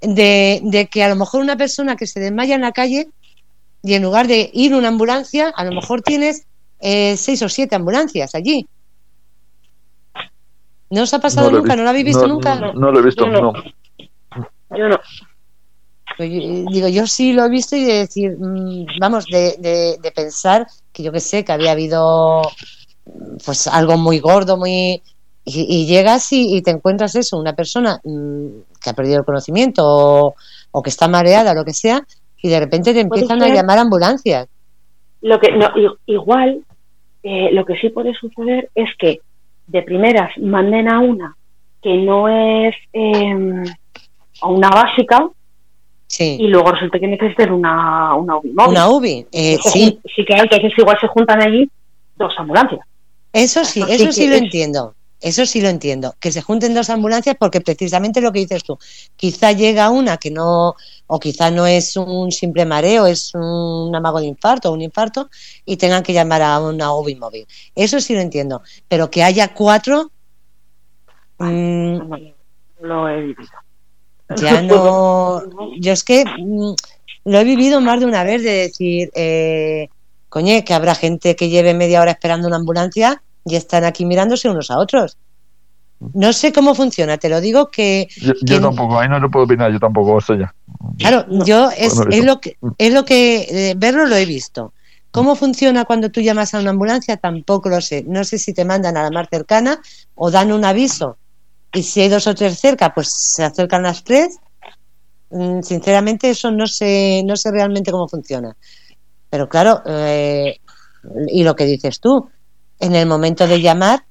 de, 0.00 0.60
de 0.64 0.86
que 0.88 1.02
a 1.02 1.08
lo 1.08 1.16
mejor 1.16 1.40
una 1.42 1.56
persona 1.56 1.96
que 1.96 2.06
se 2.06 2.20
desmaya 2.20 2.54
en 2.54 2.60
la 2.62 2.72
calle 2.72 3.08
y 3.82 3.94
en 3.94 4.02
lugar 4.02 4.26
de 4.26 4.50
ir 4.52 4.74
una 4.74 4.88
ambulancia, 4.88 5.52
a 5.54 5.64
lo 5.64 5.72
mejor 5.72 6.02
tienes 6.02 6.46
eh, 6.80 7.16
seis 7.16 7.42
o 7.42 7.48
siete 7.48 7.76
ambulancias 7.76 8.34
allí. 8.34 8.68
¿No 10.90 11.02
os 11.02 11.12
ha 11.14 11.18
pasado 11.20 11.50
nunca? 11.50 11.74
¿No 11.76 11.82
lo 11.82 11.90
habéis 11.90 12.04
visto 12.06 12.26
no, 12.26 12.34
nunca? 12.34 12.54
No, 12.56 12.72
no 12.72 12.90
lo 12.92 13.00
he 13.00 13.02
visto, 13.02 13.24
Yo 13.26 13.32
no. 13.32 13.40
no. 13.52 13.52
Yo 14.76 14.88
no. 14.88 15.00
Pues 16.16 16.30
yo- 16.30 16.70
digo, 16.70 16.88
yo 16.88 17.06
sí 17.06 17.32
lo 17.32 17.44
he 17.44 17.48
visto 17.50 17.76
y 17.76 17.84
de 17.84 17.94
decir, 17.98 18.36
mm, 18.38 18.86
vamos, 19.00 19.26
de, 19.26 19.56
de- 19.58 19.98
de 20.00 20.12
pensar 20.12 20.66
que 20.92 21.02
yo 21.02 21.12
que 21.12 21.20
sé, 21.20 21.44
que 21.44 21.52
había 21.52 21.72
habido 21.72 22.42
pues 23.44 23.66
algo 23.66 23.96
muy 23.96 24.18
gordo, 24.20 24.56
muy... 24.56 25.02
Y, 25.48 25.66
y 25.68 25.86
llegas 25.86 26.32
y, 26.32 26.56
y 26.56 26.62
te 26.62 26.72
encuentras 26.72 27.14
eso, 27.14 27.38
una 27.38 27.54
persona 27.54 28.00
mm, 28.02 28.46
que 28.82 28.90
ha 28.90 28.94
perdido 28.94 29.18
el 29.18 29.24
conocimiento 29.24 29.82
o, 29.84 30.34
o 30.72 30.82
que 30.82 30.90
está 30.90 31.06
mareada, 31.06 31.54
lo 31.54 31.64
que 31.64 31.72
sea, 31.72 32.02
y 32.42 32.48
de 32.48 32.58
repente 32.58 32.92
te 32.92 33.00
empiezan 33.00 33.40
a 33.42 33.48
llamar 33.48 33.78
ambulancias. 33.78 34.48
Lo 35.20 35.38
que 35.38 35.52
no, 35.52 35.70
igual, 36.06 36.64
eh, 37.22 37.50
lo 37.52 37.64
que 37.64 37.76
sí 37.76 37.90
puede 37.90 38.12
suceder 38.14 38.70
es 38.74 38.88
que 38.98 39.20
de 39.66 39.82
primeras 39.82 40.30
manden 40.38 40.88
a 40.88 41.00
una 41.00 41.36
que 41.82 41.96
no 41.96 42.28
es 42.28 42.74
eh, 42.92 43.64
a 44.42 44.48
una 44.48 44.68
básica 44.70 45.28
Sí, 46.08 46.36
y 46.40 46.46
luego 46.46 46.70
resulta 46.70 47.00
que 47.00 47.08
necesitan 47.08 47.50
una, 47.52 48.14
una 48.14 48.36
UBI 48.36 48.50
móvil. 48.52 48.70
una 48.70 48.88
UBI. 48.88 49.26
eh, 49.32 49.58
sí, 49.60 49.98
sí, 50.14 50.24
claro, 50.24 50.44
entonces 50.44 50.72
igual 50.78 50.96
se 51.00 51.08
juntan 51.08 51.42
allí 51.42 51.68
dos 52.16 52.32
ambulancias. 52.38 52.80
eso 53.32 53.64
sí, 53.64 53.80
Eso 53.80 53.88
sí 53.88 53.94
eso 53.94 54.04
que 54.06 54.12
sí 54.12 54.26
lo 54.28 54.34
es- 54.36 54.42
entiendo. 54.42 54.94
Eso 55.20 55.46
sí 55.46 55.60
lo 55.60 55.68
entiendo. 55.68 56.14
Que 56.20 56.30
se 56.30 56.42
junten 56.42 56.74
dos 56.74 56.90
ambulancias 56.90 57.36
porque 57.38 57.60
precisamente 57.60 58.20
lo 58.20 58.32
que 58.32 58.40
dices 58.40 58.62
tú, 58.62 58.78
quizá 59.16 59.52
llega 59.52 59.90
una 59.90 60.18
que 60.18 60.30
no, 60.30 60.74
o 61.06 61.20
quizá 61.20 61.50
no 61.50 61.66
es 61.66 61.96
un 61.96 62.30
simple 62.32 62.66
mareo, 62.66 63.06
es 63.06 63.34
un 63.34 63.94
amago 63.94 64.20
de 64.20 64.26
infarto 64.26 64.70
o 64.70 64.74
un 64.74 64.82
infarto 64.82 65.30
y 65.64 65.76
tengan 65.76 66.02
que 66.02 66.12
llamar 66.12 66.42
a 66.42 66.60
una 66.60 66.92
UBI 66.94 67.16
móvil. 67.16 67.46
Eso 67.74 68.00
sí 68.00 68.14
lo 68.14 68.20
entiendo. 68.20 68.62
Pero 68.88 69.10
que 69.10 69.22
haya 69.22 69.54
cuatro, 69.54 70.10
mm, 71.38 71.96
No, 71.98 72.18
lo 72.80 73.08
he 73.08 73.20
vivido. 73.22 73.50
ya 74.36 74.60
no. 74.62 75.42
Yo 75.78 75.92
es 75.92 76.04
que 76.04 76.24
mm, 76.24 76.74
lo 77.24 77.38
he 77.38 77.44
vivido 77.44 77.80
más 77.80 78.00
de 78.00 78.06
una 78.06 78.22
vez 78.22 78.42
de 78.42 78.52
decir, 78.52 79.10
eh, 79.14 79.88
coñe, 80.28 80.64
que 80.64 80.74
habrá 80.74 80.94
gente 80.94 81.36
que 81.36 81.48
lleve 81.48 81.74
media 81.74 82.00
hora 82.02 82.12
esperando 82.12 82.46
una 82.48 82.56
ambulancia 82.56 83.22
y 83.46 83.56
están 83.56 83.84
aquí 83.84 84.04
mirándose 84.04 84.50
unos 84.50 84.70
a 84.70 84.78
otros. 84.78 85.16
No 86.12 86.32
sé 86.34 86.52
cómo 86.52 86.74
funciona, 86.74 87.16
te 87.16 87.30
lo 87.30 87.40
digo 87.40 87.70
que, 87.70 88.08
Yo, 88.20 88.34
yo 88.34 88.40
¿Quién- 88.44 88.62
tampoco, 88.62 88.98
ahí 89.00 89.08
no 89.08 89.18
le 89.18 89.28
puedo 89.30 89.46
opinar, 89.46 89.72
yo 89.72 89.78
tampoco, 89.78 90.18
Estrella. 90.18 90.54
claro, 90.98 91.24
yo 91.46 91.70
es, 91.70 91.94
Bueno, 91.94 92.10
es 92.10 92.16
eso. 92.18 92.26
lo 92.26 92.40
que 92.40 92.56
es 92.76 92.92
lo 92.92 93.04
que 93.06 93.70
eh, 93.70 93.74
verlo 93.76 94.04
lo 94.04 94.16
he 94.16 94.26
visto. 94.26 94.74
¿Cómo 95.10 95.34
funciona 95.34 95.86
cuando 95.86 96.10
tú 96.10 96.20
llamas 96.20 96.52
a 96.52 96.58
una 96.60 96.70
ambulancia? 96.70 97.16
Tampoco 97.16 97.70
lo 97.70 97.80
sé. 97.80 98.04
No 98.06 98.22
sé 98.24 98.38
si 98.38 98.52
te 98.52 98.66
mandan 98.66 98.98
a 98.98 99.02
la 99.04 99.10
más 99.10 99.28
cercana 99.30 99.80
o 100.14 100.30
dan 100.30 100.52
un 100.52 100.62
aviso. 100.66 101.16
Y 101.72 101.82
si 101.84 102.02
hay 102.02 102.10
dos 102.10 102.26
o 102.26 102.34
tres 102.34 102.58
cerca, 102.60 102.92
pues 102.92 103.08
se 103.32 103.42
acercan 103.42 103.82
las 103.84 104.04
tres. 104.04 104.36
Mm, 105.30 105.62
Sinceramente, 105.62 106.28
eso 106.28 106.50
no 106.50 106.66
sé, 106.66 107.22
no 107.24 107.34
sé 107.36 107.50
realmente 107.50 107.90
cómo 107.90 108.06
funciona. 108.08 108.54
Pero 109.30 109.48
claro, 109.48 109.80
eh, 109.86 110.58
y 111.28 111.42
lo 111.44 111.56
que 111.56 111.64
dices 111.64 111.98
tú, 111.98 112.28
en 112.80 112.94
el 112.94 113.06
momento 113.06 113.46
de 113.46 113.60
llamar, 113.60 114.04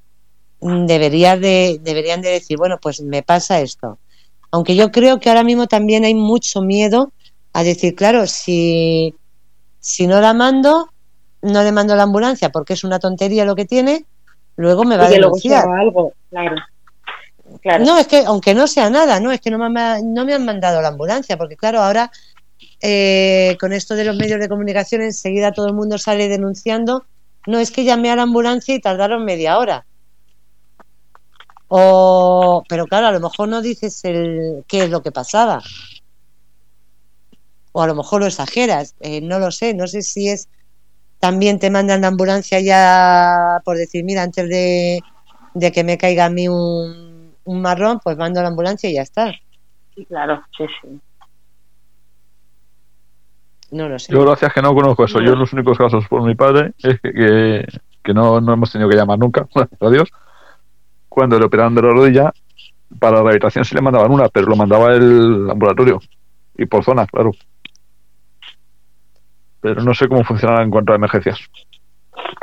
mm, 0.61 0.85
debería 0.85 1.37
de, 1.37 1.79
deberían 1.81 2.21
de 2.21 2.29
decir, 2.29 2.57
bueno, 2.57 2.77
pues 2.81 3.01
me 3.01 3.23
pasa 3.23 3.59
esto. 3.61 3.99
Aunque 4.51 4.75
yo 4.75 4.91
creo 4.91 5.19
que 5.19 5.29
ahora 5.29 5.43
mismo 5.43 5.67
también 5.67 6.05
hay 6.05 6.15
mucho 6.15 6.61
miedo 6.61 7.11
a 7.53 7.63
decir, 7.63 7.95
claro, 7.95 8.25
si, 8.27 9.13
si 9.79 10.07
no 10.07 10.21
la 10.21 10.33
mando, 10.33 10.89
no 11.41 11.63
le 11.63 11.71
mando 11.71 11.95
la 11.95 12.03
ambulancia 12.03 12.49
porque 12.49 12.73
es 12.73 12.83
una 12.83 12.99
tontería 12.99 13.45
lo 13.45 13.55
que 13.55 13.65
tiene, 13.65 14.05
luego 14.55 14.83
me 14.83 14.97
va 14.97 15.05
a 15.05 15.11
Y 15.11 15.15
denunciar. 15.15 15.65
algo, 15.67 16.13
claro. 16.29 16.55
Claro. 17.61 17.85
No, 17.85 17.97
es 17.99 18.07
que 18.07 18.23
aunque 18.25 18.55
no 18.55 18.65
sea 18.65 18.89
nada, 18.89 19.19
no, 19.19 19.31
es 19.31 19.39
que 19.39 19.51
no 19.51 19.57
me, 19.69 19.79
han- 19.79 20.13
no 20.13 20.25
me 20.25 20.33
han 20.33 20.43
mandado 20.45 20.81
la 20.81 20.87
ambulancia, 20.89 21.37
porque 21.37 21.55
claro, 21.55 21.79
ahora 21.81 22.11
eh, 22.81 23.55
con 23.59 23.71
esto 23.73 23.95
de 23.95 24.03
los 24.05 24.15
medios 24.15 24.39
de 24.39 24.49
comunicación 24.49 25.01
enseguida 25.01 25.51
todo 25.51 25.67
el 25.67 25.73
mundo 25.73 25.97
sale 25.97 26.27
denunciando, 26.27 27.05
no 27.47 27.59
es 27.59 27.71
que 27.71 27.83
llamé 27.83 28.11
a 28.11 28.15
la 28.15 28.23
ambulancia 28.23 28.75
y 28.75 28.81
tardaron 28.81 29.25
media 29.25 29.57
hora. 29.57 29.85
O, 31.67 32.63
pero 32.69 32.87
claro, 32.87 33.07
a 33.07 33.11
lo 33.11 33.19
mejor 33.19 33.47
no 33.47 33.61
dices 33.61 34.03
el, 34.05 34.63
qué 34.67 34.83
es 34.83 34.89
lo 34.89 35.01
que 35.01 35.11
pasaba. 35.11 35.61
O 37.71 37.81
a 37.81 37.87
lo 37.87 37.95
mejor 37.95 38.21
lo 38.21 38.27
exageras, 38.27 38.95
eh, 38.99 39.21
no 39.21 39.39
lo 39.39 39.51
sé, 39.51 39.73
no 39.73 39.87
sé 39.87 40.01
si 40.01 40.29
es 40.29 40.47
también 41.19 41.59
te 41.59 41.71
mandan 41.71 42.01
la 42.01 42.07
ambulancia 42.07 42.59
ya 42.59 43.59
por 43.65 43.77
decir, 43.77 44.03
mira, 44.03 44.21
antes 44.21 44.47
de, 44.47 45.01
de 45.55 45.71
que 45.71 45.83
me 45.83 45.97
caiga 45.97 46.25
a 46.25 46.29
mí 46.29 46.47
un, 46.47 47.35
marrón, 47.45 47.99
pues 48.03 48.17
mando 48.17 48.41
la 48.41 48.49
ambulancia 48.49 48.89
y 48.89 48.93
ya 48.93 49.01
está. 49.01 49.31
Sí, 49.95 50.05
claro, 50.05 50.43
sí, 50.55 50.65
sí. 50.81 50.99
No 53.71 53.89
lo 53.89 53.99
sé. 53.99 54.13
Yo 54.13 54.23
gracias 54.23 54.53
que 54.53 54.61
no 54.61 54.73
conozco 54.73 55.05
eso. 55.05 55.19
Yo 55.21 55.35
los 55.35 55.51
únicos 55.53 55.77
casos 55.77 56.07
por 56.07 56.23
mi 56.23 56.35
padre 56.35 56.73
es 56.81 56.99
que, 57.01 57.11
que, 57.11 57.65
que 58.03 58.13
no, 58.13 58.39
no 58.39 58.53
hemos 58.53 58.71
tenido 58.71 58.89
que 58.89 58.95
llamar 58.95 59.19
nunca, 59.19 59.47
gracias 59.55 59.81
a 59.81 59.89
Dios. 59.89 60.09
Cuando 61.09 61.39
le 61.39 61.45
operaron 61.45 61.75
de 61.75 61.81
la 61.81 61.89
rodilla, 61.89 62.33
para 62.99 63.17
la 63.17 63.23
rehabilitación 63.23 63.65
sí 63.65 63.75
le 63.75 63.81
mandaban 63.81 64.11
una, 64.11 64.29
pero 64.29 64.47
lo 64.47 64.55
mandaba 64.55 64.93
el 64.93 65.49
ambulatorio. 65.49 66.01
Y 66.57 66.65
por 66.65 66.83
zona, 66.83 67.05
claro. 67.05 67.31
Pero 69.61 69.81
no 69.81 69.93
sé 69.93 70.07
cómo 70.07 70.23
funcionará 70.23 70.63
en 70.63 70.69
cuanto 70.69 70.93
a 70.93 70.95
emergencias. 70.95 71.39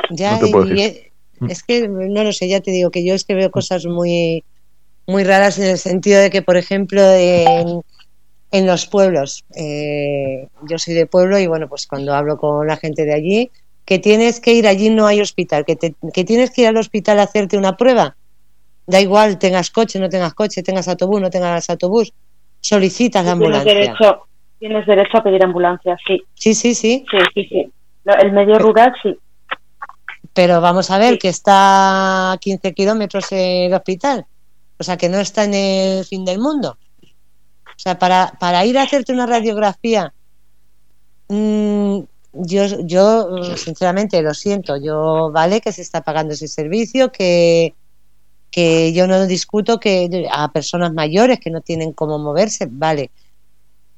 Ya, 0.09 0.33
no 0.33 0.39
te 0.39 0.51
puedo 0.51 0.65
decir. 0.65 1.11
es, 1.39 1.51
es 1.51 1.63
que 1.63 1.87
no 1.87 2.23
lo 2.23 2.31
sé, 2.33 2.47
ya 2.47 2.61
te 2.61 2.71
digo 2.71 2.91
que 2.91 3.05
yo 3.05 3.13
es 3.13 3.23
que 3.23 3.33
veo 3.33 3.49
cosas 3.49 3.85
muy, 3.85 4.43
muy 5.07 5.23
raras 5.23 5.57
en 5.59 5.65
el 5.65 5.77
sentido 5.77 6.21
de 6.21 6.29
que, 6.29 6.41
por 6.41 6.57
ejemplo, 6.57 7.01
en, 7.01 7.81
en 8.53 8.67
los 8.67 8.85
pueblos, 8.85 9.43
eh, 9.55 10.47
yo 10.69 10.77
soy 10.77 10.93
de 10.93 11.07
pueblo 11.07 11.39
y 11.39 11.47
bueno, 11.47 11.67
pues 11.67 11.87
cuando 11.87 12.13
hablo 12.13 12.37
con 12.37 12.67
la 12.67 12.77
gente 12.77 13.03
de 13.03 13.13
allí, 13.15 13.51
que 13.83 13.97
tienes 13.97 14.39
que 14.39 14.53
ir 14.53 14.67
allí 14.67 14.91
no 14.91 15.07
hay 15.07 15.19
hospital, 15.21 15.65
que, 15.65 15.75
te- 15.75 15.95
que 16.13 16.23
tienes 16.23 16.51
que 16.51 16.61
ir 16.61 16.67
al 16.67 16.77
hospital 16.77 17.19
a 17.19 17.23
hacerte 17.23 17.57
una 17.57 17.75
prueba, 17.75 18.15
da 18.85 19.01
igual, 19.01 19.39
tengas 19.39 19.71
coche, 19.71 19.97
no 19.97 20.07
tengas 20.07 20.35
coche, 20.35 20.61
tengas 20.61 20.87
autobús, 20.87 21.19
no 21.19 21.31
tengas 21.31 21.67
autobús, 21.71 22.13
solicitas 22.61 23.25
la 23.25 23.31
Tienes 23.33 23.55
ambulancia. 23.57 23.73
derecho, 23.73 24.27
tienes 24.59 24.85
derecho 24.85 25.17
a 25.17 25.23
pedir 25.23 25.43
ambulancia, 25.43 25.97
sí, 26.07 26.21
Sí, 26.35 26.53
sí, 26.53 26.75
sí, 26.75 27.03
sí, 27.09 27.17
sí, 27.33 27.47
sí. 27.49 27.73
El 28.05 28.33
medio 28.33 28.59
rural, 28.59 28.93
sí. 29.01 29.17
pero 30.31 30.61
vamos 30.61 30.91
a 30.91 30.99
ver 30.99 31.13
Sí. 31.13 31.19
que 31.19 31.29
está 31.29 32.33
a 32.33 32.37
15 32.37 32.71
kilómetros 32.73 33.31
el 33.31 33.73
hospital, 33.73 34.25
o 34.77 34.83
sea 34.83 34.95
que 34.95 35.09
no 35.09 35.17
está 35.19 35.43
en 35.45 35.55
el 35.55 36.05
fin 36.05 36.23
del 36.23 36.37
mundo. 36.37 36.77
O 37.75 37.79
sea, 37.79 37.97
para, 37.99 38.33
para 38.39 38.65
ir 38.65 38.77
a 38.77 38.83
hacerte 38.83 39.13
una 39.13 39.25
radiografía, 39.25 40.13
mm, 41.29 41.99
yo, 42.33 42.79
yo 42.85 43.57
sinceramente 43.57 44.21
lo 44.21 44.33
siento, 44.33 44.77
yo 44.77 45.31
vale 45.31 45.61
que 45.61 45.71
se 45.71 45.81
está 45.81 46.01
pagando 46.01 46.33
ese 46.33 46.47
servicio, 46.47 47.11
que, 47.11 47.75
que 48.49 48.93
yo 48.93 49.07
no 49.07 49.25
discuto 49.27 49.79
que 49.79 50.27
a 50.31 50.51
personas 50.51 50.93
mayores 50.93 51.39
que 51.39 51.51
no 51.51 51.61
tienen 51.61 51.93
cómo 51.93 52.19
moverse, 52.19 52.67
vale, 52.69 53.11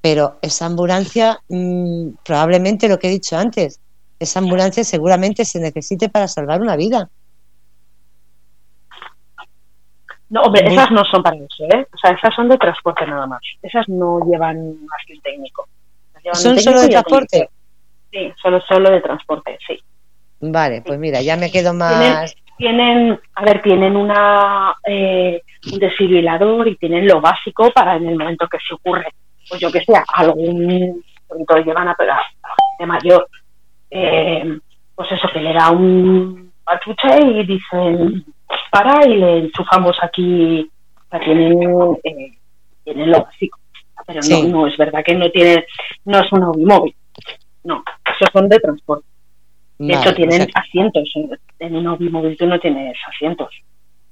pero 0.02 0.38
esa 0.42 0.66
ambulancia, 0.68 1.42
mm, 1.50 2.10
probablemente 2.24 2.88
lo 2.88 3.00
que 3.00 3.08
he 3.08 3.12
dicho 3.12 3.38
antes, 3.38 3.80
esa 4.20 4.40
ambulancia 4.40 4.84
seguramente 4.84 5.46
se 5.46 5.60
necesite 5.60 6.10
para 6.10 6.28
salvar 6.28 6.62
una 6.62 6.76
vida. 6.76 7.10
No, 10.30 10.42
hombre, 10.42 10.66
esas 10.66 10.92
no 10.92 11.04
son 11.06 11.22
para 11.22 11.36
eso, 11.36 11.64
¿eh? 11.66 11.88
O 11.94 11.98
sea, 11.98 12.12
esas 12.12 12.34
son 12.36 12.50
de 12.50 12.58
transporte 12.58 13.06
nada 13.06 13.28
más. 13.28 13.42
Esas 13.62 13.88
no 13.88 14.20
llevan 14.30 14.86
más 14.86 15.00
que 15.06 15.14
un 15.14 15.22
técnico. 15.22 15.68
Un 16.24 16.36
¿Son 16.36 16.56
técnico 16.56 16.72
solo 16.72 16.82
de 16.82 16.90
transporte? 16.90 17.50
Sí, 18.12 18.34
solo, 18.42 18.62
solo 18.62 18.92
de 18.92 19.02
transporte, 19.02 19.58
sí. 19.68 19.80
Vale, 20.40 20.82
pues 20.82 20.98
mira, 21.00 21.22
ya 21.22 21.38
me 21.38 21.52
quedo 21.52 21.74
más... 21.74 22.36
tienen, 22.58 23.20
a 23.36 23.44
ver, 23.44 23.62
tienen 23.62 23.96
una 23.96 24.76
eh, 24.88 25.42
un 25.72 25.80
desfibrilador 25.80 26.68
y 26.68 26.76
tienen 26.78 27.08
lo 27.08 27.22
básico 27.22 27.72
para 27.72 27.96
en 27.96 28.08
el 28.08 28.18
momento 28.18 28.48
que 28.48 28.58
se 28.68 28.74
ocurre, 28.74 29.08
pues 29.50 29.60
yo 29.60 29.72
que 29.72 29.84
sé, 29.84 29.94
algún, 30.14 31.04
todo 31.48 31.58
llevan 31.60 31.88
a 31.88 31.96
pegar 31.96 32.20
gente 32.78 32.86
mayor, 32.86 33.28
eh, 33.90 34.60
pues 34.96 35.12
eso, 35.12 35.28
que 35.34 35.42
le 35.42 35.54
da 35.54 35.72
un 35.72 36.52
pachuche 36.64 37.20
y 37.22 37.46
dicen, 37.46 38.26
para 38.72 39.06
y 39.08 39.16
le 39.16 39.38
enchufamos 39.40 39.98
aquí, 40.02 40.70
sea, 41.10 41.20
tienen, 41.20 41.62
eh, 42.04 42.38
tienen 42.84 43.12
lo 43.12 43.24
básico. 43.24 43.60
Pero 44.08 44.22
Sí. 44.22 44.44
no, 44.44 44.48
no, 44.50 44.68
es 44.68 44.78
verdad 44.78 45.04
que 45.06 45.16
no 45.16 45.30
tienen, 45.32 45.64
no 46.06 46.20
es 46.20 46.32
un 46.32 46.42
móvil. 46.66 46.96
No, 47.64 47.84
esos 48.06 48.30
son 48.32 48.48
de 48.50 48.60
transporte. 48.60 49.06
De 49.80 49.94
Vale, 49.94 50.00
hecho, 50.02 50.10
o 50.12 50.16
tienen 50.16 50.38
sea, 50.38 50.48
asientos. 50.62 51.12
En- 51.16 51.40
En 51.60 51.76
un 51.76 52.12
móvil 52.12 52.38
tú 52.38 52.46
no 52.46 52.60
tienes 52.60 52.96
asientos. 53.14 53.50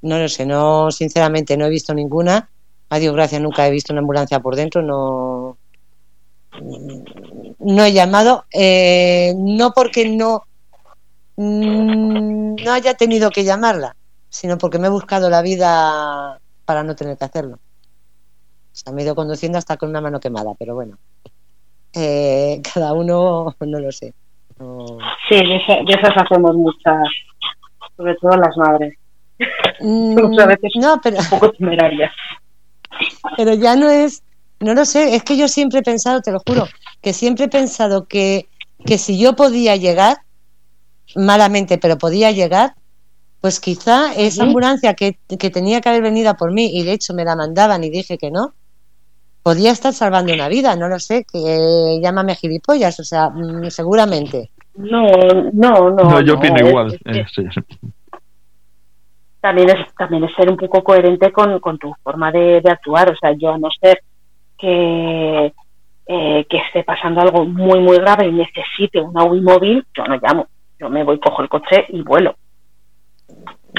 no 0.02 0.18
lo 0.18 0.28
sé, 0.28 0.46
no, 0.46 0.92
sinceramente 0.92 1.56
no 1.56 1.66
he 1.66 1.70
visto 1.70 1.94
ninguna. 1.94 2.50
A 2.90 3.00
Dios 3.00 3.14
gracias, 3.14 3.42
nunca 3.42 3.66
he 3.68 3.72
visto 3.72 3.94
una 3.94 4.02
ambulancia 4.02 4.40
por 4.40 4.56
dentro, 4.56 4.82
no, 4.82 5.58
no 7.60 7.84
he 7.84 7.94
llamado, 7.94 8.46
eh, 8.54 9.34
no 9.38 9.72
porque 9.74 10.08
no, 10.10 10.44
mm, 11.38 12.56
no 12.64 12.72
haya 12.74 12.94
tenido 12.96 13.32
que 13.32 13.44
llamarla, 13.44 13.96
sino 14.34 14.58
porque 14.58 14.80
me 14.80 14.88
he 14.88 14.90
buscado 14.90 15.30
la 15.30 15.44
vida 15.44 16.40
para 16.66 16.84
no 16.84 16.96
tener 16.96 17.16
que 17.18 17.26
hacerlo. 17.26 17.58
O 17.58 17.60
sea, 18.76 18.92
me 18.92 19.02
he 19.02 19.06
ido 19.06 19.14
conduciendo 19.14 19.60
hasta 19.60 19.78
con 19.78 19.90
una 19.90 20.02
mano 20.02 20.20
quemada, 20.20 20.54
pero 20.58 20.74
bueno. 20.74 20.98
Eh, 21.94 22.60
cada 22.74 22.94
uno, 22.94 23.56
no 23.60 23.80
lo 23.80 23.92
sé. 23.92 24.14
No- 24.58 24.98
Sí, 25.30 25.36
de, 25.36 25.56
esa- 25.58 25.84
de 25.86 25.94
esas 25.94 26.14
hacemos 26.18 26.56
muchas, 26.56 26.98
sobre 27.96 28.16
todo 28.16 28.36
las 28.38 28.58
madres, 28.58 28.96
Mm, 29.80 30.16
a 30.40 30.46
veces- 30.48 30.72
no, 30.80 31.00
pero, 31.04 31.18
un 31.20 31.26
poco 31.30 31.52
temerarias. 31.52 32.12
pero 33.38 33.54
ya 33.54 33.76
no 33.76 33.90
es, 33.90 34.24
no 34.60 34.74
lo 34.74 34.86
sé, 34.86 35.16
es 35.16 35.24
que 35.24 35.38
yo 35.38 35.48
siempre 35.48 35.80
he 35.80 35.84
pensado, 35.84 36.22
te 36.22 36.32
lo 36.32 36.40
juro, 36.48 36.68
que 37.02 37.14
siempre 37.14 37.46
he 37.46 37.50
pensado 37.50 38.06
que, 38.08 38.48
que 38.86 38.98
si 38.98 39.20
yo 39.20 39.36
podía 39.36 39.76
llegar, 39.76 40.18
malamente, 41.16 41.78
pero 41.78 41.98
podía 41.98 42.32
llegar, 42.32 42.74
pues 43.44 43.60
quizá 43.60 44.14
esa 44.16 44.44
ambulancia 44.44 44.94
que, 44.94 45.18
que 45.38 45.50
tenía 45.50 45.82
que 45.82 45.90
haber 45.90 46.02
venido 46.02 46.30
a 46.30 46.36
por 46.36 46.54
mí 46.54 46.70
y 46.80 46.84
de 46.84 46.94
hecho 46.94 47.14
me 47.14 47.26
la 47.26 47.36
mandaban 47.36 47.84
y 47.84 47.90
dije 47.90 48.18
que 48.18 48.32
no, 48.32 48.54
podía 49.44 49.72
estar 49.72 49.92
salvando 49.92 50.34
una 50.34 50.48
vida, 50.48 50.78
no 50.78 50.88
lo 50.88 50.98
sé, 50.98 51.26
que 51.30 52.00
llámame 52.02 52.36
gilipollas, 52.36 53.02
o 53.02 53.04
sea, 53.04 53.30
mm, 53.30 53.70
seguramente. 53.70 54.50
No, 54.76 55.06
no, 55.52 55.90
no. 55.90 56.04
No, 56.06 56.22
yo 56.22 56.36
no, 56.36 56.40
opino 56.40 56.56
es- 56.56 56.70
igual. 56.70 56.94
es 56.94 57.02
que 57.04 57.20
eh, 57.20 57.26
sí. 57.36 57.44
también 59.42 59.72
es 59.72 59.94
también 59.98 60.24
es 60.24 60.34
ser 60.38 60.50
un 60.50 60.56
poco 60.56 60.82
coherente 60.82 61.30
con, 61.34 61.60
con 61.60 61.78
tu 61.78 61.94
forma 62.02 62.32
de, 62.32 62.62
de 62.62 62.72
actuar. 62.72 63.12
O 63.12 63.18
sea, 63.18 63.34
yo 63.38 63.52
a 63.52 63.58
no 63.58 63.68
ser 63.82 64.00
que, 64.58 65.54
eh, 66.08 66.46
que 66.50 66.58
esté 66.66 66.86
pasando 66.86 67.20
algo 67.20 67.44
muy, 67.44 67.82
muy 67.82 67.98
grave 67.98 68.28
y 68.28 68.32
necesite 68.32 69.02
una 69.02 69.26
móvil, 69.26 69.86
yo 69.94 70.06
no 70.06 70.16
llamo. 70.16 70.48
Yo 70.80 70.88
me 70.88 71.04
voy, 71.04 71.20
cojo 71.20 71.42
el 71.42 71.50
coche 71.50 71.88
y 71.90 72.02
vuelo. 72.04 72.38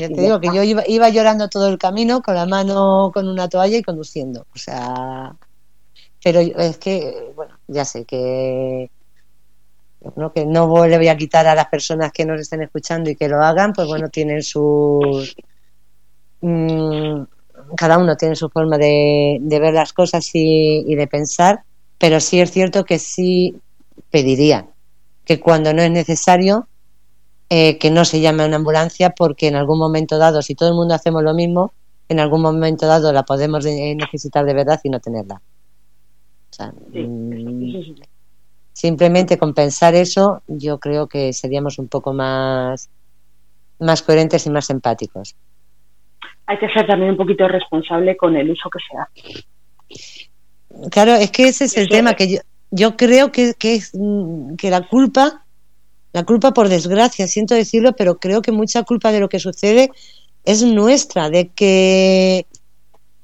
Ya 0.00 0.08
te 0.08 0.20
digo 0.20 0.40
que 0.40 0.48
yo 0.48 0.62
iba, 0.62 0.82
iba 0.88 1.08
llorando 1.08 1.48
todo 1.48 1.68
el 1.68 1.78
camino 1.78 2.20
con 2.20 2.34
la 2.34 2.46
mano 2.46 3.10
con 3.14 3.28
una 3.28 3.48
toalla 3.48 3.78
y 3.78 3.82
conduciendo. 3.82 4.46
O 4.54 4.58
sea, 4.58 5.36
pero 6.22 6.40
es 6.40 6.78
que, 6.78 7.32
bueno, 7.36 7.58
ya 7.68 7.84
sé 7.84 8.04
que 8.04 8.90
¿no? 10.16 10.32
que 10.32 10.44
no 10.46 10.86
le 10.86 10.96
voy 10.96 11.08
a 11.08 11.16
quitar 11.16 11.46
a 11.46 11.54
las 11.54 11.66
personas 11.68 12.12
que 12.12 12.24
nos 12.24 12.40
estén 12.40 12.62
escuchando 12.62 13.10
y 13.10 13.16
que 13.16 13.28
lo 13.28 13.42
hagan, 13.42 13.72
pues 13.72 13.86
bueno, 13.88 14.08
tienen 14.08 14.42
sus... 14.42 15.36
mm, 16.40 17.22
cada 17.76 17.98
uno 17.98 18.16
tiene 18.16 18.36
su 18.36 18.48
forma 18.48 18.76
de, 18.78 19.38
de 19.40 19.60
ver 19.60 19.74
las 19.74 19.92
cosas 19.92 20.28
y, 20.34 20.84
y 20.86 20.94
de 20.94 21.06
pensar, 21.06 21.62
pero 21.98 22.20
sí 22.20 22.40
es 22.40 22.50
cierto 22.50 22.84
que 22.84 22.98
sí 22.98 23.56
pediría 24.10 24.66
que 25.24 25.40
cuando 25.40 25.72
no 25.72 25.82
es 25.82 25.90
necesario 25.90 26.68
eh, 27.50 27.78
que 27.78 27.90
no 27.90 28.04
se 28.04 28.20
llame 28.20 28.42
a 28.42 28.46
una 28.46 28.56
ambulancia 28.56 29.10
porque 29.10 29.48
en 29.48 29.56
algún 29.56 29.78
momento 29.78 30.18
dado, 30.18 30.42
si 30.42 30.54
todo 30.54 30.68
el 30.68 30.74
mundo 30.74 30.94
hacemos 30.94 31.22
lo 31.22 31.34
mismo, 31.34 31.72
en 32.08 32.20
algún 32.20 32.42
momento 32.42 32.86
dado 32.86 33.12
la 33.12 33.22
podemos 33.22 33.64
de- 33.64 33.94
necesitar 33.94 34.44
de 34.44 34.54
verdad 34.54 34.80
y 34.82 34.90
no 34.90 35.00
tenerla. 35.00 35.36
O 35.36 36.54
sea, 36.56 36.72
Sí, 36.92 37.00
mm, 37.00 37.94
simplemente 38.72 39.38
compensar 39.38 39.94
eso, 39.94 40.42
yo 40.46 40.78
creo 40.78 41.06
que 41.06 41.32
seríamos 41.32 41.78
un 41.78 41.88
poco 41.88 42.12
más, 42.12 42.88
más 43.78 44.02
coherentes 44.02 44.46
y 44.46 44.50
más 44.50 44.68
empáticos. 44.70 45.34
Hay 46.46 46.58
que 46.58 46.68
ser 46.68 46.86
también 46.86 47.12
un 47.12 47.16
poquito 47.16 47.48
responsable 47.48 48.16
con 48.16 48.36
el 48.36 48.50
uso 48.50 48.68
que 48.70 48.78
se 48.80 48.98
hace. 48.98 49.44
Claro, 50.90 51.14
es 51.14 51.30
que 51.30 51.48
ese 51.48 51.64
es 51.64 51.76
el 51.76 51.88
tema, 51.88 52.14
que 52.14 52.28
yo, 52.28 52.38
yo 52.70 52.96
creo 52.96 53.30
que, 53.32 53.54
que, 53.58 53.76
es, 53.76 53.90
mm, 53.94 54.56
que 54.56 54.70
la 54.70 54.86
culpa, 54.88 55.43
la 56.14 56.22
culpa 56.22 56.52
por 56.52 56.68
desgracia, 56.68 57.26
siento 57.26 57.56
decirlo, 57.56 57.94
pero 57.96 58.18
creo 58.20 58.40
que 58.40 58.52
mucha 58.52 58.84
culpa 58.84 59.10
de 59.10 59.18
lo 59.18 59.28
que 59.28 59.40
sucede 59.40 59.90
es 60.44 60.62
nuestra, 60.62 61.28
de 61.28 61.48
que 61.48 62.46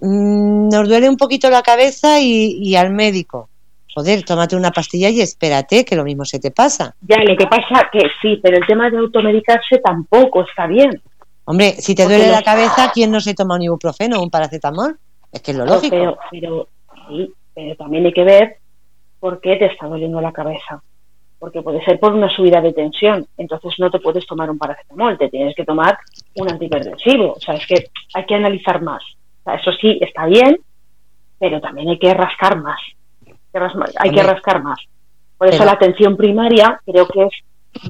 mm, 0.01 0.69
nos 0.69 0.89
duele 0.89 1.09
un 1.09 1.17
poquito 1.17 1.49
la 1.51 1.63
cabeza 1.63 2.21
y, 2.21 2.59
y 2.61 2.75
al 2.75 2.91
médico. 2.91 3.49
Joder, 3.95 4.25
tómate 4.25 4.57
una 4.57 4.73
pastilla 4.73 5.09
y 5.09 5.21
espérate, 5.21 5.85
que 5.85 5.95
lo 5.95 6.03
mismo 6.03 6.25
se 6.25 6.41
te 6.41 6.51
pasa. 6.51 6.97
Ya, 7.03 7.19
lo 7.23 7.37
que 7.37 7.47
pasa 7.47 7.89
que 7.93 8.01
sí, 8.21 8.41
pero 8.43 8.57
el 8.57 8.67
tema 8.67 8.91
de 8.91 8.99
automedicarse 8.99 9.79
tampoco 9.79 10.43
está 10.43 10.67
bien. 10.67 11.01
Hombre, 11.45 11.75
si 11.79 11.95
te 11.95 12.03
Porque 12.03 12.17
duele 12.17 12.33
la 12.33 12.43
cabeza, 12.43 12.91
¿quién 12.93 13.13
no 13.13 13.21
se 13.21 13.35
toma 13.35 13.55
un 13.55 13.63
ibuprofeno 13.63 14.19
o 14.19 14.23
un 14.25 14.31
paracetamol? 14.31 14.99
Es 15.31 15.43
que 15.43 15.53
es 15.53 15.57
lo 15.57 15.65
lógico. 15.65 15.95
Pero, 15.95 16.19
pero, 16.29 16.69
sí, 17.09 17.33
pero 17.55 17.77
también 17.77 18.07
hay 18.07 18.13
que 18.13 18.25
ver 18.25 18.57
por 19.21 19.41
qué 19.41 19.55
te 19.57 19.67
está 19.67 19.87
doliendo 19.87 20.21
la 20.21 20.33
cabeza. 20.33 20.83
Porque 21.41 21.63
puede 21.63 21.83
ser 21.85 21.99
por 21.99 22.13
una 22.13 22.29
subida 22.29 22.61
de 22.61 22.73
tensión. 22.73 23.27
Entonces 23.37 23.75
no 23.79 23.91
te 23.91 23.99
puedes 23.99 24.25
tomar 24.27 24.49
un 24.51 24.59
paracetamol, 24.59 25.19
te 25.19 25.29
tienes 25.31 25.57
que 25.57 25.65
tomar 25.65 25.99
un 26.37 26.53
antihipertensivo. 26.53 27.33
O 27.33 27.41
sea, 27.41 27.55
es 27.55 27.67
que 27.67 27.87
hay 28.15 28.27
que 28.27 28.35
analizar 28.37 28.81
más. 28.83 29.03
O 29.41 29.45
sea, 29.45 29.55
eso 29.55 29.73
sí, 29.81 29.99
está 30.03 30.27
bien, 30.27 30.59
pero 31.39 31.61
también 31.61 31.89
hay 31.89 31.99
que 31.99 32.15
rascar 32.15 32.61
más. 32.61 32.79
Hay 33.25 34.11
que 34.13 34.21
Hay 34.21 34.27
rascar 34.27 34.63
más. 34.63 34.79
Por 35.39 35.49
eso 35.49 35.57
Pero- 35.59 35.65
la 35.71 35.73
atención 35.73 36.17
primaria 36.17 36.79
creo 36.85 37.09
que 37.09 37.23
es 37.25 37.33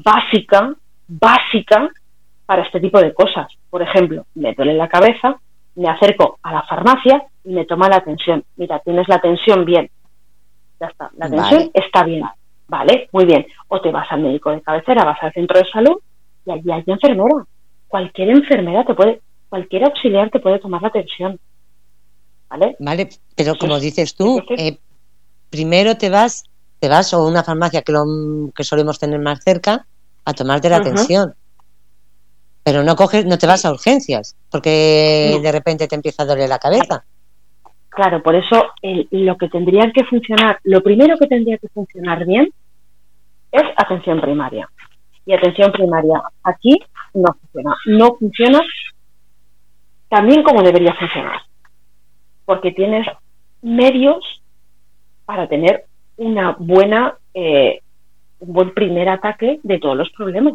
básica, 0.05 0.73
básica 1.09 1.91
para 2.47 2.63
este 2.63 2.79
tipo 2.81 3.01
de 3.01 3.13
cosas. 3.13 3.49
Por 3.69 3.83
ejemplo, 3.83 4.25
me 4.37 4.55
duele 4.55 4.75
la 4.75 4.89
cabeza, 4.89 5.37
me 5.75 5.89
acerco 5.89 6.39
a 6.43 6.53
la 6.53 6.63
farmacia 6.63 7.25
y 7.45 7.51
me 7.53 7.65
toma 7.65 7.89
la 7.89 8.01
tensión. 8.01 8.45
Mira, 8.57 8.79
tienes 8.79 9.09
la 9.09 9.19
tensión 9.21 9.65
bien. 9.65 9.91
Ya 10.81 10.87
está, 10.87 11.11
la 11.17 11.27
Vale. 11.29 11.37
tensión 11.37 11.71
está 11.75 12.05
bien. 12.05 12.23
Vale, 12.71 13.09
muy 13.13 13.25
bien. 13.25 13.45
O 13.67 13.81
te 13.81 13.91
vas 13.91 14.07
al 14.13 14.21
médico 14.21 14.51
de 14.53 14.63
cabecera, 14.63 15.05
vas 15.05 15.19
al 15.23 15.33
centro 15.33 15.59
de 15.59 15.69
salud 15.73 15.97
y 16.47 16.53
allí 16.53 16.71
hay 16.71 16.85
enfermera. 16.87 17.45
Cualquier 17.89 18.31
enfermera 18.31 18.85
te 18.85 18.95
puede, 18.95 19.21
cualquier 19.49 19.85
auxiliar 19.85 20.31
te 20.31 20.39
puede 20.39 20.61
tomar 20.61 20.81
la 20.81 20.91
tensión. 20.91 21.39
¿Vale? 22.49 22.77
Vale, 22.79 23.09
pero 23.35 23.57
como 23.57 23.81
dices 23.81 24.15
tú, 24.15 24.39
entonces- 24.39 24.67
eh, 24.75 24.79
primero 25.51 25.97
te 25.97 26.11
vas, 26.11 26.45
te 26.79 26.89
vas 26.89 27.13
a 27.13 27.19
una 27.19 27.43
farmacia 27.43 27.83
que, 27.83 27.91
lo, 27.91 28.05
que 28.55 28.63
solemos 28.63 29.01
tener 29.01 29.19
más 29.19 29.43
cerca 29.43 29.85
a 30.25 30.33
tomarte 30.33 30.71
la 30.71 30.77
atención. 30.77 31.35
Pero 32.63 32.85
no 32.85 32.95
coges, 32.95 33.25
no 33.27 33.37
te 33.37 33.49
vas 33.49 33.65
a 33.65 33.73
urgencias, 33.73 34.37
porque 34.49 35.33
No. 35.35 35.41
de 35.41 35.51
repente 35.51 35.89
te 35.89 35.97
empieza 35.97 36.23
a 36.23 36.27
doler 36.27 36.49
la 36.49 36.61
cabeza. 36.61 37.05
Claro, 37.91 38.23
por 38.23 38.35
eso 38.37 38.73
el- 38.83 39.09
lo 39.11 39.37
que 39.37 39.49
tendría 39.49 39.91
que 39.93 40.05
funcionar, 40.05 40.59
lo 40.65 40.81
primero 40.81 41.19
que 41.19 41.27
tendría 41.27 41.59
que 41.59 41.69
funcionar 41.69 42.25
bien 42.25 42.49
es 43.53 43.65
atención 43.77 44.21
primaria. 44.21 44.69
Y 45.27 45.33
atención 45.35 45.73
primaria 45.73 46.23
aquí 46.43 46.79
no 47.15 47.35
funciona. 47.35 47.77
No 47.87 48.15
funciona 48.15 48.61
tan 50.09 50.27
bien 50.27 50.43
como 50.43 50.63
debería 50.63 50.95
funcionar. 50.95 51.41
Porque 52.45 52.73
tienes 52.73 53.07
medios 53.63 54.43
para 55.25 55.49
tener 55.49 55.85
una 56.17 56.57
buena, 56.59 57.15
eh, 57.35 57.81
un 58.41 58.53
buen 58.53 58.73
primer 58.73 59.09
ataque 59.09 59.61
de 59.63 59.79
todos 59.79 59.97
los 59.97 60.11
problemas. 60.11 60.55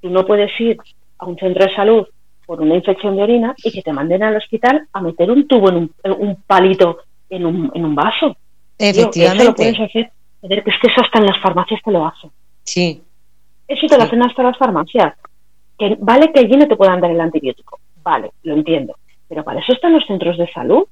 Tú 0.00 0.10
no 0.10 0.24
puedes 0.26 0.50
ir 0.60 0.76
a 1.18 1.26
un 1.26 1.36
centro 1.36 1.64
de 1.66 1.74
salud 1.74 2.06
por 2.46 2.60
una 2.60 2.74
infección 2.74 3.16
de 3.16 3.22
orina 3.22 3.54
y 3.62 3.70
que 3.70 3.82
te 3.82 3.92
manden 3.92 4.22
al 4.22 4.36
hospital 4.36 4.86
a 4.92 5.00
meter 5.00 5.30
un 5.30 5.46
tubo 5.46 5.70
en 5.70 5.76
un, 5.76 5.92
un 6.18 6.36
palito 6.46 6.98
en 7.30 7.46
un, 7.46 7.70
en 7.74 7.84
un 7.84 7.94
vaso. 7.94 8.36
Tío, 8.76 8.88
eso 8.90 9.00
lo 9.44 9.54
puedes 9.54 9.74
Efectivamente, 9.78 9.82
hacer. 9.84 10.12
Que 10.40 10.70
es 10.70 10.80
que 10.80 10.88
eso 10.88 11.00
hasta 11.02 11.18
en 11.20 11.26
las 11.26 11.40
farmacias 11.40 11.80
te 11.84 11.90
lo 11.90 12.06
hacen. 12.06 12.30
sí. 12.64 13.02
Eso 13.68 13.86
te 13.86 13.96
lo 13.96 14.02
hacen 14.02 14.22
hasta 14.22 14.42
las 14.42 14.58
farmacias. 14.58 15.14
Que 15.78 15.96
vale 15.98 16.30
que 16.32 16.40
allí 16.40 16.56
no 16.56 16.66
te 16.68 16.76
puedan 16.76 17.00
dar 17.00 17.10
el 17.10 17.20
antibiótico. 17.20 17.80
Vale, 18.02 18.32
lo 18.42 18.54
entiendo. 18.54 18.96
Pero 19.28 19.44
para 19.44 19.60
eso 19.60 19.72
están 19.72 19.94
los 19.94 20.04
centros 20.04 20.36
de 20.36 20.50
salud. 20.52 20.84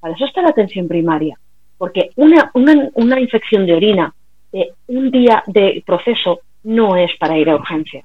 Para 0.00 0.14
eso 0.14 0.26
está 0.26 0.42
la 0.42 0.50
atención 0.50 0.86
primaria. 0.86 1.38
Porque 1.78 2.10
una, 2.16 2.50
una, 2.52 2.90
una 2.94 3.20
infección 3.20 3.64
de 3.64 3.74
orina 3.74 4.12
de 4.52 4.72
un 4.88 5.10
día 5.10 5.42
de 5.46 5.82
proceso 5.86 6.40
no 6.64 6.96
es 6.96 7.10
para 7.18 7.38
ir 7.38 7.48
a 7.48 7.54
urgencia. 7.54 8.04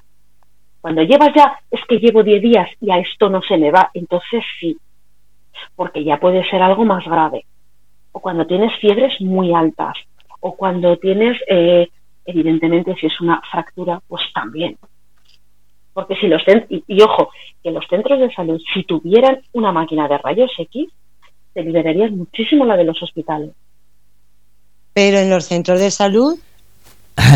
Cuando 0.81 1.03
llevas 1.03 1.29
ya, 1.35 1.59
es 1.69 1.79
que 1.87 1.99
llevo 1.99 2.23
10 2.23 2.41
días 2.41 2.67
y 2.81 2.91
a 2.91 2.97
esto 2.97 3.29
no 3.29 3.41
se 3.43 3.57
me 3.57 3.71
va, 3.71 3.91
entonces 3.93 4.43
sí. 4.59 4.77
Porque 5.75 6.03
ya 6.03 6.19
puede 6.19 6.43
ser 6.49 6.61
algo 6.61 6.83
más 6.85 7.05
grave. 7.05 7.45
O 8.11 8.19
cuando 8.19 8.47
tienes 8.47 8.71
fiebres 8.79 9.13
muy 9.21 9.53
altas. 9.53 9.95
O 10.39 10.55
cuando 10.55 10.97
tienes, 10.97 11.37
eh, 11.47 11.87
evidentemente, 12.25 12.95
si 12.99 13.05
es 13.05 13.21
una 13.21 13.41
fractura, 13.51 14.01
pues 14.07 14.23
también. 14.33 14.77
Porque 15.93 16.15
si 16.15 16.27
los 16.27 16.41
y, 16.69 16.83
y 16.87 17.01
ojo, 17.01 17.29
que 17.61 17.69
los 17.69 17.85
centros 17.87 18.19
de 18.19 18.33
salud, 18.33 18.59
si 18.73 18.83
tuvieran 18.83 19.39
una 19.53 19.71
máquina 19.71 20.07
de 20.07 20.17
rayos 20.17 20.51
X, 20.57 20.89
se 21.53 21.61
liberarían 21.61 22.17
muchísimo 22.17 22.65
la 22.65 22.75
de 22.75 22.85
los 22.85 23.01
hospitales. 23.03 23.51
Pero 24.93 25.19
en 25.19 25.29
los 25.29 25.45
centros 25.45 25.79
de 25.79 25.91
salud 25.91 26.39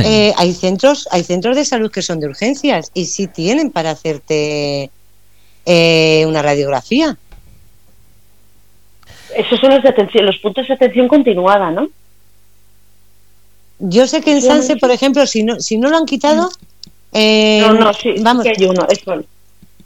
eh, 0.03 0.33
hay 0.37 0.53
centros, 0.53 1.07
hay 1.11 1.23
centros 1.23 1.55
de 1.55 1.65
salud 1.65 1.91
que 1.91 2.01
son 2.01 2.19
de 2.19 2.27
urgencias 2.27 2.91
y 2.93 3.05
sí 3.05 3.27
tienen 3.27 3.71
para 3.71 3.91
hacerte 3.91 4.89
eh, 5.65 6.25
una 6.27 6.41
radiografía. 6.41 7.17
Esos 9.35 9.59
son 9.59 9.71
los 9.71 9.83
de 9.83 9.89
atención, 9.89 10.25
los 10.25 10.37
puntos 10.37 10.67
de 10.67 10.73
atención 10.73 11.07
continuada, 11.07 11.71
¿no? 11.71 11.89
Yo 13.79 14.07
sé 14.07 14.21
que 14.21 14.31
en 14.31 14.41
Sanse, 14.41 14.77
por 14.77 14.91
ejemplo, 14.91 15.27
si 15.27 15.43
no, 15.43 15.59
si 15.59 15.77
no 15.77 15.89
lo 15.89 15.97
han 15.97 16.05
quitado, 16.05 16.49
eh, 17.11 17.61
no, 17.67 17.73
no, 17.73 17.93
sí, 17.93 18.15
vamos, 18.21 18.43
sí 18.43 18.49
hay 18.57 18.65
uno. 18.65 18.87
Sí, 18.89 19.03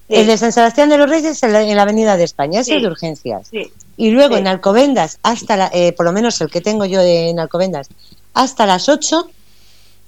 el 0.10 0.28
de 0.28 0.38
San 0.38 0.52
Sebastián 0.52 0.90
de 0.90 0.98
los 0.98 1.10
Reyes 1.10 1.42
en 1.44 1.54
la, 1.54 1.62
en 1.64 1.76
la 1.76 1.84
Avenida 1.84 2.16
de 2.18 2.24
España, 2.24 2.60
ese 2.62 2.72
Sí. 2.72 2.78
es 2.78 2.82
de 2.84 2.88
urgencias. 2.88 3.48
sí. 3.50 3.72
Y 3.98 4.12
luego 4.12 4.36
Sí. 4.36 4.40
en 4.42 4.48
Alcobendas, 4.48 5.20
hasta 5.24 5.58
la, 5.58 5.70
eh, 5.74 5.92
por 5.92 6.06
lo 6.06 6.14
menos 6.14 6.40
el 6.42 6.50
que 6.50 6.62
tengo 6.62 6.86
yo 6.86 7.02
en 7.02 7.38
Alcobendas, 7.40 7.90
hasta 8.34 8.66
las 8.66 8.88
8, 8.88 9.30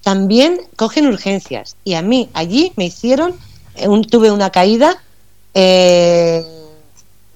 también 0.04 0.60
cogen 0.76 1.08
urgencias. 1.08 1.76
Y 1.84 1.94
a 1.94 2.02
mí 2.02 2.30
allí 2.34 2.72
me 2.76 2.86
hicieron, 2.86 3.36
eh, 3.76 3.88
un- 3.88 4.04
tuve 4.04 4.32
una 4.32 4.50
caída, 4.50 5.02
eh, 5.54 6.44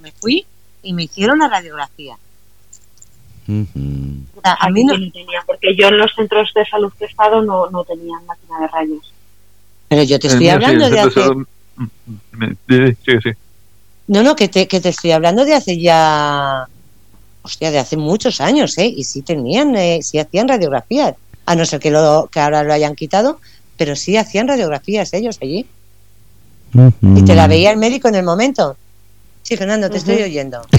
me 0.02 0.12
fui 0.12 0.46
y 0.84 0.94
me 0.94 1.04
hicieron 1.04 1.40
la 1.40 1.48
radiografía. 1.50 2.18
Ujú. 3.48 4.18
O 4.38 4.42
sea, 4.42 4.54
a 4.60 4.70
mí 4.70 4.84
no, 4.84 4.98
no 4.98 5.12
tenían, 5.12 5.44
porque 5.46 5.76
yo 5.76 5.88
en 5.90 5.98
los 6.00 6.12
centros 6.16 6.52
de 6.56 6.66
salud 6.66 6.92
que 6.98 7.06
he 7.06 7.08
estado 7.08 7.42
no, 7.44 7.70
no 7.70 7.84
tenían 7.84 8.26
máquina 8.26 8.60
de 8.60 8.68
rayos. 8.68 9.14
pero 9.88 10.04
yo 10.04 10.18
te 10.20 10.28
estoy 10.28 10.50
hablando 10.50 10.90
de 10.90 11.00
hace... 11.00 11.22
salud- 11.22 11.48
sí, 13.06 13.12
sí. 13.24 13.30
No, 14.08 14.24
no, 14.24 14.36
que 14.36 14.48
te, 14.48 14.68
que 14.68 14.80
te 14.82 14.90
estoy 14.90 15.12
hablando 15.12 15.46
de 15.46 15.54
hace 15.54 15.80
ya... 15.80 16.68
Hostia, 17.44 17.70
de 17.70 17.78
hace 17.78 17.96
muchos 17.96 18.42
años, 18.42 18.76
¿eh? 18.80 18.88
Y 18.88 19.04
sí 19.04 19.22
tenían, 19.22 19.76
eh, 19.76 20.00
sí 20.02 20.18
hacían 20.18 20.48
radiografías. 20.48 21.14
A 21.46 21.56
no 21.56 21.66
ser 21.66 21.80
que, 21.80 21.92
lo, 21.92 22.28
que 22.32 22.40
ahora 22.40 22.64
lo 22.64 22.74
hayan 22.74 22.96
quitado, 22.96 23.40
pero 23.78 23.96
sí 23.96 24.18
hacían 24.18 24.48
radiografías 24.48 25.14
ellos 25.14 25.38
allí. 25.42 25.66
Y 27.02 27.22
te 27.24 27.36
la 27.36 27.48
veía 27.48 27.72
el 27.72 27.78
médico 27.78 28.08
en 28.10 28.16
el 28.16 28.24
momento. 28.24 28.76
Sí, 29.44 29.56
Fernando, 29.56 29.90
te 29.90 29.98
estoy 29.98 30.22
oyendo. 30.24 30.62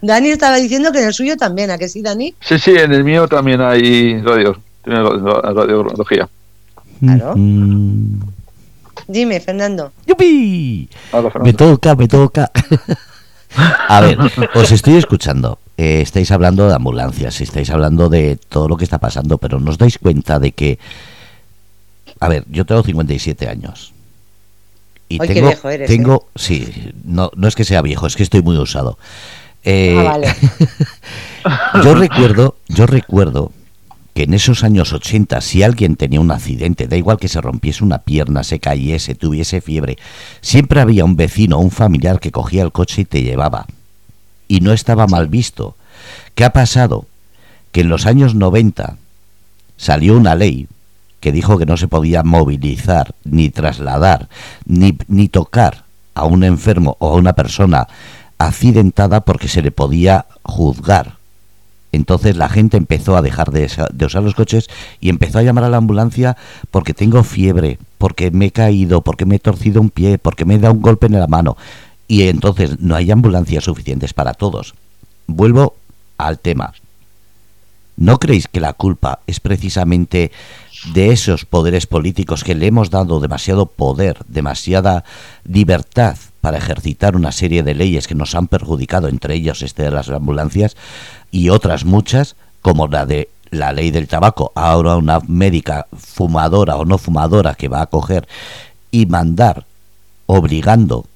Dani 0.00 0.30
estaba 0.30 0.56
diciendo 0.56 0.90
que 0.90 0.98
en 0.98 1.06
el 1.06 1.14
suyo 1.14 1.36
también, 1.36 1.70
¿a 1.70 1.78
que 1.78 1.88
sí, 1.88 2.02
Dani? 2.02 2.34
Sí, 2.40 2.58
sí, 2.58 2.72
en 2.72 2.92
el 2.92 3.04
mío 3.04 3.28
también 3.28 3.60
hay 3.60 4.20
radios. 4.20 4.56
Tiene 4.82 5.00
ra- 5.00 5.52
radiología. 5.52 6.28
Claro. 7.00 7.34
Mm. 7.36 8.20
Dime, 9.06 9.40
Fernando. 9.40 9.92
¡Yupi! 10.06 10.88
Me 11.12 11.30
Fernando. 11.30 11.52
toca, 11.56 11.94
me 11.94 12.08
toca. 12.08 12.50
A 13.88 14.00
ver, 14.00 14.18
os 14.54 14.72
estoy 14.72 14.96
escuchando. 14.96 15.58
Eh, 15.76 16.00
estáis 16.02 16.30
hablando 16.30 16.68
de 16.68 16.74
ambulancias, 16.74 17.40
estáis 17.40 17.70
hablando 17.70 18.08
de 18.08 18.36
todo 18.36 18.68
lo 18.68 18.76
que 18.76 18.84
está 18.84 18.98
pasando, 18.98 19.38
pero 19.38 19.58
¿no 19.58 19.70
os 19.70 19.78
dais 19.78 19.98
cuenta 19.98 20.38
de 20.38 20.52
que... 20.52 20.78
A 22.20 22.28
ver, 22.28 22.44
yo 22.50 22.64
tengo 22.66 22.82
57 22.82 23.48
años. 23.48 23.92
Y 25.08 25.18
qué 25.18 25.34
tengo, 25.34 25.48
viejo 25.48 25.68
eres, 25.68 25.88
tengo, 25.88 26.28
sí, 26.34 26.92
no, 27.04 27.30
no 27.34 27.48
es 27.48 27.54
que 27.54 27.64
sea 27.64 27.82
viejo, 27.82 28.06
es 28.06 28.16
que 28.16 28.22
estoy 28.22 28.42
muy 28.42 28.56
usado. 28.56 28.98
Eh, 29.64 29.96
Ah, 29.98 30.02
vale. 30.04 30.34
yo 31.84 31.94
recuerdo, 31.94 32.56
yo 32.68 32.86
recuerdo 32.86 33.52
que 34.14 34.24
en 34.24 34.34
esos 34.34 34.62
años 34.64 34.92
80, 34.92 35.40
si 35.40 35.62
alguien 35.62 35.96
tenía 35.96 36.20
un 36.20 36.30
accidente, 36.30 36.86
da 36.86 36.96
igual 36.96 37.18
que 37.18 37.28
se 37.28 37.40
rompiese 37.40 37.82
una 37.82 37.98
pierna, 37.98 38.44
se 38.44 38.60
cayese, 38.60 39.14
tuviese 39.14 39.60
fiebre, 39.60 39.96
siempre 40.40 40.80
había 40.80 41.04
un 41.04 41.16
vecino 41.16 41.56
o 41.56 41.60
un 41.60 41.70
familiar 41.70 42.20
que 42.20 42.30
cogía 42.30 42.62
el 42.62 42.72
coche 42.72 43.02
y 43.02 43.04
te 43.04 43.22
llevaba. 43.22 43.66
Y 44.52 44.60
no 44.60 44.74
estaba 44.74 45.06
mal 45.06 45.28
visto. 45.28 45.76
¿Qué 46.34 46.44
ha 46.44 46.52
pasado? 46.52 47.06
Que 47.72 47.80
en 47.80 47.88
los 47.88 48.04
años 48.04 48.34
90 48.34 48.98
salió 49.78 50.14
una 50.14 50.34
ley 50.34 50.68
que 51.20 51.32
dijo 51.32 51.56
que 51.56 51.64
no 51.64 51.78
se 51.78 51.88
podía 51.88 52.22
movilizar, 52.22 53.14
ni 53.24 53.48
trasladar, 53.48 54.28
ni, 54.66 54.98
ni 55.08 55.28
tocar 55.28 55.84
a 56.12 56.26
un 56.26 56.44
enfermo 56.44 56.98
o 56.98 57.14
a 57.14 57.16
una 57.16 57.32
persona 57.32 57.88
accidentada 58.36 59.22
porque 59.22 59.48
se 59.48 59.62
le 59.62 59.70
podía 59.70 60.26
juzgar. 60.42 61.14
Entonces 61.90 62.36
la 62.36 62.50
gente 62.50 62.76
empezó 62.76 63.16
a 63.16 63.22
dejar 63.22 63.52
de, 63.52 63.70
de 63.90 64.04
usar 64.04 64.22
los 64.22 64.34
coches 64.34 64.68
y 65.00 65.08
empezó 65.08 65.38
a 65.38 65.42
llamar 65.42 65.64
a 65.64 65.70
la 65.70 65.78
ambulancia 65.78 66.36
porque 66.70 66.92
tengo 66.92 67.24
fiebre, 67.24 67.78
porque 67.96 68.30
me 68.30 68.46
he 68.46 68.50
caído, 68.50 69.00
porque 69.00 69.24
me 69.24 69.36
he 69.36 69.38
torcido 69.38 69.80
un 69.80 69.88
pie, 69.88 70.18
porque 70.18 70.44
me 70.44 70.56
he 70.56 70.58
dado 70.58 70.74
un 70.74 70.82
golpe 70.82 71.06
en 71.06 71.18
la 71.18 71.26
mano. 71.26 71.56
Y 72.12 72.28
entonces 72.28 72.78
no 72.78 72.94
hay 72.94 73.10
ambulancias 73.10 73.64
suficientes 73.64 74.12
para 74.12 74.34
todos. 74.34 74.74
Vuelvo 75.26 75.76
al 76.18 76.38
tema. 76.38 76.74
¿No 77.96 78.18
creéis 78.18 78.48
que 78.48 78.60
la 78.60 78.74
culpa 78.74 79.20
es 79.26 79.40
precisamente 79.40 80.30
de 80.92 81.10
esos 81.12 81.46
poderes 81.46 81.86
políticos 81.86 82.44
que 82.44 82.54
le 82.54 82.66
hemos 82.66 82.90
dado 82.90 83.18
demasiado 83.18 83.64
poder, 83.64 84.18
demasiada 84.28 85.04
libertad 85.44 86.18
para 86.42 86.58
ejercitar 86.58 87.16
una 87.16 87.32
serie 87.32 87.62
de 87.62 87.74
leyes 87.74 88.06
que 88.06 88.14
nos 88.14 88.34
han 88.34 88.46
perjudicado, 88.46 89.08
entre 89.08 89.34
ellos 89.34 89.62
este 89.62 89.84
de 89.84 89.90
las 89.90 90.10
ambulancias 90.10 90.76
y 91.30 91.48
otras 91.48 91.86
muchas, 91.86 92.36
como 92.60 92.88
la 92.88 93.06
de 93.06 93.30
la 93.50 93.72
ley 93.72 93.90
del 93.90 94.06
tabaco, 94.06 94.52
ahora 94.54 94.96
una 94.96 95.20
médica 95.20 95.86
fumadora 95.96 96.76
o 96.76 96.84
no 96.84 96.98
fumadora 96.98 97.54
que 97.54 97.68
va 97.68 97.80
a 97.80 97.86
coger 97.86 98.28
y 98.90 99.06
mandar 99.06 99.64
obligando 100.26 101.06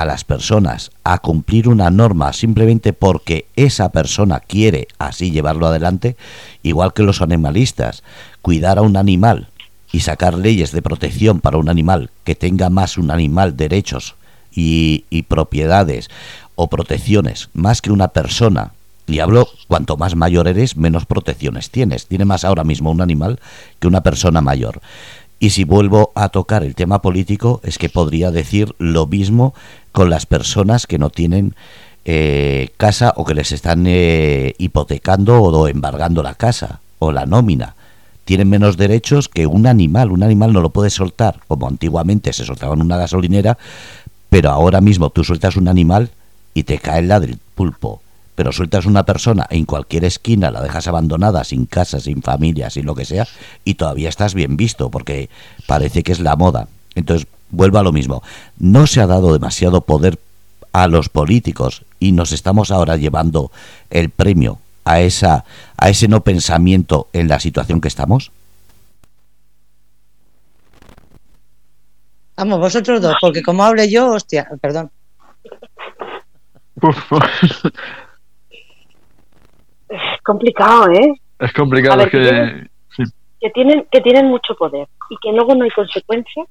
a 0.00 0.04
las 0.04 0.24
personas 0.24 0.90
a 1.04 1.18
cumplir 1.18 1.68
una 1.68 1.90
norma 1.90 2.32
simplemente 2.32 2.92
porque 2.92 3.46
esa 3.56 3.90
persona 3.90 4.40
quiere 4.40 4.88
así 4.98 5.30
llevarlo 5.30 5.66
adelante, 5.66 6.16
igual 6.62 6.92
que 6.92 7.02
los 7.02 7.22
animalistas, 7.22 8.02
cuidar 8.42 8.78
a 8.78 8.82
un 8.82 8.96
animal 8.96 9.48
y 9.92 10.00
sacar 10.00 10.34
leyes 10.34 10.72
de 10.72 10.82
protección 10.82 11.40
para 11.40 11.58
un 11.58 11.68
animal 11.68 12.10
que 12.24 12.34
tenga 12.34 12.68
más 12.68 12.98
un 12.98 13.10
animal 13.10 13.56
derechos 13.56 14.14
y, 14.54 15.04
propiedades 15.28 16.08
o 16.54 16.68
protecciones 16.68 17.50
más 17.54 17.82
que 17.82 17.92
una 17.92 18.08
persona. 18.08 18.72
Y 19.06 19.20
hablo, 19.20 19.48
cuanto 19.68 19.96
más 19.96 20.16
mayor 20.16 20.48
eres, 20.48 20.76
menos 20.76 21.06
protecciones 21.06 21.70
tienes. 21.70 22.06
Tiene 22.06 22.24
más 22.24 22.44
ahora 22.44 22.64
mismo 22.64 22.90
un 22.90 23.00
animal 23.00 23.38
que 23.78 23.86
una 23.86 24.02
persona 24.02 24.40
mayor. 24.40 24.80
Y 25.38 25.50
si 25.50 25.64
vuelvo 25.64 26.12
a 26.14 26.30
tocar 26.30 26.64
el 26.64 26.74
tema 26.74 27.02
político, 27.02 27.60
es 27.62 27.76
que 27.76 27.90
podría 27.90 28.30
decir 28.30 28.74
lo 28.78 29.06
mismo 29.06 29.54
con 29.96 30.10
las 30.10 30.26
personas 30.26 30.86
que 30.86 30.98
no 30.98 31.08
tienen 31.08 31.54
eh, 32.04 32.68
casa 32.76 33.14
o 33.16 33.24
que 33.24 33.32
les 33.32 33.50
están 33.50 33.86
eh, 33.86 34.52
hipotecando 34.58 35.40
o 35.40 35.68
embargando 35.68 36.22
la 36.22 36.34
casa 36.34 36.80
o 36.98 37.12
la 37.12 37.24
nómina. 37.24 37.76
Tienen 38.26 38.50
menos 38.50 38.76
derechos 38.76 39.30
que 39.30 39.46
un 39.46 39.66
animal. 39.66 40.12
Un 40.12 40.22
animal 40.22 40.52
no 40.52 40.60
lo 40.60 40.68
puedes 40.68 40.92
soltar, 40.92 41.40
como 41.48 41.66
antiguamente 41.66 42.34
se 42.34 42.44
soltaba 42.44 42.74
en 42.74 42.82
una 42.82 42.98
gasolinera, 42.98 43.56
pero 44.28 44.50
ahora 44.50 44.82
mismo 44.82 45.08
tú 45.08 45.24
sueltas 45.24 45.56
un 45.56 45.66
animal 45.66 46.10
y 46.52 46.64
te 46.64 46.78
cae 46.78 47.00
la 47.00 47.18
del 47.18 47.38
pulpo. 47.54 48.02
Pero 48.34 48.52
sueltas 48.52 48.84
una 48.84 49.06
persona 49.06 49.46
en 49.48 49.64
cualquier 49.64 50.04
esquina, 50.04 50.50
la 50.50 50.60
dejas 50.60 50.88
abandonada, 50.88 51.42
sin 51.42 51.64
casa, 51.64 52.00
sin 52.00 52.20
familia, 52.20 52.68
sin 52.68 52.84
lo 52.84 52.94
que 52.94 53.06
sea, 53.06 53.26
y 53.64 53.76
todavía 53.76 54.10
estás 54.10 54.34
bien 54.34 54.58
visto, 54.58 54.90
porque 54.90 55.30
parece 55.66 56.02
que 56.02 56.12
es 56.12 56.20
la 56.20 56.36
moda. 56.36 56.68
Entonces, 56.94 57.26
vuelvo 57.50 57.78
a 57.78 57.82
lo 57.82 57.92
mismo. 57.92 58.22
No 58.58 58.86
se 58.86 59.00
ha 59.00 59.06
dado 59.06 59.32
demasiado 59.32 59.80
poder 59.80 60.18
a 60.72 60.88
los 60.88 61.08
políticos 61.08 61.84
y 61.98 62.12
nos 62.12 62.32
estamos 62.32 62.70
ahora 62.70 62.96
llevando 62.96 63.50
el 63.90 64.10
premio 64.10 64.58
a 64.84 65.00
esa 65.00 65.44
a 65.76 65.88
ese 65.88 66.08
no 66.08 66.20
pensamiento 66.20 67.08
en 67.12 67.28
la 67.28 67.40
situación 67.40 67.80
que 67.80 67.88
estamos. 67.88 68.30
Vamos, 72.36 72.60
vosotros 72.60 73.00
dos, 73.00 73.16
porque 73.20 73.42
como 73.42 73.64
hable 73.64 73.90
yo, 73.90 74.12
hostia, 74.12 74.46
perdón. 74.60 74.90
Uf, 76.82 77.12
Es 79.88 80.22
complicado, 80.22 80.90
¿eh? 80.90 81.14
es 81.38 81.52
complicado, 81.52 82.02
A 82.02 82.04
ver, 82.04 82.06
es 82.06 82.10
que... 82.10 82.70
Sí. 82.96 83.02
Que 83.40 83.50
tienen, 83.50 83.86
que 83.90 84.00
tienen 84.00 84.26
mucho 84.26 84.54
poder 84.54 84.88
y 85.08 85.16
que 85.22 85.32
luego 85.32 85.54
no 85.54 85.64
hay 85.64 85.70
consecuencias. 85.70 86.46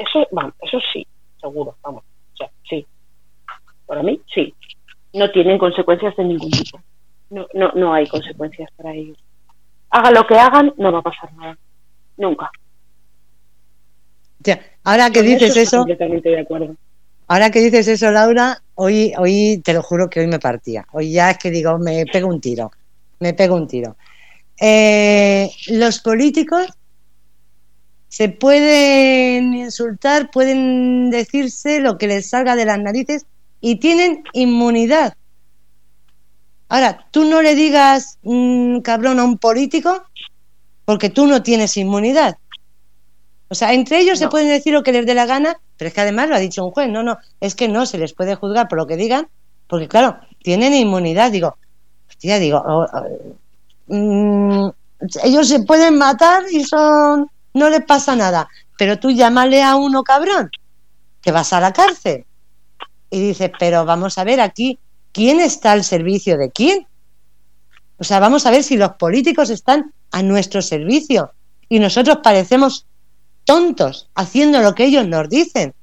Eso, 0.00 0.26
vamos, 0.32 0.54
eso 0.62 0.78
sí, 0.92 1.06
seguro, 1.40 1.76
vamos. 1.82 2.02
O 2.32 2.36
sea, 2.36 2.50
sí. 2.68 2.86
Para 3.86 4.02
mí, 4.02 4.20
sí. 4.34 4.54
No 5.12 5.30
tienen 5.30 5.58
consecuencias 5.58 6.16
de 6.16 6.24
ningún 6.24 6.50
tipo. 6.50 6.80
No, 7.30 7.46
no, 7.54 7.72
no 7.74 7.92
hay 7.92 8.06
consecuencias 8.08 8.70
para 8.76 8.92
ellos. 8.94 9.18
Hagan 9.90 10.14
lo 10.14 10.26
que 10.26 10.34
hagan, 10.38 10.72
no 10.78 10.92
va 10.92 11.00
a 11.00 11.02
pasar 11.02 11.32
nada. 11.34 11.58
Nunca. 12.16 12.50
Hostia, 14.38 14.60
ahora 14.84 15.10
que 15.10 15.20
Con 15.20 15.28
dices 15.28 15.48
estoy 15.48 15.62
eso, 15.64 15.78
completamente 15.78 16.28
de 16.30 16.40
acuerdo. 16.40 16.74
ahora 17.28 17.50
que 17.50 17.60
dices 17.60 17.88
eso, 17.88 18.10
Laura, 18.10 18.62
hoy, 18.76 19.12
hoy 19.18 19.60
te 19.62 19.74
lo 19.74 19.82
juro 19.82 20.08
que 20.08 20.20
hoy 20.20 20.26
me 20.28 20.38
partía. 20.38 20.86
Hoy 20.92 21.12
ya 21.12 21.32
es 21.32 21.38
que 21.38 21.50
digo, 21.50 21.78
me 21.78 22.06
pego 22.06 22.28
un 22.28 22.40
tiro. 22.40 22.70
Me 23.18 23.34
pego 23.34 23.54
un 23.56 23.66
tiro. 23.66 23.96
Eh, 24.58 25.50
los 25.68 26.00
políticos 26.00 26.66
se 28.10 28.28
pueden 28.28 29.54
insultar, 29.54 30.32
pueden 30.32 31.10
decirse 31.10 31.80
lo 31.80 31.96
que 31.96 32.08
les 32.08 32.28
salga 32.28 32.56
de 32.56 32.64
las 32.64 32.78
narices 32.80 33.24
y 33.60 33.76
tienen 33.76 34.24
inmunidad. 34.32 35.14
Ahora, 36.68 37.06
tú 37.12 37.24
no 37.24 37.40
le 37.40 37.54
digas 37.54 38.18
mm, 38.22 38.80
cabrón 38.80 39.20
a 39.20 39.24
un 39.24 39.38
político 39.38 40.02
porque 40.84 41.08
tú 41.08 41.28
no 41.28 41.44
tienes 41.44 41.76
inmunidad. 41.76 42.36
O 43.48 43.54
sea, 43.54 43.72
entre 43.74 44.00
ellos 44.00 44.18
se 44.18 44.28
pueden 44.28 44.48
decir 44.48 44.72
lo 44.72 44.82
que 44.82 44.92
les 44.92 45.06
dé 45.06 45.14
la 45.14 45.26
gana, 45.26 45.60
Pero 45.76 45.88
es 45.88 45.94
que 45.94 46.00
además 46.00 46.28
lo 46.28 46.34
ha 46.34 46.40
dicho 46.40 46.64
un 46.64 46.72
juez, 46.72 46.88
no, 46.88 47.04
no, 47.04 47.18
es 47.40 47.54
que 47.54 47.68
no 47.68 47.86
se 47.86 47.98
les 47.98 48.12
puede 48.12 48.34
juzgar 48.34 48.66
por 48.68 48.78
lo 48.78 48.88
que 48.88 48.96
digan, 48.96 49.28
porque 49.68 49.86
claro, 49.86 50.18
tienen 50.42 50.74
inmunidad. 50.74 51.30
Digo, 51.30 51.56
hostia, 52.08 52.40
digo, 52.40 52.60
oh, 52.66 52.86
oh, 52.92 53.94
mm, 53.94 54.70
ellos 55.22 55.48
se 55.48 55.62
pueden 55.62 55.96
matar 55.96 56.42
y 56.50 56.64
son, 56.64 57.30
no 57.54 57.68
les 57.70 57.84
pasa 57.84 58.16
nada, 58.16 58.48
pero 58.78 58.98
tú 58.98 59.10
llámale 59.10 59.62
a 59.62 59.76
uno 59.76 60.02
cabrón, 60.02 60.50
que 61.20 61.32
vas 61.32 61.52
a 61.52 61.60
la 61.60 61.72
cárcel. 61.72 62.24
Y 63.10 63.20
dices, 63.20 63.50
pero 63.58 63.84
vamos 63.84 64.18
a 64.18 64.24
ver 64.24 64.40
aquí, 64.40 64.78
¿quién 65.12 65.40
está 65.40 65.72
al 65.72 65.84
servicio 65.84 66.38
de 66.38 66.50
quién? 66.50 66.86
O 67.98 68.04
sea, 68.04 68.20
vamos 68.20 68.46
a 68.46 68.50
ver 68.50 68.62
si 68.62 68.76
los 68.76 68.92
políticos 68.92 69.50
están 69.50 69.92
a 70.10 70.22
nuestro 70.22 70.62
servicio 70.62 71.32
y 71.68 71.78
nosotros 71.78 72.18
parecemos 72.22 72.86
tontos 73.44 74.08
haciendo 74.14 74.60
lo 74.60 74.74
que 74.74 74.84
ellos 74.84 75.06
nos 75.06 75.28
dicen. 75.28 75.74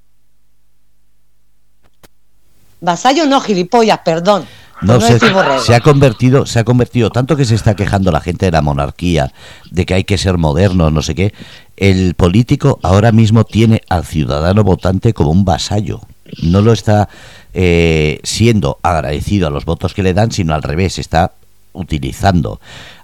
Vasallo 2.80 3.26
no, 3.26 3.42
gilipollas, 3.42 4.00
perdón. 4.00 4.48
No, 4.82 5.02
se, 5.02 5.20
se, 5.20 5.76
ha 5.76 5.82
convertido, 5.82 6.46
se 6.46 6.60
ha 6.60 6.64
convertido 6.64 7.10
tanto 7.10 7.36
que 7.36 7.46
se 7.46 7.56
está 7.56 7.76
quejando 7.76 8.12
la 8.12 8.22
gente 8.22 8.46
de 8.46 8.52
la 8.52 8.62
monarquía, 8.62 9.34
de 9.72 9.86
que 9.86 9.96
hay 9.96 10.04
que 10.04 10.18
ser 10.18 10.38
moderno, 10.38 10.92
no 10.92 11.02
sé 11.02 11.16
qué. 11.16 11.34
El 11.78 12.14
político 12.14 12.80
ahora 12.84 13.12
mismo 13.12 13.44
tiene 13.44 13.82
al 13.90 14.06
ciudadano 14.06 14.64
votante 14.64 15.14
como 15.14 15.32
un 15.32 15.46
vasallo. 15.46 16.02
No 16.44 16.62
lo 16.62 16.74
está 16.74 17.10
eh, 17.54 18.20
siendo 18.24 18.78
agradecido 18.84 19.48
a 19.48 19.52
los 19.52 19.66
votos 19.66 19.94
que 19.94 20.04
le 20.04 20.14
dan, 20.14 20.32
sino 20.32 20.54
al 20.54 20.64
revés, 20.64 21.00
está 21.00 21.32
utilizando. 21.74 22.60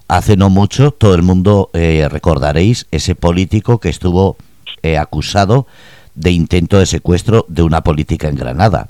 Hace 0.06 0.36
no 0.36 0.50
mucho, 0.50 0.90
todo 0.92 1.14
el 1.14 1.22
mundo 1.22 1.70
eh, 1.72 2.08
recordaréis 2.10 2.86
ese 2.90 3.14
político 3.14 3.78
que 3.78 3.88
estuvo 3.88 4.36
eh, 4.82 4.98
acusado 4.98 5.66
de 6.14 6.30
intento 6.30 6.78
de 6.78 6.86
secuestro 6.86 7.46
de 7.48 7.62
una 7.62 7.82
política 7.82 8.28
en 8.28 8.36
Granada. 8.36 8.86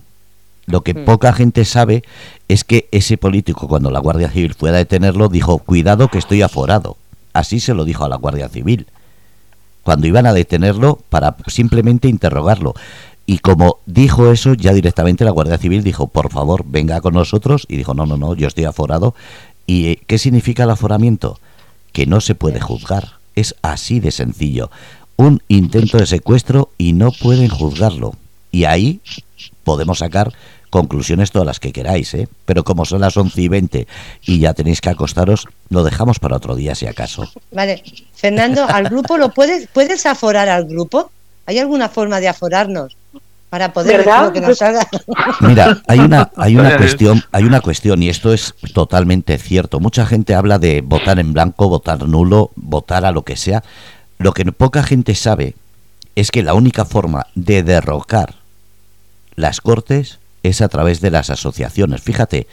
Lo 0.66 0.82
que 0.82 0.94
hmm. 0.94 1.04
poca 1.04 1.32
gente 1.32 1.64
sabe 1.64 2.04
es 2.48 2.64
que 2.64 2.88
ese 2.90 3.16
político, 3.16 3.68
cuando 3.68 3.90
la 3.90 4.00
Guardia 4.00 4.30
Civil 4.30 4.54
fue 4.54 4.70
a 4.70 4.74
detenerlo, 4.74 5.28
dijo, 5.28 5.58
cuidado 5.58 6.08
que 6.08 6.18
estoy 6.18 6.42
aforado. 6.42 6.96
Así 7.32 7.60
se 7.60 7.74
lo 7.74 7.84
dijo 7.84 8.04
a 8.04 8.08
la 8.08 8.16
Guardia 8.16 8.48
Civil. 8.48 8.86
Cuando 9.82 10.06
iban 10.06 10.26
a 10.26 10.32
detenerlo 10.32 11.00
para 11.10 11.36
simplemente 11.46 12.08
interrogarlo. 12.08 12.74
Y 13.26 13.38
como 13.38 13.78
dijo 13.86 14.30
eso, 14.30 14.54
ya 14.54 14.72
directamente 14.72 15.24
la 15.24 15.30
Guardia 15.30 15.58
Civil 15.58 15.82
dijo, 15.82 16.06
por 16.06 16.30
favor, 16.30 16.64
venga 16.66 17.00
con 17.00 17.14
nosotros. 17.14 17.66
Y 17.68 17.76
dijo, 17.76 17.94
no, 17.94 18.06
no, 18.06 18.16
no, 18.16 18.34
yo 18.34 18.48
estoy 18.48 18.64
aforado. 18.64 19.14
¿Y 19.66 19.86
eh, 19.86 20.02
qué 20.06 20.18
significa 20.18 20.64
el 20.64 20.70
aforamiento? 20.70 21.38
Que 21.92 22.06
no 22.06 22.20
se 22.20 22.34
puede 22.34 22.60
juzgar. 22.60 23.14
Es 23.34 23.56
así 23.62 24.00
de 24.00 24.10
sencillo. 24.10 24.70
Un 25.16 25.42
intento 25.48 25.98
de 25.98 26.06
secuestro 26.06 26.70
y 26.78 26.92
no 26.92 27.12
pueden 27.12 27.48
juzgarlo. 27.48 28.14
Y 28.50 28.64
ahí 28.64 29.00
podemos 29.64 29.98
sacar 29.98 30.32
conclusiones 30.74 31.30
todas 31.30 31.46
las 31.46 31.60
que 31.60 31.70
queráis, 31.70 32.14
¿eh? 32.14 32.26
Pero 32.46 32.64
como 32.64 32.84
son 32.84 33.00
las 33.00 33.16
11 33.16 33.40
y 33.40 33.46
20 33.46 33.86
y 34.22 34.40
ya 34.40 34.54
tenéis 34.54 34.80
que 34.80 34.88
acostaros, 34.88 35.46
lo 35.68 35.84
dejamos 35.84 36.18
para 36.18 36.34
otro 36.34 36.56
día 36.56 36.74
si 36.74 36.88
acaso. 36.88 37.30
Vale. 37.52 37.80
Fernando, 38.12 38.66
¿al 38.68 38.88
grupo 38.88 39.16
lo 39.16 39.28
puedes, 39.28 39.68
puedes 39.68 40.04
aforar 40.04 40.48
al 40.48 40.64
grupo? 40.64 41.12
¿Hay 41.46 41.60
alguna 41.60 41.88
forma 41.88 42.18
de 42.18 42.26
aforarnos? 42.26 42.96
para 43.50 43.72
poder 43.72 44.04
que 44.32 44.40
nos 44.40 44.58
salga. 44.58 44.84
Mira, 45.40 45.80
hay 45.86 46.00
una, 46.00 46.28
hay 46.36 46.56
una 46.56 46.76
cuestión, 46.76 47.22
hay 47.30 47.44
una 47.44 47.60
cuestión, 47.60 48.02
y 48.02 48.08
esto 48.08 48.32
es 48.32 48.52
totalmente 48.74 49.38
cierto. 49.38 49.78
Mucha 49.78 50.06
gente 50.06 50.34
habla 50.34 50.58
de 50.58 50.80
votar 50.80 51.20
en 51.20 51.32
blanco, 51.32 51.68
votar 51.68 52.08
nulo, 52.08 52.50
votar 52.56 53.04
a 53.04 53.12
lo 53.12 53.22
que 53.22 53.36
sea. 53.36 53.62
Lo 54.18 54.32
que 54.32 54.44
poca 54.46 54.82
gente 54.82 55.14
sabe 55.14 55.54
es 56.16 56.32
que 56.32 56.42
la 56.42 56.54
única 56.54 56.84
forma 56.84 57.28
de 57.36 57.62
derrocar 57.62 58.34
las 59.36 59.60
cortes 59.60 60.18
es 60.44 60.60
a 60.60 60.68
través 60.68 61.00
de 61.00 61.10
las 61.10 61.30
asociaciones. 61.30 62.02
Fíjate, 62.02 62.46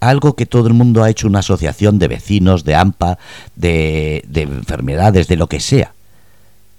algo 0.00 0.36
que 0.36 0.44
todo 0.44 0.68
el 0.68 0.74
mundo 0.74 1.02
ha 1.02 1.10
hecho 1.10 1.26
una 1.26 1.38
asociación 1.38 1.98
de 1.98 2.08
vecinos, 2.08 2.64
de 2.64 2.74
AMPA, 2.74 3.18
de, 3.54 4.24
de 4.28 4.42
enfermedades, 4.42 5.28
de 5.28 5.36
lo 5.36 5.46
que 5.46 5.60
sea. 5.60 5.94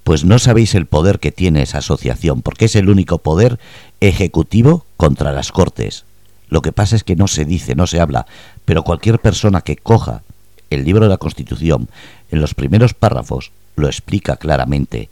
Pues 0.03 0.23
no 0.23 0.37
sabéis 0.39 0.75
el 0.75 0.85
poder 0.85 1.19
que 1.19 1.31
tiene 1.31 1.63
esa 1.63 1.79
asociación, 1.79 2.41
porque 2.41 2.65
es 2.65 2.75
el 2.75 2.89
único 2.89 3.17
poder 3.17 3.59
ejecutivo 4.01 4.85
contra 4.97 5.31
las 5.31 5.51
Cortes. 5.51 6.05
Lo 6.49 6.61
que 6.61 6.71
pasa 6.71 6.95
es 6.95 7.03
que 7.03 7.15
no 7.15 7.27
se 7.27 7.45
dice, 7.45 7.75
no 7.75 7.87
se 7.87 7.99
habla, 7.99 8.25
pero 8.65 8.83
cualquier 8.83 9.19
persona 9.19 9.61
que 9.61 9.77
coja 9.77 10.21
el 10.69 10.83
libro 10.83 11.05
de 11.05 11.09
la 11.09 11.17
Constitución, 11.17 11.89
en 12.29 12.41
los 12.41 12.53
primeros 12.53 12.93
párrafos, 12.93 13.51
lo 13.75 13.87
explica 13.87 14.35
claramente. 14.35 15.09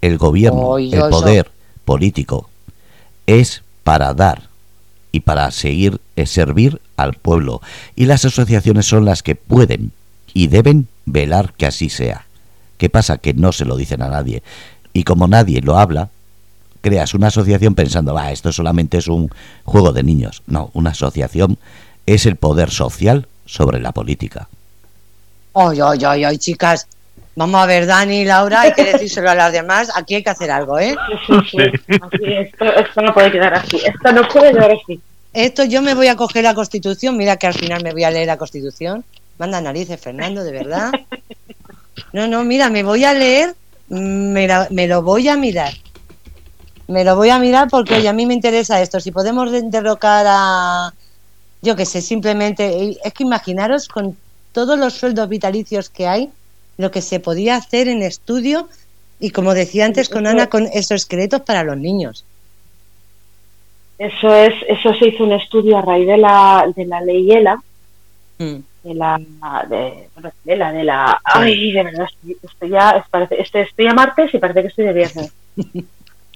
El 0.00 0.18
gobierno, 0.18 0.78
el 0.78 0.90
poder 1.10 1.50
político, 1.84 2.48
es 3.26 3.62
para 3.84 4.14
dar 4.14 4.48
y 5.12 5.20
para 5.20 5.50
seguir 5.50 6.00
servir 6.26 6.80
al 6.96 7.14
pueblo. 7.14 7.60
Y 7.96 8.06
las 8.06 8.24
asociaciones 8.24 8.86
son 8.86 9.04
las 9.04 9.22
que 9.22 9.34
pueden 9.34 9.92
y 10.32 10.48
deben 10.48 10.88
velar 11.06 11.52
que 11.54 11.66
así 11.66 11.88
sea. 11.88 12.26
¿Qué 12.78 12.88
pasa? 12.88 13.18
Que 13.18 13.34
no 13.34 13.52
se 13.52 13.64
lo 13.64 13.76
dicen 13.76 14.02
a 14.02 14.08
nadie. 14.08 14.42
Y 14.92 15.04
como 15.04 15.28
nadie 15.28 15.60
lo 15.60 15.78
habla, 15.78 16.08
creas 16.80 17.14
una 17.14 17.28
asociación 17.28 17.74
pensando, 17.74 18.14
va, 18.14 18.32
esto 18.32 18.52
solamente 18.52 18.98
es 18.98 19.08
un 19.08 19.30
juego 19.64 19.92
de 19.92 20.02
niños. 20.02 20.42
No, 20.46 20.70
una 20.72 20.90
asociación 20.90 21.58
es 22.06 22.26
el 22.26 22.36
poder 22.36 22.70
social 22.70 23.26
sobre 23.44 23.80
la 23.80 23.92
política. 23.92 24.48
Ay, 25.54 25.80
ay, 25.80 26.24
ay, 26.24 26.38
chicas. 26.38 26.86
Vamos 27.36 27.62
a 27.62 27.66
ver, 27.66 27.86
Dani, 27.86 28.24
Laura, 28.24 28.62
hay 28.62 28.72
que 28.72 28.84
decírselo 28.84 29.30
a 29.30 29.34
las 29.34 29.52
demás. 29.52 29.90
Aquí 29.94 30.16
hay 30.16 30.22
que 30.22 30.30
hacer 30.30 30.50
algo, 30.50 30.78
¿eh? 30.78 30.94
Sí, 31.26 31.34
sí, 31.50 31.56
esto, 32.26 32.64
esto 32.64 33.02
no 33.02 33.14
puede 33.14 33.30
quedar 33.30 33.54
así. 33.54 33.76
Esto 33.76 34.12
no 34.12 34.28
puede 34.28 34.52
quedar 34.52 34.72
así. 34.72 35.00
Esto 35.32 35.64
yo 35.64 35.80
me 35.80 35.94
voy 35.94 36.08
a 36.08 36.16
coger 36.16 36.44
la 36.44 36.54
Constitución. 36.54 37.16
Mira 37.16 37.36
que 37.36 37.46
al 37.46 37.54
final 37.54 37.82
me 37.82 37.92
voy 37.92 38.04
a 38.04 38.10
leer 38.10 38.26
la 38.26 38.36
Constitución. 38.36 39.04
Manda 39.38 39.60
narices, 39.60 40.00
Fernando, 40.00 40.42
de 40.44 40.52
verdad. 40.52 40.90
No, 42.12 42.26
no, 42.26 42.44
mira, 42.44 42.68
me 42.68 42.82
voy 42.82 43.04
a 43.04 43.14
leer, 43.14 43.54
me, 43.88 44.48
me 44.70 44.86
lo 44.86 45.02
voy 45.02 45.28
a 45.28 45.36
mirar. 45.36 45.72
Me 46.88 47.04
lo 47.04 47.14
voy 47.14 47.30
a 47.30 47.38
mirar 47.38 47.68
porque 47.70 47.94
oye, 47.94 48.08
a 48.08 48.12
mí 48.12 48.26
me 48.26 48.34
interesa 48.34 48.82
esto. 48.82 48.98
Si 48.98 49.12
podemos 49.12 49.50
derrocar 49.70 50.26
a, 50.28 50.92
yo 51.62 51.76
qué 51.76 51.86
sé, 51.86 52.02
simplemente, 52.02 52.98
es 53.02 53.12
que 53.14 53.22
imaginaros 53.22 53.86
con 53.86 54.16
todos 54.52 54.76
los 54.78 54.94
sueldos 54.94 55.28
vitalicios 55.28 55.88
que 55.88 56.08
hay, 56.08 56.30
lo 56.80 56.90
que 56.90 57.02
se 57.02 57.20
podía 57.20 57.56
hacer 57.56 57.88
en 57.88 58.02
estudio 58.02 58.68
y 59.20 59.30
como 59.30 59.54
decía 59.54 59.84
antes 59.84 60.08
con 60.08 60.26
Ana, 60.26 60.48
con 60.48 60.66
esos 60.66 61.02
esqueletos 61.02 61.42
para 61.42 61.62
los 61.62 61.76
niños. 61.76 62.24
Eso 63.98 64.34
es, 64.34 64.54
eso 64.66 64.94
se 64.94 65.08
hizo 65.08 65.24
un 65.24 65.32
estudio 65.32 65.76
a 65.76 65.82
raíz 65.82 66.06
de 66.06 66.16
la, 66.16 66.64
de 66.74 66.86
la 66.86 67.02
ley 67.02 67.30
ELA, 67.30 67.56
mm. 68.38 68.56
De 68.82 68.94
la 68.94 69.18
de, 69.68 70.08
de 70.44 70.56
la 70.56 70.72
de 70.72 70.84
la 70.84 71.20
ay 71.22 71.70
de 71.70 71.82
verdad 71.82 72.06
estoy, 72.42 72.70
ya 72.70 73.04
parece, 73.10 73.38
estoy, 73.42 73.60
estoy, 73.60 73.86
a 73.88 73.92
martes 73.92 74.32
y 74.32 74.38
parece 74.38 74.62
que 74.62 74.68
estoy 74.68 74.86
de 74.86 74.92
viernes. 74.92 75.32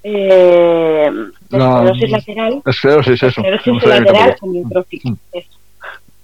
Eh, 0.07 1.09
esclerosis 1.49 2.11
lateral. 2.11 2.61
esclerosis 2.63 3.23
eso. 3.23 3.41
Esclerosis 3.41 3.83
lateral 3.87 4.35
mm. 4.39 5.13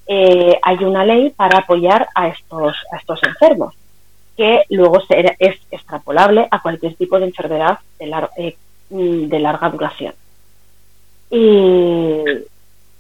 eh, 0.05 0.59
hay 0.61 0.77
una 0.83 1.03
ley 1.03 1.31
para 1.31 1.57
apoyar 1.57 2.07
a 2.13 2.27
estos 2.27 2.75
a 2.91 2.97
estos 2.97 3.23
enfermos 3.23 3.73
que 4.41 4.63
luego 4.69 4.99
se, 5.05 5.35
es 5.37 5.55
extrapolable 5.69 6.47
a 6.49 6.63
cualquier 6.63 6.95
tipo 6.95 7.19
de 7.19 7.25
enfermedad 7.25 7.77
de, 7.99 8.07
lar, 8.07 8.31
eh, 8.37 8.57
mm, 8.89 9.27
de 9.27 9.39
larga 9.39 9.69
duración 9.69 10.15
y 11.29 12.23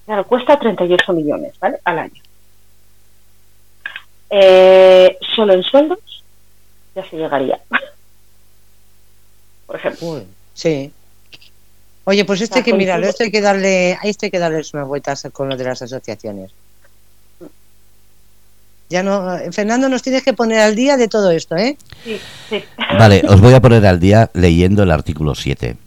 claro 0.05 0.27
cuesta 0.27 0.59
38 0.59 1.13
millones 1.13 1.57
¿vale? 1.59 1.79
al 1.83 1.97
año 1.97 2.21
eh, 4.29 5.17
solo 5.35 5.53
en 5.53 5.63
sueldos 5.63 5.99
ya 6.93 7.09
se 7.09 7.17
llegaría. 7.17 7.59
Por 9.65 9.75
ejemplo. 9.77 10.23
sí. 10.53 10.91
Oye, 12.03 12.25
pues 12.25 12.41
esto 12.41 12.57
hay 12.57 12.63
que 12.63 12.73
mirarlo, 12.73 13.07
esto 13.07 13.23
hay 13.23 13.31
que 13.31 13.41
darle, 13.41 13.97
esto 14.03 14.25
hay 14.25 14.31
que 14.31 14.39
darles 14.39 14.73
unas 14.73 14.87
vueltas 14.87 15.27
con 15.31 15.47
lo 15.47 15.55
de 15.55 15.63
las 15.63 15.81
asociaciones. 15.81 16.51
Ya 18.91 19.01
no, 19.01 19.25
Fernando, 19.51 19.89
nos 19.89 20.03
tienes 20.03 20.21
que 20.21 20.33
poner 20.33 20.59
al 20.59 20.75
día 20.75 20.97
de 20.97 21.07
todo 21.07 21.31
esto, 21.31 21.55
¿eh? 21.55 21.77
Sí, 22.03 22.19
sí. 22.49 22.63
Vale, 22.99 23.23
os 23.27 23.41
voy 23.41 23.53
a 23.53 23.61
poner 23.61 23.85
al 23.85 23.99
día 23.99 24.29
leyendo 24.33 24.83
el 24.83 24.91
artículo 24.91 25.33
7. 25.33 25.77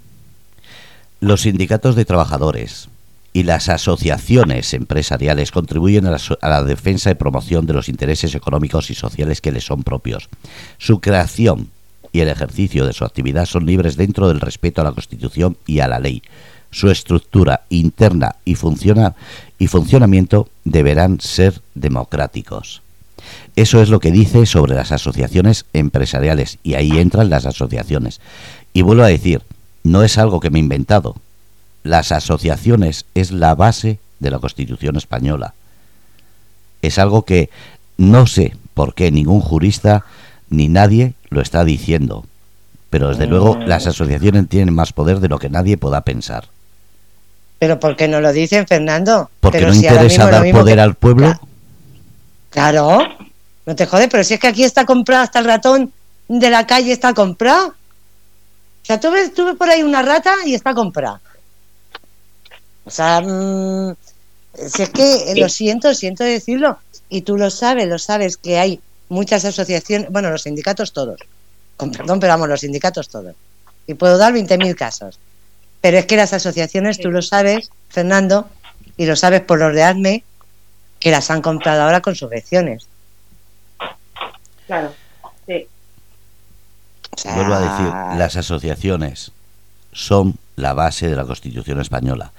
Los 1.20 1.42
sindicatos 1.42 1.94
de 1.96 2.04
trabajadores, 2.04 2.88
y 3.34 3.42
las 3.42 3.68
asociaciones 3.68 4.72
empresariales 4.74 5.50
contribuyen 5.50 6.06
a 6.06 6.16
la, 6.40 6.62
defensa 6.62 7.10
y 7.10 7.14
promoción 7.14 7.66
de 7.66 7.74
los 7.74 7.88
intereses 7.88 8.34
económicos 8.36 8.90
y 8.90 8.94
sociales 8.94 9.40
que 9.40 9.50
les 9.50 9.64
son 9.64 9.82
propios. 9.82 10.28
Su 10.78 11.00
creación 11.00 11.68
y 12.12 12.20
el 12.20 12.28
ejercicio 12.28 12.86
de 12.86 12.92
su 12.92 13.04
actividad 13.04 13.46
son 13.46 13.66
libres 13.66 13.96
dentro 13.96 14.28
del 14.28 14.40
respeto 14.40 14.80
a 14.80 14.84
la 14.84 14.92
Constitución 14.92 15.56
y 15.66 15.80
a 15.80 15.88
la 15.88 15.98
ley. 15.98 16.22
Su 16.70 16.90
estructura 16.90 17.62
interna 17.70 18.36
y, 18.44 18.54
funciona, 18.54 19.16
y 19.58 19.66
funcionamiento 19.66 20.48
deberán 20.62 21.20
ser 21.20 21.60
democráticos. 21.74 22.83
Eso 23.56 23.80
es 23.80 23.88
lo 23.88 24.00
que 24.00 24.10
dice 24.10 24.46
sobre 24.46 24.74
las 24.74 24.92
asociaciones 24.92 25.64
empresariales 25.72 26.58
y 26.62 26.74
ahí 26.74 26.98
entran 26.98 27.30
las 27.30 27.46
asociaciones. 27.46 28.20
Y 28.72 28.82
vuelvo 28.82 29.04
a 29.04 29.08
decir, 29.08 29.42
no 29.82 30.02
es 30.02 30.18
algo 30.18 30.40
que 30.40 30.50
me 30.50 30.58
he 30.58 30.62
inventado. 30.62 31.16
Las 31.82 32.12
asociaciones 32.12 33.04
es 33.14 33.30
la 33.30 33.54
base 33.54 33.98
de 34.18 34.30
la 34.30 34.38
Constitución 34.38 34.96
española. 34.96 35.54
Es 36.82 36.98
algo 36.98 37.24
que 37.24 37.50
no 37.96 38.26
sé 38.26 38.56
por 38.74 38.94
qué 38.94 39.10
ningún 39.10 39.40
jurista 39.40 40.04
ni 40.50 40.68
nadie 40.68 41.14
lo 41.30 41.40
está 41.40 41.64
diciendo. 41.64 42.24
Pero 42.90 43.08
desde 43.08 43.26
luego 43.26 43.56
las 43.56 43.86
asociaciones 43.86 44.48
tienen 44.48 44.74
más 44.74 44.92
poder 44.92 45.20
de 45.20 45.28
lo 45.28 45.38
que 45.38 45.50
nadie 45.50 45.76
pueda 45.76 46.00
pensar. 46.02 46.46
Pero 47.58 47.80
¿por 47.80 47.96
qué 47.96 48.08
no 48.08 48.20
lo 48.20 48.32
dicen, 48.32 48.66
Fernando? 48.66 49.30
Porque 49.40 49.58
Pero 49.58 49.68
no 49.68 49.74
si 49.74 49.86
interesa 49.86 50.30
dar 50.30 50.50
poder 50.50 50.76
que- 50.76 50.80
al 50.80 50.94
pueblo. 50.94 51.34
Claro, 52.54 53.00
no 53.66 53.74
te 53.74 53.84
jodes, 53.84 54.06
pero 54.08 54.22
si 54.22 54.34
es 54.34 54.40
que 54.40 54.46
aquí 54.46 54.62
está 54.62 54.86
comprado 54.86 55.24
hasta 55.24 55.40
el 55.40 55.44
ratón 55.44 55.92
de 56.28 56.50
la 56.50 56.64
calle 56.68 56.92
está 56.92 57.12
comprado. 57.12 57.70
O 57.70 58.86
sea, 58.86 59.00
tú 59.00 59.10
ves, 59.10 59.34
tú 59.34 59.44
ves 59.44 59.56
por 59.56 59.68
ahí 59.68 59.82
una 59.82 60.02
rata 60.02 60.32
y 60.46 60.54
está 60.54 60.72
comprada. 60.72 61.20
O 62.84 62.90
sea, 62.92 63.20
mm, 63.20 63.96
si 64.68 64.82
es 64.82 64.90
que 64.90 65.32
eh, 65.32 65.34
lo 65.34 65.48
siento, 65.48 65.92
siento 65.94 66.22
decirlo, 66.22 66.78
y 67.08 67.22
tú 67.22 67.36
lo 67.36 67.50
sabes, 67.50 67.88
lo 67.88 67.98
sabes 67.98 68.36
que 68.36 68.56
hay 68.56 68.78
muchas 69.08 69.44
asociaciones, 69.44 70.12
bueno, 70.12 70.30
los 70.30 70.42
sindicatos 70.42 70.92
todos, 70.92 71.18
con 71.76 71.90
perdón, 71.90 72.20
pero 72.20 72.34
vamos, 72.34 72.48
los 72.48 72.60
sindicatos 72.60 73.08
todos. 73.08 73.34
Y 73.88 73.94
puedo 73.94 74.16
dar 74.16 74.32
20.000 74.32 74.76
casos. 74.76 75.18
Pero 75.80 75.98
es 75.98 76.06
que 76.06 76.14
las 76.16 76.32
asociaciones, 76.32 77.00
tú 77.00 77.10
lo 77.10 77.20
sabes, 77.20 77.72
Fernando, 77.88 78.48
y 78.96 79.06
lo 79.06 79.16
sabes 79.16 79.40
por 79.40 79.58
los 79.58 79.74
de 79.74 79.82
ADME, 79.82 80.24
que 81.04 81.10
las 81.10 81.30
han 81.30 81.42
comprado 81.42 81.82
ahora 81.82 82.00
con 82.00 82.14
subvenciones. 82.14 82.88
Claro. 84.66 84.90
Sí. 85.46 85.66
O 87.14 87.18
sea, 87.18 87.34
Vuelvo 87.34 87.52
a 87.52 87.60
decir, 87.60 88.18
las 88.18 88.36
asociaciones 88.36 89.30
son 89.92 90.38
la 90.56 90.72
base 90.72 91.06
de 91.10 91.14
la 91.14 91.26
Constitución 91.26 91.78
española. 91.78 92.32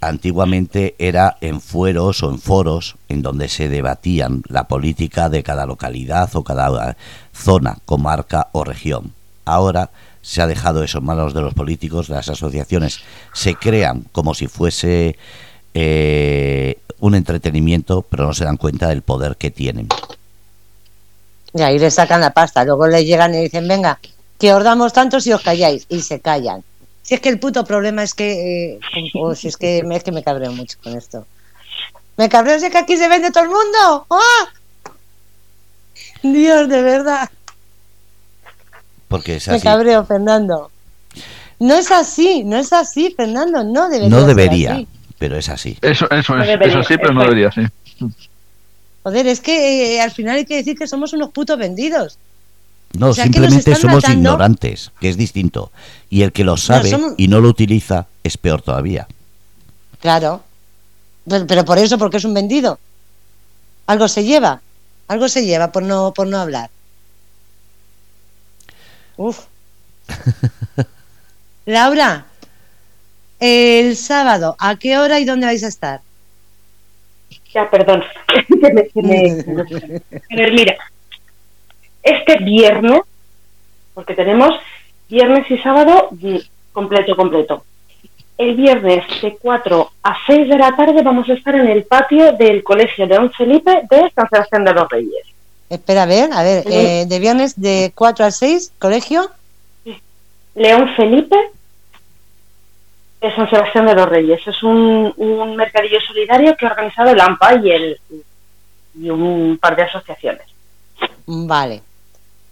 Antiguamente 0.00 0.96
era 0.98 1.36
en 1.40 1.60
fueros 1.60 2.24
o 2.24 2.30
en 2.30 2.40
foros 2.40 2.96
en 3.08 3.22
donde 3.22 3.48
se 3.48 3.68
debatían 3.68 4.42
la 4.48 4.64
política 4.64 5.28
de 5.28 5.44
cada 5.44 5.64
localidad 5.64 6.34
o 6.34 6.42
cada 6.42 6.96
zona, 7.32 7.78
comarca 7.84 8.48
o 8.50 8.64
región. 8.64 9.12
Ahora 9.44 9.90
se 10.20 10.42
ha 10.42 10.48
dejado 10.48 10.82
eso 10.82 10.98
en 10.98 11.04
manos 11.04 11.32
de 11.32 11.42
los 11.42 11.54
políticos, 11.54 12.08
las 12.08 12.28
asociaciones 12.28 13.04
se 13.32 13.54
crean 13.54 14.04
como 14.10 14.34
si 14.34 14.48
fuese 14.48 15.16
eh, 15.74 16.78
un 17.00 17.14
entretenimiento, 17.14 18.02
pero 18.02 18.26
no 18.26 18.32
se 18.34 18.44
dan 18.44 18.56
cuenta 18.56 18.88
del 18.88 19.02
poder 19.02 19.36
que 19.36 19.50
tienen. 19.50 19.88
Y 21.52 21.62
ahí 21.62 21.78
le 21.78 21.90
sacan 21.90 22.20
la 22.20 22.30
pasta. 22.32 22.64
Luego 22.64 22.86
le 22.86 23.04
llegan 23.04 23.34
y 23.34 23.42
dicen, 23.42 23.68
venga, 23.68 23.98
que 24.38 24.52
os 24.54 24.64
damos 24.64 24.92
tanto 24.92 25.20
si 25.20 25.32
os 25.32 25.42
calláis. 25.42 25.86
Y 25.88 26.00
se 26.02 26.20
callan. 26.20 26.64
Si 27.02 27.14
es 27.14 27.20
que 27.20 27.28
el 27.28 27.38
puto 27.38 27.64
problema 27.64 28.02
es 28.02 28.14
que... 28.14 28.72
eh, 28.74 28.80
oh, 29.20 29.34
si 29.34 29.48
es 29.48 29.56
que, 29.56 29.82
me- 29.84 29.96
es 29.96 30.02
que 30.02 30.10
me 30.12 30.22
cabreo 30.24 30.52
mucho 30.52 30.78
con 30.82 30.96
esto. 30.96 31.26
Me 32.16 32.28
cabreo, 32.28 32.56
es 32.56 32.62
que 32.70 32.78
aquí 32.78 32.96
se 32.96 33.08
vende 33.08 33.30
todo 33.30 33.44
el 33.44 33.50
mundo. 33.50 34.06
¡Ah! 34.10 34.48
Dios, 36.22 36.68
de 36.68 36.82
verdad. 36.82 37.28
Porque 39.08 39.36
es 39.36 39.48
Me 39.48 39.56
así. 39.56 39.64
cabreo, 39.64 40.04
Fernando. 40.06 40.70
No 41.60 41.74
es 41.74 41.90
así, 41.92 42.42
no 42.44 42.56
es 42.56 42.72
así, 42.72 43.12
Fernando. 43.16 43.62
No 43.62 43.88
debería. 43.88 44.08
No 44.08 44.18
ser 44.20 44.26
debería, 44.28 44.72
así. 44.74 44.88
Pero 45.24 45.38
es 45.38 45.48
así. 45.48 45.78
Eso, 45.80 46.04
eso 46.10 46.34
No 46.36 46.42
es, 46.42 46.48
debería, 46.48 46.74
eso 46.80 46.82
sí, 46.86 46.98
pero 46.98 47.14
no 47.14 47.22
debería, 47.22 47.50
sí. 47.50 47.62
Joder, 49.04 49.26
es 49.26 49.40
que 49.40 49.94
eh, 49.96 50.00
al 50.02 50.10
final 50.10 50.36
hay 50.36 50.44
que 50.44 50.56
decir 50.56 50.76
que 50.76 50.86
somos 50.86 51.14
unos 51.14 51.30
putos 51.30 51.56
vendidos. 51.58 52.18
No, 52.92 53.08
O 53.08 53.14
sea, 53.14 53.24
simplemente 53.24 53.74
somos 53.74 54.02
matando. 54.02 54.18
ignorantes, 54.18 54.92
que 55.00 55.08
es 55.08 55.16
distinto. 55.16 55.72
Y 56.10 56.20
el 56.24 56.32
que 56.32 56.44
lo 56.44 56.58
sabe 56.58 56.90
somos- 56.90 57.14
y 57.16 57.28
no 57.28 57.40
lo 57.40 57.48
utiliza 57.48 58.06
es 58.22 58.36
peor 58.36 58.60
todavía. 58.60 59.08
Claro. 60.00 60.44
Pero, 61.26 61.46
pero 61.46 61.64
por 61.64 61.78
eso, 61.78 61.96
porque 61.96 62.18
es 62.18 62.24
un 62.26 62.34
vendido. 62.34 62.78
Algo 63.86 64.06
se 64.08 64.24
lleva. 64.24 64.60
Algo 65.08 65.30
se 65.30 65.46
lleva 65.46 65.72
por 65.72 65.84
no, 65.84 66.12
por 66.12 66.26
no 66.26 66.38
hablar. 66.38 66.68
Uf. 69.16 69.40
Laura, 71.64 72.26
el 73.40 73.96
sábado, 73.96 74.56
¿a 74.58 74.76
qué 74.76 74.98
hora 74.98 75.18
y 75.20 75.24
dónde 75.24 75.46
vais 75.46 75.64
a 75.64 75.68
estar? 75.68 76.00
Ya, 77.52 77.70
perdón. 77.70 78.02
Que 78.48 78.72
me- 78.72 78.88
que 78.88 79.02
me- 79.02 80.02
A 80.32 80.36
ver, 80.36 80.52
mira. 80.52 80.76
Este 82.02 82.38
viernes, 82.38 83.00
porque 83.94 84.14
tenemos 84.14 84.50
viernes 85.08 85.50
y 85.50 85.58
sábado 85.58 86.10
completo, 86.72 87.16
completo. 87.16 87.64
El 88.36 88.56
viernes 88.56 89.04
de 89.22 89.36
4 89.40 89.90
a 90.02 90.16
6 90.26 90.48
de 90.48 90.58
la 90.58 90.74
tarde 90.76 91.02
vamos 91.02 91.28
a 91.28 91.34
estar 91.34 91.54
en 91.54 91.68
el 91.68 91.84
patio 91.84 92.32
del 92.32 92.64
Colegio 92.64 93.06
León 93.06 93.30
Felipe 93.36 93.82
de 93.88 94.10
San 94.14 94.28
Sebastián 94.28 94.64
de 94.64 94.72
los 94.74 94.88
Reyes. 94.88 95.26
Espera, 95.70 96.02
a 96.02 96.06
ver, 96.06 96.30
a 96.32 96.42
ver, 96.42 96.62
Sí. 96.64 96.68
eh, 96.72 97.04
de 97.06 97.18
viernes 97.20 97.58
de 97.60 97.92
4 97.94 98.24
a 98.26 98.30
6, 98.32 98.72
colegio. 98.80 99.30
León 100.56 100.88
Felipe 100.96 101.36
de 103.28 103.34
San 103.34 103.48
Sebastián 103.48 103.86
de 103.86 103.94
los 103.94 104.06
Reyes. 104.08 104.46
Es 104.46 104.62
un, 104.62 105.12
un 105.16 105.56
mercadillo 105.56 105.98
solidario 106.06 106.54
que 106.56 106.66
ha 106.66 106.70
organizado 106.70 107.10
el 107.10 107.20
AMPA 107.20 107.54
y, 107.54 107.70
el, 107.70 107.98
y 109.00 109.08
un 109.10 109.58
par 109.60 109.74
de 109.76 109.82
asociaciones. 109.82 110.46
Vale. 111.26 111.82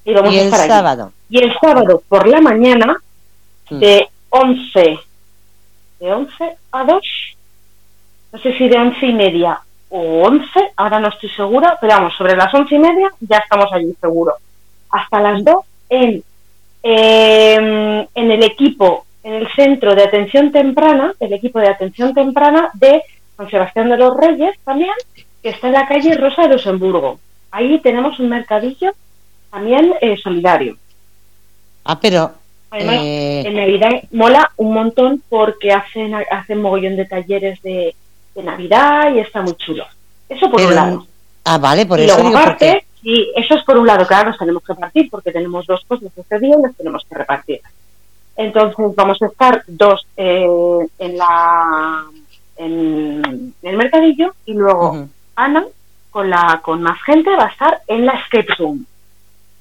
Y 0.04 0.14
vamos 0.14 0.32
Y 0.32 0.38
a 0.38 0.40
el 0.40 0.46
estar 0.46 0.60
allí. 0.60 0.68
sábado. 0.70 1.12
Y 1.28 1.42
el 1.42 1.52
sábado 1.60 2.02
por 2.08 2.26
la 2.26 2.40
mañana, 2.40 2.96
Mm. 3.70 3.78
de 3.78 4.08
11, 4.30 4.98
de 6.00 6.12
11 6.12 6.56
a 6.72 6.84
2, 6.84 7.02
no 8.32 8.38
sé 8.40 8.52
si 8.58 8.68
de 8.68 8.76
11 8.76 9.06
y 9.06 9.12
media 9.12 9.60
o 9.88 10.22
11, 10.26 10.46
ahora 10.76 10.98
no 10.98 11.08
estoy 11.08 11.30
segura, 11.30 11.78
pero 11.80 11.94
vamos, 11.94 12.14
sobre 12.16 12.34
las 12.36 12.52
11 12.52 12.74
y 12.74 12.78
media 12.78 13.08
ya 13.20 13.38
estamos 13.38 13.72
allí 13.72 13.94
seguro. 14.00 14.34
Hasta 14.90 15.20
las 15.20 15.44
2 15.44 15.56
en, 15.90 16.24
eh, 16.82 18.08
en 18.14 18.30
el 18.30 18.42
equipo, 18.42 19.01
en 19.24 19.34
el 19.34 19.48
centro 19.54 19.94
de 19.94 20.02
atención 20.04 20.50
temprana, 20.52 21.14
el 21.20 21.32
equipo 21.32 21.58
de 21.60 21.68
atención 21.68 22.12
temprana 22.14 22.70
de 22.74 23.02
San 23.36 23.48
Sebastián 23.50 23.88
de 23.88 23.96
los 23.96 24.16
Reyes 24.16 24.56
también, 24.64 24.90
que 25.42 25.48
está 25.50 25.68
en 25.68 25.74
la 25.74 25.86
calle 25.86 26.14
Rosa 26.16 26.42
de 26.42 26.48
Luxemburgo. 26.54 27.18
Ahí 27.50 27.78
tenemos 27.80 28.18
un 28.18 28.28
mercadillo 28.28 28.92
también 29.50 29.94
eh, 30.00 30.16
solidario. 30.16 30.76
Ah, 31.84 31.98
pero. 32.00 32.32
Además, 32.70 32.96
eh, 33.02 33.42
en 33.46 33.54
Navidad 33.56 33.90
mola 34.12 34.50
un 34.56 34.72
montón 34.72 35.22
porque 35.28 35.72
hacen, 35.72 36.14
hacen 36.30 36.62
mogollón 36.62 36.96
de 36.96 37.04
talleres 37.04 37.60
de, 37.62 37.94
de 38.34 38.42
Navidad 38.42 39.14
y 39.14 39.18
está 39.18 39.42
muy 39.42 39.54
chulo. 39.56 39.84
Eso 40.28 40.46
por 40.50 40.56
pero- 40.56 40.68
un 40.70 40.74
lado. 40.74 41.06
ah, 41.44 41.58
vale, 41.58 41.84
por 41.84 42.00
y 42.00 42.04
eso 42.04 42.18
luego 42.22 42.38
aparte, 42.38 42.86
sí, 43.02 43.28
eso 43.36 43.56
es 43.56 43.64
por 43.64 43.76
un 43.76 43.86
lado, 43.86 44.06
claro, 44.06 44.30
nos 44.30 44.38
tenemos 44.38 44.62
que 44.64 44.74
partir 44.74 45.10
porque 45.10 45.30
tenemos 45.32 45.66
dos 45.66 45.84
cosas 45.86 46.10
este 46.16 46.38
día 46.38 46.56
y 46.58 46.62
las 46.62 46.74
tenemos 46.74 47.04
que 47.06 47.14
repartir. 47.14 47.60
Entonces 48.36 48.76
vamos 48.96 49.20
a 49.22 49.26
estar 49.26 49.62
dos 49.66 50.06
eh, 50.16 50.46
en 50.98 51.18
la 51.18 52.04
en, 52.56 53.54
el 53.62 53.76
mercadillo 53.76 54.34
y 54.46 54.54
luego 54.54 54.90
Ujú. 54.90 55.08
Ana 55.36 55.64
con 56.10 56.28
la 56.30 56.60
con 56.62 56.82
más 56.82 57.00
gente 57.02 57.30
va 57.30 57.44
a 57.46 57.48
estar 57.50 57.80
en 57.86 58.06
la 58.06 58.12
escape 58.12 58.54
room. 58.58 58.86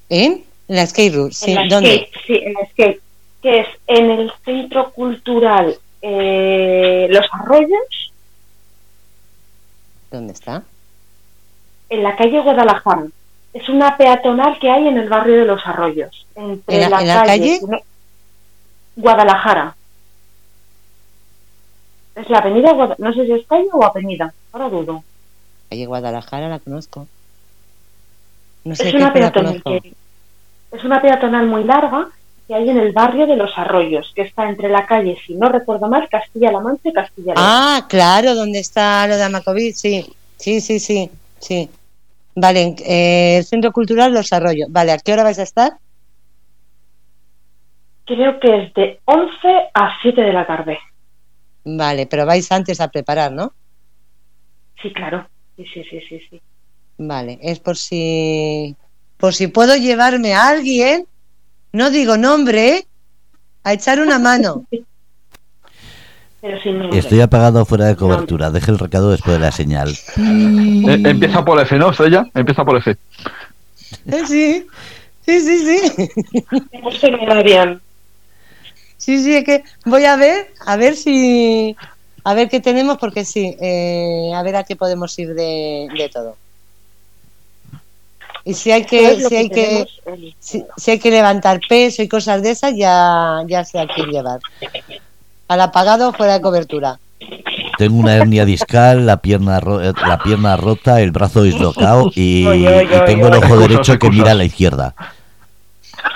¿En? 0.08 0.44
En 0.68 0.76
la 0.76 0.86
skate 0.86 1.14
room, 1.14 1.30
sí. 1.32 1.50
en 1.52 1.68
la 1.68 1.74
¿Dónde? 1.74 1.94
Escape, 1.94 2.20
sí, 2.26 2.34
en 2.44 2.52
la 2.54 2.60
Escape, 2.60 3.00
que 3.42 3.58
es 3.60 3.66
en 3.86 4.10
el 4.10 4.32
Centro 4.44 4.90
Cultural 4.92 5.74
eh, 6.02 7.06
Los 7.10 7.26
Arroyos, 7.32 8.12
¿Dónde 10.10 10.32
está? 10.32 10.62
en 11.88 12.02
la 12.02 12.16
calle 12.16 12.40
Guadalajara. 12.40 13.04
Es 13.52 13.68
una 13.68 13.98
peatonal 13.98 14.58
que 14.58 14.70
hay 14.70 14.88
en 14.88 14.96
el 14.96 15.10
barrio 15.10 15.36
de 15.40 15.44
Los 15.44 15.60
Arroyos. 15.66 16.26
Entre 16.34 16.82
¿En 16.84 16.90
la- 16.90 17.00
en 17.02 17.08
la 17.08 17.22
calle? 17.24 17.60
Guadalajara. 18.96 19.74
Es 22.14 22.28
la 22.28 22.38
avenida, 22.38 22.72
no 22.98 23.12
sé 23.14 23.24
si 23.26 23.32
es 23.32 23.46
calle 23.46 23.68
o 23.72 23.84
avenida, 23.84 24.34
ahora 24.52 24.68
dudo. 24.68 25.02
Calle 25.70 25.86
Guadalajara 25.86 26.48
la 26.48 26.58
conozco. 26.58 27.06
No 28.64 28.76
sé 28.76 28.88
Es 28.88 28.94
una, 28.94 29.12
peatonal 29.12 29.62
que- 29.64 29.94
es 30.72 30.84
una 30.84 31.00
peatonal 31.00 31.46
muy 31.46 31.64
larga 31.64 32.08
que 32.46 32.54
hay 32.54 32.68
en 32.68 32.76
el 32.78 32.92
barrio 32.92 33.26
de 33.26 33.36
Los 33.36 33.56
Arroyos, 33.56 34.12
que 34.14 34.22
está 34.22 34.48
entre 34.48 34.68
la 34.68 34.84
calle, 34.86 35.16
si 35.26 35.34
no 35.34 35.48
recuerdo 35.48 35.88
mal, 35.88 36.08
Castilla-La 36.10 36.60
Mancha 36.60 36.88
y 36.90 36.92
Castilla-La 36.92 37.34
Ah, 37.38 37.86
claro, 37.88 38.34
¿dónde 38.34 38.58
está 38.58 39.06
lo 39.06 39.16
de 39.16 39.22
Amacovid? 39.22 39.74
Sí, 39.74 40.04
sí, 40.36 40.60
sí, 40.60 40.78
sí, 40.80 41.10
sí. 41.38 41.70
Vale, 42.34 42.74
eh, 42.84 43.38
el 43.38 43.44
Centro 43.44 43.72
Cultural 43.72 44.12
Los 44.12 44.32
Arroyos. 44.32 44.70
Vale, 44.70 44.92
¿a 44.92 44.98
qué 44.98 45.12
hora 45.12 45.22
vais 45.22 45.38
a 45.38 45.42
estar? 45.44 45.72
Creo 48.14 48.38
que 48.40 48.62
es 48.64 48.74
de 48.74 49.00
11 49.06 49.30
a 49.72 49.90
7 50.02 50.20
de 50.20 50.32
la 50.34 50.46
tarde. 50.46 50.78
Vale, 51.64 52.06
pero 52.06 52.26
vais 52.26 52.50
antes 52.52 52.78
a 52.80 52.88
preparar, 52.88 53.32
¿no? 53.32 53.54
Sí, 54.82 54.92
claro. 54.92 55.26
Sí, 55.56 55.64
sí, 55.72 55.82
sí, 55.88 56.00
sí, 56.08 56.20
sí. 56.28 56.40
Vale, 56.98 57.38
es 57.40 57.58
por 57.58 57.76
si 57.76 58.76
por 59.16 59.32
si 59.32 59.46
puedo 59.46 59.76
llevarme 59.76 60.34
a 60.34 60.48
alguien, 60.48 61.06
no 61.72 61.90
digo 61.90 62.18
nombre, 62.18 62.76
¿eh? 62.76 62.86
a 63.64 63.72
echar 63.72 64.00
una 64.00 64.18
mano. 64.18 64.66
Pero 66.42 66.60
sin 66.60 66.78
nombre. 66.80 66.98
Estoy 66.98 67.20
apagado 67.20 67.64
fuera 67.64 67.86
de 67.86 67.96
cobertura. 67.96 68.50
Deje 68.50 68.72
el 68.72 68.78
recado 68.78 69.10
después 69.10 69.38
de 69.38 69.40
la 69.40 69.52
señal. 69.52 69.96
Eh, 70.18 71.00
empieza 71.04 71.44
por 71.44 71.60
F, 71.60 71.78
¿no? 71.78 71.90
Estrella, 71.90 72.26
empieza 72.34 72.64
por 72.64 72.76
F. 72.76 72.90
Eh, 72.90 72.96
Sí, 74.26 74.66
sí, 75.24 75.40
sí, 75.40 75.58
sí. 75.58 76.10
Hemos 76.72 77.00
terminado 77.00 77.42
bien. 77.42 77.80
Sí, 79.02 79.20
sí, 79.20 79.34
es 79.34 79.42
que 79.44 79.64
voy 79.84 80.04
a 80.04 80.14
ver, 80.14 80.46
a 80.64 80.76
ver 80.76 80.94
si, 80.94 81.76
a 82.22 82.34
ver 82.34 82.48
qué 82.48 82.60
tenemos, 82.60 82.98
porque 82.98 83.24
sí, 83.24 83.56
eh, 83.60 84.30
a 84.32 84.40
ver 84.44 84.54
a 84.54 84.62
qué 84.62 84.76
podemos 84.76 85.18
ir 85.18 85.34
de, 85.34 85.88
de 85.98 86.08
todo. 86.08 86.36
Y 88.44 88.54
si 88.54 88.70
hay 88.70 88.84
que, 88.84 89.20
si 89.20 89.34
hay 89.34 89.48
que, 89.48 89.84
si, 90.38 90.64
si 90.76 90.90
hay 90.92 91.00
que 91.00 91.10
levantar 91.10 91.60
peso 91.68 92.00
y 92.00 92.06
cosas 92.08 92.42
de 92.42 92.50
esas, 92.52 92.74
ya, 92.76 93.42
ya 93.48 93.64
sé 93.64 93.80
a 93.80 93.88
quién 93.88 94.12
llevar. 94.12 94.38
Al 95.48 95.60
apagado 95.62 96.12
fuera 96.12 96.34
de 96.34 96.40
cobertura. 96.40 96.96
Tengo 97.76 97.98
una 97.98 98.14
hernia 98.14 98.44
discal, 98.44 99.04
la 99.04 99.16
pierna, 99.16 99.58
ro- 99.58 99.82
eh, 99.82 99.94
la 100.06 100.22
pierna 100.22 100.56
rota, 100.56 101.00
el 101.00 101.10
brazo 101.10 101.42
dislocado 101.42 102.08
y, 102.14 102.46
Oye, 102.46 102.68
oye, 102.68 102.96
y 102.96 103.00
tengo 103.04 103.26
el 103.26 103.34
oye, 103.34 103.44
ojo 103.44 103.54
oye. 103.56 103.68
derecho 103.68 103.98
que 103.98 104.10
mira 104.10 104.30
a 104.30 104.34
la 104.36 104.44
izquierda. 104.44 104.94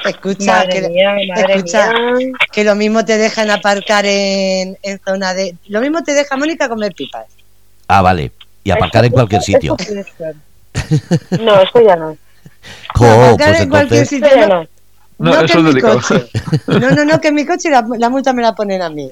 Escucha, 0.05 0.53
Madre 0.59 0.81
que, 0.83 0.89
mía, 0.89 1.17
madre 1.35 1.55
escucha. 1.57 1.93
mía. 1.93 2.33
que 2.53 2.65
lo 2.65 2.75
mismo 2.75 3.05
te 3.05 3.17
dejan 3.19 3.51
aparcar 3.51 4.05
en, 4.07 4.77
en 4.83 5.01
zona 5.05 5.35
de... 5.35 5.57
Lo 5.69 5.81
mismo 5.81 6.03
te 6.03 6.13
deja 6.13 6.37
Mónica 6.37 6.69
comer 6.69 6.93
pipas. 6.95 7.27
Ah, 7.89 8.03
vale. 8.03 8.33
Y 8.65 8.71
aparcar 8.71 9.05
en 9.05 9.13
cualquier 9.13 9.43
sitio. 9.43 9.77
Eso. 9.79 10.35
No, 11.41 11.61
eso 11.61 11.81
ya 11.87 11.97
no. 11.97 12.17
Jo, 12.95 13.07
aparcar 13.07 13.49
pues 13.49 13.61
en 13.61 13.71
cualquier 13.71 14.07
sitio, 14.07 14.27
Eso 14.27 14.37
ya 14.37 14.47
no, 14.47 14.61
no. 14.63 14.69
No, 15.19 15.39
que 15.39 15.45
eso 15.47 15.59
en 15.61 15.67
es 15.69 15.75
mi 15.75 15.81
coche. 15.81 16.27
No, 16.67 16.91
no, 16.91 17.05
no, 17.05 17.21
que 17.21 17.29
en 17.29 17.35
mi 17.35 17.47
coche 17.47 17.71
la, 17.71 17.85
la 17.99 18.11
multa 18.11 18.33
me 18.35 18.43
la 18.43 18.55
ponen 18.55 18.83
a 18.83 18.91
mí. 18.91 19.11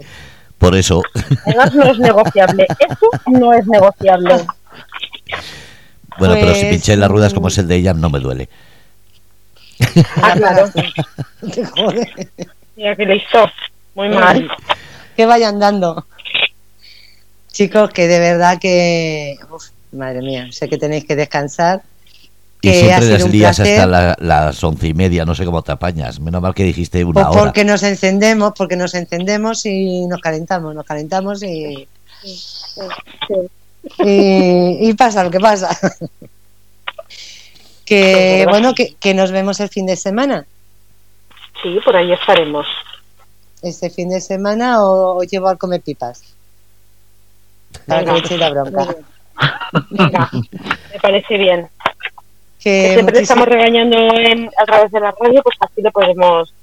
por 0.59 0.75
eso. 0.77 1.03
Además 1.47 1.73
no 1.75 1.85
es 1.85 1.99
negociable. 1.99 2.67
Eso 2.79 3.11
no 3.31 3.53
es 3.55 3.67
negociable. 3.67 4.45
Bueno, 6.19 6.35
pero 6.35 6.55
si 6.55 6.61
Pues, 6.61 6.71
pinché 6.71 6.97
las 6.97 7.11
ruedas 7.11 7.33
como 7.35 7.47
mm. 7.47 7.49
es 7.51 7.59
el 7.59 7.69
de 7.69 7.77
ella, 7.77 7.95
no 7.95 8.11
me 8.11 8.21
duele. 8.21 8.49
Ah, 10.23 10.35
claro. 10.37 10.71
Joder. 11.77 12.29
Mira 12.77 12.97
que 12.97 13.07
listo. 13.07 13.47
Muy 13.95 14.09
mal. 14.09 14.49
Que 15.17 15.27
vayan 15.27 15.59
dando. 15.59 16.05
Chicos, 17.53 17.91
que 17.91 18.09
de 18.09 18.19
verdad 18.19 18.59
que... 18.59 19.37
uf, 19.51 19.67
madre 19.93 20.21
mía, 20.23 20.49
sé 20.51 20.69
que 20.69 20.77
tenéis 20.79 21.05
que 21.05 21.15
descansar. 21.15 21.83
Y 22.61 22.69
Que 22.71 22.81
siempre 22.81 23.01
sido 23.05 23.13
las 23.19 23.23
un 23.25 23.31
lías 23.33 23.57
placer. 23.57 23.75
hasta 23.81 23.87
la- 23.87 24.17
las 24.19 24.65
once 24.65 24.89
y 24.89 24.95
media, 24.95 25.25
no 25.25 25.35
sé 25.35 25.45
cómo 25.45 25.63
te 25.63 25.71
apañas. 25.73 26.19
Menos 26.19 26.41
mal 26.43 26.55
que 26.55 26.65
dijiste 26.65 27.05
una 27.05 27.13
Pues 27.13 27.27
hora. 27.27 27.41
porque 27.45 27.65
nos 27.65 27.83
encendemos, 27.83 28.55
porque 28.57 28.75
nos 28.77 28.95
encendemos 28.95 29.67
y 29.67 30.07
nos 30.07 30.21
calentamos, 30.21 30.75
nos 30.75 30.85
calentamos 30.87 31.43
y, 31.43 31.87
Sí. 32.25 32.81
y, 33.99 34.89
y 34.89 34.95
pasa 34.95 35.23
lo 35.23 35.31
que 35.31 35.41
pasa. 35.41 35.69
Pues 37.87 38.01
Que 38.03 38.37
verdad. 38.41 38.51
bueno, 38.51 38.75
que, 38.75 38.95
que 38.99 39.13
nos 39.15 39.31
vemos 39.31 39.61
el 39.61 39.69
fin 39.69 39.87
de 39.87 39.97
semana. 39.97 40.47
Sí, 41.63 41.79
por 41.85 41.95
ahí 41.97 42.13
estaremos. 42.13 42.67
Este 43.63 43.91
fin 43.91 44.09
de 44.11 44.21
semana 44.21 44.83
o, 44.85 45.23
llevo 45.23 45.49
al 45.49 45.59
comer 45.59 45.81
pipas. 45.83 46.23
Para 47.87 48.21
que 48.23 48.39
la 48.39 48.51
bronca. 48.51 48.95
Venga, 49.91 50.31
me 50.33 51.01
parece 51.01 51.37
bien. 51.37 51.69
Que 52.63 52.71
Que 52.71 52.85
siempre 52.95 53.03
muchísimas- 53.03 53.23
estamos 53.23 53.49
regañando 53.49 53.97
en- 53.99 54.51
a 54.59 54.65
través 54.65 54.91
de 54.93 55.01
la 55.01 55.15
radio, 55.21 55.43
pues 55.43 55.57
así 55.61 55.83
lo 55.83 55.91
podemos 55.91 56.55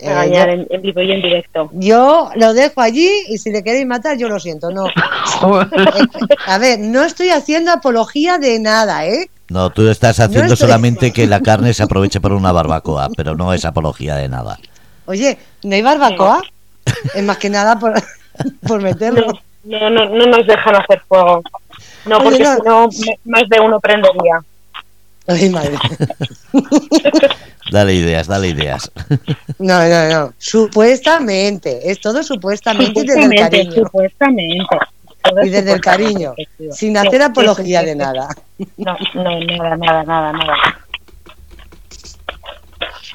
eh, 0.00 0.08
regañar 0.08 0.48
yo, 0.48 0.54
en, 0.54 0.66
en 0.70 0.82
vivo 0.82 1.00
y 1.02 1.12
en 1.12 1.22
directo. 1.22 1.70
yo 1.74 2.30
lo 2.34 2.54
dejo 2.54 2.80
allí 2.80 3.08
y 3.28 3.38
si 3.38 3.50
le 3.52 3.62
queréis 3.62 3.86
matar, 3.86 4.16
yo 4.18 4.28
lo 4.28 4.40
siento. 4.40 4.70
No. 4.70 4.86
A 6.46 6.58
ver, 6.58 6.78
no 6.80 7.02
estoy 7.04 7.28
haciendo 7.30 7.70
apología 7.72 8.38
de 8.38 8.58
nada, 8.58 9.06
¿eh? 9.06 9.28
No, 9.48 9.70
tú 9.70 9.88
estás 9.88 10.18
haciendo 10.20 10.54
estoy- 10.54 10.66
solamente 10.68 11.12
que 11.12 11.26
la 11.26 11.40
carne 11.40 11.74
se 11.74 11.82
aproveche 11.82 12.20
para 12.20 12.34
una 12.34 12.50
barbacoa, 12.52 13.10
pero 13.16 13.34
no 13.36 13.52
es 13.52 13.64
apología 13.64 14.16
de 14.16 14.28
nada. 14.28 14.58
Oye, 15.06 15.38
¿no 15.62 15.74
hay 15.74 15.82
barbacoa? 15.82 16.42
Es 17.14 17.22
más 17.22 17.36
que 17.38 17.50
nada 17.50 17.78
por, 17.78 17.92
por 18.66 18.80
meterlo. 18.82 19.26
No, 19.64 19.78
no, 19.78 19.90
no, 19.90 20.08
no 20.14 20.26
nos 20.26 20.46
dejan 20.46 20.76
hacer 20.76 21.00
fuego. 21.08 21.42
No, 22.06 22.18
Oye, 22.18 22.24
porque 22.24 22.42
no. 22.44 22.90
si 22.90 23.02
no, 23.10 23.16
más 23.24 23.42
de 23.48 23.60
uno 23.60 23.80
prendería. 23.80 24.40
Ay, 25.26 25.48
madre. 25.50 25.76
Dale 27.70 27.94
ideas, 27.94 28.26
dale 28.26 28.48
ideas. 28.48 28.90
No, 29.58 29.88
no, 29.88 30.08
no. 30.10 30.32
Supuestamente. 30.38 31.90
Es 31.90 31.98
todo 32.00 32.22
supuestamente 32.22 33.00
y 33.00 33.06
desde 33.06 33.20
el 33.20 33.24
Supuestamente, 33.30 33.56
cariño. 33.64 33.72
supuestamente. 33.86 34.76
Y 35.42 35.48
desde 35.48 35.72
el 35.72 35.80
cariño. 35.80 36.34
Sin 36.72 36.96
hacer 36.96 37.22
apología 37.22 37.82
de 37.82 37.94
nada. 37.96 38.28
No, 38.76 38.96
no, 39.14 39.40
nada, 39.40 39.76
nada, 39.76 40.02
nada, 40.04 40.32
nada. 40.32 40.56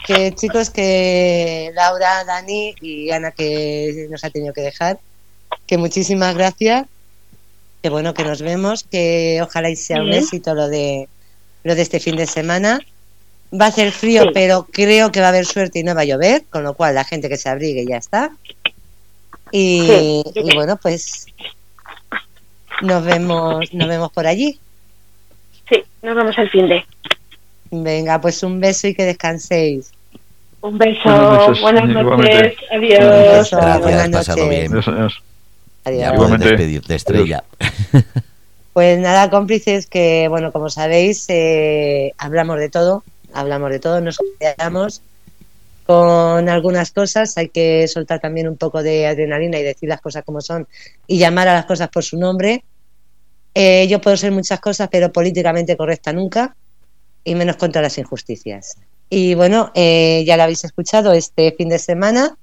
Que 0.05 0.33
chicos, 0.33 0.69
que 0.69 1.71
Laura, 1.75 2.23
Dani 2.25 2.73
y 2.81 3.11
Ana 3.11 3.31
que 3.31 4.07
nos 4.09 4.23
ha 4.23 4.29
tenido 4.29 4.53
que 4.53 4.61
dejar. 4.61 4.99
Que 5.67 5.77
muchísimas 5.77 6.35
gracias. 6.35 6.87
Que 7.83 7.89
bueno, 7.89 8.13
que 8.13 8.23
nos 8.23 8.41
vemos. 8.41 8.83
Que 8.83 9.39
ojalá 9.43 9.69
y 9.69 9.75
sea 9.75 10.01
un 10.01 10.11
éxito 10.11 10.55
lo 10.55 10.67
de 10.67 11.07
lo 11.63 11.75
de 11.75 11.81
este 11.81 11.99
fin 11.99 12.15
de 12.15 12.25
semana. 12.25 12.79
Va 13.53 13.67
a 13.67 13.71
ser 13.71 13.91
frío, 13.91 14.23
Sí. 14.23 14.29
pero 14.33 14.67
creo 14.71 15.11
que 15.11 15.19
va 15.19 15.27
a 15.27 15.29
haber 15.29 15.45
suerte 15.45 15.79
y 15.79 15.83
no 15.83 15.95
va 15.95 16.01
a 16.01 16.05
llover, 16.05 16.43
con 16.49 16.63
lo 16.63 16.73
cual 16.73 16.95
la 16.95 17.03
gente 17.03 17.29
que 17.29 17.37
se 17.37 17.49
abrigue 17.49 17.85
ya 17.87 17.97
está. 17.97 18.31
Y, 19.51 20.23
Sí, 20.33 20.41
bueno, 20.55 20.77
pues 20.77 21.25
nos 22.81 23.03
vemos, 23.03 23.73
nos 23.73 23.87
vemos 23.87 24.11
por 24.11 24.27
allí. 24.27 24.59
Sí, 25.69 25.83
nos 26.01 26.15
vemos 26.15 26.37
al 26.37 26.49
fin 26.49 26.67
de. 26.69 26.83
Venga, 27.71 28.19
pues 28.19 28.41
un 28.43 28.59
beso 28.59 28.87
y 28.87 28.95
que 28.95 29.05
descanséis. 29.05 29.91
Un 30.61 30.77
beso, 30.77 30.99
Buenas 31.05 31.21
noches, 31.47 31.61
buenas 31.61 31.85
noches, 31.87 32.01
igualmente. 32.01 32.57
adiós. 32.71 32.99
Beso, 33.39 33.57
Gracias, 33.57 33.81
buenas 33.81 34.09
noches. 34.09 34.35
bien. 34.49 34.71
Adiós, 34.71 34.87
adiós. 34.87 35.23
Adiós. 35.85 36.01
Ya 36.01 36.07
puedes 36.09 36.13
Igualmente. 36.15 36.47
despedirte, 36.49 36.95
estrella. 36.95 37.43
Pues 38.71 38.97
nada, 38.99 39.29
cómplices, 39.29 39.87
que 39.87 40.27
bueno, 40.29 40.51
como 40.53 40.69
sabéis, 40.69 41.25
eh, 41.27 42.13
hablamos 42.17 42.59
de 42.59 42.69
todo, 42.69 43.03
hablamos 43.33 43.71
de 43.71 43.79
todo, 43.79 43.99
nos 43.99 44.19
quedamos 44.39 45.01
con 45.85 46.47
algunas 46.47 46.91
cosas, 46.91 47.35
hay 47.37 47.49
que 47.49 47.87
soltar 47.89 48.19
también 48.21 48.47
un 48.47 48.55
poco 48.57 48.81
de 48.83 49.07
adrenalina 49.07 49.57
y 49.57 49.63
decir 49.63 49.89
las 49.89 49.99
cosas 49.99 50.23
como 50.23 50.39
son 50.39 50.67
y 51.07 51.17
llamar 51.17 51.47
a 51.49 51.55
las 51.55 51.65
cosas 51.65 51.89
por 51.89 52.03
su 52.03 52.17
nombre. 52.17 52.63
Eh, 53.53 53.87
yo 53.87 53.99
puedo 53.99 54.15
ser 54.15 54.31
muchas 54.31 54.59
cosas, 54.59 54.89
pero 54.91 55.11
políticamente 55.11 55.75
correcta 55.75 56.13
nunca, 56.13 56.55
y 57.23 57.35
menos 57.35 57.57
contra 57.57 57.81
las 57.81 57.97
injusticias. 57.97 58.77
Y 59.09 59.33
bueno, 59.35 59.71
eh, 59.73 60.23
ya 60.25 60.37
lo 60.37 60.43
habéis 60.43 60.63
escuchado 60.63 61.13
este 61.13 61.53
fin 61.57 61.69
de 61.69 61.79
semana, 61.79 62.37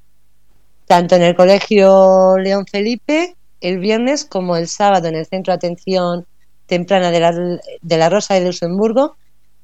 tanto 0.86 1.16
en 1.16 1.22
el 1.22 1.36
Colegio 1.36 2.36
León 2.38 2.66
Felipe, 2.66 3.36
el 3.60 3.78
viernes, 3.78 4.24
como 4.24 4.56
el 4.56 4.68
sábado 4.68 5.08
en 5.08 5.14
el 5.14 5.26
Centro 5.26 5.52
de 5.52 5.56
Atención 5.56 6.26
Temprana 6.66 7.10
de 7.10 7.20
la, 7.20 7.32
de 7.32 7.96
la 7.96 8.08
Rosa 8.08 8.34
de 8.34 8.44
Luxemburgo 8.44 9.16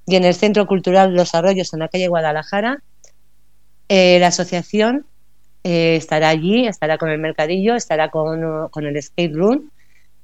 y 0.06 0.16
en 0.16 0.24
el 0.24 0.34
Centro 0.34 0.66
Cultural 0.66 1.14
Los 1.14 1.34
Arroyos 1.34 1.72
en 1.72 1.80
la 1.80 1.88
calle 1.88 2.08
Guadalajara. 2.08 2.82
Eh, 3.88 4.18
la 4.20 4.28
asociación 4.28 5.04
eh, 5.64 5.96
estará 5.96 6.28
allí, 6.28 6.66
estará 6.66 6.98
con 6.98 7.10
el 7.10 7.18
mercadillo, 7.18 7.74
estará 7.74 8.10
con, 8.10 8.68
con 8.70 8.86
el 8.86 9.00
skate 9.02 9.34
room, 9.34 9.70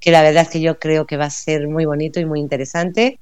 que 0.01 0.11
la 0.11 0.23
verdad 0.23 0.45
es 0.45 0.51
que 0.51 0.61
yo 0.61 0.79
creo 0.79 1.07
que 1.07 1.17
va 1.17 1.27
a 1.27 1.31
ser 1.31 1.69
muy 1.69 1.85
bonito 1.85 2.21
y 2.21 2.25
muy 2.25 2.41
interesante. 2.41 3.19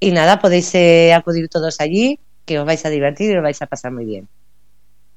Y 0.00 0.12
nada, 0.12 0.38
podéis 0.40 0.74
eh, 0.74 1.12
acudir 1.14 1.48
todos 1.48 1.80
allí, 1.80 2.18
que 2.44 2.58
os 2.58 2.66
vais 2.66 2.84
a 2.84 2.90
divertir 2.90 3.30
y 3.30 3.36
os 3.36 3.42
vais 3.42 3.60
a 3.62 3.66
pasar 3.66 3.92
muy 3.92 4.04
bien. 4.04 4.28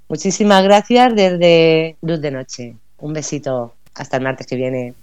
Muchísimas 0.09 0.63
gracias 0.63 1.15
desde 1.15 1.97
Luz 2.01 2.21
de 2.21 2.31
Noche. 2.31 2.75
Un 2.99 3.13
besito. 3.13 3.73
Hasta 3.93 4.17
el 4.17 4.23
martes 4.23 4.47
que 4.47 4.55
viene. 4.55 4.93